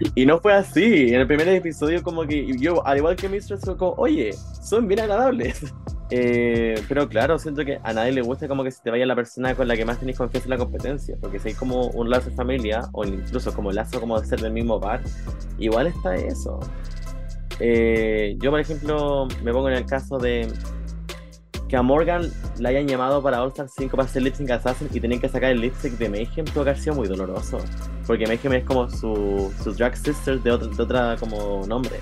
y 0.14 0.26
no 0.26 0.40
fue 0.40 0.54
así. 0.54 1.08
En 1.08 1.20
el 1.20 1.26
primer 1.26 1.48
episodio 1.48 2.02
como 2.02 2.26
que 2.26 2.56
yo, 2.58 2.86
al 2.86 2.98
igual 2.98 3.16
que 3.16 3.28
Mistress, 3.28 3.62
fue 3.62 3.76
como, 3.76 3.92
oye, 3.92 4.34
son 4.62 4.86
bien 4.86 5.00
agradables. 5.00 5.72
Eh, 6.10 6.74
pero 6.88 7.08
claro, 7.08 7.38
siento 7.38 7.64
que 7.64 7.78
a 7.82 7.92
nadie 7.92 8.12
le 8.12 8.22
gusta 8.22 8.48
como 8.48 8.64
que 8.64 8.70
se 8.72 8.82
te 8.82 8.90
vaya 8.90 9.06
la 9.06 9.14
persona 9.14 9.54
con 9.54 9.68
la 9.68 9.76
que 9.76 9.84
más 9.84 9.98
tenéis 9.98 10.18
confianza 10.18 10.46
en 10.46 10.50
la 10.50 10.58
competencia, 10.58 11.16
porque 11.20 11.38
si 11.38 11.48
hay 11.48 11.54
como 11.54 11.86
un 11.88 12.10
lazo 12.10 12.30
de 12.30 12.36
familia, 12.36 12.82
o 12.92 13.04
incluso 13.04 13.54
como 13.54 13.70
el 13.70 13.76
lazo 13.76 14.00
como 14.00 14.20
de 14.20 14.26
ser 14.26 14.40
del 14.40 14.52
mismo 14.52 14.80
bar, 14.80 15.00
igual 15.58 15.86
está 15.86 16.16
eso. 16.16 16.58
Eh, 17.60 18.36
yo, 18.40 18.50
por 18.50 18.58
ejemplo, 18.58 19.28
me 19.42 19.52
pongo 19.52 19.68
en 19.68 19.76
el 19.76 19.86
caso 19.86 20.18
de 20.18 20.48
que 21.68 21.76
a 21.76 21.82
Morgan 21.82 22.28
la 22.58 22.70
hayan 22.70 22.88
llamado 22.88 23.22
para 23.22 23.40
All 23.40 23.50
Star 23.50 23.68
5 23.68 23.96
para 23.96 24.08
hacer 24.08 24.22
lip 24.22 24.34
sync 24.34 24.50
assassin 24.50 24.88
y 24.92 24.98
tenían 24.98 25.20
que 25.20 25.28
sacar 25.28 25.52
el 25.52 25.60
lipstick 25.60 25.92
de 25.98 26.08
Mayhem, 26.08 26.44
tuvo 26.46 26.64
que 26.64 26.70
haber 26.70 26.82
sido 26.82 26.96
muy 26.96 27.06
doloroso. 27.06 27.58
Porque 28.08 28.26
Mayhem 28.26 28.54
es 28.54 28.64
como 28.64 28.90
su, 28.90 29.52
su 29.62 29.72
drag 29.74 29.96
sister 29.96 30.40
de, 30.40 30.58
de 30.58 30.82
otra 30.82 31.16
como 31.20 31.64
nombre. 31.68 32.00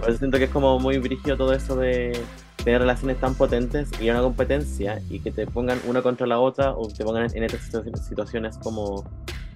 Por 0.00 0.10
eso 0.10 0.18
siento 0.18 0.38
que 0.38 0.44
es 0.44 0.50
como 0.50 0.80
muy 0.80 0.98
brígido 0.98 1.36
todo 1.36 1.52
eso 1.52 1.76
de 1.76 2.18
tener 2.64 2.80
relaciones 2.80 3.18
tan 3.18 3.34
potentes 3.34 3.90
y 4.00 4.08
una 4.10 4.20
competencia 4.20 5.00
y 5.10 5.20
que 5.20 5.30
te 5.30 5.46
pongan 5.46 5.80
una 5.86 6.02
contra 6.02 6.26
la 6.26 6.38
otra 6.38 6.72
o 6.72 6.88
te 6.88 7.04
pongan 7.04 7.28
en 7.34 7.42
estas 7.44 8.06
situaciones 8.06 8.58
como 8.58 9.04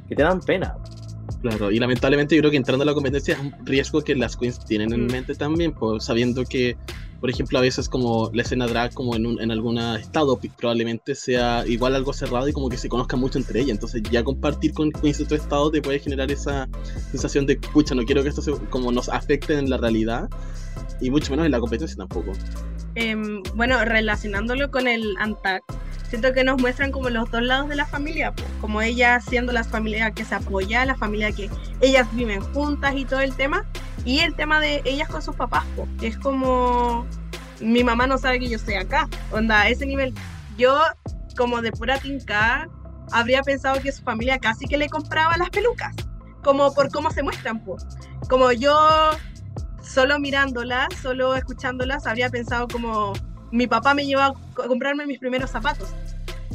que 0.09 0.15
te 0.15 0.23
dan 0.23 0.41
pena. 0.41 0.77
Claro, 1.43 1.71
y 1.71 1.79
lamentablemente 1.79 2.35
yo 2.35 2.41
creo 2.41 2.51
que 2.51 2.57
entrando 2.57 2.83
a 2.83 2.87
la 2.87 2.95
competencia 2.95 3.35
es 3.35 3.41
un 3.41 3.55
riesgo 3.65 4.03
que 4.03 4.15
las 4.15 4.37
queens 4.37 4.65
tienen 4.65 4.93
en 4.93 5.07
mm. 5.07 5.11
mente 5.11 5.35
también, 5.35 5.73
pues, 5.73 6.05
sabiendo 6.05 6.45
que, 6.45 6.77
por 7.21 7.31
ejemplo, 7.31 7.59
a 7.59 7.63
veces 7.63 7.89
como 7.89 8.31
la 8.33 8.43
escena 8.43 8.67
drag 8.67 8.95
como 8.95 9.17
en, 9.17 9.27
un, 9.27 9.41
en 9.41 9.51
algún 9.51 9.79
estado 9.79 10.39
probablemente 10.57 11.15
sea 11.15 11.65
igual 11.67 11.95
algo 11.95 12.13
cerrado 12.13 12.49
y 12.49 12.53
como 12.53 12.69
que 12.69 12.77
se 12.77 12.89
conozcan 12.89 13.21
mucho 13.21 13.39
entre 13.39 13.61
ellas, 13.61 13.73
entonces 13.73 14.03
ya 14.11 14.25
compartir 14.25 14.73
con 14.73 14.93
queens 14.93 15.19
de 15.19 15.25
otro 15.25 15.37
estado 15.37 15.71
te 15.71 15.83
puede 15.83 15.99
generar 15.99 16.31
esa 16.31 16.69
sensación 17.11 17.47
de, 17.47 17.57
pucha, 17.57 17.95
no 17.95 18.05
quiero 18.05 18.23
que 18.23 18.31
esto 18.31 18.43
se, 18.43 18.53
como 18.71 18.93
nos 18.93 19.09
afecte 19.09 19.59
en 19.59 19.69
la 19.69 19.77
realidad 19.77 20.29
y 21.01 21.11
mucho 21.11 21.31
menos 21.33 21.47
en 21.47 21.53
la 21.53 21.61
competencia 21.61 21.97
tampoco. 21.97 22.33
Em, 22.95 23.43
bueno, 23.55 23.85
relacionándolo 23.85 24.71
con 24.71 24.89
el 24.89 25.15
ANTAC, 25.19 25.63
siento 26.09 26.33
que 26.33 26.45
nos 26.45 26.61
muestran 26.61 26.93
como 26.93 27.11
los 27.11 27.31
dos 27.31 27.43
lados 27.43 27.69
de 27.69 27.77
la 27.77 27.87
familia, 27.87 28.33
como 28.61 28.81
ella 28.81 29.21
siendo 29.21 29.53
la 29.53 29.65
familia 29.65 30.11
que 30.13 30.25
se 30.25 30.35
apoya, 30.35 30.85
la 30.87 30.95
familia 30.95 31.33
que 31.33 31.51
ellas 31.81 32.09
viven 32.15 32.41
juntas 32.53 32.95
y 32.97 33.05
todo 33.05 33.21
el 33.21 33.35
tema, 33.35 33.67
y 34.05 34.21
el 34.21 34.35
tema 34.35 34.61
de 34.61 34.83
ellas 34.85 35.09
con 35.09 35.21
sus 35.21 35.35
papás, 35.35 35.65
que 35.99 36.07
es 36.07 36.17
como 36.17 37.07
mi 37.61 37.85
mamá 37.85 38.07
no 38.07 38.19
sabe 38.19 38.39
que 38.39 38.49
yo 38.49 38.57
estoy 38.57 38.75
acá, 38.75 39.09
onda, 39.33 39.63
a 39.63 39.69
ese 39.69 39.87
nivel. 39.87 40.15
Yo, 40.57 40.79
como 41.37 41.63
de 41.63 41.73
pura 41.73 41.99
tinca, 41.99 42.69
habría 43.13 43.43
pensado 43.43 43.81
que 43.81 43.93
su 43.93 44.03
familia 44.03 44.39
casi 44.39 44.67
que 44.67 44.77
le 44.77 44.89
compraba 44.89 45.37
las 45.37 45.51
pelucas, 45.51 45.95
como 46.43 46.73
por 46.75 46.91
cómo 46.91 47.11
se 47.11 47.23
muestran, 47.23 47.65
pues. 47.65 47.85
Como 48.29 48.53
yo, 48.53 48.75
solo 49.87 50.19
mirándolas, 50.19 50.89
solo 51.01 51.35
escuchándolas, 51.35 52.07
habría 52.07 52.29
pensado 52.29 52.69
como 52.69 53.13
mi 53.53 53.67
papá 53.67 53.95
me 53.95 54.05
llevó 54.05 54.23
a 54.23 54.35
comprarme 54.55 55.07
mis 55.07 55.19
primeros 55.19 55.51
zapatos. 55.51 55.91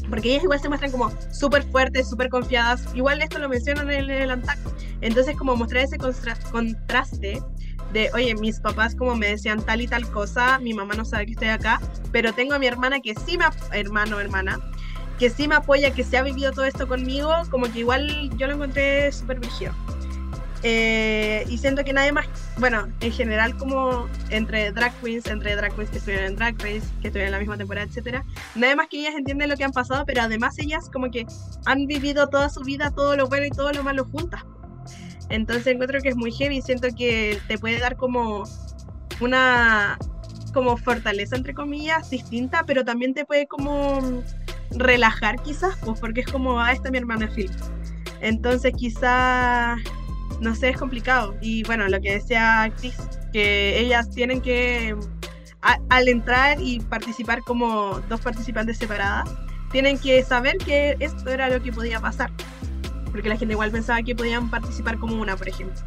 Porque 0.09 0.29
ellas 0.29 0.43
igual 0.43 0.59
se 0.59 0.67
muestran 0.67 0.91
como 0.91 1.11
súper 1.31 1.63
fuertes, 1.63 2.09
súper 2.09 2.29
confiadas. 2.29 2.85
Igual 2.93 3.21
esto 3.21 3.39
lo 3.39 3.47
mencionan 3.47 3.89
en 3.89 4.09
el, 4.09 4.29
ANTAC. 4.29 4.59
Entonces 5.01 5.37
como 5.37 5.55
mostrar 5.55 5.83
ese 5.83 5.97
contraste 5.97 7.41
de, 7.93 8.09
oye, 8.13 8.35
mis 8.35 8.59
papás 8.59 8.95
como 8.95 9.15
me 9.15 9.27
decían 9.27 9.61
tal 9.61 9.81
y 9.81 9.87
tal 9.87 10.09
cosa, 10.11 10.59
mi 10.59 10.73
mamá 10.73 10.95
no 10.95 11.05
sabe 11.05 11.25
que 11.25 11.31
estoy 11.33 11.49
acá, 11.49 11.81
pero 12.11 12.33
tengo 12.33 12.53
a 12.53 12.59
mi 12.59 12.67
hermana 12.67 12.99
que 13.01 13.15
sí 13.15 13.37
me, 13.37 13.45
hermano, 13.71 14.19
hermana, 14.19 14.59
que 15.19 15.29
sí 15.29 15.47
me 15.47 15.55
apoya, 15.55 15.93
que 15.93 16.03
se 16.03 16.17
ha 16.17 16.23
vivido 16.23 16.51
todo 16.51 16.65
esto 16.65 16.87
conmigo, 16.87 17.31
como 17.49 17.71
que 17.71 17.79
igual 17.79 18.29
yo 18.37 18.47
lo 18.47 18.53
encontré 18.53 19.11
súper 19.11 19.39
vigio. 19.39 19.73
Eh, 20.63 21.43
y 21.49 21.57
siento 21.57 21.83
que 21.83 21.91
nadie 21.91 22.11
más, 22.11 22.27
bueno, 22.57 22.87
en 22.99 23.11
general 23.11 23.57
como 23.57 24.07
entre 24.29 24.71
drag 24.71 24.93
queens, 25.01 25.25
entre 25.25 25.55
drag 25.55 25.73
queens 25.73 25.89
que 25.89 25.97
estuvieron 25.97 26.27
en 26.27 26.35
Drag 26.35 26.53
Race, 26.59 26.83
que 27.01 27.07
estuvieron 27.07 27.27
en 27.27 27.31
la 27.31 27.39
misma 27.39 27.57
temporada, 27.57 27.87
etcétera, 27.87 28.23
nadie 28.53 28.75
más 28.75 28.87
que 28.87 28.99
ellas 28.99 29.15
entienden 29.15 29.49
lo 29.49 29.57
que 29.57 29.63
han 29.63 29.71
pasado, 29.71 30.05
pero 30.05 30.21
además 30.21 30.59
ellas 30.59 30.89
como 30.91 31.09
que 31.09 31.25
han 31.65 31.87
vivido 31.87 32.27
toda 32.27 32.49
su 32.49 32.61
vida, 32.61 32.91
todo 32.91 33.15
lo 33.15 33.27
bueno 33.27 33.47
y 33.47 33.49
todo 33.49 33.71
lo 33.71 33.83
malo 33.83 34.05
juntas. 34.05 34.43
Entonces 35.29 35.65
encuentro 35.67 35.99
que 36.01 36.09
es 36.09 36.15
muy 36.15 36.31
heavy, 36.31 36.61
siento 36.61 36.89
que 36.95 37.39
te 37.47 37.57
puede 37.57 37.79
dar 37.79 37.95
como 37.95 38.43
una 39.19 39.97
como 40.53 40.75
fortaleza 40.75 41.37
entre 41.37 41.53
comillas 41.53 42.09
distinta, 42.09 42.63
pero 42.67 42.83
también 42.83 43.13
te 43.13 43.25
puede 43.25 43.47
como 43.47 44.21
relajar 44.71 45.41
quizás, 45.41 45.75
pues 45.83 45.99
porque 45.99 46.21
es 46.21 46.27
como, 46.27 46.59
ah, 46.59 46.71
esta 46.71 46.89
es 46.89 46.91
mi 46.91 46.97
hermana 46.97 47.29
Phil. 47.33 47.49
Entonces 48.19 48.73
quizás 48.77 49.79
no 50.41 50.55
sé, 50.55 50.69
es 50.69 50.77
complicado. 50.77 51.35
Y 51.39 51.63
bueno, 51.63 51.87
lo 51.87 52.01
que 52.01 52.13
decía 52.13 52.71
Chris, 52.77 52.97
que 53.31 53.79
ellas 53.79 54.09
tienen 54.09 54.41
que, 54.41 54.95
al 55.61 56.07
entrar 56.07 56.59
y 56.59 56.79
participar 56.79 57.41
como 57.41 58.01
dos 58.09 58.19
participantes 58.21 58.77
separadas, 58.77 59.29
tienen 59.71 59.97
que 59.97 60.21
saber 60.23 60.57
que 60.57 60.97
esto 60.99 61.29
era 61.29 61.47
lo 61.49 61.61
que 61.61 61.71
podía 61.71 62.01
pasar. 62.01 62.31
Porque 63.11 63.29
la 63.29 63.37
gente 63.37 63.53
igual 63.53 63.71
pensaba 63.71 64.01
que 64.01 64.15
podían 64.15 64.49
participar 64.49 64.97
como 64.97 65.15
una, 65.21 65.37
por 65.37 65.47
ejemplo. 65.47 65.79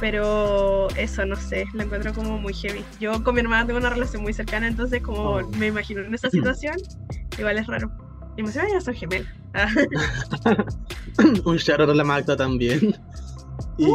Pero 0.00 0.88
eso, 0.96 1.24
no 1.24 1.36
sé, 1.36 1.66
lo 1.72 1.84
encuentro 1.84 2.12
como 2.12 2.38
muy 2.38 2.52
heavy. 2.52 2.84
Yo 2.98 3.22
con 3.22 3.36
mi 3.36 3.40
hermana 3.40 3.64
tengo 3.64 3.78
una 3.78 3.90
relación 3.90 4.22
muy 4.22 4.32
cercana, 4.32 4.66
entonces 4.66 5.00
como 5.00 5.20
oh. 5.20 5.48
me 5.58 5.68
imagino 5.68 6.00
en 6.00 6.12
esa 6.12 6.28
situación, 6.28 6.74
igual 7.38 7.58
es 7.58 7.66
raro. 7.68 7.90
Y 8.36 8.42
me 8.42 8.48
dice, 8.48 8.66
ya 8.70 8.80
soy 8.80 8.96
gemela. 8.96 9.30
Un 11.44 11.56
shout 11.56 11.80
a 11.80 11.86
la 11.86 12.02
Magda 12.02 12.36
también. 12.36 12.96
Y, 13.78 13.86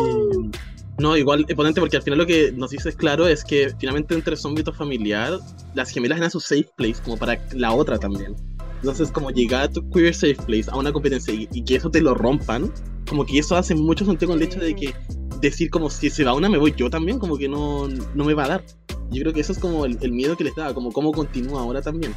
no, 1.00 1.16
igual 1.16 1.46
ponente 1.56 1.80
porque 1.80 1.96
al 1.96 2.04
final 2.04 2.20
lo 2.20 2.26
que 2.26 2.52
nos 2.52 2.72
dices 2.72 2.96
claro 2.96 3.28
es 3.28 3.44
que 3.44 3.74
finalmente 3.80 4.14
entre 4.14 4.36
su 4.36 4.48
ámbito 4.50 4.74
familiar, 4.74 5.40
las 5.74 5.92
gemelas 5.92 6.18
eran 6.18 6.30
su 6.30 6.42
safe 6.42 6.70
place 6.76 7.02
como 7.04 7.18
para 7.18 7.42
la 7.54 7.72
otra 7.72 7.98
también. 7.98 8.36
Entonces, 8.82 9.12
como 9.12 9.30
llegar 9.32 9.64
a 9.64 9.70
tu 9.70 9.90
queer 9.92 10.14
safe 10.14 10.38
place 10.46 10.66
a 10.70 10.78
una 10.78 10.92
competencia 10.92 11.34
y, 11.34 11.64
que 11.64 11.76
eso 11.76 11.90
te 11.90 12.02
lo 12.02 12.14
rompan, 12.14 12.72
como 13.08 13.26
que 13.26 13.40
eso 13.40 13.56
hace 13.56 13.76
mucho 13.76 14.06
sentido 14.06 14.30
con 14.32 14.42
el 14.42 14.48
hecho 14.48 14.60
de 14.60 14.76
que 14.76 14.94
decir 15.42 15.70
como 15.70 15.90
si 15.90 16.10
se 16.10 16.24
va 16.26 16.34
una 16.34 16.50
me 16.50 16.58
voy 16.58 16.74
yo 16.76 16.90
también, 16.90 17.18
como 17.18 17.38
que 17.38 17.48
no, 17.48 17.88
no 17.88 18.26
me 18.26 18.34
va 18.34 18.46
a 18.46 18.48
dar. 18.50 18.64
Yo 19.10 19.22
creo 19.22 19.34
que 19.34 19.42
eso 19.42 19.54
es 19.54 19.60
como 19.60 19.86
el, 19.86 19.98
el 20.02 20.12
miedo 20.12 20.36
que 20.38 20.44
les 20.44 20.56
da, 20.56 20.74
como 20.74 20.92
cómo 20.92 21.12
continúa 21.12 21.62
ahora 21.62 21.82
también. 21.82 22.14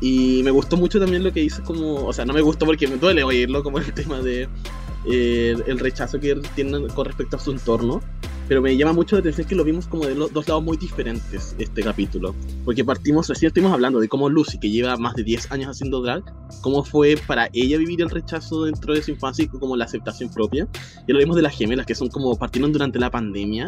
Y 0.00 0.42
me 0.42 0.50
gustó 0.50 0.76
mucho 0.76 0.98
también 0.98 1.22
lo 1.24 1.32
que 1.32 1.40
dices 1.40 1.60
como, 1.60 2.06
o 2.06 2.12
sea, 2.12 2.24
no 2.24 2.32
me 2.32 2.40
gustó 2.40 2.66
porque 2.66 2.88
me 2.88 2.96
duele 2.96 3.22
oírlo, 3.22 3.62
como 3.62 3.78
el 3.78 3.92
tema 3.94 4.20
de 4.20 4.48
el 5.06 5.78
rechazo 5.78 6.18
que 6.20 6.34
tienen 6.54 6.88
con 6.88 7.04
respecto 7.06 7.36
a 7.36 7.40
su 7.40 7.52
entorno. 7.52 8.00
Pero 8.46 8.60
me 8.60 8.76
llama 8.76 8.92
mucho 8.92 9.16
la 9.16 9.20
atención 9.20 9.46
que 9.46 9.54
lo 9.54 9.64
vimos 9.64 9.86
como 9.86 10.04
de 10.04 10.14
los 10.14 10.30
dos 10.30 10.46
lados 10.46 10.62
muy 10.62 10.76
diferentes 10.76 11.56
este 11.58 11.82
capítulo. 11.82 12.34
Porque 12.64 12.84
partimos, 12.84 13.26
recién 13.28 13.48
estuvimos 13.48 13.72
hablando 13.72 14.00
de 14.00 14.08
cómo 14.08 14.28
Lucy, 14.28 14.58
que 14.58 14.70
lleva 14.70 14.96
más 14.98 15.14
de 15.14 15.24
10 15.24 15.50
años 15.50 15.70
haciendo 15.70 16.02
drag, 16.02 16.22
cómo 16.60 16.84
fue 16.84 17.16
para 17.26 17.48
ella 17.54 17.78
vivir 17.78 18.02
el 18.02 18.10
rechazo 18.10 18.64
dentro 18.64 18.92
de 18.92 19.02
su 19.02 19.12
infancia 19.12 19.44
y 19.44 19.48
como 19.48 19.76
la 19.76 19.86
aceptación 19.86 20.30
propia. 20.30 20.68
Y 21.06 21.12
lo 21.12 21.18
vimos 21.18 21.36
de 21.36 21.42
las 21.42 21.56
gemelas, 21.56 21.86
que 21.86 21.94
son 21.94 22.08
como 22.08 22.36
partieron 22.36 22.70
durante 22.70 22.98
la 22.98 23.10
pandemia. 23.10 23.66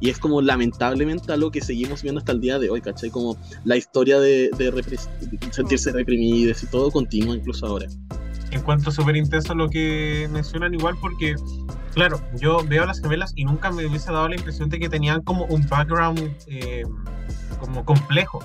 Y 0.00 0.10
es 0.10 0.18
como 0.18 0.40
lamentablemente 0.40 1.32
algo 1.32 1.50
que 1.50 1.60
seguimos 1.60 2.02
viendo 2.02 2.18
hasta 2.18 2.32
el 2.32 2.40
día 2.40 2.58
de 2.58 2.70
hoy, 2.70 2.80
¿cachai? 2.80 3.10
Como 3.10 3.36
la 3.64 3.76
historia 3.76 4.18
de, 4.18 4.50
de 4.56 4.98
sentirse 5.50 5.92
reprimidas 5.92 6.62
y 6.62 6.66
todo 6.66 6.90
continúa 6.90 7.34
incluso 7.34 7.66
ahora 7.66 7.86
encuentro 8.56 8.90
súper 8.90 9.16
intenso 9.16 9.54
lo 9.54 9.68
que 9.68 10.28
mencionan 10.30 10.74
igual 10.74 10.96
porque, 11.00 11.34
claro, 11.94 12.20
yo 12.40 12.64
veo 12.66 12.82
a 12.82 12.86
las 12.86 13.00
gemelas 13.00 13.32
y 13.36 13.44
nunca 13.44 13.70
me 13.70 13.86
hubiese 13.86 14.12
dado 14.12 14.28
la 14.28 14.36
impresión 14.36 14.68
de 14.68 14.78
que 14.78 14.88
tenían 14.88 15.22
como 15.22 15.44
un 15.46 15.66
background 15.68 16.36
eh, 16.48 16.84
como 17.60 17.84
complejo. 17.84 18.40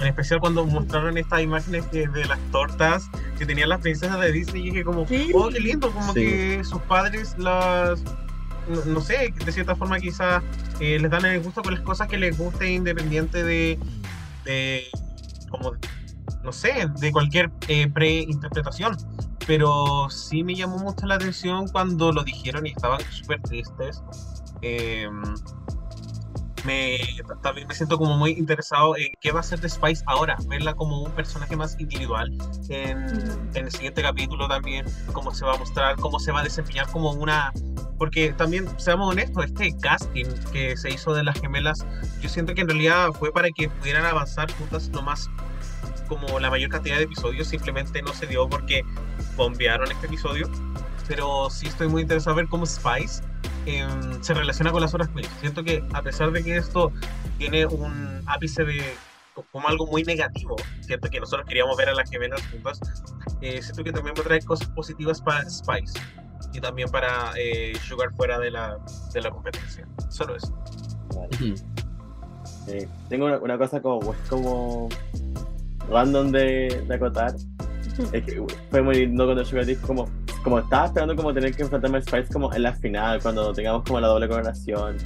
En 0.00 0.08
especial 0.08 0.40
cuando 0.40 0.64
mostraron 0.66 1.16
estas 1.16 1.40
imágenes 1.40 1.90
de 1.90 2.24
las 2.26 2.38
tortas 2.52 3.08
que 3.38 3.46
tenían 3.46 3.70
las 3.70 3.80
princesas 3.80 4.20
de 4.20 4.30
Disney 4.30 4.62
y 4.62 4.70
dije 4.70 4.84
como, 4.84 5.02
oh, 5.02 5.48
qué 5.48 5.60
lindo, 5.60 5.90
como 5.90 6.12
que 6.12 6.62
sus 6.64 6.82
padres 6.82 7.34
las, 7.38 8.02
no, 8.86 9.00
sé, 9.00 9.32
de 9.44 9.52
cierta 9.52 9.74
forma 9.74 9.98
quizás 9.98 10.42
eh, 10.80 10.98
les 10.98 11.10
dan 11.10 11.24
el 11.24 11.40
gusto 11.40 11.62
con 11.62 11.72
las 11.72 11.82
cosas 11.82 12.08
que 12.08 12.18
les 12.18 12.36
guste 12.36 12.70
independiente 12.70 13.42
de, 13.42 13.78
de 14.44 14.84
como 15.48 15.72
no 16.42 16.52
sé, 16.52 16.88
de 16.98 17.12
cualquier 17.12 17.50
eh, 17.68 17.88
preinterpretación. 17.88 18.96
Pero 19.46 20.08
sí 20.10 20.42
me 20.42 20.54
llamó 20.54 20.78
mucho 20.78 21.06
la 21.06 21.16
atención 21.16 21.68
cuando 21.68 22.12
lo 22.12 22.24
dijeron 22.24 22.66
y 22.66 22.70
estaban 22.70 23.00
súper 23.12 23.40
tristes. 23.42 24.02
Em, 24.62 25.22
me, 26.66 26.98
también 27.42 27.68
me 27.68 27.74
siento 27.74 27.96
como 27.96 28.16
muy 28.16 28.32
interesado 28.32 28.96
en 28.96 29.08
qué 29.20 29.30
va 29.30 29.40
a 29.40 29.42
ser 29.42 29.60
de 29.60 29.68
Spice 29.68 30.02
ahora, 30.06 30.36
verla 30.48 30.74
como 30.74 31.02
un 31.02 31.12
personaje 31.12 31.56
más 31.56 31.78
individual 31.78 32.36
en, 32.68 32.98
en, 33.54 33.64
el 33.64 33.70
siguiente 33.70 34.02
capítulo 34.02 34.48
también, 34.48 34.84
cómo 35.12 35.32
se 35.32 35.44
va 35.44 35.54
a 35.54 35.58
mostrar, 35.58 35.96
cómo 35.96 36.18
se 36.18 36.32
va 36.32 36.40
a 36.40 36.44
desempeñar 36.44 36.90
como 36.90 37.12
una... 37.12 37.52
Porque 37.98 38.32
también, 38.34 38.68
seamos 38.78 39.10
honestos, 39.10 39.46
este 39.46 39.74
casting 39.78 40.26
que 40.52 40.76
se 40.76 40.90
hizo 40.90 41.14
de 41.14 41.24
las 41.24 41.40
gemelas, 41.40 41.86
yo 42.20 42.28
siento 42.28 42.54
que 42.54 42.60
en 42.60 42.68
realidad 42.68 43.08
fue 43.12 43.32
para 43.32 43.48
que 43.50 43.70
pudieran 43.70 44.04
avanzar 44.04 44.52
juntas 44.52 44.90
lo 44.92 45.00
más 45.00 45.30
como 46.06 46.38
la 46.40 46.50
mayor 46.50 46.70
cantidad 46.70 46.96
de 46.96 47.04
episodios, 47.04 47.48
simplemente 47.48 48.02
no 48.02 48.12
se 48.12 48.26
dio 48.26 48.48
porque 48.48 48.82
bombearon 49.36 49.90
este 49.90 50.06
episodio. 50.06 50.50
Pero 51.08 51.50
sí 51.50 51.66
estoy 51.66 51.88
muy 51.88 52.02
interesado 52.02 52.32
en 52.32 52.44
ver 52.44 52.50
cómo 52.50 52.66
Spice 52.66 53.22
em, 53.66 54.22
se 54.22 54.34
relaciona 54.34 54.72
con 54.72 54.80
las 54.80 54.92
horas 54.94 55.08
queens. 55.08 55.30
Siento 55.40 55.62
que 55.62 55.84
a 55.92 56.02
pesar 56.02 56.32
de 56.32 56.42
que 56.42 56.56
esto 56.56 56.92
tiene 57.38 57.66
un 57.66 58.22
ápice 58.26 58.64
de 58.64 58.82
como 59.52 59.68
algo 59.68 59.86
muy 59.86 60.02
negativo, 60.02 60.56
cierto 60.80 61.10
que 61.10 61.20
nosotros 61.20 61.46
queríamos 61.46 61.76
ver 61.76 61.90
a 61.90 61.94
las 61.94 62.10
gemelas 62.10 62.40
juntas, 62.50 62.80
eh, 63.40 63.60
siento 63.60 63.84
que 63.84 63.92
también 63.92 64.14
va 64.16 64.22
a 64.22 64.24
traer 64.24 64.44
cosas 64.44 64.68
positivas 64.70 65.20
para 65.20 65.48
Spice 65.48 65.92
y 66.52 66.60
también 66.60 66.88
para 66.88 67.32
eh, 67.36 67.74
Sugar 67.86 68.12
fuera 68.14 68.38
de 68.38 68.50
la, 68.50 68.78
de 69.12 69.20
la 69.20 69.30
competencia. 69.30 69.86
Solo 70.08 70.36
eso. 70.36 70.56
tengo 73.08 73.26
una, 73.26 73.38
una, 73.38 73.58
cosa 73.58 73.80
como, 73.82 74.14
como 74.28 74.88
random 75.90 76.32
de, 76.32 76.84
de 76.86 76.94
acotar. 76.94 77.34
Es 78.12 78.24
que 78.24 78.44
fue 78.70 78.82
muy 78.82 79.06
lindo 79.06 79.24
cuando 79.24 79.44
Sugar 79.44 79.64
dijo 79.64 79.86
como, 79.86 80.08
como 80.42 80.58
estaba 80.58 80.86
esperando 80.86 81.16
como 81.16 81.32
tener 81.32 81.54
que 81.54 81.62
enfrentarme 81.62 81.98
a 81.98 82.02
Spice 82.02 82.32
como 82.32 82.52
en 82.52 82.62
la 82.62 82.72
final, 82.74 83.20
cuando 83.22 83.52
tengamos 83.52 83.84
como 83.84 84.00
la 84.00 84.08
doble 84.08 84.28
coronación. 84.28 84.96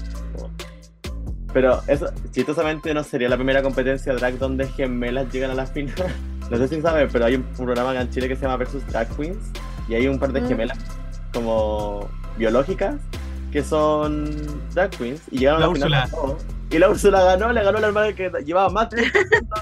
Pero 1.52 1.80
eso, 1.86 2.06
chistosamente 2.30 2.92
no 2.94 3.02
sería 3.04 3.28
la 3.28 3.36
primera 3.36 3.62
competencia 3.62 4.12
drag 4.14 4.38
donde 4.38 4.66
gemelas 4.68 5.32
llegan 5.32 5.50
a 5.50 5.54
la 5.54 5.66
final. 5.66 5.94
No 6.50 6.56
sé 6.56 6.66
si 6.66 6.80
saben, 6.82 7.08
pero 7.12 7.26
hay 7.26 7.36
un 7.36 7.44
programa 7.44 7.94
en 8.00 8.10
Chile 8.10 8.26
que 8.26 8.34
se 8.34 8.42
llama 8.42 8.56
Versus 8.56 8.84
Drag 8.88 9.08
Queens 9.16 9.52
y 9.88 9.94
hay 9.94 10.08
un 10.08 10.18
par 10.18 10.32
de 10.32 10.40
mm. 10.40 10.48
gemelas 10.48 10.78
como 11.32 12.08
biológicas 12.36 12.96
que 13.50 13.62
son 13.62 14.30
drag 14.72 14.90
queens 14.90 15.22
y 15.30 15.38
llegaron 15.38 15.60
La 15.60 15.66
a 15.66 15.68
la 15.68 15.74
final. 15.74 16.04
Úrsula. 16.04 16.22
ganó. 16.22 16.59
Y 16.70 16.78
la 16.78 16.88
Úrsula 16.88 17.24
ganó, 17.24 17.52
le 17.52 17.64
ganó 17.64 17.78
a 17.78 17.80
la 17.80 17.86
hermana 17.88 18.12
que 18.12 18.30
llevaba 18.44 18.68
más 18.70 18.88
tiempo. 18.90 19.56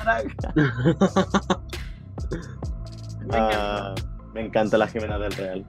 Ah, 3.32 3.94
me 4.35 4.47
encanta 4.47 4.78
la 4.78 4.86
gemela 4.86 5.18
del 5.18 5.32
Real. 5.32 5.66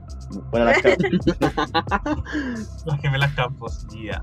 Bueno, 0.50 0.66
las 0.66 0.82
Las 2.84 3.00
gemelas 3.00 3.34
Campos, 3.34 3.86
ya. 3.90 4.20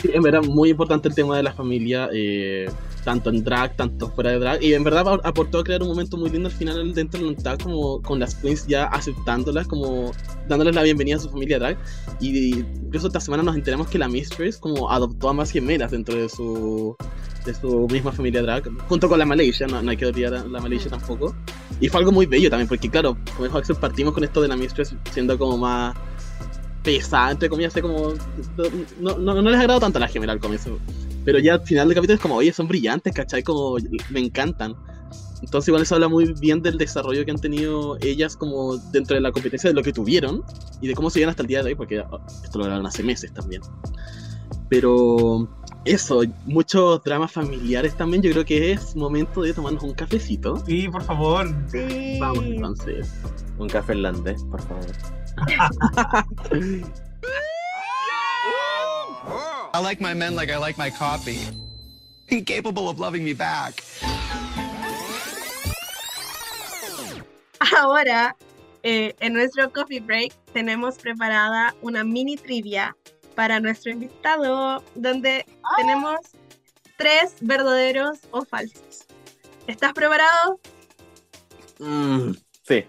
Sí, 0.00 0.10
en 0.12 0.22
verdad, 0.22 0.42
muy 0.44 0.70
importante 0.70 1.08
el 1.08 1.14
tema 1.14 1.36
de 1.36 1.42
la 1.42 1.52
familia, 1.52 2.08
eh, 2.12 2.70
tanto 3.04 3.30
en 3.30 3.42
drag, 3.42 3.74
tanto 3.74 4.08
fuera 4.10 4.30
de 4.30 4.38
drag. 4.38 4.62
Y 4.62 4.74
en 4.74 4.84
verdad 4.84 5.08
ap- 5.08 5.26
aportó 5.26 5.58
a 5.58 5.64
crear 5.64 5.82
un 5.82 5.88
momento 5.88 6.16
muy 6.16 6.30
lindo 6.30 6.48
al 6.48 6.54
final 6.54 6.94
dentro 6.94 7.20
del 7.20 7.34
drag, 7.34 7.60
como 7.62 8.00
con 8.02 8.20
las 8.20 8.36
queens 8.36 8.64
ya 8.68 8.84
aceptándolas, 8.84 9.66
como 9.66 10.12
dándoles 10.48 10.76
la 10.76 10.84
bienvenida 10.84 11.16
a 11.16 11.18
su 11.18 11.28
familia 11.30 11.58
drag. 11.58 11.76
Y 12.20 12.60
incluso 12.60 13.08
esta 13.08 13.18
semana 13.18 13.42
nos 13.42 13.56
enteramos 13.56 13.88
que 13.88 13.98
la 13.98 14.08
Mistress 14.08 14.58
como 14.58 14.88
adoptó 14.88 15.30
a 15.30 15.32
más 15.32 15.50
gemelas 15.50 15.90
dentro 15.90 16.14
de 16.14 16.28
su 16.28 16.96
de 17.44 17.54
su 17.54 17.88
misma 17.90 18.12
familia 18.12 18.42
drag, 18.42 18.68
junto 18.88 19.08
con 19.08 19.18
la 19.18 19.24
Malaysia, 19.24 19.66
no, 19.66 19.80
no 19.82 19.90
hay 19.90 19.96
que 19.96 20.04
olvidar 20.06 20.34
a 20.34 20.44
la 20.44 20.60
Malaysia 20.60 20.90
tampoco. 20.90 21.34
Y 21.80 21.88
fue 21.88 22.00
algo 22.00 22.12
muy 22.12 22.26
bello 22.26 22.50
también, 22.50 22.68
porque 22.68 22.90
claro, 22.90 23.16
como 23.34 23.46
dijo 23.46 23.58
Axel, 23.58 23.76
partimos 23.76 24.12
con 24.12 24.22
esto 24.22 24.42
de 24.42 24.48
la 24.48 24.56
Mistress 24.56 24.94
siendo 25.12 25.38
como 25.38 25.56
más 25.56 25.96
pesada, 26.88 27.32
entre 27.32 27.50
comillas, 27.50 27.74
sé 27.74 27.82
como. 27.82 28.14
No, 28.98 29.18
no, 29.18 29.42
no 29.42 29.50
les 29.50 29.60
agrado 29.60 29.78
tanto 29.80 29.98
a 29.98 30.00
la 30.00 30.08
gemela 30.08 30.32
al 30.32 30.40
comienzo. 30.40 30.78
Pero 31.24 31.38
ya 31.38 31.54
al 31.54 31.60
final 31.60 31.86
del 31.86 31.94
capítulo 31.94 32.14
es 32.14 32.20
como, 32.20 32.36
oye, 32.36 32.52
son 32.52 32.66
brillantes, 32.66 33.12
¿cachai? 33.12 33.42
Como 33.42 33.76
me 34.08 34.20
encantan. 34.20 34.74
Entonces 35.42 35.68
igual 35.68 35.82
eso 35.82 35.94
habla 35.94 36.08
muy 36.08 36.32
bien 36.40 36.62
del 36.62 36.78
desarrollo 36.78 37.24
que 37.24 37.30
han 37.30 37.38
tenido 37.38 37.98
ellas 38.00 38.36
como 38.36 38.76
dentro 38.76 39.14
de 39.14 39.20
la 39.20 39.30
competencia, 39.30 39.68
de 39.68 39.74
lo 39.74 39.82
que 39.82 39.92
tuvieron 39.92 40.42
y 40.80 40.88
de 40.88 40.94
cómo 40.94 41.10
siguen 41.10 41.28
hasta 41.28 41.42
el 41.42 41.48
día 41.48 41.62
de 41.62 41.68
hoy, 41.68 41.74
porque 41.74 42.02
esto 42.42 42.58
lo 42.58 42.64
grabaron 42.64 42.86
hace 42.86 43.02
meses 43.02 43.32
también. 43.32 43.60
Pero 44.68 45.48
eso, 45.84 46.22
muchos 46.46 47.04
dramas 47.04 47.30
familiares 47.30 47.94
también, 47.96 48.22
yo 48.22 48.32
creo 48.32 48.44
que 48.44 48.72
es 48.72 48.96
momento 48.96 49.42
de 49.42 49.52
tomarnos 49.52 49.82
un 49.82 49.92
cafecito. 49.92 50.56
Sí, 50.66 50.88
por 50.88 51.02
favor. 51.02 51.46
Sí. 51.70 52.18
Vamos 52.18 52.44
entonces. 52.44 53.12
Un 53.58 53.68
café 53.68 53.94
irlandés, 53.94 54.42
por 54.44 54.62
favor. 54.62 55.17
I 59.74 59.80
like 59.80 60.00
my 60.00 60.14
men 60.14 60.34
like 60.34 60.50
I 60.50 60.58
like 60.58 60.78
my 60.78 60.90
coffee. 60.90 61.40
Incapable 62.28 62.88
of 62.88 62.98
loving 62.98 63.24
me 63.24 63.32
back. 63.32 63.82
Ahora, 67.74 68.34
eh, 68.82 69.14
en 69.20 69.32
nuestro 69.34 69.70
coffee 69.70 70.00
break, 70.00 70.32
tenemos 70.52 70.98
preparada 70.98 71.74
una 71.82 72.04
mini 72.04 72.36
trivia 72.36 72.96
para 73.34 73.60
nuestro 73.60 73.92
invitado, 73.92 74.82
donde 74.94 75.44
tenemos 75.76 76.18
tres 76.96 77.34
verdaderos 77.40 78.18
o 78.30 78.44
falsos. 78.44 79.06
¿Estás 79.66 79.92
preparado? 79.92 80.60
Mm, 81.78 82.32
Sí. 82.66 82.84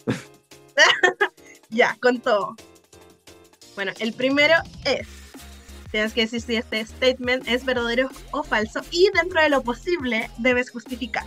Ya, 1.69 1.97
con 2.01 2.19
todo. 2.19 2.55
Bueno, 3.75 3.91
el 3.99 4.13
primero 4.13 4.55
es. 4.85 5.07
Tienes 5.91 6.13
que 6.13 6.21
decir 6.21 6.41
si 6.41 6.55
este 6.55 6.85
statement 6.85 7.47
es 7.47 7.65
verdadero 7.65 8.09
o 8.31 8.43
falso 8.43 8.81
y 8.91 9.09
dentro 9.13 9.41
de 9.41 9.49
lo 9.49 9.63
posible 9.63 10.29
debes 10.37 10.69
justificar. 10.69 11.25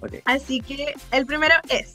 Ok. 0.00 0.14
Así 0.24 0.60
que 0.60 0.94
el 1.12 1.26
primero 1.26 1.54
es. 1.68 1.94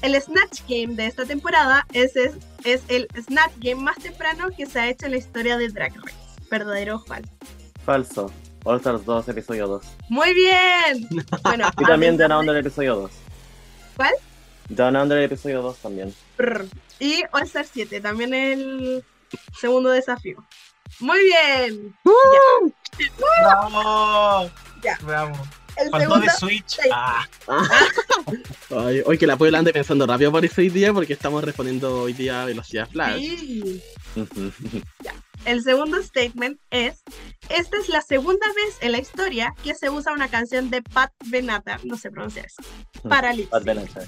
El 0.00 0.20
Snatch 0.20 0.62
Game 0.68 0.94
de 0.94 1.06
esta 1.06 1.24
temporada 1.24 1.86
es, 1.92 2.16
es, 2.16 2.34
es 2.64 2.82
el 2.88 3.06
Snatch 3.20 3.52
Game 3.58 3.82
más 3.82 3.96
temprano 3.98 4.48
que 4.56 4.66
se 4.66 4.80
ha 4.80 4.88
hecho 4.88 5.06
en 5.06 5.12
la 5.12 5.18
historia 5.18 5.58
de 5.58 5.68
Drag 5.68 5.94
Race. 5.94 6.16
¿Verdadero 6.50 6.96
o 6.96 6.98
falso? 7.00 7.32
Falso. 7.84 8.32
All 8.64 8.78
Stars 8.78 9.04
2, 9.04 9.28
episodio 9.28 9.66
2. 9.66 9.84
Muy 10.08 10.34
bien. 10.34 11.08
Bueno, 11.42 11.68
Y 11.78 11.84
también 11.84 12.14
además 12.14 12.28
Down 12.28 12.40
Under, 12.40 12.56
episodio 12.56 12.96
2. 12.96 13.10
¿Cuál? 13.96 14.12
Down 14.68 14.96
Under, 14.96 15.18
episodio 15.22 15.62
2 15.62 15.76
también. 15.78 16.14
Brr. 16.38 16.66
Y 16.98 17.22
All 17.32 17.42
Star 17.44 17.66
7, 17.70 18.00
también 18.00 18.32
el 18.34 19.04
segundo 19.58 19.90
desafío. 19.90 20.44
Muy 21.00 21.18
bien. 21.24 21.94
¡Bravo! 23.42 24.50
Ya. 24.82 24.98
Bravo. 25.02 25.32
El 25.76 25.88
Faltó 25.90 26.06
segundo, 26.06 26.26
de 26.26 26.38
Switch. 26.38 26.68
sí. 26.82 26.88
Ah, 26.92 27.26
Ay, 28.76 29.02
hoy 29.06 29.16
que 29.16 29.26
la 29.26 29.38
Puebla 29.38 29.58
ande 29.58 29.72
pensando 29.72 30.06
rápido 30.06 30.30
por 30.30 30.44
ese 30.44 30.60
hoy 30.60 30.68
día 30.68 30.92
porque 30.92 31.14
estamos 31.14 31.42
respondiendo 31.42 32.02
hoy 32.02 32.12
día 32.12 32.42
a 32.42 32.44
velocidad 32.44 32.88
flash. 32.90 33.20
sí. 33.20 33.82
El 35.44 35.60
segundo 35.62 36.00
statement 36.00 36.60
es, 36.70 37.02
esta 37.48 37.76
es 37.76 37.88
la 37.88 38.00
segunda 38.00 38.46
vez 38.54 38.76
en 38.80 38.92
la 38.92 38.98
historia 39.00 39.52
que 39.64 39.74
se 39.74 39.90
usa 39.90 40.12
una 40.12 40.28
canción 40.28 40.70
de 40.70 40.82
Pat 40.82 41.10
Benata, 41.26 41.80
no 41.82 41.96
sé 41.96 42.12
pronunciar 42.12 42.46
eso, 42.46 42.62
para 43.08 43.34
sync. 43.34 43.50
Venture. 43.64 44.06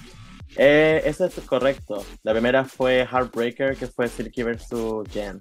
Eh, 0.57 1.03
eso 1.05 1.27
es 1.27 1.35
correcto. 1.47 2.05
La 2.23 2.33
primera 2.33 2.65
fue 2.65 3.07
Heartbreaker, 3.11 3.77
que 3.77 3.87
fue 3.87 4.09
Silky 4.09 4.43
vs. 4.43 4.69
Jan. 5.13 5.39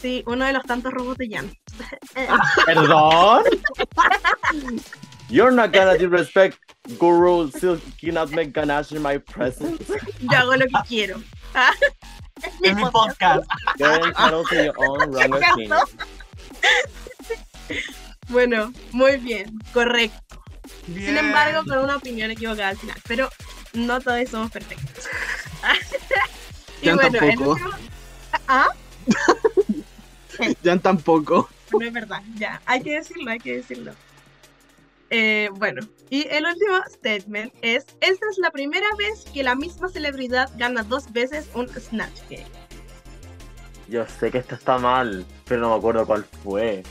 Sí, 0.00 0.22
uno 0.26 0.46
de 0.46 0.52
los 0.52 0.64
tantos 0.64 0.92
robos 0.92 1.18
de 1.18 1.28
Jan. 1.28 1.52
Eh, 2.14 2.28
¿Perdón? 2.66 3.44
You're 5.28 5.52
not 5.52 5.72
gonna 5.72 5.94
disrespect 5.94 6.58
Guru 6.98 7.50
Silky 7.50 8.10
Nutmeg 8.10 8.52
Ganache 8.52 8.96
in 8.96 9.02
my 9.02 9.18
presence. 9.18 9.84
Yo 10.20 10.36
hago 10.36 10.56
lo 10.56 10.66
que 10.66 10.88
quiero. 10.88 11.22
Ah, 11.54 11.72
es 12.62 12.74
mi 12.74 12.82
podcast. 12.82 13.46
podcast. 13.46 13.78
You're 13.78 14.06
entitled 14.08 14.46
to 14.48 14.64
your 14.64 14.74
own 14.78 15.10
wrong 15.12 15.34
opinion. 15.34 15.78
Bueno, 18.28 18.72
muy 18.92 19.16
bien, 19.18 19.58
correcto. 19.72 20.42
Sin 20.86 21.16
embargo, 21.16 21.62
con 21.68 21.78
una 21.78 21.96
opinión 21.96 22.30
equivocada 22.30 22.70
al 22.70 22.76
final. 22.76 22.96
Pero 23.06 23.28
no 23.72 24.00
todos 24.00 24.28
somos 24.28 24.50
perfectos. 24.50 25.08
y 26.82 26.86
Jan 26.88 26.96
bueno, 26.96 27.18
el 27.18 27.36
tampoco. 27.36 27.50
último... 27.50 27.70
Ah, 28.48 28.68
Ya 30.62 30.76
tampoco. 30.78 31.48
no 31.72 31.84
es 31.84 31.92
verdad, 31.92 32.22
ya, 32.36 32.60
hay 32.66 32.82
que 32.82 32.94
decirlo, 32.94 33.30
hay 33.30 33.38
que 33.38 33.56
decirlo. 33.56 33.92
Eh, 35.10 35.50
bueno, 35.54 35.82
y 36.08 36.26
el 36.28 36.46
último 36.46 36.78
statement 36.88 37.52
es, 37.62 37.84
esta 38.00 38.26
es 38.30 38.38
la 38.38 38.50
primera 38.50 38.86
vez 38.96 39.24
que 39.34 39.42
la 39.42 39.56
misma 39.56 39.88
celebridad 39.88 40.50
gana 40.56 40.84
dos 40.84 41.12
veces 41.12 41.48
un 41.54 41.68
Snatch 41.68 42.20
Game. 42.30 42.46
Yo 43.88 44.06
sé 44.06 44.30
que 44.30 44.38
esto 44.38 44.54
está 44.54 44.78
mal, 44.78 45.26
pero 45.46 45.60
no 45.62 45.70
me 45.70 45.76
acuerdo 45.76 46.06
cuál 46.06 46.24
fue. 46.44 46.84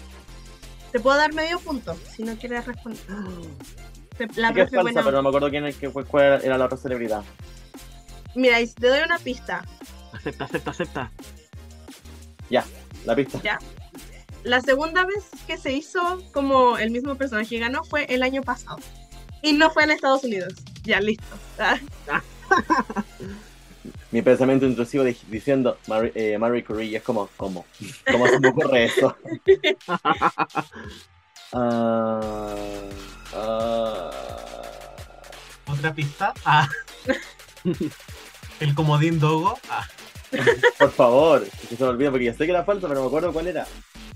Te 0.92 1.00
puedo 1.00 1.16
dar 1.18 1.34
medio 1.34 1.60
punto 1.60 1.98
si 2.14 2.24
no 2.24 2.36
quieres 2.36 2.66
responder. 2.66 3.02
Te- 4.28 4.42
La 4.42 4.50
Sé 4.50 4.54
que 4.54 4.62
es 4.62 4.70
falsa, 4.70 4.82
bueno, 4.82 5.02
pero 5.04 5.18
no 5.18 5.24
me 5.24 5.30
acuerdo 5.30 5.50
quién 5.50 5.66
es 5.66 5.76
que 5.78 5.90
fue, 5.90 6.06
cuál 6.06 6.42
era 6.44 6.58
la 6.58 6.66
otra 6.66 6.78
celebridad. 6.78 7.24
Mira, 8.36 8.58
te 8.80 8.88
doy 8.88 9.00
una 9.04 9.18
pista. 9.18 9.66
Acepta, 10.14 10.44
acepta, 10.46 10.72
acepta. 10.72 11.12
La 13.06 13.16
pista. 13.16 13.40
La 14.44 14.62
segunda 14.62 15.06
vez 15.06 15.26
que 15.48 15.58
se 15.58 15.74
hizo 15.74 16.22
como 16.34 16.78
el 16.78 16.92
mismo 16.92 17.16
personaje 17.16 17.50
que 17.50 17.60
ganó 17.60 17.84
fue 17.84 18.06
el 18.14 18.24
año 18.24 18.42
pasado. 18.44 18.78
Y 19.42 19.54
no 19.54 19.70
fue 19.72 19.84
en 19.84 19.92
Estados 19.92 20.24
Unidos. 20.24 20.54
Ya, 20.84 21.00
listo. 21.00 21.24
Mi 24.12 24.22
pensamiento 24.22 24.66
intrusivo 24.66 25.04
di- 25.04 25.18
diciendo 25.28 25.78
Marie, 25.88 26.12
eh, 26.16 26.38
Marie 26.38 26.64
Curie 26.64 26.98
es 26.98 27.04
como, 27.04 27.30
¿cómo? 27.38 27.66
¿Cómo 28.12 28.28
se 28.28 28.40
me 28.40 28.50
ocurre 28.50 28.86
eso? 28.86 29.16
Ah, 31.54 32.54
ah, 33.34 34.12
Otra 35.68 35.94
pista. 35.94 36.34
Ah. 36.46 36.68
El 38.60 38.76
comodín 38.76 39.20
Dogo. 39.20 39.58
Ah. 39.70 39.88
por 40.78 40.92
favor, 40.92 41.44
que 41.70 41.76
se 41.76 41.84
me 41.84 41.90
olvida 41.90 42.12
porque 42.12 42.26
ya 42.26 42.34
sé 42.34 42.46
que 42.46 42.52
era 42.52 42.64
falsa, 42.64 42.88
pero 42.88 43.00
no 43.00 43.02
me 43.02 43.08
acuerdo 43.08 43.34
cuál 43.34 43.48
era. 43.48 43.66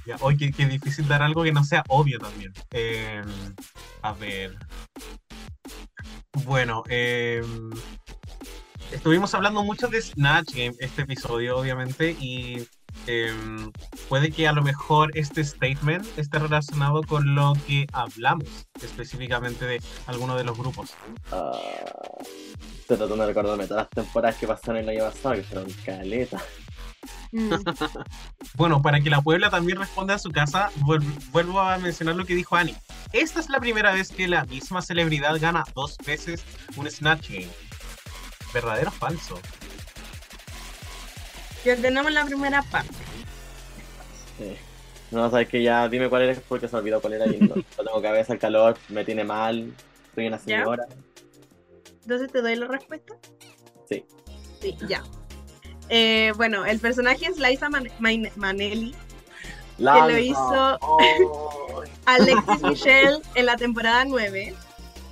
Ya, 0.06 0.18
Hoy 0.20 0.38
qué, 0.38 0.52
qué 0.52 0.66
difícil 0.66 1.08
dar 1.08 1.24
algo 1.24 1.44
que 1.44 1.52
no 1.52 1.64
sea 1.64 1.84
obvio 1.88 2.20
también. 2.20 2.54
Eh, 2.72 3.22
a 4.02 4.14
ver. 4.14 4.58
Bueno, 6.46 6.84
eh, 6.90 7.42
estuvimos 8.92 9.34
hablando 9.34 9.64
mucho 9.64 9.88
de 9.88 10.02
Snatch 10.02 10.54
Game 10.54 10.74
este 10.80 11.04
episodio, 11.04 11.58
obviamente, 11.58 12.12
y 12.20 12.68
eh, 13.08 13.34
puede 14.10 14.32
que 14.32 14.48
a 14.48 14.54
lo 14.54 14.62
mejor 14.62 15.12
este 15.18 15.44
statement 15.44 16.06
esté 16.18 16.40
relacionado 16.40 17.04
con 17.04 17.36
lo 17.36 17.54
que 17.68 17.88
hablamos 17.94 18.48
específicamente 18.82 19.66
de 19.66 19.82
alguno 20.08 20.36
de 20.36 20.44
los 20.44 20.58
grupos. 20.58 20.92
Ah, 21.32 21.52
estoy 22.80 22.98
tratando 22.98 23.18
de 23.18 23.26
recordarme 23.28 23.68
todas 23.68 23.84
las 23.84 23.90
temporadas 23.92 24.36
que 24.38 24.48
pasaron 24.48 24.78
el 24.78 24.90
año 24.90 25.04
pasado, 25.12 25.36
que 25.36 25.44
fueron 25.44 25.72
caleta. 25.86 26.42
mm, 27.32 27.50
Bueno, 28.56 28.82
para 28.82 29.02
que 29.02 29.10
la 29.10 29.22
Puebla 29.22 29.50
también 29.50 29.78
responda 29.80 30.16
a 30.16 30.20
su 30.20 30.32
casa, 30.32 30.70
vuel- 30.82 31.04
vuelvo 31.32 31.60
a 31.60 31.78
mencionar 31.78 32.16
lo 32.16 32.26
que 32.26 32.36
dijo 32.36 32.56
Ani. 32.56 32.76
Esta 33.12 33.40
es 33.40 33.50
la 33.50 33.60
primera 33.60 33.92
vez 33.94 34.10
que 34.10 34.28
la 34.28 34.46
misma 34.46 34.82
celebridad 34.82 35.40
gana 35.40 35.64
dos 35.76 35.98
veces 36.06 36.44
un 36.76 36.90
Snatch 36.90 37.30
Game. 37.30 37.50
¿Verdadero 38.54 38.90
o 38.90 38.94
falso? 38.94 39.40
Ya 41.66 41.76
tenemos 41.76 42.12
la 42.12 42.26
primera 42.26 42.62
parte. 42.64 42.94
Sí. 44.38 44.56
No, 45.12 45.30
sabes 45.30 45.48
que 45.48 45.62
ya 45.62 45.88
dime 45.88 46.10
cuál 46.10 46.24
eres 46.24 46.40
porque 46.48 46.68
se 46.68 46.76
olvidó 46.76 47.00
cuál 47.00 47.14
era 47.14 47.28
y 47.28 47.38
no, 47.38 47.56
no 47.56 47.84
tengo 47.84 48.02
cabeza, 48.02 48.34
el 48.34 48.40
calor 48.40 48.78
me 48.90 49.06
tiene 49.06 49.24
mal, 49.24 49.72
soy 50.16 50.28
una 50.28 50.40
señora. 50.40 50.86
Entonces 52.02 52.32
te 52.32 52.42
doy 52.42 52.56
la 52.56 52.68
respuesta. 52.68 53.14
Sí. 53.88 54.04
Sí, 54.60 54.76
ya. 54.88 55.04
Eh, 55.90 56.34
bueno, 56.36 56.66
el 56.66 56.80
personaje 56.80 57.28
es 57.28 57.38
Liza 57.38 57.70
Man 57.70 57.88
Man 58.00 58.30
Manelli, 58.36 58.96
que 59.78 59.84
lo 59.84 60.18
hizo 60.18 60.78
Oh. 60.82 61.84
Alexis 62.06 62.62
Michelle 62.64 63.20
en 63.36 63.46
la 63.46 63.56
temporada 63.56 64.06
9 64.06 64.54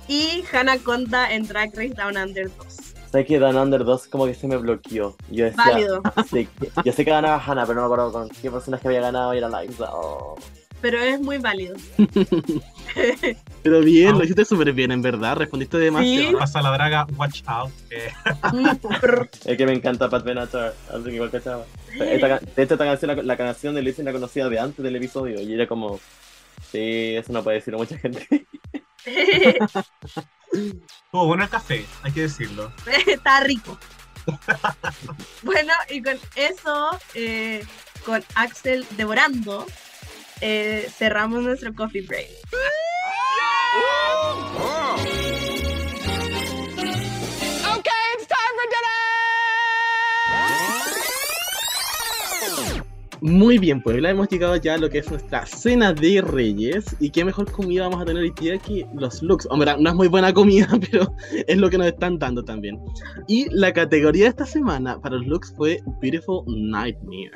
y 0.08 0.44
Hannah 0.52 0.78
Conta 0.78 1.32
en 1.32 1.46
Drag 1.46 1.70
Race 1.74 1.94
Down 1.94 2.16
Under 2.16 2.50
2. 2.56 2.71
Sabes 3.12 3.26
que 3.26 3.38
Dan 3.38 3.56
Under 3.58 3.84
2 3.84 4.08
como 4.08 4.24
que 4.26 4.32
se 4.34 4.48
me 4.48 4.56
bloqueó. 4.56 5.14
Yo 5.30 5.44
decía, 5.44 5.62
Válido, 5.64 6.02
sí, 6.30 6.48
yo 6.82 6.92
sé 6.92 7.04
que 7.04 7.10
ganaba 7.10 7.42
Hannah, 7.44 7.66
pero 7.66 7.74
no 7.74 7.82
me 7.82 7.86
acuerdo 7.94 8.10
con 8.12 8.28
qué 8.30 8.50
personaje 8.50 8.88
había 8.88 9.02
ganado 9.02 9.34
y 9.34 9.38
era 9.38 9.48
Liza. 9.62 9.84
Oh. 9.92 10.34
pero 10.80 10.98
es 10.98 11.20
muy 11.20 11.36
válido. 11.38 11.76
Pero 13.62 13.80
bien, 13.80 14.18
lo 14.18 14.24
hiciste 14.24 14.44
súper 14.44 14.72
bien, 14.74 14.92
en 14.92 15.00
verdad. 15.00 15.36
Respondiste 15.36 15.78
demasiado. 15.78 16.28
Sí. 16.30 16.36
Pasa 16.36 16.60
la 16.60 16.70
draga 16.72 17.06
Watch 17.16 17.42
Out. 17.46 17.70
Es 19.46 19.56
que 19.56 19.64
me 19.66 19.72
encanta 19.72 20.10
Pat 20.10 20.24
Benatar, 20.24 20.74
así 20.92 21.04
que 21.04 21.14
igual 21.14 21.30
que. 21.30 21.36
Esta 21.38 22.28
ca- 22.28 22.40
de 22.40 22.62
hecho, 22.62 22.74
esta 22.74 22.84
canción, 22.84 23.16
la, 23.16 23.22
la 23.22 23.36
canción 23.38 23.74
de 23.74 23.80
Lizzie 23.82 24.04
la 24.04 24.12
conocía 24.12 24.48
de 24.48 24.58
antes 24.58 24.82
del 24.82 24.96
episodio 24.96 25.40
y 25.40 25.54
era 25.54 25.66
como, 25.66 26.00
sí, 26.70 27.14
eso 27.16 27.32
no 27.32 27.42
puede 27.42 27.58
decir 27.58 27.74
mucha 27.76 27.96
gente. 27.96 28.46
Estuvo 30.52 31.26
bueno 31.26 31.44
el 31.44 31.50
café, 31.50 31.86
hay 32.02 32.12
que 32.12 32.22
decirlo. 32.22 32.72
Está 33.06 33.40
rico. 33.40 33.78
bueno, 35.42 35.72
y 35.90 36.02
con 36.02 36.18
eso, 36.36 36.98
eh, 37.14 37.64
con 38.04 38.22
Axel 38.34 38.86
devorando, 38.96 39.66
eh, 40.40 40.90
cerramos 40.96 41.42
nuestro 41.42 41.74
coffee 41.74 42.02
break. 42.02 42.28
Muy 53.22 53.56
bien, 53.56 53.80
pues 53.80 54.02
la 54.02 54.10
hemos 54.10 54.28
llegado 54.28 54.56
ya 54.56 54.74
a 54.74 54.78
lo 54.78 54.90
que 54.90 54.98
es 54.98 55.08
nuestra 55.08 55.46
cena 55.46 55.92
de 55.92 56.20
reyes. 56.20 56.84
Y 56.98 57.08
qué 57.10 57.24
mejor 57.24 57.50
comida 57.52 57.84
vamos 57.84 58.02
a 58.02 58.04
tener 58.04 58.20
hoy 58.20 58.32
día 58.40 58.58
que 58.58 58.84
los 58.94 59.22
looks. 59.22 59.46
Hombre, 59.48 59.72
no 59.78 59.90
es 59.90 59.94
muy 59.94 60.08
buena 60.08 60.34
comida, 60.34 60.68
pero 60.90 61.14
es 61.30 61.56
lo 61.56 61.70
que 61.70 61.78
nos 61.78 61.86
están 61.86 62.18
dando 62.18 62.44
también. 62.44 62.80
Y 63.28 63.48
la 63.50 63.72
categoría 63.72 64.24
de 64.24 64.30
esta 64.30 64.44
semana 64.44 65.00
para 65.00 65.16
los 65.16 65.26
looks 65.28 65.54
fue 65.56 65.80
Beautiful 66.00 66.42
Nightmare. 66.48 67.30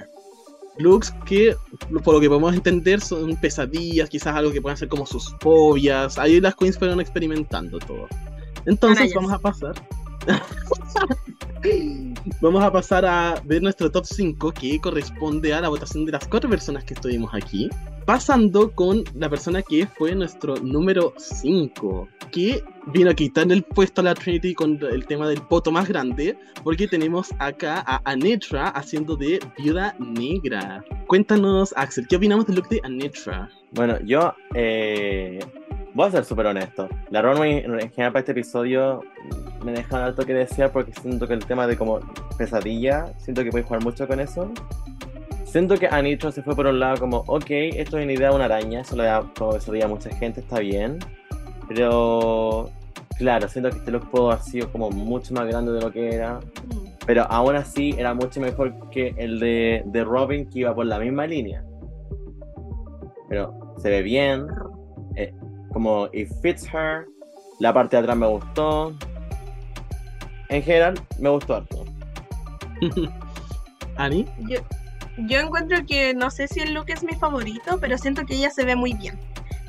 Looks 0.79 1.15
que, 1.25 1.55
por 2.03 2.15
lo 2.15 2.21
que 2.21 2.29
podemos 2.29 2.53
entender, 2.53 3.01
son 3.01 3.37
pesadillas, 3.37 4.11
quizás 4.11 4.35
algo 4.35 4.51
que 4.51 4.61
puedan 4.61 4.77
ser 4.77 4.89
como 4.89 5.07
sus 5.07 5.33
fobias. 5.41 6.19
Ahí 6.19 6.41
las 6.41 6.57
queens 6.57 6.77
fueron 6.77 7.01
experimentando 7.01 7.79
todo. 7.79 8.09
Entonces 8.67 9.15
vamos 9.15 9.33
a 9.33 9.39
pasar. 9.39 9.75
Vamos 12.41 12.63
a 12.63 12.73
pasar 12.73 13.05
a 13.05 13.41
ver 13.45 13.63
nuestro 13.63 13.91
top 13.91 14.05
5 14.05 14.53
que 14.53 14.81
corresponde 14.81 15.55
a 15.55 15.61
la 15.61 15.69
votación 15.69 16.05
de 16.05 16.13
las 16.13 16.27
cuatro 16.27 16.51
personas 16.51 16.85
que 16.85 16.95
estuvimos 16.95 17.33
aquí. 17.33 17.71
Pasando 18.05 18.73
con 18.73 19.05
la 19.15 19.29
persona 19.29 19.63
que 19.63 19.87
fue 19.87 20.15
nuestro 20.15 20.57
número 20.57 21.13
5, 21.17 22.09
que 22.31 22.63
vino 22.87 23.11
a 23.11 23.15
quitarle 23.15 23.55
el 23.55 23.63
puesto 23.63 24.01
a 24.01 24.05
la 24.05 24.15
Trinity 24.15 24.55
con 24.55 24.79
el 24.85 25.07
tema 25.07 25.29
del 25.29 25.41
poto 25.43 25.73
más 25.73 25.89
grande, 25.89 26.39
porque 26.63 26.87
tenemos 26.87 27.31
acá 27.39 27.83
a 27.87 28.01
Anetra 28.05 28.69
haciendo 28.69 29.17
de 29.17 29.41
viuda 29.59 29.97
negra. 29.99 30.85
Cuéntanos, 31.07 31.73
Axel, 31.77 32.07
¿qué 32.07 32.17
opinamos 32.17 32.47
del 32.47 32.57
look 32.57 32.69
de 32.69 32.81
Anetra? 32.85 33.51
Bueno, 33.73 33.99
yo 34.05 34.35
eh, 34.55 35.41
voy 35.97 36.09
a 36.09 36.11
ser 36.11 36.25
súper 36.27 36.47
honesto. 36.47 36.89
La 37.11 37.23
runway 37.23 37.65
en 37.65 37.91
general 37.91 38.13
para 38.13 38.19
este 38.21 38.33
episodio 38.33 39.03
me 39.65 39.73
deja 39.73 40.05
alto 40.05 40.27
que 40.27 40.35
desear 40.35 40.71
porque 40.71 40.93
siento 40.93 41.27
que 41.27 41.33
el 41.33 41.45
tema 41.45 41.67
de 41.67 41.77
como 41.77 42.01
pesadilla, 42.37 43.07
siento 43.17 43.43
que 43.43 43.51
puede 43.51 43.65
jugar 43.65 43.83
mucho 43.83 44.07
con 44.07 44.21
eso. 44.21 44.53
Siento 45.45 45.77
que 45.79 45.87
Anitra 45.87 46.31
se 46.31 46.43
fue 46.43 46.55
por 46.55 46.67
un 46.67 46.79
lado 46.79 46.99
como, 46.99 47.25
ok, 47.27 47.47
esto 47.49 47.97
es 47.97 48.05
una 48.05 48.13
idea 48.13 48.29
de 48.29 48.37
una 48.37 48.45
araña, 48.45 48.83
eso 48.83 48.95
le 48.95 49.05
da 49.05 49.25
como 49.39 49.53
pesadilla 49.53 49.87
a 49.87 49.89
mucha 49.89 50.11
gente, 50.11 50.41
está 50.41 50.59
bien. 50.59 50.99
Pero, 51.67 52.69
claro, 53.17 53.49
siento 53.49 53.71
que 53.71 53.79
este 53.79 53.91
look 53.91 54.11
pudo 54.11 54.33
haber 54.33 54.45
sido 54.45 54.71
como 54.71 54.91
mucho 54.91 55.33
más 55.33 55.47
grande 55.47 55.73
de 55.73 55.81
lo 55.81 55.91
que 55.91 56.15
era. 56.15 56.41
Pero 57.07 57.23
aún 57.31 57.57
así 57.57 57.95
era 57.97 58.13
mucho 58.13 58.39
mejor 58.39 58.91
que 58.91 59.15
el 59.17 59.41
de, 59.41 59.83
de 59.87 60.05
Robin 60.05 60.47
que 60.51 60.59
iba 60.59 60.75
por 60.75 60.85
la 60.85 60.99
misma 60.99 61.27
línea. 61.27 61.65
Pero 63.31 63.75
se 63.79 63.89
ve 63.89 64.03
bien, 64.03 64.47
eh, 65.15 65.33
como 65.77 66.09
it 66.15 66.31
fits 66.41 66.67
her, 66.73 67.05
la 67.61 67.71
parte 67.71 67.97
de 67.97 68.01
atrás 68.01 68.17
me 68.17 68.27
gustó. 68.27 68.97
En 70.49 70.63
general, 70.63 70.99
me 71.19 71.29
gustó 71.29 71.57
harto. 71.57 71.85
Ani, 73.99 74.25
Yo, 74.49 74.61
yo 75.29 75.39
encuentro 75.39 75.85
que 75.87 76.15
no 76.15 76.31
sé 76.31 76.49
si 76.49 76.61
el 76.61 76.73
look 76.73 76.87
es 76.89 77.05
mi 77.05 77.13
favorito, 77.13 77.77
pero 77.79 77.99
siento 77.99 78.25
que 78.25 78.37
ella 78.37 78.49
se 78.49 78.65
ve 78.65 78.75
muy 78.75 78.95
bien. 78.95 79.19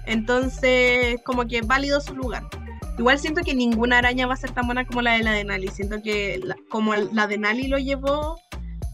Entonces, 0.05 1.19
como 1.25 1.45
que 1.45 1.61
válido 1.61 1.99
su 1.99 2.15
lugar. 2.15 2.43
Igual 2.97 3.19
siento 3.19 3.41
que 3.41 3.53
ninguna 3.53 3.97
araña 3.97 4.27
va 4.27 4.35
a 4.35 4.37
ser 4.37 4.51
tan 4.51 4.65
buena 4.65 4.85
como 4.87 5.01
la 5.01 5.11
de 5.17 5.23
la 5.23 5.33
de 5.33 5.43
Nali. 5.43 5.67
Siento 5.67 6.01
que 6.01 6.39
la- 6.41 6.55
como 6.69 6.95
la 6.95 7.27
de 7.27 7.37
Nali 7.37 7.67
lo 7.67 7.79
llevó 7.79 8.37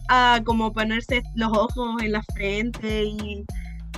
a 0.08 0.40
como 0.44 0.72
ponerse 0.72 1.22
los 1.36 1.56
ojos 1.56 2.02
en 2.02 2.10
la 2.10 2.24
frente 2.34 3.04
y 3.04 3.44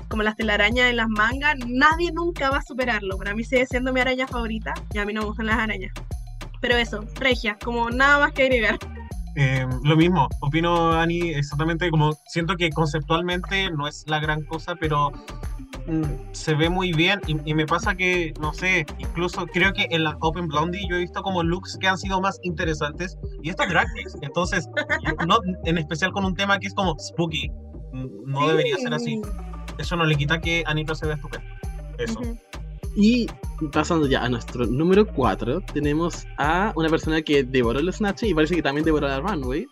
como 0.09 0.23
las 0.23 0.37
telarañas 0.37 0.91
en 0.91 0.97
las 0.97 1.09
mangas, 1.09 1.57
nadie 1.67 2.13
nunca 2.13 2.51
va 2.51 2.59
a 2.59 2.63
superarlo. 2.63 3.17
Para 3.19 3.35
mí 3.35 3.45
sigue 3.45 3.67
siendo 3.67 3.93
mi 3.93 4.01
araña 4.01 4.27
favorita 4.27 4.75
y 4.93 4.99
a 4.99 5.05
mí 5.05 5.13
no 5.13 5.23
me 5.23 5.27
gustan 5.29 5.47
las 5.47 5.59
arañas. 5.59 5.93
Pero 6.61 6.77
eso, 6.77 7.05
regia, 7.17 7.57
como 7.63 7.91
nada 7.91 8.19
más 8.19 8.33
que 8.33 8.45
agregar. 8.45 8.79
Eh, 9.39 9.67
lo 9.85 9.97
mismo, 9.97 10.29
opino, 10.41 10.93
Ani, 10.93 11.33
exactamente 11.33 11.91
como 11.91 12.15
siento 12.27 12.57
que 12.57 12.71
conceptualmente 12.71 13.71
no 13.71 13.87
es 13.87 14.05
la 14.07 14.19
gran 14.19 14.43
cosa, 14.45 14.75
pero 14.77 15.13
mm, 15.87 16.33
se 16.33 16.55
ve 16.55 16.71
muy 16.71 16.95
bien 16.95 17.21
y, 17.27 17.37
y 17.45 17.53
me 17.53 17.67
pasa 17.67 17.95
que, 17.95 18.33
no 18.41 18.55
sé, 18.55 18.87
incluso 18.97 19.47
creo 19.47 19.75
que 19.75 19.89
en 19.91 20.05
la 20.05 20.17
Open 20.23 20.49
Blondie 20.49 20.89
yo 20.89 20.97
he 20.97 21.01
visto 21.01 21.23
como 21.23 21.43
looks 21.43 21.77
que 21.79 21.87
han 21.87 21.99
sido 21.99 22.19
más 22.19 22.41
interesantes 22.45 23.19
y 23.43 23.51
esto 23.51 23.65
es 23.65 23.69
Drag 23.69 23.89
Race, 23.89 24.19
entonces, 24.23 24.71
no, 25.27 25.37
en 25.67 25.77
especial 25.77 26.13
con 26.13 26.25
un 26.25 26.35
tema 26.35 26.59
que 26.59 26.69
es 26.69 26.75
como 26.75 26.97
spooky, 26.99 27.51
mm, 27.93 28.31
no 28.31 28.49
debería 28.49 28.79
ser 28.79 28.95
así. 28.95 29.21
Eso 29.79 29.97
no 29.97 30.05
le 30.05 30.17
quita 30.17 30.41
que 30.41 30.63
Anita 30.67 30.95
se 30.95 31.07
vea 31.07 31.17
estupenda. 31.17 31.47
Eso. 31.99 32.21
Ujú. 32.21 32.39
Y 32.97 33.27
pasando 33.73 34.07
ya 34.07 34.25
a 34.25 34.29
nuestro 34.29 34.67
número 34.67 35.07
4, 35.07 35.61
tenemos 35.73 36.27
a 36.39 36.73
una 36.77 36.89
persona 36.89 37.21
que 37.21 37.45
devoró 37.45 37.79
el 37.79 37.93
Snatch 37.93 38.23
y 38.23 38.35
parece 38.35 38.57
que 38.57 38.63
también 38.63 38.87
devoró 38.87 39.07
la 39.07 39.21
Runway. 39.21 39.67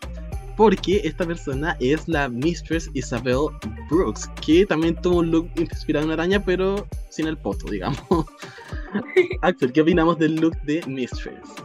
Porque 0.55 1.01
esta 1.03 1.25
persona 1.25 1.75
es 1.81 2.07
la 2.07 2.29
Mistress 2.29 2.89
Isabel 2.93 3.47
Brooks, 3.89 4.29
que 4.45 4.65
también 4.65 4.95
tuvo 5.01 5.17
un 5.17 5.29
look 5.29 5.49
inspirado 5.57 6.05
en 6.05 6.11
una 6.11 6.13
araña, 6.13 6.39
pero 6.39 6.87
sin 7.09 7.27
el 7.27 7.37
poto, 7.37 7.69
digamos. 7.69 7.99
Axel, 9.41 9.73
¿qué 9.73 9.81
opinamos 9.81 10.17
del 10.17 10.35
look 10.35 10.55
de 10.61 10.81
Mistress? 10.87 11.55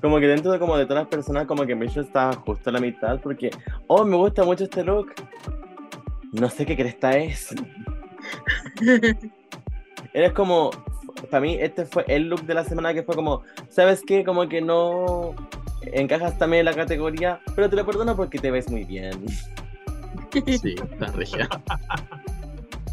Como 0.00 0.18
que 0.18 0.26
dentro 0.26 0.50
de, 0.50 0.58
como 0.58 0.76
de 0.76 0.86
todas 0.86 1.02
las 1.04 1.08
personas, 1.08 1.46
como 1.46 1.64
que 1.64 1.76
Michelle 1.76 2.06
estaba 2.06 2.32
justo 2.32 2.70
a 2.70 2.72
la 2.72 2.80
mitad 2.80 3.20
porque, 3.20 3.50
oh, 3.86 4.04
me 4.04 4.16
gusta 4.16 4.42
mucho 4.42 4.64
este 4.64 4.82
look. 4.82 5.12
No 6.32 6.48
sé 6.48 6.66
qué 6.66 6.76
cresta 6.76 7.16
es. 7.16 7.54
Eres 10.12 10.32
como, 10.32 10.70
para 11.30 11.40
mí 11.40 11.56
este 11.60 11.84
fue 11.84 12.04
el 12.08 12.28
look 12.28 12.44
de 12.44 12.54
la 12.54 12.64
semana 12.64 12.94
que 12.94 13.02
fue 13.02 13.14
como, 13.14 13.42
¿sabes 13.68 14.02
qué? 14.06 14.24
Como 14.24 14.48
que 14.48 14.60
no 14.60 15.34
encajas 15.82 16.38
también 16.38 16.60
en 16.60 16.66
la 16.66 16.74
categoría, 16.74 17.40
pero 17.54 17.68
te 17.68 17.76
lo 17.76 17.86
perdono 17.86 18.16
porque 18.16 18.38
te 18.38 18.50
ves 18.50 18.70
muy 18.70 18.84
bien. 18.84 19.24
Sí, 20.32 20.74
está 20.92 21.06
regia. 21.12 21.48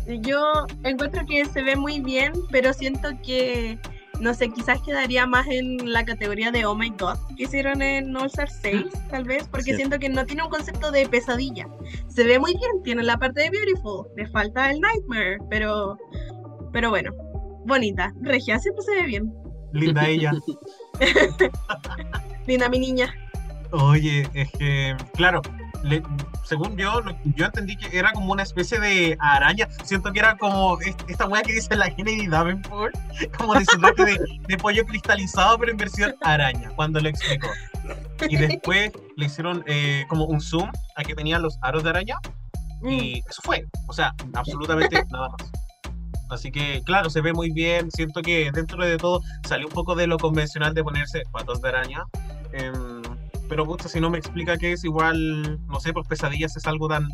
Yo 0.07 0.65
encuentro 0.83 1.25
que 1.25 1.45
se 1.45 1.61
ve 1.61 1.75
muy 1.75 1.99
bien, 1.99 2.33
pero 2.49 2.73
siento 2.73 3.09
que, 3.25 3.77
no 4.19 4.33
sé, 4.33 4.49
quizás 4.49 4.81
quedaría 4.81 5.25
más 5.27 5.47
en 5.47 5.91
la 5.91 6.03
categoría 6.05 6.51
de 6.51 6.65
Oh 6.65 6.75
My 6.75 6.89
God 6.89 7.17
que 7.37 7.43
hicieron 7.43 7.81
en 7.81 8.15
All 8.15 8.27
Star 8.27 8.49
6, 8.49 8.85
tal 9.09 9.23
vez, 9.25 9.47
porque 9.49 9.75
siento 9.75 9.99
que 9.99 10.09
no 10.09 10.25
tiene 10.25 10.43
un 10.43 10.49
concepto 10.49 10.91
de 10.91 11.07
pesadilla. 11.07 11.67
Se 12.07 12.23
ve 12.23 12.39
muy 12.39 12.53
bien, 12.55 12.83
tiene 12.83 13.03
la 13.03 13.17
parte 13.17 13.41
de 13.43 13.49
Beautiful, 13.49 14.07
le 14.15 14.27
falta 14.27 14.71
el 14.71 14.79
Nightmare, 14.81 15.37
pero, 15.49 15.97
pero 16.73 16.89
bueno, 16.89 17.11
bonita, 17.65 18.13
regia, 18.21 18.59
siempre 18.59 18.83
se 18.83 18.95
ve 18.95 19.03
bien. 19.07 19.33
Linda 19.73 20.07
ella. 20.07 20.31
Linda 22.47 22.69
mi 22.69 22.79
niña. 22.79 23.13
Oye, 23.71 24.27
es 24.33 24.49
que, 24.53 24.95
claro, 25.13 25.41
le- 25.83 26.01
según 26.47 26.77
yo, 26.77 27.01
yo 27.35 27.45
entendí 27.45 27.75
que 27.75 27.97
era 27.97 28.11
como 28.13 28.31
una 28.31 28.43
especie 28.43 28.79
de 28.79 29.17
araña. 29.19 29.67
Siento 29.83 30.13
que 30.13 30.19
era 30.19 30.37
como 30.37 30.79
es- 30.79 30.95
esta 31.07 31.27
weá 31.27 31.41
que 31.41 31.53
dice 31.53 31.75
la 31.75 31.93
Kennedy 31.93 32.27
Davenport, 32.27 32.95
como 33.37 33.53
de 33.53 33.65
su 33.65 33.77
de, 33.79 34.39
de 34.47 34.57
pollo 34.57 34.85
cristalizado, 34.85 35.57
pero 35.57 35.71
en 35.71 35.77
versión 35.77 36.15
araña, 36.21 36.69
cuando 36.75 36.99
lo 36.99 37.09
explicó. 37.09 37.49
y 38.29 38.37
después 38.37 38.91
le 39.17 39.25
hicieron 39.25 39.63
eh, 39.67 40.05
como 40.07 40.25
un 40.25 40.39
zoom 40.39 40.71
a 40.95 41.03
que 41.03 41.15
tenía 41.15 41.37
los 41.39 41.57
aros 41.61 41.83
de 41.83 41.89
araña 41.89 42.17
y 42.83 43.21
mm. 43.21 43.29
eso 43.29 43.41
fue, 43.43 43.65
o 43.87 43.93
sea, 43.93 44.13
absolutamente 44.33 45.03
nada 45.11 45.29
más. 45.29 45.51
Así 46.29 46.51
que, 46.51 46.81
claro, 46.83 47.09
se 47.09 47.21
ve 47.21 47.31
muy 47.31 47.51
bien. 47.51 47.89
Siento 47.91 48.21
que 48.21 48.51
dentro 48.51 48.83
de 48.83 48.97
todo 48.97 49.21
salió 49.47 49.67
un 49.67 49.73
poco 49.73 49.95
de 49.95 50.07
lo 50.07 50.17
convencional 50.17 50.73
de 50.73 50.83
ponerse 50.83 51.23
patos 51.31 51.61
de 51.61 51.69
araña. 51.69 52.03
Em, 52.51 52.96
pero, 53.47 53.65
gusta 53.65 53.89
si 53.89 53.99
no 53.99 54.09
me 54.09 54.17
explica 54.17 54.57
qué 54.57 54.73
es, 54.73 54.83
igual, 54.83 55.59
no 55.67 55.79
sé, 55.79 55.93
pues 55.93 56.07
pesadillas 56.07 56.55
es 56.57 56.65
algo 56.65 56.87
tan. 56.87 57.07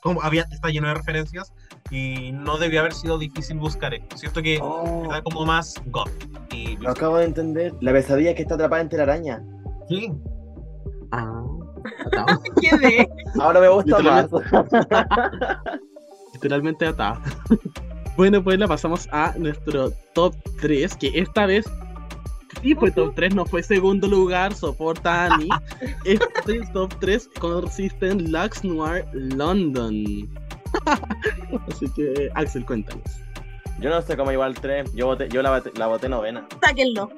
Como 0.00 0.22
había, 0.22 0.42
está 0.52 0.68
lleno 0.68 0.86
de 0.86 0.94
referencias 0.94 1.52
y 1.90 2.30
no 2.32 2.56
debió 2.56 2.80
haber 2.80 2.92
sido 2.92 3.18
difícil 3.18 3.58
buscar 3.58 3.94
esto. 3.94 4.16
Siento 4.16 4.40
que 4.42 4.60
oh. 4.62 5.06
era 5.06 5.22
como 5.22 5.44
más 5.44 5.74
goth. 5.86 6.10
Y 6.52 6.76
lo 6.76 6.90
acabo 6.90 7.18
de 7.18 7.24
entender. 7.24 7.74
La 7.80 7.92
pesadilla 7.92 8.34
que 8.34 8.42
está 8.42 8.54
atrapada 8.54 8.80
entre 8.82 8.98
la 8.98 9.04
araña. 9.04 9.42
Sí. 9.88 10.12
Ah. 11.10 11.42
¿Qué? 12.60 13.08
Ahora 13.40 13.60
me 13.60 13.68
gusta 13.68 13.98
más. 13.98 14.28
Literalmente 16.34 16.86
atada. 16.86 17.20
bueno, 18.16 18.42
pues 18.42 18.58
la 18.58 18.68
pasamos 18.68 19.08
a 19.12 19.34
nuestro 19.36 19.90
top 20.14 20.34
3, 20.60 20.96
que 20.96 21.18
esta 21.18 21.46
vez 21.46 21.66
sí 22.62 22.74
fue 22.74 22.90
top 22.90 23.14
3, 23.14 23.34
no 23.34 23.46
fue 23.46 23.62
segundo 23.62 24.06
lugar, 24.08 24.54
soporta 24.54 25.24
a 25.24 25.34
Annie. 25.34 25.48
este 26.04 26.60
top 26.72 26.94
3 27.00 27.30
consiste 27.40 28.10
en 28.10 28.32
Lux 28.32 28.64
Noir 28.64 29.06
London. 29.12 30.28
Así 31.70 31.86
que, 31.94 32.30
Axel, 32.34 32.64
cuéntanos. 32.64 33.20
Yo 33.80 33.90
no 33.90 34.02
sé 34.02 34.16
cómo 34.16 34.32
igual 34.32 34.54
3, 34.54 34.92
yo, 34.94 35.16
yo 35.16 35.42
la, 35.42 35.62
la 35.76 35.86
voté 35.86 36.08
novena. 36.08 36.46
Sáquenlo. 36.62 37.10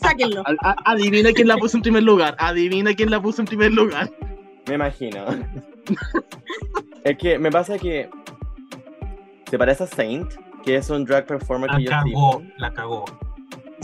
Sáquenlo. 0.00 0.42
adivina 0.84 1.32
quién 1.32 1.48
la 1.48 1.56
puso 1.56 1.76
en 1.76 1.82
primer 1.82 2.02
lugar. 2.02 2.34
Adivina 2.38 2.94
quién 2.94 3.10
la 3.10 3.20
puso 3.20 3.42
en 3.42 3.46
primer 3.46 3.72
lugar. 3.72 4.10
Me 4.66 4.74
imagino. 4.74 5.24
es 7.04 7.18
que 7.18 7.38
me 7.38 7.50
pasa 7.50 7.78
que 7.78 8.08
se 9.50 9.58
parece 9.58 9.84
a 9.84 9.86
Saint, 9.86 10.32
que 10.64 10.76
es 10.76 10.88
un 10.90 11.04
drag 11.04 11.26
performer 11.26 11.70
la 11.70 11.78
que 11.78 11.84
cagó, 11.84 12.42
La 12.56 12.72
cagó. 12.72 13.04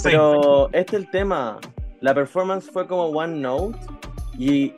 Pero 0.02 0.68
este 0.72 0.96
es 0.96 1.02
el 1.02 1.10
tema. 1.10 1.58
La 2.00 2.14
performance 2.14 2.70
fue 2.70 2.86
como 2.86 3.04
One 3.06 3.40
Note 3.40 3.78
y 4.38 4.72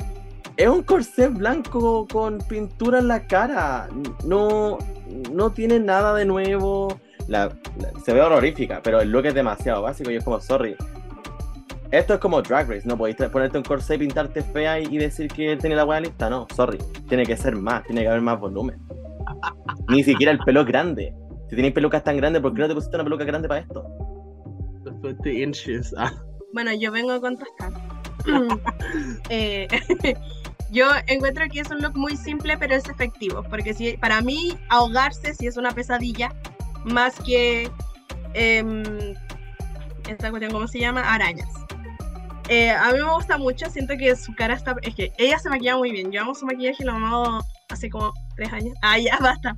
es 0.57 0.69
un 0.69 0.83
corset 0.83 1.33
blanco 1.33 2.07
con 2.11 2.39
pintura 2.39 2.99
en 2.99 3.09
la 3.09 3.27
cara. 3.27 3.89
No, 4.25 4.79
no 5.31 5.51
tiene 5.51 5.79
nada 5.79 6.15
de 6.15 6.25
nuevo. 6.25 6.99
se 8.05 8.13
ve 8.13 8.21
horrorífica, 8.21 8.81
pero 8.83 9.01
el 9.01 9.11
look 9.11 9.27
es 9.27 9.35
demasiado 9.35 9.83
básico 9.83 10.11
y 10.11 10.17
es 10.17 10.25
como, 10.25 10.41
sorry, 10.41 10.77
esto 11.93 12.15
es 12.15 12.21
como 12.21 12.41
Drag 12.41 12.69
Race, 12.69 12.89
no 12.89 12.97
podéis 12.97 13.17
ponerte 13.31 13.59
un 13.59 13.65
corset, 13.65 13.99
pintarte 13.99 14.43
fea 14.43 14.81
y, 14.81 14.97
decir 14.97 15.29
que 15.29 15.53
él 15.53 15.59
tiene 15.59 15.77
la 15.77 15.85
buena 15.85 16.01
lista. 16.01 16.31
No, 16.31 16.47
sorry. 16.57 16.79
Tiene 17.07 17.27
que 17.27 17.37
ser 17.37 17.55
más, 17.55 17.85
tiene 17.85 18.01
que 18.01 18.09
haber 18.09 18.23
más 18.23 18.41
volumen. 18.41 18.81
Ni 19.89 20.03
siquiera 20.03 20.33
el 20.33 20.39
pelo 20.39 20.65
grande. 20.65 21.15
Si 21.51 21.57
tenéis 21.57 21.75
pelucas 21.75 22.03
tan 22.03 22.17
grandes, 22.17 22.41
¿por 22.41 22.55
qué 22.55 22.63
no 22.63 22.69
te 22.69 22.75
pusiste 22.75 22.97
una 22.97 23.05
peluca 23.05 23.25
grande 23.25 23.47
para 23.47 23.61
esto? 23.61 23.85
20 24.85 25.43
inches. 25.43 25.95
Ah. 25.97 26.13
Bueno, 26.53 26.73
yo 26.73 26.93
vengo 26.93 27.13
a 27.13 27.21
contrastar. 27.21 27.73
Eh, 29.31 29.67
yo 30.71 30.87
encuentro 31.07 31.45
que 31.51 31.61
es 31.61 31.71
un 31.71 31.81
look 31.81 31.97
muy 31.97 32.17
simple, 32.17 32.57
pero 32.59 32.75
es 32.75 32.89
efectivo. 32.89 33.43
Porque 33.43 33.75
si, 33.75 33.97
para 33.97 34.21
mí, 34.21 34.57
ahogarse 34.69 35.35
si 35.35 35.47
es 35.47 35.57
una 35.57 35.73
pesadilla, 35.73 36.33
más 36.85 37.19
que. 37.21 37.71
Em, 38.35 39.15
esta 40.09 40.31
cuestión, 40.31 40.53
¿cómo 40.53 40.69
se 40.69 40.79
llama? 40.79 41.01
Arañas. 41.01 41.49
Eh, 42.49 42.71
a 42.71 42.93
mí 42.93 42.99
me 42.99 43.15
gusta 43.15 43.39
mucho, 43.39 43.71
siento 43.71 43.97
que 43.97 44.15
su 44.17 44.35
cara 44.35 44.55
está... 44.55 44.75
Es 44.83 44.95
que 44.95 45.13
ella 45.17 45.39
se 45.39 45.49
maquilla 45.49 45.77
muy 45.77 45.93
bien, 45.93 46.11
llevamos 46.11 46.41
su 46.41 46.47
maquillaje 46.47 46.85
lo 46.85 46.93
amamos 46.93 47.45
hace 47.71 47.89
como 47.89 48.13
tres 48.37 48.53
años. 48.53 48.75
Ah, 48.83 48.99
ya, 48.99 49.17
basta. 49.21 49.57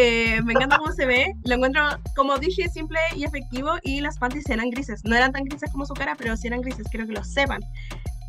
Eh, 0.00 0.40
me 0.44 0.52
encanta 0.52 0.78
cómo 0.78 0.92
se 0.92 1.06
ve, 1.06 1.34
lo 1.44 1.56
encuentro, 1.56 1.82
como 2.14 2.38
dije, 2.38 2.68
simple 2.68 3.00
y 3.16 3.24
efectivo 3.24 3.72
y 3.82 4.00
las 4.00 4.16
panties 4.16 4.48
eran 4.48 4.70
grises. 4.70 5.04
No 5.04 5.16
eran 5.16 5.32
tan 5.32 5.42
grises 5.42 5.72
como 5.72 5.84
su 5.86 5.94
cara, 5.94 6.14
pero 6.16 6.36
sí 6.36 6.46
eran 6.46 6.60
grises, 6.60 6.86
quiero 6.88 7.04
que 7.06 7.14
lo 7.14 7.24
sepan. 7.24 7.60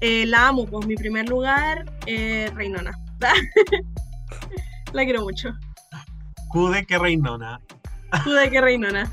Eh, 0.02 0.26
la 0.26 0.48
amo, 0.48 0.66
pues 0.66 0.88
mi 0.88 0.96
primer 0.96 1.30
lugar, 1.30 1.86
Reinona. 2.08 2.92
la 4.94 5.04
quiero 5.04 5.22
mucho. 5.22 5.54
Cude 6.50 6.86
que 6.86 6.98
Reinona. 6.98 7.62
Cude 8.24 8.50
que 8.50 8.62
Reinona. 8.62 9.12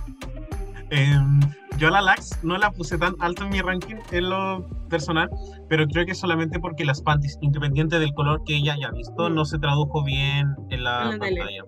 Em, 0.88 1.40
yo 1.76 1.88
a 1.88 1.90
la 1.90 2.00
Lax 2.00 2.42
no 2.42 2.56
la 2.56 2.70
puse 2.70 2.96
tan 2.96 3.14
alto 3.20 3.44
en 3.44 3.50
mi 3.50 3.60
ranking 3.60 3.96
en 4.12 4.30
lo 4.30 4.66
personal, 4.88 5.28
pero 5.68 5.86
creo 5.86 6.06
que 6.06 6.14
solamente 6.14 6.58
porque 6.58 6.86
las 6.86 7.02
panties, 7.02 7.36
independiente 7.42 7.98
del 7.98 8.14
color 8.14 8.42
que 8.46 8.56
ella 8.56 8.74
haya 8.74 8.90
visto, 8.92 9.28
no 9.28 9.44
se 9.44 9.58
tradujo 9.58 10.02
bien 10.02 10.54
en 10.70 10.84
la, 10.84 11.16
pantalla. 11.18 11.64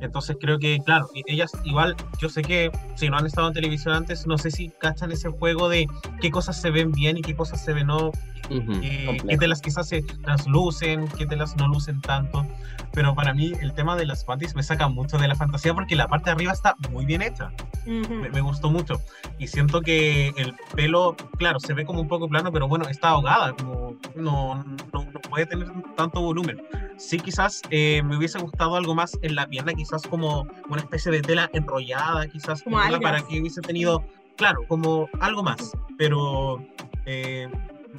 Entonces 0.00 0.36
creo 0.40 0.58
que, 0.58 0.78
claro, 0.84 1.08
ellas 1.26 1.50
igual, 1.64 1.96
yo 2.20 2.28
sé 2.28 2.42
que 2.42 2.70
si 2.94 3.08
no 3.08 3.16
han 3.16 3.26
estado 3.26 3.48
en 3.48 3.54
televisión 3.54 3.94
antes, 3.94 4.26
no 4.26 4.38
sé 4.38 4.50
si 4.50 4.68
cachan 4.80 5.10
ese 5.12 5.28
juego 5.28 5.68
de 5.68 5.86
qué 6.20 6.30
cosas 6.30 6.60
se 6.60 6.70
ven 6.70 6.92
bien 6.92 7.16
y 7.16 7.22
qué 7.22 7.34
cosas 7.34 7.64
se 7.64 7.72
ven 7.72 7.88
no, 7.88 8.08
uh 8.08 8.80
qué 9.28 9.36
telas 9.38 9.60
quizás 9.60 9.88
se 9.88 10.02
translucen, 10.02 11.08
qué 11.08 11.26
telas 11.26 11.56
no 11.56 11.68
lucen 11.68 12.00
tanto. 12.00 12.46
Pero 12.92 13.14
para 13.14 13.34
mí 13.34 13.52
el 13.60 13.72
tema 13.74 13.96
de 13.96 14.06
las 14.06 14.24
panties 14.24 14.54
me 14.54 14.62
saca 14.62 14.88
mucho 14.88 15.18
de 15.18 15.28
la 15.28 15.34
fantasía 15.34 15.74
porque 15.74 15.94
la 15.94 16.08
parte 16.08 16.26
de 16.26 16.32
arriba 16.32 16.52
está 16.52 16.74
muy 16.90 17.04
bien 17.04 17.22
hecha. 17.22 17.52
me, 17.86 18.40
gustó 18.40 18.70
mucho. 18.70 19.00
Y 19.38 19.46
siento 19.46 19.80
que 19.82 20.28
el 20.36 20.54
pelo, 20.74 21.16
claro, 21.36 21.60
se 21.60 21.74
ve 21.74 21.84
como 21.84 22.00
un 22.00 22.08
poco 22.08 22.28
plano, 22.28 22.50
pero 22.50 22.66
bueno, 22.66 22.88
está 22.88 23.10
ahogada, 23.10 23.52
como 23.52 23.96
no, 24.16 24.64
no, 24.92 25.06
puede 25.28 25.46
tener 25.46 25.68
tanto 25.96 26.20
volumen. 26.20 26.60
Sí, 26.98 27.18
quizás 27.18 27.62
eh, 27.70 28.02
me 28.04 28.16
hubiese 28.16 28.38
gustado 28.40 28.74
algo 28.74 28.94
más 28.94 29.16
en 29.22 29.36
la 29.36 29.46
pierna, 29.46 29.72
quizás 29.72 30.02
como 30.02 30.46
una 30.68 30.80
especie 30.80 31.12
de 31.12 31.22
tela 31.22 31.48
enrollada, 31.52 32.26
quizás 32.26 32.62
como 32.62 32.76
para 33.00 33.22
que 33.22 33.40
hubiese 33.40 33.60
tenido, 33.60 34.04
claro, 34.36 34.64
como 34.66 35.08
algo 35.20 35.44
más. 35.44 35.72
Pero 35.96 36.60
eh, 37.06 37.48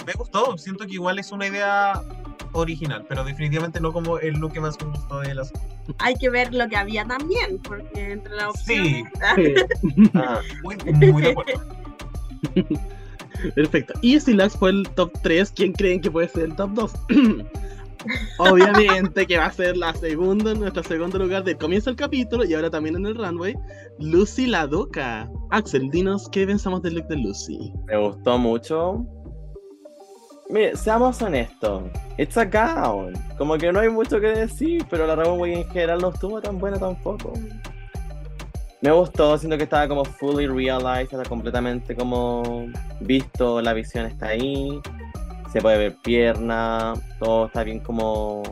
me 0.06 0.14
gustó, 0.14 0.58
siento 0.58 0.86
que 0.86 0.94
igual 0.94 1.18
es 1.18 1.32
una 1.32 1.48
idea 1.48 2.04
original, 2.52 3.06
pero 3.08 3.24
definitivamente 3.24 3.80
no 3.80 3.94
como 3.94 4.20
el 4.20 4.36
look 4.36 4.54
que 4.54 4.60
más 4.60 4.78
me 4.84 4.92
gustó 4.92 5.22
de 5.22 5.34
las. 5.34 5.54
Hay 6.00 6.16
que 6.16 6.30
ver 6.30 6.54
lo 6.54 6.68
que 6.68 6.76
había 6.76 7.06
también, 7.06 7.58
porque 7.60 8.12
entre 8.12 8.36
la 8.36 8.50
opciones. 8.50 9.06
Sí. 9.36 9.54
ah, 10.14 10.42
muy, 10.62 10.76
muy 10.94 11.22
de 11.22 11.32
acuerdo. 11.32 11.62
Perfecto. 13.56 13.94
Y 14.02 14.20
si 14.20 14.34
Lax 14.34 14.58
fue 14.58 14.72
el 14.72 14.90
top 14.96 15.12
3, 15.24 15.54
¿quién 15.56 15.72
creen 15.72 16.02
que 16.02 16.12
puede 16.12 16.28
ser 16.28 16.44
el 16.44 16.56
top 16.56 16.72
2? 16.72 16.94
Obviamente 18.38 19.26
que 19.26 19.38
va 19.38 19.46
a 19.46 19.52
ser 19.52 19.76
la 19.78 19.94
segunda, 19.94 20.54
nuestro 20.54 20.84
segundo 20.84 21.20
lugar 21.20 21.44
de 21.44 21.56
comienzo 21.56 21.90
el 21.90 21.96
capítulo 21.96 22.46
y 22.46 22.54
ahora 22.54 22.70
también 22.70 22.96
en 22.96 23.06
el 23.06 23.16
runway, 23.16 23.56
Lucy 24.00 24.48
la 24.48 24.68
Doca. 24.68 25.30
Axel, 25.50 25.90
dinos 25.90 26.30
qué 26.32 26.46
pensamos 26.46 26.82
del 26.82 26.96
look 26.96 27.08
de 27.08 27.18
Lucy. 27.18 27.74
Me 27.88 27.98
gustó 27.98 28.38
mucho. 28.38 29.06
Mire, 30.50 30.76
seamos 30.76 31.22
honestos. 31.22 31.84
It's 32.18 32.38
a 32.38 32.46
gown. 32.46 33.14
Como 33.38 33.58
que 33.58 33.72
no 33.72 33.82
hay 33.82 33.90
mucho 33.90 34.20
que 34.20 34.28
decir, 34.28 34.86
pero 34.90 35.06
la 35.06 35.16
runway 35.16 35.62
en 35.62 35.70
general 35.70 36.00
no 36.02 36.10
estuvo 36.10 36.42
tan 36.42 36.58
buena 36.58 36.80
tampoco. 36.80 37.34
Me 38.82 38.92
gustó, 38.92 39.38
siento 39.38 39.58
que 39.58 39.64
estaba 39.64 39.88
como 39.90 40.06
fully 40.06 40.48
realized, 40.48 41.12
está 41.12 41.24
completamente 41.26 41.94
como 41.94 42.66
visto, 43.02 43.62
la 43.62 43.74
visión 43.74 44.06
está 44.06 44.28
ahí 44.28 44.82
se 45.52 45.62
puede 45.62 45.78
ver 45.78 45.98
pierna, 46.04 46.94
todo 47.20 47.48
está 47.48 47.64
bien 47.64 47.80
como 47.80 48.44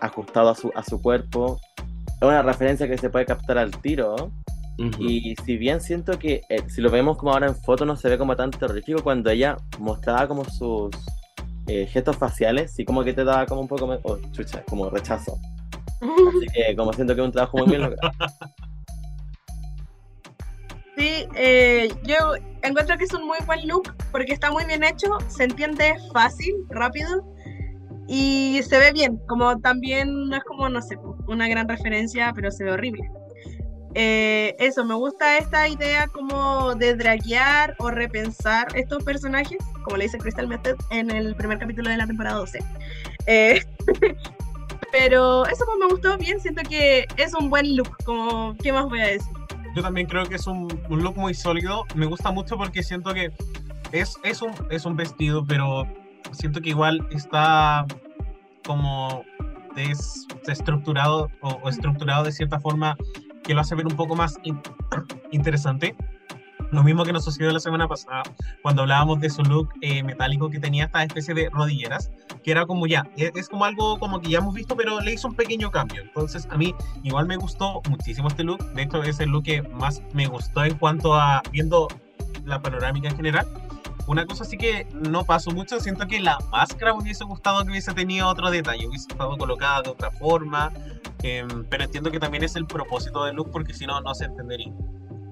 ajustado 0.00 0.50
a 0.50 0.54
su, 0.54 0.72
a 0.74 0.82
su 0.82 1.00
cuerpo. 1.00 1.60
Es 2.20 2.22
una 2.22 2.42
referencia 2.42 2.88
que 2.88 2.98
se 2.98 3.10
puede 3.10 3.26
captar 3.26 3.58
al 3.58 3.70
tiro. 3.70 4.30
Y 4.98 5.36
si 5.44 5.56
bien 5.58 5.80
siento 5.80 6.18
que 6.18 6.42
eh, 6.48 6.62
si 6.68 6.80
lo 6.80 6.90
vemos 6.90 7.16
como 7.16 7.32
ahora 7.32 7.46
en 7.46 7.54
foto 7.54 7.84
no 7.84 7.94
se 7.94 8.08
ve 8.08 8.18
como 8.18 8.34
tan 8.34 8.50
terrorífico, 8.50 9.02
cuando 9.02 9.30
ella 9.30 9.56
mostraba 9.78 10.26
como 10.26 10.44
sus 10.44 10.90
eh, 11.68 11.86
gestos 11.86 12.16
faciales, 12.16 12.72
sí 12.72 12.84
como 12.84 13.04
que 13.04 13.12
te 13.12 13.22
daba 13.22 13.46
como 13.46 13.60
un 13.60 13.68
poco, 13.68 14.00
oh, 14.02 14.18
chucha, 14.32 14.64
como 14.68 14.90
rechazo. 14.90 15.38
Así 16.00 16.46
que 16.52 16.74
como 16.74 16.92
siento 16.92 17.14
que 17.14 17.20
es 17.20 17.26
un 17.26 17.32
trabajo 17.32 17.58
muy 17.58 17.68
bien 17.68 17.82
logrado. 17.82 18.10
Sí, 21.02 21.26
eh, 21.34 21.88
yo 22.04 22.34
encuentro 22.62 22.96
que 22.96 23.02
es 23.02 23.12
un 23.12 23.26
muy 23.26 23.38
buen 23.44 23.66
look 23.66 23.92
porque 24.12 24.32
está 24.32 24.52
muy 24.52 24.64
bien 24.66 24.84
hecho, 24.84 25.18
se 25.26 25.42
entiende 25.42 25.96
fácil, 26.12 26.54
rápido 26.68 27.24
y 28.06 28.60
se 28.62 28.78
ve 28.78 28.92
bien. 28.92 29.18
Como 29.26 29.58
también 29.58 30.28
no 30.28 30.36
es 30.36 30.44
como, 30.44 30.68
no 30.68 30.80
sé, 30.80 30.96
una 31.26 31.48
gran 31.48 31.68
referencia, 31.68 32.30
pero 32.36 32.52
se 32.52 32.62
ve 32.62 32.70
horrible. 32.70 33.02
Eh, 33.96 34.54
eso, 34.60 34.84
me 34.84 34.94
gusta 34.94 35.38
esta 35.38 35.66
idea 35.66 36.06
como 36.06 36.76
de 36.76 36.94
draguear 36.94 37.74
o 37.80 37.90
repensar 37.90 38.68
estos 38.76 39.02
personajes, 39.02 39.58
como 39.82 39.96
le 39.96 40.04
dice 40.04 40.18
Crystal 40.18 40.46
Method 40.46 40.76
en 40.92 41.10
el 41.10 41.34
primer 41.34 41.58
capítulo 41.58 41.90
de 41.90 41.96
la 41.96 42.06
temporada 42.06 42.36
12. 42.36 42.60
Eh, 43.26 43.60
pero 44.92 45.46
eso 45.46 45.64
pues 45.66 45.78
me 45.80 45.88
gustó 45.88 46.16
bien, 46.16 46.38
siento 46.38 46.62
que 46.62 47.08
es 47.16 47.34
un 47.34 47.50
buen 47.50 47.74
look, 47.74 47.90
como, 48.04 48.54
¿qué 48.62 48.72
más 48.72 48.84
voy 48.84 49.00
a 49.00 49.06
decir? 49.08 49.41
Yo 49.74 49.82
también 49.82 50.06
creo 50.06 50.24
que 50.26 50.36
es 50.36 50.46
un, 50.46 50.68
look 50.88 51.16
muy 51.16 51.34
sólido. 51.34 51.84
Me 51.94 52.06
gusta 52.06 52.30
mucho 52.30 52.56
porque 52.56 52.82
siento 52.82 53.14
que 53.14 53.32
es, 53.92 54.16
es, 54.22 54.42
un, 54.42 54.52
es 54.70 54.84
un 54.84 54.96
vestido, 54.96 55.44
pero 55.44 55.86
siento 56.32 56.60
que 56.60 56.70
igual 56.70 57.06
está 57.10 57.86
como 58.64 59.24
desestructurado 59.74 61.30
o, 61.40 61.68
estructurado 61.68 62.24
de 62.24 62.32
cierta 62.32 62.60
forma 62.60 62.96
que 63.42 63.54
lo 63.54 63.60
hace 63.60 63.74
ver 63.74 63.86
un 63.86 63.96
poco 63.96 64.14
más 64.14 64.38
interesante. 65.32 65.96
Lo 66.72 66.82
mismo 66.82 67.04
que 67.04 67.12
nos 67.12 67.24
sucedió 67.24 67.52
la 67.52 67.60
semana 67.60 67.86
pasada 67.86 68.22
cuando 68.62 68.82
hablábamos 68.82 69.20
de 69.20 69.28
su 69.28 69.42
look 69.42 69.68
eh, 69.82 70.02
metálico 70.02 70.48
que 70.48 70.58
tenía 70.58 70.86
esta 70.86 71.04
especie 71.04 71.34
de 71.34 71.50
rodilleras, 71.50 72.10
que 72.42 72.50
era 72.50 72.64
como 72.64 72.86
ya, 72.86 73.06
es, 73.18 73.30
es, 73.34 73.48
como 73.50 73.66
algo 73.66 73.98
como 73.98 74.20
que 74.22 74.30
ya 74.30 74.38
hemos 74.38 74.54
visto, 74.54 74.74
pero 74.74 74.98
le 75.02 75.12
hizo 75.12 75.28
un 75.28 75.34
pequeño 75.34 75.70
cambio. 75.70 76.00
Entonces 76.00 76.48
a 76.50 76.56
mí 76.56 76.74
igual 77.02 77.26
me 77.26 77.36
gustó 77.36 77.82
muchísimo 77.90 78.28
este 78.28 78.42
look. 78.42 78.64
De 78.72 78.82
hecho 78.82 79.02
es 79.02 79.20
el 79.20 79.28
look 79.28 79.44
que 79.44 79.60
más 79.60 80.02
me 80.14 80.26
gustó 80.26 80.64
en 80.64 80.78
cuanto 80.78 81.14
a 81.14 81.42
viendo 81.52 81.88
la 82.46 82.62
panorámica 82.62 83.08
en 83.08 83.16
general. 83.16 83.46
Una 84.06 84.24
cosa 84.24 84.46
sí 84.46 84.56
que 84.56 84.86
no 84.92 85.24
pasó 85.24 85.50
mucho, 85.50 85.78
siento 85.78 86.08
que 86.08 86.20
la 86.20 86.38
máscara 86.50 86.94
me 86.94 87.02
hubiese 87.02 87.24
gustado 87.24 87.62
que 87.64 87.70
hubiese 87.70 87.92
tenido 87.92 88.28
otro 88.28 88.50
detalle, 88.50 88.88
hubiese 88.88 89.08
estado 89.10 89.36
colocada 89.36 89.82
de 89.82 89.90
otra 89.90 90.10
forma, 90.10 90.72
em, 91.22 91.64
pero 91.68 91.84
entiendo 91.84 92.10
que 92.10 92.18
también 92.18 92.42
es 92.42 92.56
el 92.56 92.66
propósito 92.66 93.24
del 93.24 93.36
look 93.36 93.50
porque 93.50 93.74
si 93.74 93.86
no, 93.86 94.00
no 94.00 94.14
se 94.14 94.24
entendería. 94.24 94.72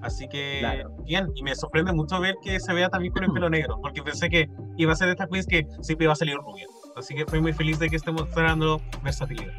Así 0.03 0.29
que, 0.29 0.85
bien, 1.05 1.29
y 1.35 1.43
me 1.43 1.55
sorprende 1.55 1.93
mucho 1.93 2.19
ver 2.21 2.37
que 2.43 2.59
se 2.59 2.73
vea 2.73 2.89
también 2.89 3.13
con 3.13 3.25
el 3.25 3.33
pelo 3.33 3.51
negro, 3.51 3.79
porque 3.83 4.03
pensé 4.03 4.31
que 4.31 4.49
iba 4.77 4.93
a 4.93 4.97
ser 4.97 5.09
de 5.09 5.13
esta 5.13 5.27
queens 5.27 5.47
que 5.47 5.67
siempre 5.83 6.05
iba 6.05 6.13
a 6.13 6.17
salir 6.17 6.37
rubia. 6.37 6.67
Así 6.97 7.15
que 7.15 7.21
estoy 7.21 7.41
muy 7.41 7.53
feliz 7.53 7.79
de 7.79 7.89
que 7.89 7.97
esté 7.97 8.11
mostrando 8.11 8.81
versatilidad. 9.03 9.53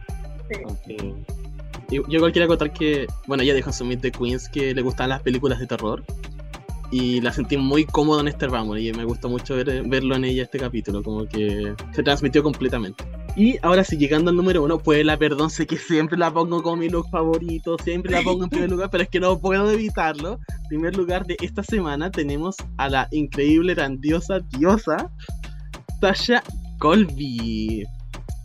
Sí. 0.86 1.16
Yo, 1.90 2.04
igual 2.08 2.32
quería 2.32 2.48
contar 2.48 2.72
que, 2.72 3.06
bueno, 3.28 3.44
ella 3.44 3.54
su 3.74 3.86
Meet 3.86 4.02
de 4.02 4.12
Queens 4.12 4.50
que 4.50 4.74
le 4.74 4.82
gustaban 4.82 5.10
las 5.10 5.22
películas 5.22 5.60
de 5.60 5.68
terror 5.68 6.04
y 6.92 7.22
la 7.22 7.32
sentí 7.32 7.58
muy 7.58 7.86
cómoda 7.86 8.22
en 8.22 8.28
este 8.28 8.48
Rumble 8.48 8.82
y 8.82 8.92
me 8.92 9.06
gustó 9.06 9.30
mucho 9.30 9.56
verlo 9.56 10.16
en 10.16 10.26
ella 10.26 10.44
este 10.44 10.60
capítulo, 10.60 11.02
como 11.02 11.26
que 11.26 11.74
se 11.94 12.04
transmitió 12.04 12.44
completamente. 12.44 13.04
Y 13.38 13.58
ahora 13.62 13.86
sí, 13.86 13.98
llegando 13.98 14.30
al 14.30 14.36
número 14.36 14.62
uno, 14.62 14.78
pues 14.78 15.06
la 15.06 15.18
perdón, 15.18 15.50
sé 15.50 15.66
que 15.66 15.78
siempre 15.78 16.18
la 16.18 16.34
pongo 16.34 16.62
como 16.62 16.76
mi 16.76 16.90
look 16.90 17.10
favorito, 17.10 17.78
siempre 17.82 18.12
la 18.12 18.22
pongo 18.24 18.44
en 18.44 18.50
primer 18.50 18.70
lugar, 18.70 18.90
pero 18.90 19.04
es 19.04 19.10
que 19.10 19.22
no 19.22 19.40
puedo 19.40 19.72
evitarlo. 19.72 20.34
En 20.64 20.68
primer 20.68 20.98
lugar 20.98 21.26
de 21.26 21.38
esta 21.42 21.64
semana 21.64 22.12
tenemos 22.12 22.58
a 22.78 22.90
la 22.90 23.08
increíble, 23.12 23.74
grandiosa, 23.74 24.40
diosa, 24.58 25.10
Sasha 26.02 26.44
Colby. 26.80 27.86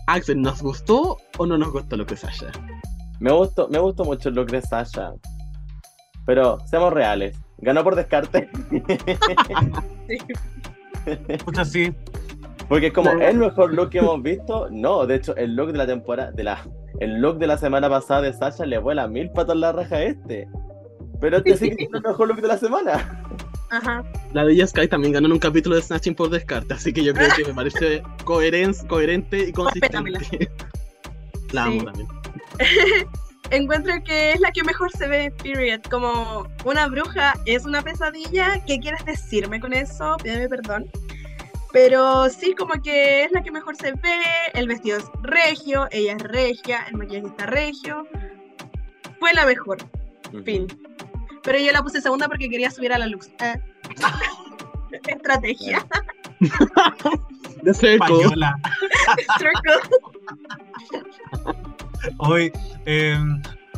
Axel, 0.07 0.41
¿nos 0.41 0.63
gustó 0.63 1.17
o 1.37 1.47
no 1.47 1.59
nos 1.59 1.73
gustó 1.73 1.97
lo 1.97 2.07
que 2.07 2.17
Sasha? 2.17 2.53
Me 3.19 3.33
gustó, 3.33 3.69
me 3.69 3.81
gustó 3.81 4.05
mucho 4.05 4.29
el 4.29 4.37
look 4.37 4.53
de 4.53 4.63
Sasha. 4.63 5.15
Pero 6.27 6.59
seamos 6.67 6.93
reales, 6.93 7.37
ganó 7.59 7.85
por 7.85 7.95
descarte. 7.95 8.49
Escucha, 11.29 11.65
sí. 11.65 11.95
Porque 12.69 12.89
es 12.89 12.93
como 12.93 13.11
el 13.11 13.39
mejor 13.39 13.73
look 13.73 13.91
que 13.91 13.99
hemos 13.99 14.23
visto. 14.23 14.69
No, 14.71 15.07
de 15.07 15.17
hecho, 15.17 15.37
el 15.37 15.55
look 15.55 15.73
de 15.73 15.79
la 15.79 15.87
temporada, 15.87 16.33
de 16.33 16.45
la, 16.45 16.67
el 17.01 17.21
look 17.21 17.39
de 17.39 17.47
la 17.47 17.59
semana 17.59 17.89
pasada 17.89 18.23
de 18.23 18.33
Sasha 18.33 18.67
le 18.67 18.79
vuela 18.79 19.07
mil 19.07 19.31
patas 19.31 19.55
en 19.55 19.61
la 19.61 19.73
raja 19.73 19.97
a 19.97 20.03
este. 20.03 20.49
Pero 21.21 21.39
este 21.39 21.57
sí 21.57 21.77
que 21.77 21.85
es 21.85 21.91
el 21.93 22.03
mejor 22.03 22.29
look 22.29 22.41
de 22.41 22.49
la 22.49 22.59
semana. 22.59 23.23
Ajá. 23.71 24.05
La 24.33 24.45
de 24.45 24.67
Sky 24.67 24.89
también 24.89 25.13
ganó 25.13 25.27
en 25.27 25.33
un 25.33 25.39
capítulo 25.39 25.77
de 25.77 25.83
Snatching 25.83 26.15
por 26.15 26.31
descarte, 26.31 26.75
así 26.75 26.93
que 26.93 27.03
yo 27.03 27.15
creo 27.15 27.29
que 27.37 27.45
me 27.45 27.55
parece 27.55 28.03
coherente 28.25 29.49
y 29.49 29.53
consistente. 29.53 30.51
La 31.53 31.65
amo 31.65 31.85
también. 31.85 32.09
encuentro 33.51 33.93
que 34.05 34.33
es 34.33 34.41
la 34.41 34.51
que 34.51 34.63
mejor 34.65 34.91
se 34.93 35.09
ve, 35.09 35.33
period. 35.43 35.81
Como 35.91 36.47
una 36.65 36.87
bruja 36.89 37.35
es 37.47 37.65
una 37.65 37.83
pesadilla. 37.83 38.63
¿Qué 38.67 38.79
quieres 38.79 39.05
decirme 39.05 39.61
con 39.61 39.73
eso? 39.73 40.17
Pídeme 40.23 40.49
perdón. 40.49 40.91
Pero 41.73 42.29
sí, 42.31 42.55
como 42.55 42.75
que 42.83 43.25
es 43.25 43.33
la 43.33 43.43
que 43.43 43.51
mejor 43.51 43.77
se 43.77 43.93
ve. 43.93 44.21
El 44.55 44.69
vestido 44.69 44.99
es 44.99 45.05
regio, 45.23 45.89
ella 45.91 46.15
es 46.15 46.23
regia, 46.23 46.87
el 46.89 46.97
maquillaje 46.97 47.27
está 47.27 47.47
regio. 47.47 48.07
Fue 49.19 49.33
la 49.35 49.47
mejor. 49.47 49.79
Fin. 50.45 50.67
Pero 51.43 51.59
yo 51.59 51.73
la 51.73 51.83
puse 51.83 52.01
segunda 52.01 52.29
porque 52.29 52.49
quería 52.49 52.71
subir 52.71 52.93
a 52.93 52.99
la 52.99 53.07
luz. 53.07 53.29
Eh. 53.41 53.61
Estrategia. 55.07 55.87
De 57.63 57.71
Española. 57.71 58.55
Hoy, 62.19 62.53
eh, 62.87 63.19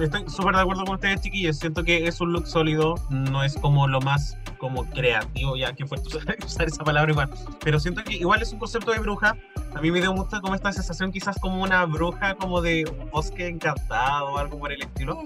estoy 0.01 0.25
súper 0.29 0.55
de 0.55 0.61
acuerdo 0.63 0.85
con 0.85 0.95
ustedes, 0.95 1.21
chiquillos. 1.21 1.59
Siento 1.59 1.83
que 1.85 2.07
es 2.07 2.21
un 2.21 2.33
look 2.33 2.47
sólido, 2.47 2.95
no 3.11 3.43
es 3.43 3.55
como 3.57 3.87
lo 3.87 4.01
más 4.01 4.37
como 4.59 4.85
creativo, 4.91 5.57
ya 5.57 5.73
que 5.73 5.87
fuerte 5.87 6.09
usar 6.45 6.69
esa 6.69 6.85
palabra 6.85 7.13
igual. 7.13 7.31
Pero 7.63 7.79
siento 7.81 8.03
que 8.05 8.15
igual 8.15 8.43
es 8.43 8.53
un 8.53 8.59
concepto 8.59 8.93
de 8.93 8.99
bruja. 8.99 9.37
A 9.75 9.81
mí 9.81 9.91
me 9.91 10.01
dio 10.01 10.13
mucho 10.13 10.41
como 10.41 10.55
esta 10.55 10.73
sensación, 10.73 11.13
quizás 11.13 11.39
como 11.41 11.63
una 11.63 11.85
bruja, 11.85 12.35
como 12.35 12.61
de 12.61 12.85
un 12.85 13.11
bosque 13.11 13.47
encantado 13.47 14.33
o 14.33 14.39
algo 14.39 14.59
por 14.59 14.73
el 14.73 14.83
estilo. 14.83 15.23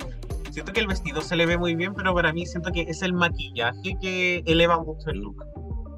Siento 0.51 0.73
que 0.73 0.81
el 0.81 0.87
vestido 0.87 1.23
se 1.23 1.35
le 1.35 1.47
ve 1.47 1.57
muy 1.57 1.75
bien, 1.75 1.95
pero 1.95 2.15
para 2.15 2.33
mí 2.33 2.45
siento 2.45 2.71
que 2.73 2.83
es 2.83 3.01
el 3.03 3.15
maquillaje 3.15 3.97
que 4.01 4.43
eleva 4.47 4.79
mucho 4.79 5.11
el 5.11 5.21
look. 5.21 5.45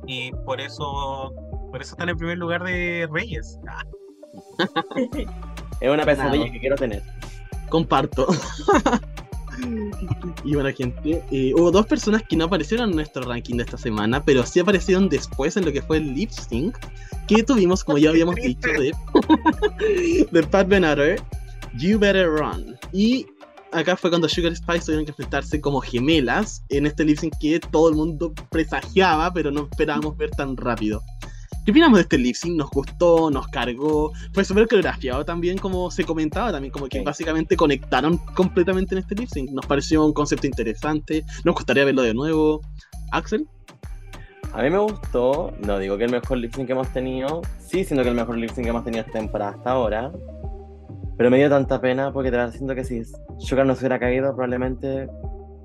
Y 0.07 0.31
por 0.45 0.61
eso, 0.61 1.33
por 1.71 1.83
eso 1.83 1.93
está 1.93 2.05
en 2.05 2.11
el 2.11 2.17
primer 2.17 2.39
lugar 2.39 2.63
de 2.63 3.09
Reyes. 3.11 3.59
Es 5.81 5.91
una 5.91 6.05
pesadilla 6.05 6.51
que 6.51 6.61
quiero 6.61 6.77
tener. 6.77 7.03
Comparto. 7.69 8.29
y 10.45 10.55
bueno, 10.55 10.71
gente, 10.77 11.23
eh, 11.31 11.53
hubo 11.55 11.71
dos 11.71 11.87
personas 11.87 12.23
que 12.23 12.37
no 12.37 12.45
aparecieron 12.45 12.91
en 12.91 12.97
nuestro 12.97 13.23
ranking 13.23 13.57
de 13.57 13.65
esta 13.65 13.79
semana, 13.79 14.25
pero 14.25 14.45
sí 14.45 14.61
aparecieron 14.61 15.09
después 15.09 15.57
en 15.57 15.65
lo 15.65 15.73
que 15.73 15.83
fue 15.83 15.99
el 15.99 16.15
lip 16.15 16.31
sync 16.31 16.77
que 17.27 17.43
tuvimos, 17.43 17.85
como 17.85 17.99
ya 17.99 18.11
habíamos 18.11 18.37
dicho, 18.37 18.69
de, 18.69 18.93
de 20.31 20.43
Pat 20.45 20.69
Benatar, 20.69 21.17
You 21.79 21.99
Better 21.99 22.29
Run. 22.29 22.77
Y 22.93 23.27
acá 23.73 23.97
fue 23.97 24.11
cuando 24.11 24.29
Sugar 24.29 24.55
Spice 24.55 24.87
tuvieron 24.87 25.05
que 25.05 25.11
enfrentarse 25.11 25.61
como 25.61 25.81
gemelas 25.81 26.65
en 26.69 26.87
este 26.87 27.05
lip 27.05 27.19
sync 27.19 27.35
que 27.41 27.61
todo 27.61 27.89
el 27.89 27.97
mundo 27.97 28.33
presagiaba, 28.51 29.33
pero 29.33 29.51
no 29.51 29.69
esperábamos 29.71 30.17
ver 30.17 30.31
tan 30.31 30.57
rápido. 30.57 31.03
¿Qué 31.65 31.71
opinamos 31.71 31.97
de 31.97 32.03
este 32.03 32.19
lip 32.19 32.35
sync? 32.35 32.59
¿Nos 32.59 32.71
gustó? 32.71 33.31
¿Nos 33.31 33.49
cargó? 33.49 34.13
Fue 34.35 34.45
súper 34.45 34.69
coreografiado 34.69 35.25
también, 35.25 35.57
como 35.57 35.91
se 35.91 36.05
comentaba 36.05 36.53
también, 36.53 36.71
como 36.71 36.89
que 36.89 37.01
básicamente 37.01 37.57
conectaron 37.57 38.19
completamente 38.19 38.95
en 38.95 38.99
este 38.99 39.15
lip 39.15 39.31
sync. 39.31 39.51
Nos 39.51 39.65
pareció 39.65 40.05
un 40.05 40.13
concepto 40.13 40.47
interesante, 40.47 41.25
nos 41.43 41.55
gustaría 41.55 41.87
verlo 41.87 42.03
de 42.03 42.13
nuevo. 42.13 42.61
¿Axel? 43.13 43.49
A 44.53 44.63
mí 44.63 44.69
me 44.69 44.77
gustó, 44.77 45.55
no 45.61 45.79
digo 45.79 45.97
que 45.97 46.05
el 46.05 46.11
mejor 46.11 46.37
lip 46.37 46.55
sync 46.55 46.67
que 46.67 46.73
hemos 46.73 46.93
tenido, 46.93 47.41
sí 47.59 47.83
siento 47.83 48.03
que 48.03 48.11
el 48.11 48.15
mejor 48.15 48.37
lip 48.37 48.51
sync 48.51 48.65
que 48.65 48.71
hemos 48.71 48.85
tenido 48.85 49.01
esta 49.01 49.19
temporada 49.19 49.53
hasta 49.53 49.71
ahora, 49.71 50.13
pero 51.17 51.31
me 51.31 51.39
dio 51.39 51.49
tanta 51.49 51.81
pena 51.81 52.13
porque 52.13 52.31
te 52.31 52.53
siento 52.53 52.75
que 52.75 52.85
si 52.85 53.03
Sugar 53.39 53.65
no 53.65 53.75
se 53.75 53.81
hubiera 53.81 53.99
caído, 53.99 54.35
probablemente 54.35 55.09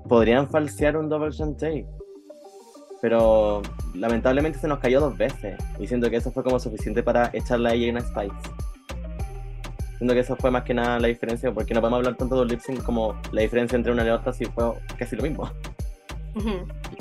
podrían 0.08 0.48
falsear 0.48 0.96
un 0.96 1.10
double 1.10 1.30
shantae 1.30 1.86
pero 3.00 3.62
lamentablemente 3.94 4.58
se 4.58 4.68
nos 4.68 4.78
cayó 4.78 5.00
dos 5.00 5.16
veces 5.16 5.56
y 5.78 5.86
siento 5.86 6.10
que 6.10 6.16
eso 6.16 6.30
fue 6.32 6.42
como 6.42 6.58
suficiente 6.58 7.02
para 7.02 7.30
echarla 7.32 7.70
a 7.70 7.74
ella 7.74 7.86
en 7.86 7.96
una 7.96 8.00
Spice. 8.00 8.50
Siento 9.98 10.14
que 10.14 10.20
eso 10.20 10.36
fue 10.36 10.50
más 10.50 10.64
que 10.64 10.72
nada 10.72 10.98
la 10.98 11.08
diferencia, 11.08 11.52
porque 11.52 11.74
no 11.74 11.80
podemos 11.80 11.98
hablar 11.98 12.16
tanto 12.16 12.40
de 12.40 12.46
lip 12.46 12.60
sync 12.60 12.82
como 12.82 13.20
la 13.32 13.42
diferencia 13.42 13.76
entre 13.76 13.92
una 13.92 14.04
y 14.04 14.08
otra, 14.08 14.32
si 14.32 14.46
fue 14.46 14.72
casi 14.98 15.14
lo 15.14 15.22
mismo. 15.22 15.50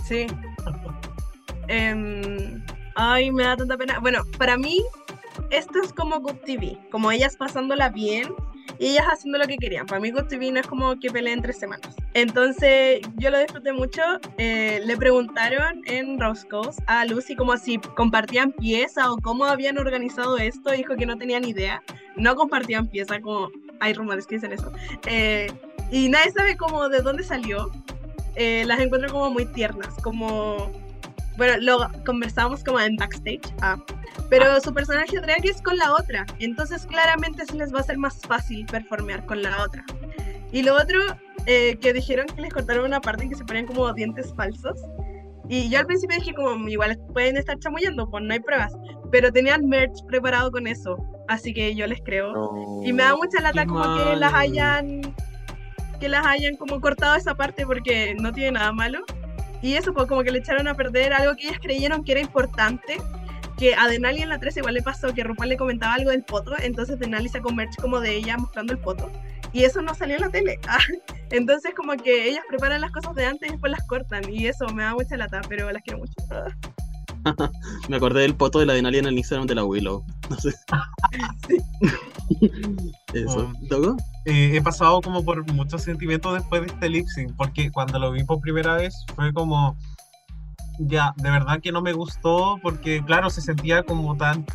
Sí. 0.04 0.28
Em, 1.68 2.62
ay, 2.96 3.32
me 3.32 3.44
da 3.44 3.56
tanta 3.56 3.78
pena. 3.78 4.00
Bueno, 4.00 4.24
para 4.38 4.58
mí, 4.58 4.84
esto 5.50 5.80
es 5.82 5.94
como 5.94 6.20
Good 6.20 6.40
TV, 6.46 6.78
como 6.92 7.10
ellas 7.12 7.38
pasándola 7.38 7.90
bien 7.90 8.34
y 8.78 8.88
ellas 8.88 9.06
haciendo 9.08 9.38
lo 9.38 9.46
que 9.46 9.58
querían. 9.58 9.86
Para 9.86 10.00
mí, 10.00 10.12
Good 10.12 10.28
TV 10.28 10.52
no 10.52 10.60
es 10.60 10.68
como 10.68 11.00
que 11.00 11.10
peleen 11.10 11.42
tres 11.42 11.60
semanas. 11.60 11.96
Entonces, 12.14 13.02
yo 13.18 13.30
lo 13.30 13.40
disfruté 13.40 13.74
mucho. 13.74 14.02
Eh, 14.38 14.82
le 14.86 14.98
preguntaron 14.98 15.82
en 15.86 16.20
Roscoe's 16.20 16.78
a 16.88 17.06
Lucy 17.06 17.36
como 17.36 17.58
si 17.58 17.78
compartían 17.78 18.52
pieza 18.52 19.12
o 19.12 19.18
cómo 19.18 19.46
habían 19.46 19.78
organizado 19.78 20.38
esto. 20.38 20.72
Dijo 20.72 20.96
que 20.96 21.06
no 21.06 21.18
tenían 21.18 21.44
idea. 21.44 21.82
No 22.16 22.36
compartían 22.36 22.88
pieza, 22.88 23.20
como 23.20 23.50
hay 23.80 23.94
rumores 23.94 24.26
que 24.28 24.36
dicen 24.36 24.54
eso. 24.54 24.72
Eh, 25.06 25.52
y 25.92 26.10
nadie 26.10 26.32
sabe 26.32 26.56
cómo 26.56 26.90
de 26.90 27.02
dónde 27.02 27.24
salió. 27.24 27.72
Eh, 28.36 28.64
las 28.66 28.80
encuentro 28.80 29.12
como 29.12 29.30
muy 29.32 29.46
tiernas, 29.46 29.94
como 30.02 30.72
bueno, 31.40 31.58
lo 31.62 31.90
conversábamos 32.06 32.64
como 32.66 32.82
en 32.82 32.98
backstage, 32.98 33.42
ah, 33.62 33.78
pero 34.30 34.46
ah. 34.52 34.60
su 34.60 34.74
personaje 34.74 35.20
drag 35.22 35.46
es 35.46 35.62
con 35.62 35.78
la 35.78 35.94
otra, 35.94 36.26
entonces 36.40 36.86
claramente 36.86 37.46
se 37.46 37.56
les 37.56 37.74
va 37.74 37.80
a 37.80 37.84
ser 37.84 37.98
más 37.98 38.20
fácil 38.20 38.66
performear 38.66 39.26
con 39.26 39.42
la 39.42 39.64
otra. 39.64 39.84
Y 40.52 40.64
lo 40.64 40.76
otro, 40.76 41.00
eh, 41.46 41.78
que 41.80 41.94
dijeron 41.94 42.26
que 42.28 42.42
les 42.42 42.54
cortaron 42.54 42.86
una 42.86 43.00
parte 43.00 43.24
en 43.24 43.30
que 43.30 43.36
se 43.36 43.46
ponían 43.46 43.66
como 43.68 43.92
dientes 43.94 44.34
falsos. 44.36 44.82
Y 45.48 45.70
yo 45.70 45.80
al 45.80 45.86
principio 45.86 46.18
dije 46.18 46.34
como, 46.34 46.68
igual 46.68 47.00
pueden 47.14 47.38
estar 47.38 47.58
chamullando, 47.58 48.10
pues 48.10 48.22
no 48.22 48.34
hay 48.34 48.40
pruebas. 48.42 48.74
Pero 49.10 49.32
tenían 49.32 49.66
merch 49.66 50.04
preparado 50.08 50.52
con 50.52 50.68
eso, 50.68 50.98
así 51.30 51.54
que 51.54 51.74
yo 51.74 51.88
les 51.88 52.02
creo. 52.02 52.84
y 52.84 52.92
me 52.92 53.04
da 53.04 53.16
mucha 53.16 53.40
lata 53.40 53.66
como 53.66 53.82
que 53.96 54.16
las 54.18 54.34
hayan, 54.34 55.02
que 56.02 56.10
las 56.10 56.26
hayan 56.26 56.58
como 56.58 56.82
cortado 56.82 57.16
esa 57.16 57.34
parte 57.34 57.66
porque 57.66 58.14
no 58.20 58.34
tiene 58.34 58.52
nada 58.52 58.74
malo. 58.74 59.00
Y 59.62 59.76
eso, 59.76 59.94
pues 59.94 60.08
como 60.08 60.24
que 60.24 60.32
le 60.32 60.40
echaron 60.40 60.68
a 60.68 60.74
perder 60.74 61.14
algo 61.14 61.36
que 61.36 61.48
ellas 61.48 61.60
creyeron 61.62 62.04
que 62.04 62.14
era 62.14 62.22
importante 62.22 62.98
que 63.58 63.76
a 63.76 63.88
Denali 63.88 64.22
en 64.22 64.30
la 64.30 64.40
3 64.40 64.56
igual 64.58 64.74
le 64.74 64.82
pasó 64.82 65.14
que 65.14 65.22
RuPaul 65.22 65.50
le 65.50 65.58
comentaba 65.58 65.94
algo 65.94 66.12
del 66.12 66.24
poto, 66.24 66.54
entonces 66.60 66.98
Denali 66.98 67.28
sacó 67.28 67.52
merch 67.52 67.76
como 67.76 68.00
de 68.00 68.16
ella 68.16 68.38
mostrando 68.38 68.72
el 68.72 68.80
poto. 68.80 69.12
Y 69.52 69.64
eso 69.64 69.82
no 69.82 69.94
salió 69.94 70.16
en 70.16 70.22
la 70.22 70.30
tele. 70.30 70.60
Ah, 70.68 70.80
entonces 71.32 71.74
como 71.76 71.94
que 71.98 72.30
ellas 72.30 72.44
preparan 72.48 72.82
las 72.82 72.92
cosas 72.92 73.16
de 73.16 73.26
antes 73.26 73.50
y 73.50 73.52
después 73.52 73.72
las 73.72 73.86
cortan. 73.88 74.32
Y 74.32 74.48
eso 74.48 74.68
me 74.70 74.84
da 74.84 74.94
mucha 74.94 75.18
lata, 75.18 75.42
pero 75.50 75.72
las 75.72 75.84
quiero 75.84 76.00
mucho. 76.00 76.14
me 77.90 77.98
acordé 77.98 78.22
del 78.22 78.36
poto 78.36 78.60
de 78.60 78.66
la 78.66 78.74
Denali 78.74 79.00
en 79.00 79.06
el 79.06 79.18
Instagram 79.18 79.48
de 79.48 79.56
la 79.56 79.66
Willow. 79.66 80.06
No 80.30 80.36
sé. 80.38 80.54
Eso. 83.14 83.52
¿Togo? 83.70 83.98
Eh, 84.26 84.52
he 84.56 84.62
pasado 84.62 85.02
como 85.02 85.24
por 85.24 85.52
muchos 85.54 85.84
sentimientos 85.84 86.34
después 86.34 86.62
de 86.62 86.68
este 86.68 86.90
lip 86.90 87.08
sync, 87.08 87.36
porque 87.36 87.72
cuando 87.72 88.00
lo 88.00 88.12
vi 88.12 88.24
por 88.24 88.40
primera 88.40 88.76
vez 88.76 88.94
fue 89.16 89.34
como 89.34 89.76
ya, 90.80 91.14
de 91.18 91.30
verdad 91.30 91.60
que 91.62 91.72
no 91.72 91.82
me 91.82 91.94
gustó 91.94 92.58
porque, 92.62 93.04
claro, 93.04 93.30
se 93.30 93.42
sentía 93.42 93.84
como 93.84 94.16
tan 94.16 94.46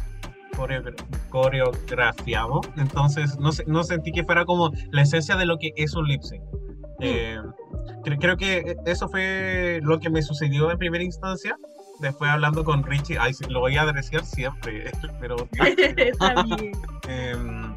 coreografiado, 1.30 2.60
entonces 2.76 3.36
no, 3.38 3.50
no 3.66 3.82
sentí 3.82 4.12
que 4.12 4.22
fuera 4.24 4.44
como 4.44 4.70
la 4.92 5.02
esencia 5.02 5.36
de 5.36 5.46
lo 5.46 5.58
que 5.58 5.72
es 5.76 5.94
un 5.94 6.06
lip 6.06 6.22
sync. 6.22 6.42
Mm. 6.42 7.00
Eh, 7.00 7.38
creo 8.20 8.36
que 8.36 8.76
eso 8.86 9.08
fue 9.08 9.80
lo 9.82 9.98
que 9.98 10.10
me 10.10 10.22
sucedió 10.22 10.70
en 10.70 10.78
primera 10.78 11.02
instancia. 11.02 11.56
Después 12.00 12.30
hablando 12.30 12.64
con 12.64 12.82
Richie, 12.82 13.18
ay, 13.18 13.32
lo 13.48 13.60
voy 13.60 13.76
a 13.76 13.82
adreciar 13.82 14.24
siempre, 14.24 14.90
pero... 15.20 15.36
Em, 17.06 17.74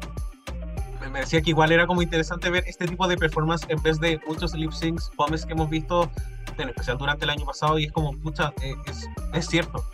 me 1.12 1.20
decía 1.20 1.40
que 1.42 1.50
igual 1.50 1.72
era 1.72 1.86
como 1.86 2.02
interesante 2.02 2.50
ver 2.50 2.64
este 2.66 2.86
tipo 2.86 3.06
de 3.08 3.16
performance 3.16 3.64
en 3.68 3.82
vez 3.82 4.00
de 4.00 4.20
muchos 4.26 4.54
lip 4.54 4.72
syncs, 4.72 5.10
pomes 5.16 5.44
que 5.44 5.52
hemos 5.52 5.68
visto 5.70 6.10
en 6.58 6.68
especial 6.70 6.98
durante 6.98 7.24
el 7.24 7.30
año 7.30 7.44
pasado, 7.44 7.78
y 7.78 7.84
es 7.84 7.92
como, 7.92 8.12
pucha, 8.18 8.52
eh, 8.62 8.74
es, 8.86 9.08
es 9.32 9.46
cierto. 9.46 9.84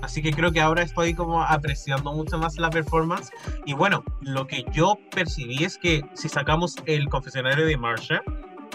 Así 0.00 0.22
que 0.22 0.32
creo 0.32 0.52
que 0.52 0.60
ahora 0.60 0.82
estoy 0.82 1.12
como 1.14 1.42
apreciando 1.42 2.12
mucho 2.12 2.38
más 2.38 2.56
la 2.56 2.70
performance. 2.70 3.30
Y 3.66 3.74
bueno, 3.74 4.04
lo 4.20 4.46
que 4.46 4.64
yo 4.72 4.96
percibí 5.10 5.64
es 5.64 5.76
que 5.76 6.02
si 6.14 6.28
sacamos 6.28 6.76
el 6.86 7.08
confesionario 7.08 7.66
de 7.66 7.76
Marsha 7.76 8.22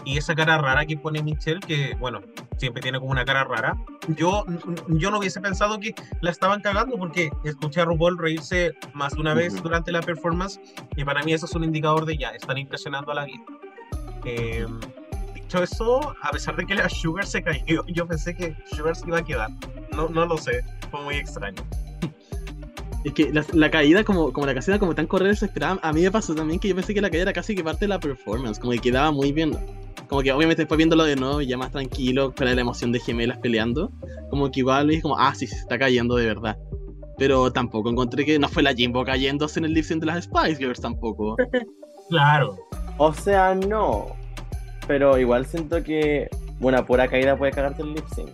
y 0.05 0.17
esa 0.17 0.35
cara 0.35 0.57
rara 0.57 0.85
que 0.85 0.97
pone 0.97 1.21
Michelle, 1.23 1.59
que 1.59 1.95
bueno, 1.99 2.21
siempre 2.57 2.81
tiene 2.81 2.99
como 2.99 3.11
una 3.11 3.25
cara 3.25 3.43
rara, 3.43 3.77
yo, 4.09 4.45
yo 4.87 5.11
no 5.11 5.19
hubiese 5.19 5.41
pensado 5.41 5.79
que 5.79 5.93
la 6.21 6.31
estaban 6.31 6.61
cagando 6.61 6.97
porque 6.97 7.31
escuché 7.43 7.81
a 7.81 7.85
RuPaul 7.85 8.17
reírse 8.17 8.73
más 8.93 9.13
de 9.13 9.21
una 9.21 9.33
vez 9.33 9.61
durante 9.61 9.91
la 9.91 10.01
performance 10.01 10.59
y 10.95 11.03
para 11.03 11.23
mí 11.23 11.33
eso 11.33 11.45
es 11.45 11.53
un 11.55 11.63
indicador 11.63 12.05
de 12.05 12.17
ya, 12.17 12.29
están 12.29 12.57
impresionando 12.57 13.11
a 13.11 13.15
la 13.15 13.25
vida. 13.25 13.43
Eh, 14.25 14.65
eso, 15.61 16.15
a 16.21 16.31
pesar 16.31 16.55
de 16.55 16.65
que 16.65 16.73
la 16.73 16.89
Sugar 16.89 17.27
se 17.27 17.43
cayó, 17.43 17.83
yo 17.87 18.07
pensé 18.07 18.35
que 18.35 18.55
Sugar 18.71 18.95
se 18.95 19.07
iba 19.07 19.19
a 19.19 19.23
quedar. 19.23 19.49
No, 19.95 20.09
no 20.09 20.25
lo 20.25 20.37
sé, 20.37 20.63
fue 20.89 21.01
muy 21.01 21.15
extraño. 21.15 21.61
Es 23.03 23.13
que 23.13 23.31
la, 23.33 23.69
caída, 23.69 24.03
como, 24.03 24.31
como 24.31 24.45
la 24.45 24.53
casita 24.53 24.79
como 24.79 24.95
tan 24.95 25.07
correr 25.07 25.29
desesperada, 25.29 25.79
a 25.81 25.91
mí 25.91 26.01
me 26.01 26.11
pasó 26.11 26.33
también 26.33 26.59
que 26.59 26.69
yo 26.69 26.75
pensé 26.75 26.93
que 26.93 27.01
la 27.01 27.09
caída 27.09 27.23
era 27.23 27.33
casi 27.33 27.53
que 27.53 27.63
parte 27.63 27.81
de 27.81 27.89
la 27.89 27.99
performance, 27.99 28.59
como 28.59 28.71
que 28.71 28.79
quedaba 28.79 29.11
muy 29.11 29.31
bien. 29.33 29.57
Como 30.07 30.21
que 30.21 30.31
obviamente 30.31 30.61
después 30.61 30.77
viéndolo 30.77 31.03
de 31.03 31.15
nuevo 31.15 31.41
y 31.41 31.47
ya 31.47 31.57
más 31.57 31.71
tranquilo, 31.71 32.33
con 32.33 32.45
la 32.45 32.59
emoción 32.59 32.91
de 32.91 32.99
gemelas 32.99 33.39
peleando, 33.39 33.91
como 34.29 34.49
que 34.51 34.61
igual 34.61 34.87
dije 34.87 35.01
como, 35.01 35.17
ah, 35.17 35.33
sí, 35.35 35.47
se 35.47 35.55
está 35.55 35.77
cayendo 35.77 36.15
de 36.15 36.27
verdad. 36.27 36.57
Pero 37.17 37.51
tampoco 37.51 37.89
encontré 37.89 38.25
que 38.25 38.39
no 38.39 38.47
fue 38.47 38.63
la 38.63 38.73
Jimbo 38.73 39.03
cayéndose 39.03 39.59
en 39.59 39.65
el 39.65 39.73
lip 39.73 39.85
de 39.85 40.05
las 40.05 40.23
Spice 40.23 40.55
Girls 40.55 40.81
tampoco. 40.81 41.35
claro. 42.09 42.57
O 42.97 43.13
sea, 43.13 43.53
no. 43.53 44.15
Pero 44.87 45.17
igual 45.17 45.45
siento 45.45 45.83
que 45.83 46.29
una 46.67 46.85
pura 46.85 47.07
caída 47.07 47.37
puede 47.37 47.51
cagarte 47.51 47.81
el 47.81 47.93
lip 47.93 48.05
sync. 48.15 48.29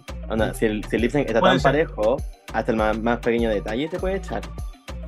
si, 0.55 0.65
el, 0.65 0.83
si 0.85 0.95
el 0.95 1.01
lip 1.01 1.11
sync 1.11 1.27
está 1.27 1.41
tan 1.41 1.59
parejo, 1.59 2.17
hasta 2.53 2.71
el 2.71 2.77
más, 2.77 3.19
pequeño 3.19 3.49
detalle 3.49 3.87
te 3.87 3.99
puede 3.99 4.17
echar. 4.17 4.41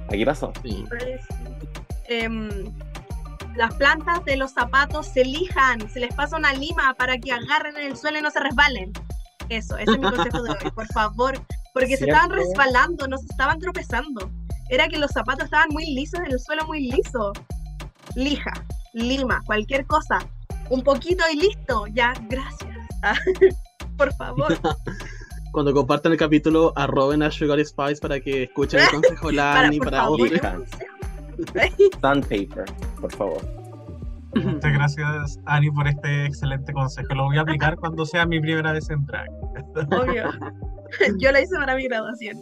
Aquí 0.09 0.25
pasó. 0.25 0.51
Pues, 0.61 1.21
em, 2.07 2.49
las 3.55 3.73
plantas 3.75 4.23
de 4.25 4.37
los 4.37 4.51
zapatos 4.51 5.07
se 5.07 5.23
lijan, 5.25 5.89
se 5.89 5.99
les 5.99 6.13
pasa 6.13 6.37
una 6.37 6.53
lima 6.53 6.93
para 6.95 7.17
que 7.17 7.31
agarren 7.31 7.77
en 7.77 7.91
el 7.91 7.97
suelo 7.97 8.19
y 8.19 8.21
no 8.21 8.31
se 8.31 8.39
resbalen. 8.39 8.91
Eso, 9.49 9.77
ese 9.77 9.91
es 9.91 9.99
mi 9.99 10.09
consejo 10.09 10.43
de 10.43 10.51
hoy, 10.51 10.71
por 10.73 10.87
favor. 10.87 11.39
Porque 11.73 11.97
se 11.97 12.05
estaban 12.05 12.31
resbalando, 12.31 13.07
no 13.07 13.17
se 13.17 13.25
estaban 13.25 13.59
tropezando. 13.59 14.29
Era 14.69 14.87
que 14.87 14.97
los 14.97 15.11
zapatos 15.11 15.45
estaban 15.45 15.69
muy 15.71 15.85
lisos 15.93 16.19
en 16.21 16.31
el 16.31 16.39
suelo, 16.39 16.65
muy 16.65 16.89
liso. 16.89 17.33
Lija, 18.15 18.51
lima, 18.93 19.41
cualquier 19.45 19.85
cosa 19.85 20.19
un 20.69 20.81
poquito 20.83 21.23
y 21.31 21.37
listo. 21.37 21.85
Ya, 21.87 22.13
gracias. 22.29 22.80
Por 23.97 24.13
favor. 24.13 24.57
Cuando 25.51 25.73
compartan 25.73 26.13
el 26.13 26.17
capítulo, 26.17 26.71
arroben 26.77 27.23
a 27.23 27.31
Sugar 27.31 27.59
Spice 27.59 27.99
para 28.01 28.19
que 28.21 28.43
escuchen 28.43 28.79
el 28.79 28.89
consejo 28.91 29.31
Lani 29.31 29.79
para, 29.79 30.07
para 30.41 30.59
Sandpaper, 32.01 32.65
por 32.99 33.11
favor. 33.13 33.41
Muchas 34.33 34.71
gracias, 34.71 35.39
Ani, 35.45 35.69
por 35.71 35.87
este 35.89 36.25
excelente 36.25 36.71
consejo. 36.71 37.13
Lo 37.15 37.25
voy 37.25 37.37
a 37.37 37.41
aplicar 37.41 37.75
cuando 37.75 38.05
sea 38.05 38.25
mi 38.25 38.39
primera 38.39 38.71
vez 38.71 38.89
en 38.89 39.05
drag. 39.05 39.29
Obvio. 39.91 40.31
Yo 41.19 41.31
lo 41.33 41.39
hice 41.39 41.55
para 41.57 41.75
mi 41.75 41.83
graduación. 41.83 42.37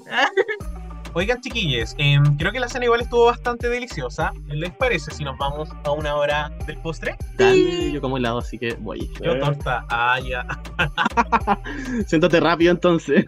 Oigan, 1.13 1.41
chiquillos, 1.41 1.95
em, 1.97 2.23
creo 2.37 2.51
que 2.51 2.59
la 2.59 2.67
cena 2.67 2.85
igual 2.85 3.01
estuvo 3.01 3.25
bastante 3.25 3.67
deliciosa. 3.67 4.31
¿Les 4.47 4.71
parece 4.71 5.11
si 5.11 5.23
nos 5.23 5.37
vamos 5.39 5.69
a 5.83 5.91
una 5.91 6.15
hora 6.15 6.49
del 6.67 6.77
postre? 6.77 7.15
Sí. 7.37 7.91
Yo 7.91 7.99
como 7.99 8.17
helado, 8.17 8.37
así 8.37 8.59
que 8.59 8.75
voy. 8.75 9.09
Yo 9.21 9.39
torta. 9.39 9.85
Ah, 9.89 10.19
ya. 10.19 10.45
Siéntate 12.07 12.39
rápido 12.39 12.71
entonces. 12.71 13.25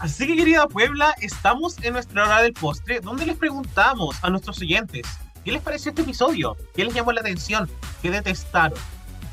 Así 0.00 0.26
que 0.26 0.36
querida 0.36 0.66
Puebla, 0.66 1.14
estamos 1.20 1.82
en 1.82 1.92
nuestra 1.92 2.24
hora 2.24 2.42
del 2.42 2.52
postre, 2.52 3.00
donde 3.00 3.24
les 3.24 3.36
preguntamos 3.36 4.16
a 4.22 4.30
nuestros 4.30 4.60
oyentes 4.60 5.06
¿Qué 5.44 5.52
les 5.52 5.60
pareció 5.60 5.90
este 5.90 6.02
episodio? 6.02 6.56
¿Qué 6.74 6.84
les 6.84 6.94
llamó 6.94 7.12
la 7.12 7.20
atención? 7.20 7.70
¿Qué 8.00 8.10
detestaron? 8.10 8.78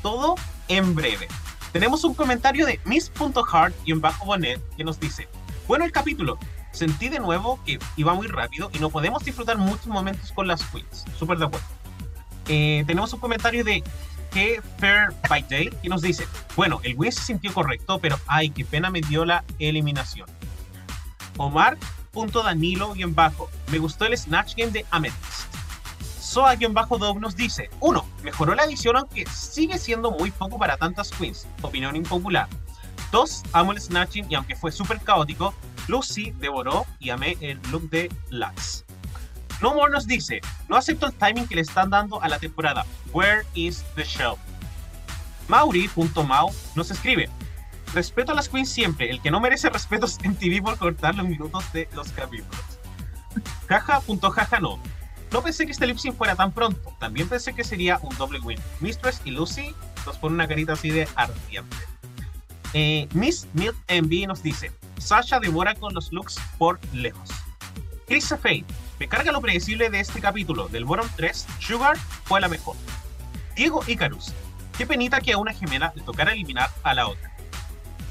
Todo 0.02 0.34
en 0.68 0.94
breve. 0.94 1.26
Tenemos 1.72 2.04
un 2.04 2.12
comentario 2.12 2.66
de 2.66 2.80
miss.heart 2.84 3.74
y 3.86 3.92
en 3.92 4.02
bajo 4.02 4.26
bonet 4.26 4.60
que 4.76 4.84
nos 4.84 5.00
dice, 5.00 5.26
bueno 5.66 5.86
el 5.86 5.92
capítulo, 5.92 6.38
sentí 6.70 7.08
de 7.08 7.18
nuevo 7.18 7.58
que 7.64 7.78
iba 7.96 8.12
muy 8.12 8.26
rápido 8.26 8.70
y 8.74 8.78
no 8.78 8.90
podemos 8.90 9.24
disfrutar 9.24 9.56
muchos 9.56 9.86
momentos 9.86 10.32
con 10.32 10.46
las 10.46 10.62
queens. 10.64 11.06
Súper 11.18 11.38
de 11.38 11.46
acuerdo. 11.46 11.66
Eh, 12.48 12.84
tenemos 12.86 13.10
un 13.14 13.20
comentario 13.20 13.64
de 13.64 13.82
que 14.32 14.60
Fair 14.78 15.14
by 15.30 15.42
Day 15.48 15.70
que 15.82 15.88
nos 15.88 16.02
dice, 16.02 16.26
bueno, 16.56 16.80
el 16.82 16.94
win 16.96 17.10
se 17.10 17.22
sintió 17.22 17.54
correcto, 17.54 17.98
pero 18.00 18.18
ay, 18.26 18.50
qué 18.50 18.66
pena 18.66 18.90
me 18.90 19.00
dio 19.00 19.24
la 19.24 19.44
eliminación. 19.58 20.28
Omar. 21.38 21.78
Danilo 22.44 22.94
y 22.94 23.02
en 23.02 23.14
bajo. 23.14 23.48
Me 23.70 23.78
gustó 23.78 24.04
el 24.04 24.16
Snatch 24.18 24.54
Game 24.54 24.70
de 24.70 24.84
Amethyst. 24.90 25.61
Soa-Dog 26.32 27.20
nos 27.20 27.36
dice: 27.36 27.68
1. 27.80 28.06
Mejoró 28.22 28.54
la 28.54 28.64
edición, 28.64 28.96
aunque 28.96 29.26
sigue 29.26 29.76
siendo 29.76 30.12
muy 30.12 30.30
poco 30.30 30.58
para 30.58 30.78
tantas 30.78 31.10
queens. 31.10 31.46
Opinión 31.60 31.94
impopular. 31.94 32.48
2. 33.10 33.42
Amo 33.52 33.72
el 33.72 33.80
snatching 33.82 34.26
y 34.30 34.34
aunque 34.34 34.56
fue 34.56 34.72
súper 34.72 34.98
caótico, 35.02 35.52
Lucy 35.88 36.30
devoró 36.38 36.86
y 37.00 37.10
amé 37.10 37.36
el 37.42 37.60
look 37.70 37.90
de 37.90 38.10
Lux. 38.30 38.86
No 39.60 39.74
More 39.74 39.92
nos 39.92 40.06
dice: 40.06 40.40
No 40.70 40.76
acepto 40.76 41.04
el 41.04 41.12
timing 41.12 41.46
que 41.46 41.56
le 41.56 41.60
están 41.60 41.90
dando 41.90 42.22
a 42.22 42.28
la 42.28 42.38
temporada. 42.38 42.86
Where 43.12 43.42
is 43.52 43.84
the 43.94 44.04
show? 44.04 44.38
Mauri.mau 45.48 46.50
nos 46.74 46.90
escribe: 46.90 47.28
Respeto 47.92 48.32
a 48.32 48.34
las 48.34 48.48
queens 48.48 48.70
siempre. 48.70 49.10
El 49.10 49.20
que 49.20 49.30
no 49.30 49.38
merece 49.38 49.68
respeto 49.68 50.06
es 50.06 50.18
en 50.22 50.34
TV 50.34 50.62
por 50.62 50.78
cortar 50.78 51.14
los 51.14 51.28
minutos 51.28 51.70
de 51.74 51.90
los 51.92 52.10
capítulos. 52.12 52.78
Jaja.jaja 53.68 54.60
no. 54.60 54.78
No 55.32 55.42
pensé 55.42 55.64
que 55.64 55.72
este 55.72 55.86
lip 55.86 55.96
sync 55.96 56.16
fuera 56.16 56.36
tan 56.36 56.52
pronto. 56.52 56.94
También 57.00 57.28
pensé 57.28 57.54
que 57.54 57.64
sería 57.64 57.98
un 58.02 58.16
doble 58.16 58.38
win. 58.40 58.58
Mistress 58.80 59.20
y 59.24 59.30
Lucy 59.30 59.74
nos 60.04 60.18
ponen 60.18 60.34
una 60.34 60.46
carita 60.46 60.74
así 60.74 60.90
de 60.90 61.08
ardiente. 61.14 61.76
Eh, 62.74 63.08
Miss 63.14 63.48
Milk 63.54 63.76
Envy 63.88 64.26
nos 64.26 64.42
dice: 64.42 64.72
Sasha 64.98 65.40
demora 65.40 65.74
con 65.74 65.94
los 65.94 66.12
looks 66.12 66.36
por 66.58 66.78
lejos. 66.92 67.30
Chris 68.06 68.28
Fate, 68.28 68.64
me 69.00 69.08
carga 69.08 69.32
lo 69.32 69.40
predecible 69.40 69.88
de 69.88 70.00
este 70.00 70.20
capítulo. 70.20 70.68
Del 70.68 70.84
bottom 70.84 71.08
3, 71.16 71.46
Sugar 71.60 71.96
fue 71.96 72.40
la 72.40 72.48
mejor. 72.48 72.76
Diego 73.56 73.82
Icarus, 73.86 74.34
qué 74.76 74.86
penita 74.86 75.20
que 75.20 75.32
a 75.32 75.38
una 75.38 75.54
gemela 75.54 75.92
le 75.94 76.02
tocara 76.02 76.32
eliminar 76.32 76.68
a 76.82 76.92
la 76.92 77.08
otra. 77.08 77.34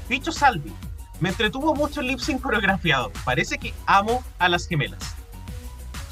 Bicho 0.08 0.32
Salvi, 0.32 0.72
me 1.20 1.28
entretuvo 1.28 1.74
mucho 1.74 2.00
el 2.00 2.08
lip 2.08 2.18
sync 2.18 2.42
coreografiado. 2.42 3.12
Parece 3.24 3.58
que 3.58 3.72
amo 3.86 4.24
a 4.40 4.48
las 4.48 4.66
gemelas. 4.66 5.21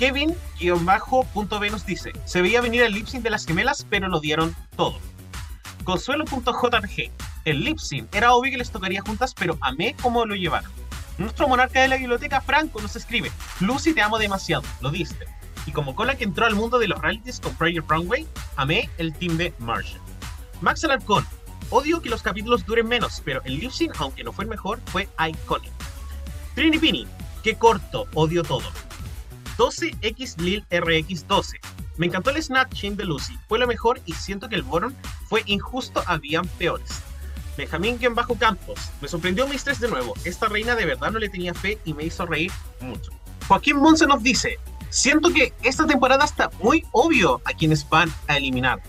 Kevin-B 0.01 1.71
nos 1.71 1.85
dice, 1.85 2.13
se 2.25 2.41
veía 2.41 2.63
venir 2.63 2.83
el 2.85 2.95
lip 2.95 3.07
sync 3.07 3.23
de 3.23 3.29
las 3.29 3.45
gemelas, 3.45 3.87
pero 3.91 4.09
lo 4.09 4.19
dieron 4.19 4.57
todo. 4.75 4.99
Consuelo.jpg, 5.85 7.11
el 7.45 7.65
lip 7.65 7.77
sync 7.77 8.15
era 8.15 8.33
obvio 8.33 8.51
que 8.51 8.57
les 8.57 8.71
tocaría 8.71 9.03
juntas, 9.03 9.35
pero 9.35 9.59
amé 9.61 9.95
cómo 10.01 10.25
lo 10.25 10.35
llevaron. 10.35 10.71
Nuestro 11.19 11.49
monarca 11.49 11.83
de 11.83 11.89
la 11.89 11.99
biblioteca, 11.99 12.41
Franco, 12.41 12.81
nos 12.81 12.97
escribe, 12.97 13.31
Lucy 13.61 13.93
te 13.93 14.01
amo 14.01 14.19
demasiado, 14.19 14.63
lo 14.81 14.91
diste. 14.91 15.27
Y 15.67 15.73
como 15.73 15.95
cola 15.95 16.15
que 16.15 16.25
entró 16.25 16.47
al 16.47 16.55
mundo 16.55 16.79
de 16.79 16.89
los 16.89 16.99
realities 16.99 17.39
con 17.39 17.55
Project 17.57 17.91
Runway, 17.91 18.27
amé 18.57 18.89
el 18.97 19.13
team 19.13 19.37
de 19.37 19.53
Marshall. 19.59 20.01
Max 20.63 20.83
Alarcón, 20.83 21.27
odio 21.69 22.01
que 22.01 22.09
los 22.09 22.23
capítulos 22.23 22.65
duren 22.65 22.89
menos, 22.89 23.21
pero 23.23 23.43
el 23.45 23.59
lip 23.59 23.71
sync, 23.71 23.93
aunque 23.99 24.25
no 24.25 24.33
fue 24.33 24.45
el 24.45 24.51
mejor, 24.51 24.81
fue 24.87 25.11
iconic. 25.29 25.73
Trini 26.55 26.79
Pini, 26.79 27.07
qué 27.43 27.57
corto, 27.57 28.07
odio 28.15 28.43
todo. 28.43 28.65
12X 29.61 30.39
Lil 30.39 30.65
RX12. 30.71 31.61
Me 31.99 32.07
encantó 32.07 32.31
el 32.31 32.43
Snatching 32.43 32.97
de 32.97 33.05
Lucy, 33.05 33.39
fue 33.47 33.59
lo 33.59 33.67
mejor 33.67 34.01
y 34.07 34.15
siento 34.15 34.49
que 34.49 34.55
el 34.55 34.63
Boron 34.63 34.97
fue 35.29 35.43
injusto, 35.45 36.03
habían 36.07 36.47
peores. 36.47 37.03
Benjamín 37.59 37.99
bajo 38.15 38.37
Campos, 38.37 38.91
me 39.03 39.09
sorprendió 39.09 39.47
mi 39.47 39.57
estrés 39.57 39.79
de 39.79 39.89
nuevo, 39.89 40.15
esta 40.25 40.49
reina 40.49 40.75
de 40.77 40.87
verdad 40.87 41.11
no 41.11 41.19
le 41.19 41.29
tenía 41.29 41.53
fe 41.53 41.79
y 41.85 41.93
me 41.93 42.05
hizo 42.05 42.25
reír 42.25 42.51
mucho. 42.81 43.13
Joaquín 43.49 43.77
Monse 43.77 44.07
nos 44.07 44.23
dice, 44.23 44.59
siento 44.89 45.31
que 45.31 45.53
esta 45.63 45.87
temporada 45.87 46.25
está 46.25 46.51
muy 46.63 46.87
obvio 46.93 47.43
a 47.45 47.53
quienes 47.53 47.87
van 47.87 48.11
a 48.29 48.39
eliminar. 48.39 48.81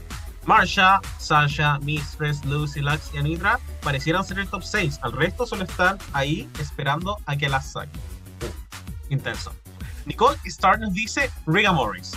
Marsha, 0.46 1.02
Sasha, 1.18 1.80
Mistress, 1.80 2.46
Lucy, 2.46 2.80
Lux 2.80 3.12
y 3.14 3.18
Anitra 3.18 3.60
parecieran 3.84 4.24
ser 4.24 4.40
el 4.40 4.48
top 4.48 4.64
6. 4.64 5.00
Al 5.02 5.12
resto 5.12 5.46
solo 5.46 5.66
están 5.66 5.98
ahí 6.14 6.50
esperando 6.60 7.18
a 7.26 7.36
que 7.36 7.50
las 7.50 7.74
saquen. 7.74 8.00
Intenso. 9.10 9.54
Nicole 10.06 10.38
Star 10.46 10.80
nos 10.80 10.94
dice 10.94 11.30
Riga 11.46 11.72
Morris. 11.72 12.12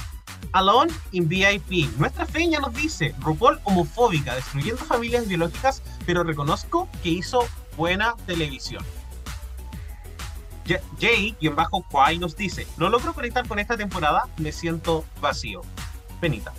Alone 0.53 0.93
in 1.13 1.29
VIP. 1.29 1.89
Nuestra 1.99 2.27
feña 2.27 2.61
nos 2.61 2.73
dice 2.75 3.15
RuPaul 3.21 3.61
homofóbica, 3.65 4.35
destruyendo 4.35 4.85
familias 4.85 5.27
biológicas, 5.27 5.83
pero 6.07 6.23
reconozco 6.23 6.89
que 7.03 7.11
hizo 7.11 7.47
buena 7.77 8.15
televisión. 8.27 8.85
Jay, 10.99 11.37
quien 11.39 11.55
bajo 11.55 11.83
Kwai, 11.91 12.19
nos 12.19 12.37
dice: 12.37 12.67
No 12.77 12.89
logro 12.89 13.13
conectar 13.13 13.47
con 13.47 13.59
esta 13.59 13.77
temporada, 13.77 14.29
me 14.39 14.53
siento 14.53 15.05
vacío. 15.21 15.63
Penita. 16.21 16.53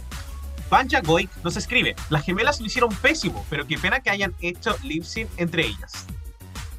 Panja 0.70 1.02
Goik 1.02 1.30
nos 1.44 1.58
escribe: 1.58 1.96
Las 2.10 2.24
gemelas 2.24 2.60
lo 2.60 2.68
hicieron 2.68 2.94
pésimo, 2.96 3.46
pero 3.50 3.66
qué 3.66 3.78
pena 3.78 4.02
que 4.02 4.10
hayan 4.10 4.36
hecho 4.42 4.76
lip 4.84 5.06
entre 5.38 5.66
ellas. 5.66 6.06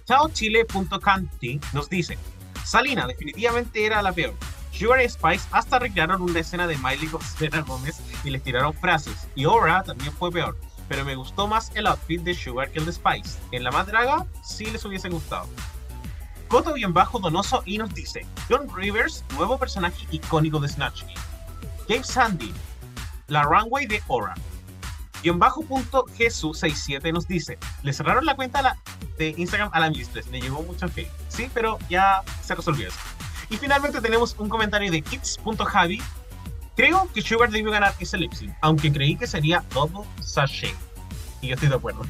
ChaoChile.canti 0.06 1.60
nos 1.73 1.89
dice: 1.89 2.18
Salina 2.66 3.06
definitivamente 3.06 3.86
era 3.86 4.02
la 4.02 4.10
peor. 4.10 4.34
Sugar 4.72 5.01
y 5.01 5.09
Spice 5.09 5.47
hasta 5.52 5.78
recrearon 5.78 6.20
una 6.20 6.40
escena 6.40 6.66
de 6.66 6.76
Miley 6.78 7.06
con 7.06 7.22
Selena 7.38 7.60
Gómez 7.62 8.01
y 8.24 8.30
les 8.30 8.43
tiraron 8.43 8.74
frases. 8.74 9.28
Y 9.36 9.44
Aura 9.44 9.84
también 9.84 10.12
fue 10.12 10.32
peor, 10.32 10.59
pero 10.88 11.05
me 11.05 11.14
gustó 11.14 11.47
más 11.47 11.70
el 11.76 11.86
outfit 11.86 12.20
de 12.22 12.34
Sugar 12.34 12.70
que 12.72 12.80
el 12.80 12.86
de 12.86 12.93
Spice. 12.93 13.38
En 13.52 13.62
la 13.62 13.70
más 13.70 13.86
sí 14.43 14.66
les 14.66 14.84
hubiese 14.84 15.09
gustado. 15.09 15.47
Coto 16.48 16.74
bien 16.74 16.93
bajo 16.93 17.20
donoso 17.20 17.62
y 17.64 17.78
nos 17.78 17.94
dice 17.94 18.26
John 18.48 18.68
Rivers, 18.74 19.24
nuevo 19.34 19.59
personaje 19.59 20.05
icónico 20.10 20.59
de 20.59 20.68
Snatch 20.68 21.05
Game. 21.88 22.05
Sandy, 22.05 22.52
la 23.28 23.44
runway 23.44 23.86
de 23.86 24.02
Aura. 24.09 24.34
Guión 25.22 25.38
bajo 25.38 25.62
punto 25.62 26.05
Jesús 26.16 26.59
67 26.59 27.12
nos 27.12 27.26
dice, 27.26 27.59
le 27.82 27.93
cerraron 27.93 28.24
la 28.24 28.36
cuenta 28.36 28.76
de 29.18 29.34
Instagram 29.36 29.70
a 29.72 29.80
la 29.80 29.90
Mistress, 29.90 30.28
le 30.28 30.40
llegó 30.40 30.62
mucho 30.62 30.86
hate. 30.86 31.10
Sí, 31.28 31.51
pero 31.52 31.78
ya 31.88 32.22
se 32.43 32.55
resolvió 32.55 32.88
eso. 32.88 32.98
Y 33.48 33.56
finalmente 33.56 34.01
tenemos 34.01 34.34
un 34.38 34.48
comentario 34.48 34.90
de 34.90 35.02
Kids.javi. 35.02 36.02
Creo 36.74 37.09
que 37.14 37.22
Sugar 37.22 37.51
debió 37.51 37.70
ganar 37.70 37.94
ese 38.01 38.18
lip 38.18 38.32
aunque 38.60 38.93
creí 38.93 39.16
que 39.16 39.26
sería 39.26 39.64
Double 39.72 40.05
Sachet. 40.20 40.74
Y 41.40 41.48
yo 41.48 41.55
estoy 41.55 41.68
de 41.68 41.76
acuerdo. 41.76 42.02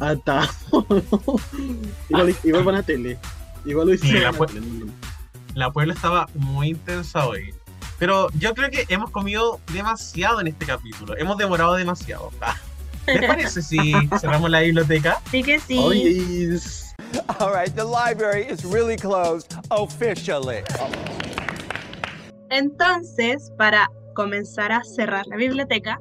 Ah, 0.00 0.16
igual, 2.08 2.36
igual 2.42 2.64
van 2.64 2.74
a 2.74 2.82
tele. 2.82 3.16
Igual 3.64 3.86
lo 3.86 3.94
hice. 3.94 4.20
la, 5.54 5.70
Puebla 5.70 5.94
estaba 5.94 6.28
muy 6.34 6.70
intensa 6.70 7.26
hoy. 7.26 7.54
Pero 8.04 8.28
yo 8.38 8.52
creo 8.52 8.68
que 8.68 8.84
hemos 8.90 9.10
comido 9.10 9.60
demasiado 9.72 10.38
en 10.38 10.48
este 10.48 10.66
capítulo. 10.66 11.16
Hemos 11.16 11.38
demorado 11.38 11.74
demasiado. 11.74 12.30
¿Qué 13.06 13.26
parece 13.26 13.62
si 13.62 13.94
cerramos 14.20 14.50
la 14.50 14.60
biblioteca? 14.60 15.22
Sí 15.30 15.42
que 15.42 15.58
sí. 15.58 15.78
All 17.38 17.50
right, 17.50 17.74
the 17.74 17.82
library 17.82 18.42
is 18.42 18.62
really 18.62 18.96
closed 18.96 19.54
officially. 19.70 20.58
Entonces, 22.50 23.50
para 23.56 23.88
comenzar 24.14 24.70
a 24.70 24.84
cerrar 24.84 25.26
la 25.28 25.36
biblioteca, 25.36 25.98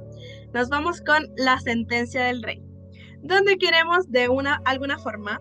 nos 0.53 0.67
vamos 0.67 0.99
con 0.99 1.25
la 1.37 1.57
sentencia 1.61 2.25
del 2.25 2.43
rey, 2.43 2.61
donde 3.21 3.57
queremos 3.57 4.11
de 4.11 4.27
una 4.27 4.59
alguna 4.65 4.99
forma 4.99 5.39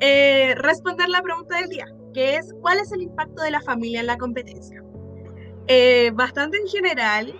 eh, 0.00 0.54
responder 0.56 1.10
la 1.10 1.20
pregunta 1.20 1.58
del 1.58 1.68
día, 1.68 1.86
que 2.14 2.36
es 2.36 2.54
¿cuál 2.62 2.78
es 2.78 2.90
el 2.90 3.02
impacto 3.02 3.42
de 3.42 3.50
la 3.50 3.60
familia 3.60 4.00
en 4.00 4.06
la 4.06 4.16
competencia? 4.16 4.82
Eh, 5.66 6.10
bastante 6.14 6.58
en 6.58 6.66
general, 6.68 7.34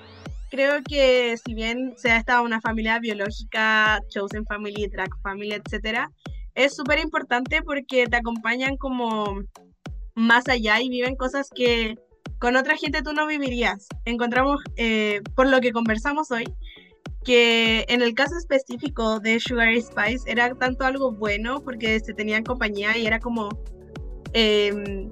creo 0.50 0.82
que 0.82 1.36
si 1.44 1.54
bien 1.54 1.94
sea 1.96 2.16
esta 2.16 2.40
una 2.40 2.60
familia 2.60 2.98
biológica, 2.98 4.00
chosen 4.08 4.46
family, 4.46 4.88
track 4.88 5.10
family, 5.22 5.52
etcétera, 5.52 6.10
es 6.54 6.74
súper 6.74 7.00
importante 7.00 7.62
porque 7.62 8.06
te 8.06 8.16
acompañan 8.16 8.76
como 8.76 9.42
más 10.14 10.48
allá 10.48 10.80
y 10.80 10.88
viven 10.88 11.16
cosas 11.16 11.48
que 11.54 11.96
con 12.38 12.56
otra 12.56 12.76
gente 12.76 13.02
tú 13.02 13.12
no 13.12 13.26
vivirías. 13.26 13.88
Encontramos, 14.04 14.62
eh, 14.76 15.20
por 15.34 15.48
lo 15.48 15.60
que 15.60 15.72
conversamos 15.72 16.30
hoy, 16.30 16.44
que 17.24 17.84
en 17.88 18.02
el 18.02 18.14
caso 18.14 18.36
específico 18.36 19.18
de 19.18 19.40
Sugar 19.40 19.74
Spice 19.80 20.30
era 20.30 20.54
tanto 20.54 20.84
algo 20.84 21.10
bueno 21.12 21.62
porque 21.62 21.98
se 22.00 22.12
tenían 22.14 22.44
compañía 22.44 22.96
y 22.96 23.06
era 23.06 23.18
como 23.18 23.48
em, 24.34 25.10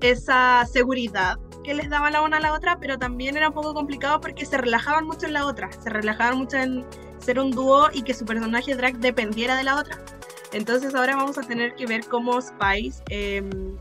esa 0.00 0.66
seguridad 0.66 1.36
que 1.64 1.74
les 1.74 1.88
daba 1.88 2.10
la 2.10 2.22
una 2.22 2.38
a 2.38 2.40
la 2.40 2.52
otra, 2.52 2.78
pero 2.78 2.98
también 2.98 3.36
era 3.36 3.48
un 3.48 3.54
poco 3.54 3.74
complicado 3.74 4.20
porque 4.20 4.46
se 4.46 4.56
relajaban 4.56 5.06
mucho 5.06 5.26
en 5.26 5.34
la 5.34 5.46
otra, 5.46 5.70
se 5.72 5.90
relajaban 5.90 6.38
mucho 6.38 6.56
en 6.56 6.84
ser 7.18 7.38
un 7.38 7.50
dúo 7.50 7.88
y 7.92 8.02
que 8.02 8.14
su 8.14 8.24
personaje 8.24 8.74
drag 8.74 8.98
dependiera 8.98 9.56
de 9.56 9.64
la 9.64 9.76
otra. 9.76 9.98
Entonces 10.52 10.94
ahora 10.94 11.16
vamos 11.16 11.38
a 11.38 11.42
tener 11.42 11.74
que 11.74 11.86
ver 11.86 12.06
cómo 12.06 12.40
Spice 12.40 13.02
em, 13.08 13.76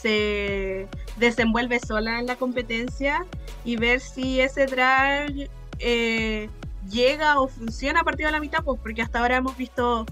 se 0.00 0.88
desenvuelve 1.16 1.80
sola 1.80 2.18
en 2.18 2.26
la 2.26 2.36
competencia 2.36 3.24
y 3.64 3.76
ver 3.76 4.00
si 4.00 4.40
ese 4.40 4.66
drag 4.66 5.48
eh, 5.78 6.50
llega 6.90 7.40
o 7.40 7.48
funciona 7.48 8.00
a 8.00 8.04
partir 8.04 8.26
de 8.26 8.32
la 8.32 8.40
mitad, 8.40 8.62
pues 8.62 8.80
porque 8.80 9.02
hasta 9.02 9.20
ahora 9.20 9.36
hemos 9.36 9.56
visto 9.56 10.06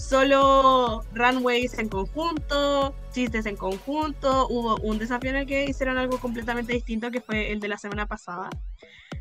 solo 0.00 1.02
runways 1.12 1.78
en 1.78 1.88
conjunto, 1.88 2.94
chistes 3.12 3.44
en 3.44 3.56
conjunto, 3.56 4.48
hubo 4.48 4.76
un 4.76 4.98
desafío 4.98 5.30
en 5.30 5.36
el 5.36 5.46
que 5.46 5.66
hicieron 5.66 5.98
algo 5.98 6.18
completamente 6.18 6.72
distinto 6.72 7.10
que 7.10 7.20
fue 7.20 7.52
el 7.52 7.60
de 7.60 7.68
la 7.68 7.76
semana 7.76 8.06
pasada. 8.06 8.48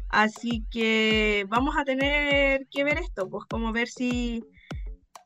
Así 0.07 0.65
que 0.71 1.45
vamos 1.49 1.75
a 1.77 1.83
tener 1.83 2.65
que 2.71 2.83
ver 2.83 2.97
esto, 2.97 3.29
pues 3.29 3.45
como 3.49 3.73
ver 3.73 3.89
si 3.89 4.43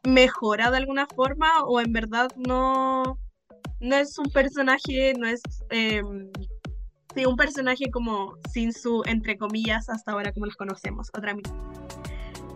mejora 0.04 0.72
de 0.72 0.78
alguna 0.78 1.08
forma 1.16 1.64
o 1.66 1.80
en 1.80 1.94
verdad 1.94 2.30
no, 2.36 3.20
no 3.80 3.96
es 3.96 4.18
un 4.18 4.30
personaje, 4.32 5.14
no 5.18 5.28
es 5.28 5.42
em, 5.70 6.32
un 7.28 7.36
personaje 7.38 7.92
como 7.92 8.36
sin 8.52 8.74
su, 8.74 9.04
entre 9.06 9.38
comillas, 9.38 9.88
hasta 9.88 10.14
ahora 10.14 10.34
como 10.34 10.48
los 10.48 10.56
conocemos, 10.56 11.10
otra 11.16 11.36
mitad. 11.36 11.54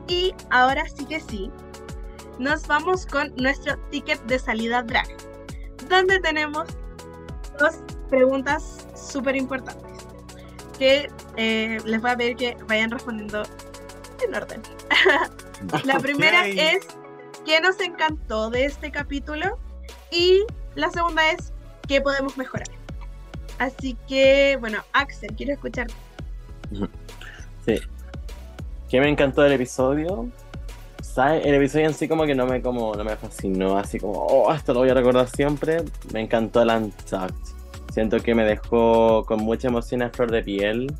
Y 0.08 0.34
ahora 0.50 0.84
sí 0.88 1.06
que 1.06 1.20
sí, 1.20 1.52
nos 2.40 2.68
vamos 2.68 3.06
con 3.06 3.34
nuestro 3.38 3.78
ticket 3.90 4.22
de 4.24 4.40
salida 4.40 4.84
drag, 4.84 5.08
donde 5.90 6.20
tenemos 6.20 6.68
dos 7.60 7.76
preguntas 8.10 8.88
súper 8.96 9.36
importantes 9.36 9.88
que 10.78 11.10
eh, 11.38 11.80
les 11.86 12.02
voy 12.02 12.12
a 12.12 12.18
pedir 12.18 12.36
que 12.36 12.58
vayan 12.68 12.92
respondiendo 12.92 13.44
en 14.26 14.36
orden. 14.36 14.62
La 15.86 16.00
primera 16.00 16.48
es 16.48 16.86
qué 17.46 17.60
nos 17.62 17.80
encantó 17.80 18.50
de 18.50 18.66
este 18.66 18.92
capítulo 18.92 19.58
y 20.12 20.44
la 20.76 20.92
segunda 20.92 21.32
es 21.32 21.52
qué 21.88 22.00
podemos 22.02 22.38
mejorar. 22.38 22.68
Así 23.58 23.98
que, 24.08 24.58
bueno, 24.60 24.84
Axel, 24.94 25.34
quiero 25.36 25.54
escucharte. 25.54 25.94
Sí. 27.66 27.80
¿Qué 28.88 29.00
me 29.00 29.10
encantó 29.10 29.42
del 29.42 29.54
episodio? 29.54 30.30
¿Sabes? 31.18 31.48
El 31.48 31.56
episodio 31.56 31.88
en 31.88 31.96
sí 31.96 32.08
como 32.08 32.28
que 32.28 32.36
no 32.36 32.46
me, 32.46 32.62
como, 32.62 32.94
no 32.94 33.04
me 33.04 33.16
fascinó, 33.16 33.76
así 33.76 34.00
como, 34.00 34.28
oh, 34.28 34.54
esto 34.54 34.72
lo 34.72 34.82
voy 34.82 34.90
a 34.90 34.94
recordar 34.94 35.28
siempre. 35.28 35.78
Me 36.14 36.22
encantó 36.22 36.62
el 36.62 36.70
Untucked. 36.70 37.34
Siento 37.92 38.20
que 38.20 38.36
me 38.36 38.44
dejó 38.44 39.26
con 39.26 39.40
mucha 39.40 39.68
emoción 39.68 40.04
a 40.04 40.12
flor 40.12 40.30
de 40.30 40.44
piel. 40.44 40.94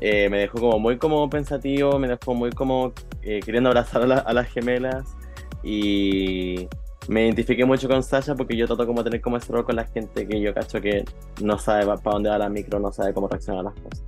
Eh, 0.00 0.30
me 0.30 0.38
dejó 0.38 0.58
como 0.58 0.78
muy 0.78 0.96
como 0.96 1.28
pensativo, 1.28 1.98
me 1.98 2.08
dejó 2.08 2.32
muy 2.32 2.48
como 2.48 2.94
eh, 3.20 3.40
queriendo 3.44 3.68
abrazar 3.68 4.10
a 4.10 4.32
las 4.32 4.48
gemelas. 4.48 5.14
Y 5.62 6.66
me 7.06 7.26
identifiqué 7.26 7.66
mucho 7.66 7.88
con 7.88 8.02
Sasha 8.02 8.34
porque 8.34 8.56
yo 8.56 8.66
trato 8.66 8.86
como 8.86 9.04
tener 9.04 9.20
como 9.20 9.36
ese 9.36 9.52
rol 9.52 9.66
con 9.66 9.76
la 9.76 9.84
gente 9.84 10.26
que 10.26 10.40
yo 10.40 10.54
cacho 10.54 10.80
que 10.80 11.04
no 11.42 11.58
sabe 11.58 11.84
para 11.84 12.00
dónde 12.04 12.30
va 12.30 12.38
la 12.38 12.48
micro, 12.48 12.80
no 12.80 12.90
sabe 12.90 13.12
cómo 13.12 13.28
reaccionar 13.28 13.60
a 13.60 13.64
las 13.64 13.74
cosas. 13.74 14.02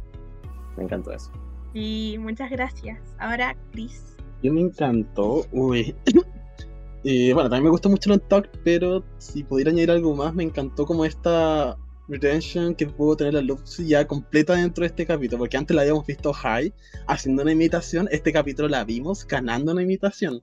Me 0.78 0.84
encantó 0.84 1.12
eso. 1.12 1.30
Y 1.74 2.16
muchas 2.18 2.48
gracias. 2.50 2.98
Ahora, 3.18 3.54
Chris. 3.72 4.11
Yo 4.42 4.52
me 4.52 4.60
encantó. 4.60 5.46
Uy. 5.52 5.94
bueno, 7.04 7.48
también 7.48 7.64
me 7.64 7.70
gustó 7.70 7.88
mucho 7.88 8.12
el 8.12 8.20
talk, 8.20 8.48
pero 8.64 9.04
si 9.18 9.44
pudiera 9.44 9.70
añadir 9.70 9.90
algo 9.90 10.14
más, 10.14 10.34
me 10.34 10.42
encantó 10.42 10.86
como 10.86 11.04
esta 11.04 11.76
Redemption 12.08 12.74
que 12.74 12.86
pudo 12.86 13.16
tener 13.16 13.34
la 13.34 13.40
Lucy 13.40 13.86
ya 13.86 14.06
completa 14.06 14.54
dentro 14.54 14.82
de 14.82 14.88
este 14.88 15.06
capítulo, 15.06 15.38
porque 15.38 15.56
antes 15.56 15.74
la 15.74 15.82
habíamos 15.82 16.06
visto 16.06 16.32
High 16.32 16.72
haciendo 17.06 17.42
una 17.42 17.52
imitación, 17.52 18.08
este 18.10 18.32
capítulo 18.32 18.68
la 18.68 18.84
vimos 18.84 19.26
ganando 19.26 19.72
una 19.72 19.82
imitación. 19.82 20.42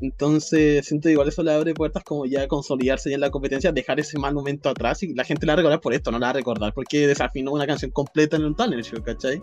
Entonces, 0.00 0.84
siento 0.86 1.08
igual 1.08 1.28
eso 1.28 1.42
le 1.42 1.52
abre 1.52 1.74
puertas 1.74 2.02
como 2.02 2.26
ya 2.26 2.48
consolidarse 2.48 3.08
ya 3.10 3.14
en 3.14 3.20
la 3.20 3.30
competencia, 3.30 3.72
dejar 3.72 4.00
ese 4.00 4.18
mal 4.18 4.34
momento 4.34 4.68
atrás 4.68 5.02
y 5.02 5.14
la 5.14 5.24
gente 5.24 5.46
la 5.46 5.52
va 5.52 5.54
a 5.54 5.56
recordar 5.58 5.80
por 5.80 5.94
esto, 5.94 6.10
no 6.10 6.18
la 6.18 6.26
va 6.26 6.30
a 6.30 6.34
recordar 6.34 6.74
porque 6.74 7.06
desafinó 7.06 7.52
una 7.52 7.66
canción 7.66 7.90
completa 7.90 8.36
en 8.36 8.44
un 8.44 8.56
talent 8.56 8.84
show, 8.84 9.02
¿cachai? 9.02 9.40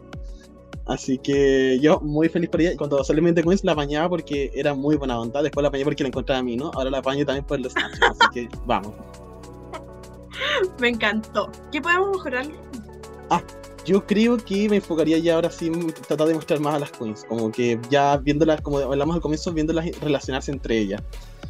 Así 0.90 1.20
que 1.20 1.80
yo 1.80 2.00
muy 2.02 2.30
feliz 2.30 2.50
por 2.50 2.62
ella. 2.62 2.76
Cuando 2.76 3.04
salió 3.04 3.22
Mente 3.22 3.44
Queens 3.44 3.64
la 3.64 3.74
apañaba 3.74 4.10
porque 4.10 4.52
era 4.56 4.74
muy 4.74 4.96
buena 4.96 5.18
voluntad, 5.18 5.44
después 5.44 5.62
la 5.62 5.70
apañé 5.70 5.84
porque 5.84 6.02
la 6.02 6.10
encontraba 6.10 6.40
a 6.40 6.44
mí, 6.44 6.56
¿no? 6.58 6.72
Ahora 6.74 6.90
la 6.90 6.98
apaño 6.98 7.24
también 7.28 7.46
por 7.46 7.60
los 7.60 7.74
snatches, 7.74 8.02
así 8.02 8.20
que 8.34 8.50
vamos. 8.66 8.94
Me 10.82 10.90
encantó. 10.90 11.52
¿Qué 11.72 11.80
podemos 11.80 12.18
mejorar? 12.18 12.48
Ah, 13.30 13.44
yo 13.86 14.04
creo 14.06 14.38
que 14.38 14.68
me 14.68 14.78
enfocaría 14.78 15.20
ya 15.20 15.36
ahora 15.36 15.52
sí 15.52 15.68
en 15.68 15.94
tratar 15.94 16.28
de 16.28 16.34
mostrar 16.34 16.60
más 16.60 16.74
a 16.74 16.80
las 16.80 16.92
queens, 16.92 17.24
como 17.30 17.52
que 17.52 17.80
ya 17.92 18.18
viéndolas, 18.18 18.60
como 18.62 18.80
hablamos 18.80 19.16
al 19.16 19.22
comienzo, 19.22 19.54
viéndolas 19.54 19.86
relacionarse 20.02 20.52
entre 20.52 20.80
ellas. 20.80 21.04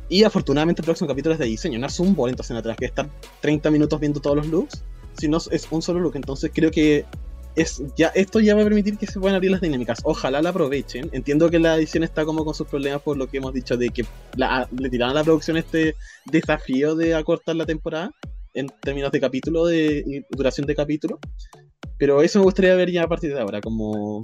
Y 0.10 0.24
afortunadamente 0.24 0.82
el 0.82 0.86
próximo 0.86 1.08
capítulo 1.08 1.34
es 1.34 1.40
de 1.40 1.46
diseño, 1.46 1.80
no 1.80 1.88
es 1.88 1.98
un 2.00 2.14
bol, 2.14 2.30
entonces 2.30 2.54
no 2.54 2.62
tendrás 2.62 2.78
que 2.78 2.86
estar 2.86 3.08
30 3.40 3.72
minutos 3.72 4.00
viendo 4.02 4.20
todos 4.20 4.36
los 4.36 4.48
looks, 4.48 4.84
sino 5.18 5.38
es 5.38 5.68
un 5.72 5.82
solo 5.82 6.02
look, 6.02 6.18
entonces 6.18 6.52
creo 6.54 6.72
que 6.72 7.06
es, 7.62 7.84
ya, 7.98 8.08
esto 8.10 8.40
ya 8.40 8.56
va 8.56 8.62
a 8.62 8.66
permitir 8.66 8.98
que 8.98 9.06
se 9.06 9.20
puedan 9.20 9.36
abrir 9.36 9.52
las 9.52 9.62
dinámicas. 9.62 10.00
Ojalá 10.04 10.42
la 10.42 10.50
aprovechen. 10.50 11.10
Entiendo 11.12 11.50
que 11.50 11.60
la 11.60 11.76
edición 11.76 12.04
está 12.04 12.26
como 12.26 12.46
con 12.46 12.54
sus 12.54 12.68
problemas 12.68 13.02
por 13.02 13.18
lo 13.18 13.28
que 13.28 13.38
hemos 13.38 13.54
dicho 13.54 13.76
de 13.76 13.90
que 13.90 14.06
le 14.36 14.90
tiraron 14.90 15.16
a 15.16 15.20
la 15.20 15.24
producción 15.24 15.58
este 15.58 15.96
desafío 16.26 16.96
de 16.96 17.16
acortar 17.16 17.56
la 17.56 17.66
temporada 17.66 18.12
en 18.54 18.68
términos 18.82 19.12
de 19.12 19.20
capítulo, 19.20 19.66
de 19.66 20.26
duración 20.32 20.68
de 20.68 20.76
capítulo. 20.76 21.20
Pero 21.98 22.22
eso 22.22 22.40
me 22.40 22.46
gustaría 22.46 22.76
ver 22.76 22.92
ya 22.92 23.04
a 23.04 23.08
partir 23.08 23.34
de 23.34 23.42
ahora, 23.42 23.60
como 23.60 24.22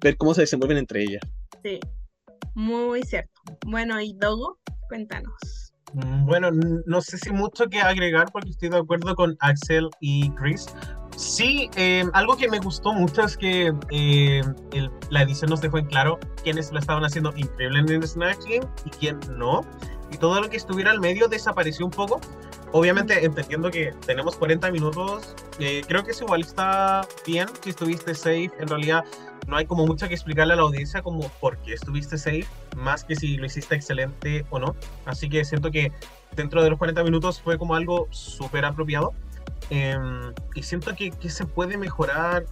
ver 0.00 0.16
cómo 0.16 0.34
se 0.34 0.42
desenvuelven 0.42 0.78
entre 0.78 1.02
ellas. 1.02 1.22
Sí, 1.64 1.80
muy 2.54 3.02
cierto. 3.02 3.32
Bueno, 3.66 4.00
y 4.00 4.14
Dogo, 4.14 4.58
cuéntanos. 4.88 5.72
Mm, 5.94 6.26
bueno, 6.26 6.50
no 6.52 7.00
sé 7.00 7.18
si 7.18 7.32
mucho 7.32 7.66
que 7.66 7.80
agregar 7.80 8.26
porque 8.32 8.50
estoy 8.50 8.68
de 8.68 8.78
acuerdo 8.78 9.14
con 9.16 9.36
Axel 9.40 9.88
y 10.00 10.30
Chris. 10.32 10.66
Sí, 11.18 11.68
eh, 11.74 12.04
algo 12.12 12.36
que 12.36 12.48
me 12.48 12.60
gustó 12.60 12.92
mucho 12.92 13.22
es 13.22 13.36
que 13.36 13.72
eh, 13.90 14.40
la 15.10 15.22
edición 15.22 15.50
nos 15.50 15.60
dejó 15.60 15.78
en 15.78 15.86
claro 15.86 16.20
quiénes 16.44 16.70
lo 16.70 16.78
estaban 16.78 17.04
haciendo 17.04 17.32
increíble 17.34 17.80
en 17.80 17.88
el 17.88 18.06
Snatch 18.06 18.44
Game 18.44 18.68
y 18.84 18.90
quién 18.90 19.18
no. 19.36 19.62
Y 20.12 20.16
todo 20.16 20.40
lo 20.40 20.48
que 20.48 20.56
estuviera 20.56 20.92
al 20.92 21.00
medio 21.00 21.26
desapareció 21.26 21.84
un 21.84 21.90
poco 21.90 22.20
obviamente 22.72 23.24
entendiendo 23.24 23.70
que 23.70 23.94
tenemos 24.06 24.36
40 24.36 24.70
minutos, 24.70 25.34
eh, 25.58 25.82
creo 25.86 26.04
que 26.04 26.12
es 26.12 26.20
igual 26.20 26.42
está 26.42 27.06
bien 27.26 27.48
si 27.62 27.70
estuviste 27.70 28.14
safe. 28.14 28.50
En 28.58 28.68
realidad 28.68 29.04
no 29.46 29.56
hay 29.56 29.66
como 29.66 29.86
mucho 29.86 30.08
que 30.08 30.14
explicarle 30.14 30.54
a 30.54 30.56
la 30.56 30.62
audiencia 30.62 31.02
como 31.02 31.28
por 31.40 31.58
qué 31.58 31.74
estuviste 31.74 32.18
safe, 32.18 32.46
más 32.76 33.04
que 33.04 33.16
si 33.16 33.36
lo 33.36 33.46
hiciste 33.46 33.74
excelente 33.74 34.44
o 34.50 34.58
no. 34.58 34.76
Así 35.06 35.28
que 35.28 35.44
siento 35.44 35.70
que 35.70 35.92
dentro 36.36 36.62
de 36.62 36.70
los 36.70 36.78
40 36.78 37.02
minutos 37.04 37.40
fue 37.40 37.58
como 37.58 37.74
algo 37.74 38.08
súper 38.10 38.64
apropiado. 38.64 39.14
Em, 39.70 40.32
y 40.54 40.62
siento 40.62 40.94
que, 40.94 41.10
que, 41.10 41.30
se 41.30 41.46
puede 41.46 41.76
mejorar. 41.76 42.44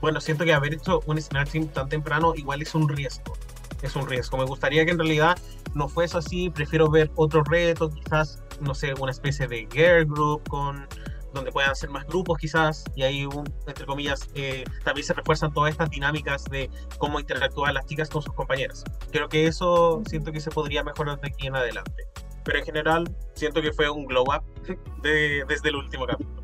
Bueno, 0.00 0.20
siento 0.20 0.44
que 0.44 0.52
haber 0.52 0.74
hecho 0.74 1.00
un 1.06 1.20
snatching 1.20 1.68
tan 1.68 1.88
temprano 1.88 2.34
igual 2.34 2.62
es 2.62 2.74
un 2.74 2.88
riesgo. 2.88 3.34
Es 3.82 3.96
un 3.96 4.08
riesgo. 4.08 4.38
Me 4.38 4.44
gustaría 4.44 4.84
que 4.84 4.92
en 4.92 4.98
realidad 4.98 5.38
no 5.74 5.88
fuese 5.88 6.18
así. 6.18 6.50
Prefiero 6.50 6.90
ver 6.90 7.10
otro 7.16 7.42
reto, 7.44 7.90
quizás 7.90 8.42
no 8.60 8.74
sé, 8.74 8.94
una 8.94 9.10
especie 9.10 9.46
de 9.48 9.68
girl 9.72 10.06
group 10.06 10.48
con 10.48 10.86
donde 11.32 11.50
puedan 11.50 11.74
ser 11.74 11.90
más 11.90 12.06
grupos 12.06 12.38
quizás 12.38 12.84
y 12.94 13.02
ahí 13.02 13.26
entre 13.66 13.86
comillas 13.86 14.28
eh, 14.34 14.64
también 14.84 15.06
se 15.06 15.14
refuerzan 15.14 15.52
todas 15.52 15.70
estas 15.70 15.90
dinámicas 15.90 16.44
de 16.44 16.70
cómo 16.98 17.18
interactúan 17.18 17.74
las 17.74 17.86
chicas 17.86 18.10
con 18.10 18.22
sus 18.22 18.34
compañeras 18.34 18.84
creo 19.10 19.28
que 19.28 19.46
eso 19.46 20.02
siento 20.06 20.30
que 20.30 20.40
se 20.40 20.50
podría 20.50 20.84
mejorar 20.84 21.18
de 21.20 21.28
aquí 21.28 21.46
en 21.46 21.56
adelante 21.56 22.04
pero 22.44 22.58
en 22.58 22.64
general 22.64 23.16
siento 23.34 23.62
que 23.62 23.72
fue 23.72 23.88
un 23.88 24.04
glow 24.04 24.24
up 24.24 24.42
de, 25.02 25.44
desde 25.48 25.70
el 25.70 25.76
último 25.76 26.06
capítulo 26.06 26.41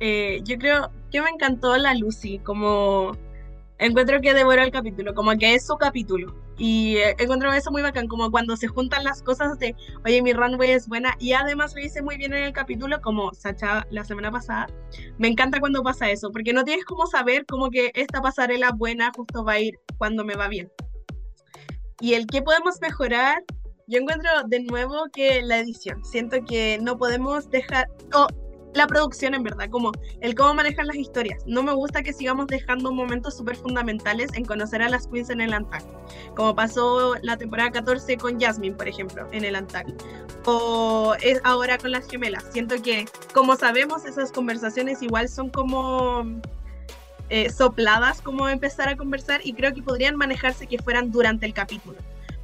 eh, 0.00 0.40
yo 0.44 0.58
creo 0.58 0.90
que 1.10 1.22
me 1.22 1.30
encantó 1.30 1.76
la 1.76 1.94
Lucy 1.94 2.38
como 2.38 3.16
encuentro 3.78 4.20
que 4.20 4.34
devoró 4.34 4.62
el 4.62 4.70
capítulo, 4.70 5.14
como 5.14 5.32
que 5.36 5.54
es 5.54 5.66
su 5.66 5.76
capítulo. 5.76 6.34
Y 6.56 6.98
eh, 6.98 7.16
encuentro 7.18 7.52
eso 7.52 7.72
muy 7.72 7.82
bacán, 7.82 8.06
como 8.06 8.30
cuando 8.30 8.56
se 8.56 8.68
juntan 8.68 9.02
las 9.02 9.22
cosas 9.22 9.58
de, 9.58 9.74
oye, 10.04 10.22
mi 10.22 10.32
runway 10.32 10.70
es 10.70 10.86
buena, 10.86 11.14
y 11.18 11.32
además 11.32 11.74
lo 11.74 11.80
hice 11.80 12.00
muy 12.00 12.16
bien 12.16 12.32
en 12.32 12.44
el 12.44 12.52
capítulo, 12.52 13.00
como 13.00 13.32
Sacha 13.34 13.86
la 13.90 14.04
semana 14.04 14.30
pasada. 14.30 14.68
Me 15.18 15.28
encanta 15.28 15.58
cuando 15.58 15.82
pasa 15.82 16.10
eso, 16.10 16.30
porque 16.30 16.52
no 16.52 16.64
tienes 16.64 16.84
como 16.84 17.06
saber 17.06 17.44
como 17.46 17.70
que 17.70 17.90
esta 17.94 18.20
pasarela 18.20 18.70
buena 18.70 19.10
justo 19.16 19.44
va 19.44 19.54
a 19.54 19.60
ir 19.60 19.80
cuando 19.98 20.24
me 20.24 20.36
va 20.36 20.48
bien. 20.48 20.70
Y 22.00 22.14
el 22.14 22.26
que 22.26 22.42
podemos 22.42 22.80
mejorar, 22.80 23.42
yo 23.88 23.98
encuentro 23.98 24.30
de 24.46 24.60
nuevo 24.60 25.06
que 25.12 25.42
la 25.42 25.58
edición. 25.58 26.04
Siento 26.04 26.44
que 26.44 26.78
no 26.80 26.98
podemos 26.98 27.50
dejar, 27.50 27.88
la 28.74 28.86
producción 28.86 29.34
en 29.34 29.42
verdad, 29.42 29.68
como 29.70 29.92
el 30.20 30.34
cómo 30.34 30.54
manejan 30.54 30.86
las 30.86 30.96
historias. 30.96 31.42
No 31.46 31.62
me 31.62 31.72
gusta 31.72 32.02
que 32.02 32.12
sigamos 32.12 32.46
dejando 32.48 32.92
momentos 32.92 33.36
súper 33.36 33.56
fundamentales 33.56 34.30
en 34.34 34.44
conocer 34.44 34.82
a 34.82 34.88
las 34.88 35.06
queens 35.06 35.30
en 35.30 35.40
el 35.40 35.52
Antac, 35.52 35.84
como 36.34 36.54
pasó 36.54 37.14
la 37.22 37.36
temporada 37.36 37.70
14 37.70 38.16
con 38.16 38.40
Jasmine, 38.40 38.74
por 38.74 38.88
ejemplo, 38.88 39.28
en 39.32 39.44
el 39.44 39.56
Antac, 39.56 39.86
o 40.44 41.14
es 41.22 41.40
ahora 41.44 41.78
con 41.78 41.92
las 41.92 42.08
gemelas. 42.08 42.44
Siento 42.50 42.80
que, 42.82 43.06
como 43.32 43.56
sabemos, 43.56 44.04
esas 44.04 44.32
conversaciones 44.32 45.02
igual 45.02 45.28
son 45.28 45.50
como 45.50 46.24
eh, 47.30 47.50
sopladas, 47.50 48.20
como 48.20 48.48
empezar 48.48 48.88
a 48.88 48.96
conversar, 48.96 49.40
y 49.44 49.54
creo 49.54 49.72
que 49.72 49.82
podrían 49.82 50.16
manejarse 50.16 50.66
que 50.66 50.78
fueran 50.78 51.10
durante 51.10 51.46
el 51.46 51.54
capítulo 51.54 51.96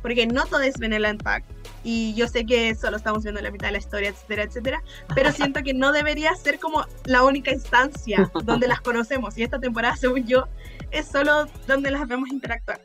porque 0.03 0.27
no 0.27 0.45
todo 0.47 0.61
es 0.63 0.79
Vanilla 0.79 1.15
Pack 1.23 1.45
y 1.83 2.15
yo 2.15 2.29
sé 2.29 2.45
que 2.45 2.75
solo 2.75 2.97
estamos 2.97 3.23
viendo 3.23 3.41
la 3.41 3.51
mitad 3.51 3.69
de 3.69 3.73
la 3.73 3.79
historia, 3.79 4.11
etcétera, 4.11 4.43
etcétera, 4.45 4.83
pero 5.15 5.33
siento 5.33 5.63
que 5.63 5.75
no 5.75 5.93
debería 5.93 6.35
ser 6.35 6.59
como 6.59 6.85
la 7.05 7.23
única 7.23 7.53
instancia 7.53 8.31
donde 8.45 8.69
las 8.69 8.81
conocemos 8.81 9.37
y 9.39 9.43
esta 9.43 9.59
temporada, 9.61 9.97
según 9.97 10.27
yo, 10.27 10.47
es 10.91 11.07
solo 11.07 11.47
donde 11.67 11.91
las 11.91 12.07
vemos 12.07 12.31
interactuar. 12.31 12.81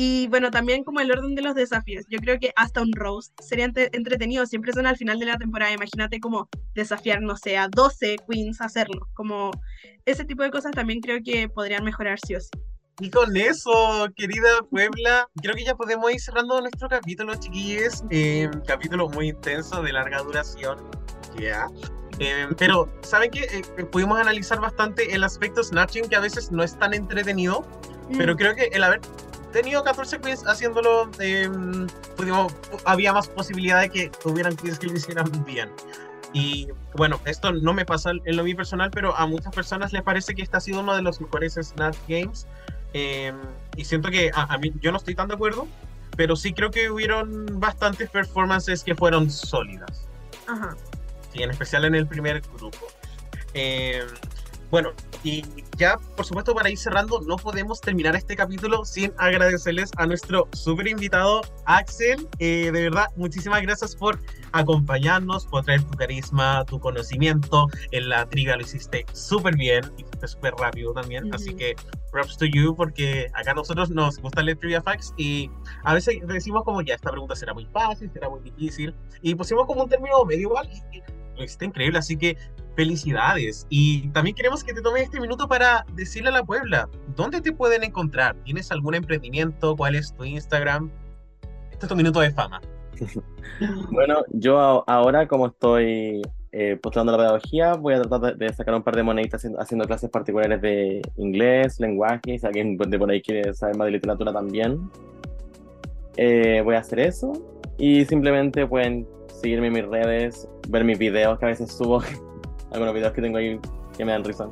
Y 0.00 0.28
bueno, 0.28 0.52
también 0.52 0.84
como 0.84 1.00
el 1.00 1.10
orden 1.10 1.34
de 1.34 1.42
los 1.42 1.56
desafíos. 1.56 2.06
Yo 2.08 2.20
creo 2.20 2.38
que 2.38 2.52
hasta 2.54 2.82
un 2.82 2.92
roast 2.92 3.32
sería 3.40 3.64
entretenido. 3.64 4.46
Siempre 4.46 4.72
son 4.72 4.86
al 4.86 4.96
final 4.96 5.18
de 5.18 5.26
la 5.26 5.38
temporada. 5.38 5.72
Imagínate 5.72 6.20
como 6.20 6.48
desafiar, 6.74 7.20
no 7.20 7.36
sé, 7.36 7.58
a 7.58 7.66
12 7.66 8.14
queens 8.30 8.60
a 8.60 8.66
hacerlo. 8.66 9.08
Como 9.14 9.50
ese 10.06 10.24
tipo 10.24 10.44
de 10.44 10.52
cosas 10.52 10.70
también 10.70 11.00
creo 11.00 11.18
que 11.24 11.48
podrían 11.48 11.84
mejorar 11.84 12.20
sí 12.24 12.36
o 12.36 12.40
sí. 12.40 12.50
Y 13.00 13.10
con 13.10 13.36
eso, 13.36 14.08
querida 14.16 14.48
Puebla, 14.70 15.28
creo 15.40 15.54
que 15.54 15.64
ya 15.64 15.76
podemos 15.76 16.10
ir 16.12 16.20
cerrando 16.20 16.60
nuestro 16.60 16.88
capítulo, 16.88 17.34
chiquillos. 17.36 18.02
Eh, 18.10 18.50
capítulo 18.66 19.08
muy 19.08 19.28
intenso, 19.28 19.82
de 19.82 19.92
larga 19.92 20.18
duración. 20.18 20.78
Ya. 21.38 21.68
Eh, 22.18 22.48
pero, 22.58 22.92
¿saben 23.02 23.30
qué? 23.30 23.46
Eh, 23.78 23.84
pudimos 23.84 24.18
analizar 24.18 24.60
bastante 24.60 25.14
el 25.14 25.22
aspecto 25.22 25.62
Snatching, 25.62 26.08
que 26.08 26.16
a 26.16 26.20
veces 26.20 26.50
no 26.50 26.64
es 26.64 26.76
tan 26.76 26.92
entretenido. 26.92 27.64
Pero 28.16 28.34
mm. 28.34 28.36
creo 28.36 28.56
que 28.56 28.64
el 28.72 28.82
haber 28.82 29.00
tenido 29.52 29.84
14 29.84 30.20
queens 30.20 30.44
haciéndolo, 30.44 31.08
pudimos, 32.16 32.52
había 32.84 33.12
más 33.12 33.28
posibilidad 33.28 33.80
de 33.80 33.90
que 33.90 34.10
hubieran 34.24 34.56
queens 34.56 34.80
que 34.80 34.88
lo 34.88 34.94
hicieran 34.94 35.44
bien. 35.44 35.70
Y 36.32 36.68
bueno, 36.94 37.20
esto 37.24 37.52
no 37.52 37.72
me 37.72 37.84
pasa 37.84 38.10
en 38.10 38.36
lo 38.36 38.42
mío 38.42 38.56
personal, 38.56 38.90
pero 38.90 39.16
a 39.16 39.26
muchas 39.26 39.54
personas 39.54 39.92
les 39.92 40.02
parece 40.02 40.34
que 40.34 40.42
este 40.42 40.56
ha 40.56 40.60
sido 40.60 40.80
uno 40.80 40.96
de 40.96 41.02
los 41.02 41.20
mejores 41.20 41.54
Snatch 41.54 41.96
Games. 42.08 42.46
Em, 42.92 43.36
y 43.76 43.84
siento 43.84 44.10
que 44.10 44.30
a, 44.34 44.56
mí, 44.58 44.72
yo 44.80 44.90
no 44.90 44.98
estoy 44.98 45.14
tan 45.14 45.28
de 45.28 45.34
acuerdo, 45.34 45.68
pero 46.16 46.36
sí 46.36 46.52
creo 46.52 46.70
que 46.70 46.90
hubieron 46.90 47.60
bastantes 47.60 48.10
performances 48.10 48.82
que 48.82 48.94
fueron 48.94 49.30
sólidas. 49.30 50.06
Ajá. 50.46 50.76
Sí, 51.32 51.42
en 51.42 51.50
especial 51.50 51.84
en 51.84 51.94
el 51.94 52.06
primer 52.06 52.40
grupo. 52.40 52.86
Eh, 53.54 54.04
bueno, 54.70 54.90
y 55.24 55.42
ya, 55.76 55.96
por 56.16 56.24
supuesto, 56.24 56.54
para 56.54 56.70
ir 56.70 56.78
cerrando, 56.78 57.20
no 57.20 57.36
podemos 57.36 57.80
terminar 57.80 58.14
este 58.16 58.36
capítulo 58.36 58.84
sin 58.84 59.12
agradecerles 59.16 59.90
a 59.96 60.06
nuestro 60.06 60.48
súper 60.52 60.88
invitado, 60.88 61.40
Axel. 61.64 62.28
Eh, 62.38 62.70
de 62.72 62.82
verdad, 62.82 63.06
muchísimas 63.16 63.62
gracias 63.62 63.96
por 63.96 64.18
acompañarnos, 64.52 65.46
por 65.46 65.64
traer 65.64 65.82
tu 65.84 65.96
carisma, 65.96 66.64
tu 66.66 66.80
conocimiento. 66.80 67.68
En 67.92 68.08
la 68.08 68.26
triga 68.28 68.56
lo 68.56 68.62
hiciste 68.62 69.06
súper 69.12 69.56
bien 69.56 69.82
fue 70.18 70.28
súper 70.28 70.54
rápido 70.54 70.92
también. 70.92 71.32
Así 71.34 71.54
que 71.54 71.76
props 72.10 72.36
to 72.36 72.46
you, 72.46 72.74
porque 72.74 73.28
acá 73.34 73.52
a 73.52 73.54
nosotros 73.54 73.90
nos 73.90 74.18
gusta 74.18 74.42
leer 74.42 74.58
trivia 74.58 74.82
facts 74.82 75.14
y 75.16 75.50
a 75.84 75.94
veces 75.94 76.18
decimos 76.26 76.64
como 76.64 76.82
ya, 76.82 76.94
esta 76.94 77.10
pregunta 77.10 77.34
será 77.36 77.54
muy 77.54 77.66
fácil, 77.66 78.10
será 78.12 78.28
muy 78.28 78.40
difícil. 78.40 78.94
Y 79.22 79.34
pusimos 79.34 79.66
como 79.66 79.82
un 79.84 79.88
término 79.88 80.24
medio 80.24 80.42
igual 80.42 80.68
y 80.92 81.00
lo 81.36 81.44
hiciste 81.44 81.64
increíble. 81.64 81.98
Así 81.98 82.16
que 82.16 82.36
felicidades. 82.78 83.66
Y 83.70 84.06
también 84.10 84.36
queremos 84.36 84.62
que 84.62 84.72
te 84.72 84.80
tomes 84.80 85.02
este 85.02 85.20
minuto 85.20 85.48
para 85.48 85.84
decirle 85.94 86.28
a 86.28 86.32
la 86.32 86.44
Puebla, 86.44 86.88
¿dónde 87.16 87.40
te 87.40 87.50
pueden 87.50 87.82
encontrar? 87.82 88.36
¿Tienes 88.44 88.70
algún 88.70 88.94
emprendimiento? 88.94 89.74
¿Cuál 89.74 89.96
es 89.96 90.14
tu 90.14 90.24
Instagram? 90.24 90.88
Este 91.72 91.86
es 91.86 91.88
tu 91.88 91.96
minuto 91.96 92.20
de 92.20 92.30
fama. 92.30 92.60
bueno, 93.90 94.22
yo 94.30 94.84
ahora 94.88 95.26
como 95.26 95.48
estoy 95.48 96.22
eh, 96.52 96.78
postulando 96.80 97.10
la 97.10 97.18
pedagogía, 97.18 97.74
voy 97.74 97.94
a 97.94 98.02
tratar 98.02 98.36
de, 98.36 98.52
sacar 98.52 98.74
un 98.74 98.84
par 98.84 98.94
de 98.94 99.02
moneditas 99.02 99.44
haciendo, 99.58 99.84
clases 99.84 100.08
particulares 100.10 100.62
de 100.62 101.02
inglés, 101.16 101.80
lenguaje, 101.80 102.38
si 102.38 102.46
alguien 102.46 102.76
de 102.76 102.96
por 102.96 103.10
ahí 103.10 103.20
quiere 103.20 103.54
saber 103.54 103.76
más 103.76 103.86
de 103.86 103.90
literatura 103.90 104.32
también. 104.32 104.88
Eh, 106.16 106.60
voy 106.62 106.76
a 106.76 106.78
hacer 106.78 107.00
eso 107.00 107.32
y 107.76 108.04
simplemente 108.04 108.64
pueden 108.68 109.04
seguirme 109.40 109.66
en 109.66 109.72
mis 109.72 109.86
redes, 109.86 110.48
ver 110.68 110.84
mis 110.84 110.98
videos 110.98 111.40
que 111.40 111.44
a 111.44 111.48
veces 111.48 111.72
subo, 111.72 112.02
algunos 112.72 112.94
videos 112.94 113.12
que 113.12 113.22
tengo 113.22 113.38
ahí 113.38 113.60
que 113.96 114.04
me 114.04 114.12
dan 114.12 114.24
risa. 114.24 114.48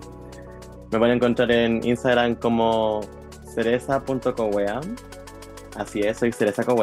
Me 0.90 0.98
pueden 0.98 1.16
encontrar 1.16 1.50
en 1.50 1.86
Instagram 1.86 2.36
como 2.36 3.00
cereza.cowea. 3.54 4.80
Así 5.76 6.00
es, 6.00 6.18
soy 6.18 6.32
cereza 6.32 6.64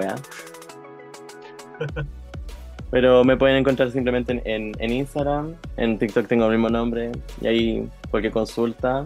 Pero 2.92 3.24
me 3.24 3.38
pueden 3.38 3.58
encontrar 3.58 3.90
simplemente 3.92 4.42
en, 4.46 4.72
en, 4.78 4.92
Instagram, 4.92 5.56
en 5.78 5.98
TikTok 5.98 6.28
tengo 6.28 6.46
el 6.46 6.52
mismo 6.52 6.70
nombre, 6.70 7.12
y 7.42 7.48
ahí 7.48 7.90
cualquier 8.12 8.32
consulta 8.32 9.04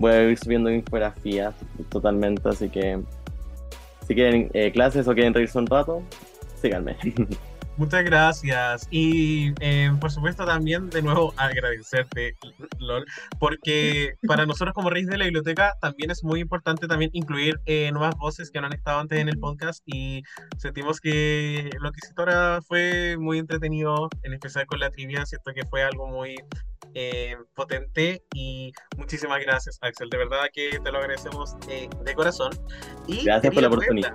voy 0.00 0.12
a 0.12 0.22
ir 0.22 0.38
subiendo 0.38 0.70
infografías 0.70 1.54
totalmente, 1.90 2.48
así 2.48 2.70
que 2.70 2.98
si 4.06 4.14
quieren 4.14 4.48
eh, 4.54 4.72
clases 4.72 5.06
o 5.06 5.12
quieren 5.12 5.34
reírse 5.34 5.58
un 5.58 5.66
rato, 5.66 6.02
síganme. 6.62 6.96
Muchas 7.76 8.04
gracias. 8.04 8.88
Y 8.90 9.52
eh, 9.60 9.90
por 10.00 10.10
supuesto 10.10 10.44
también 10.46 10.88
de 10.88 11.02
nuevo 11.02 11.34
agradecerte, 11.36 12.36
Lol, 12.78 13.04
porque 13.38 14.14
para 14.26 14.46
nosotros 14.46 14.74
como 14.74 14.90
Reyes 14.90 15.10
de 15.10 15.18
la 15.18 15.24
Biblioteca 15.24 15.74
también 15.80 16.10
es 16.10 16.24
muy 16.24 16.40
importante 16.40 16.88
también 16.88 17.10
incluir 17.12 17.60
eh, 17.66 17.90
nuevas 17.92 18.16
voces 18.16 18.50
que 18.50 18.60
no 18.60 18.66
han 18.66 18.72
estado 18.72 19.00
antes 19.00 19.18
en 19.18 19.28
el 19.28 19.38
podcast 19.38 19.82
y 19.86 20.22
sentimos 20.56 21.00
que 21.00 21.70
lo 21.80 21.92
que 21.92 21.98
hiciste 22.02 22.20
ahora 22.20 22.60
fue 22.62 23.16
muy 23.18 23.38
entretenido, 23.38 24.08
en 24.22 24.32
especial 24.32 24.66
con 24.66 24.80
la 24.80 24.90
trivia, 24.90 25.26
siento 25.26 25.52
que 25.52 25.66
fue 25.66 25.82
algo 25.82 26.06
muy 26.06 26.34
eh, 26.94 27.36
potente 27.54 28.22
y 28.34 28.72
muchísimas 28.96 29.40
gracias 29.40 29.78
Axel, 29.82 30.08
de 30.08 30.16
verdad 30.16 30.46
que 30.52 30.80
te 30.82 30.90
lo 30.90 30.98
agradecemos 30.98 31.56
de 31.66 32.14
corazón. 32.14 32.52
Y 33.06 33.24
gracias 33.24 33.52
por 33.52 33.62
la 33.62 33.68
oportunidad. 33.68 34.14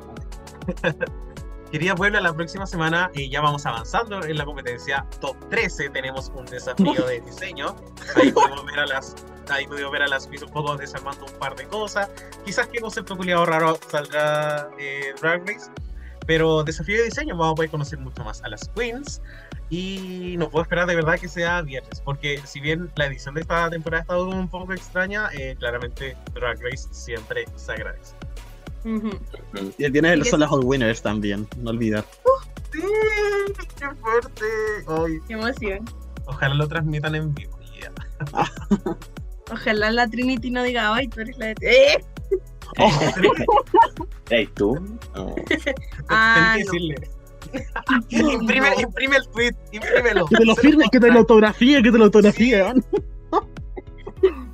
Querida 1.71 1.95
Puebla, 1.95 2.19
la 2.19 2.33
próxima 2.33 2.67
semana 2.67 3.09
eh, 3.13 3.29
ya 3.29 3.39
vamos 3.39 3.65
avanzando 3.65 4.21
en 4.25 4.37
la 4.37 4.43
competencia 4.43 5.05
top 5.21 5.37
13. 5.49 5.89
Tenemos 5.91 6.29
un 6.35 6.45
desafío 6.45 7.05
de 7.07 7.21
diseño. 7.21 7.77
Ahí 8.17 8.29
podemos 8.33 8.65
ver 8.65 8.79
a 8.79 8.85
las, 8.87 9.15
ahí 9.49 9.65
podemos 9.67 9.89
ver 9.93 10.01
a 10.01 10.07
las 10.09 10.27
un 10.27 10.51
poco 10.51 10.75
desarmando 10.75 11.25
un 11.25 11.39
par 11.39 11.55
de 11.55 11.65
cosas. 11.67 12.09
Quizás 12.43 12.67
qué 12.67 12.81
concepto 12.81 13.15
culiado 13.15 13.45
raro 13.45 13.79
saldrá 13.89 14.69
eh, 14.77 15.13
Drag 15.21 15.47
Race. 15.47 15.71
Pero 16.27 16.61
desafío 16.65 16.97
de 16.97 17.05
diseño, 17.05 17.37
vamos 17.37 17.53
a 17.53 17.55
poder 17.55 17.71
conocer 17.71 17.99
mucho 17.99 18.21
más 18.25 18.43
a 18.43 18.49
las 18.49 18.67
queens. 18.75 19.21
Y 19.69 20.35
no 20.37 20.49
puedo 20.49 20.63
esperar 20.63 20.87
de 20.87 20.95
verdad 20.95 21.17
que 21.17 21.29
sea 21.29 21.61
viernes, 21.61 22.01
porque 22.01 22.41
si 22.43 22.59
bien 22.59 22.91
la 22.97 23.05
edición 23.05 23.33
de 23.33 23.41
esta 23.41 23.69
temporada 23.69 24.01
ha 24.01 24.03
estado 24.03 24.27
un 24.27 24.49
poco 24.49 24.73
extraña, 24.73 25.29
eh, 25.31 25.55
claramente 25.57 26.17
Drag 26.33 26.61
Race 26.61 26.89
siempre 26.91 27.45
se 27.55 27.71
agradece. 27.71 28.13
Y 29.77 29.91
tiene 29.91 30.13
el 30.13 30.25
Soul 30.25 30.43
Hall 30.43 30.63
Winners 30.63 31.01
también, 31.01 31.47
no 31.57 31.71
olvidar. 31.71 32.05
¡Sí! 32.71 32.81
¡Qué 33.77 33.89
fuerte! 34.01 35.21
¡Qué 35.27 35.33
emoción! 35.33 35.85
Ojalá 36.25 36.55
lo 36.55 36.67
transmitan 36.67 37.15
en 37.15 37.33
vivo. 37.33 37.61
Ojalá 39.51 39.91
la 39.91 40.07
Trinity 40.07 40.49
no 40.51 40.63
diga, 40.63 40.93
ay, 40.93 41.07
tú 41.07 41.21
eres 41.21 41.37
la 41.37 41.47
de... 41.47 41.55
¡Eh! 41.61 42.05
Oh. 42.79 42.89
¿Ey, 44.29 44.47
tú? 44.47 44.77
ah, 46.09 46.55
que 46.55 46.63
decirle. 46.63 46.95
imprime, 48.09 48.67
imprime, 48.79 49.17
el 49.17 49.27
tweet, 49.29 49.55
imprímelo. 49.73 50.25
Que 50.27 50.37
te 50.37 50.45
lo 50.45 50.55
firme, 50.55 50.85
que 50.91 50.99
te 50.99 51.11
lo 51.11 51.19
autografíe, 51.19 51.83
que 51.83 51.91
te 51.91 51.97
lo 51.97 52.05
autografíe. 52.05 52.73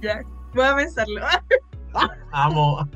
ya, 0.02 0.22
voy 0.56 0.66
a 0.66 0.76
pensarlo. 0.76 1.22
Amo. 2.32 2.88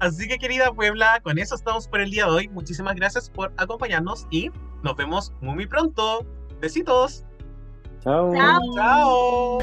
Así 0.00 0.28
que 0.28 0.38
querida 0.38 0.72
Puebla, 0.72 1.20
con 1.22 1.38
eso 1.38 1.54
estamos 1.54 1.88
por 1.88 2.00
el 2.00 2.10
día 2.10 2.26
de 2.26 2.30
hoy. 2.30 2.48
Muchísimas 2.48 2.94
gracias 2.96 3.30
por 3.30 3.52
acompañarnos 3.56 4.26
y 4.30 4.50
nos 4.82 4.96
vemos 4.96 5.32
muy, 5.40 5.54
muy 5.54 5.66
pronto. 5.66 6.26
Besitos. 6.60 7.24
Chao. 8.02 8.34
Chao. 8.34 8.60
Chao. 8.74 9.58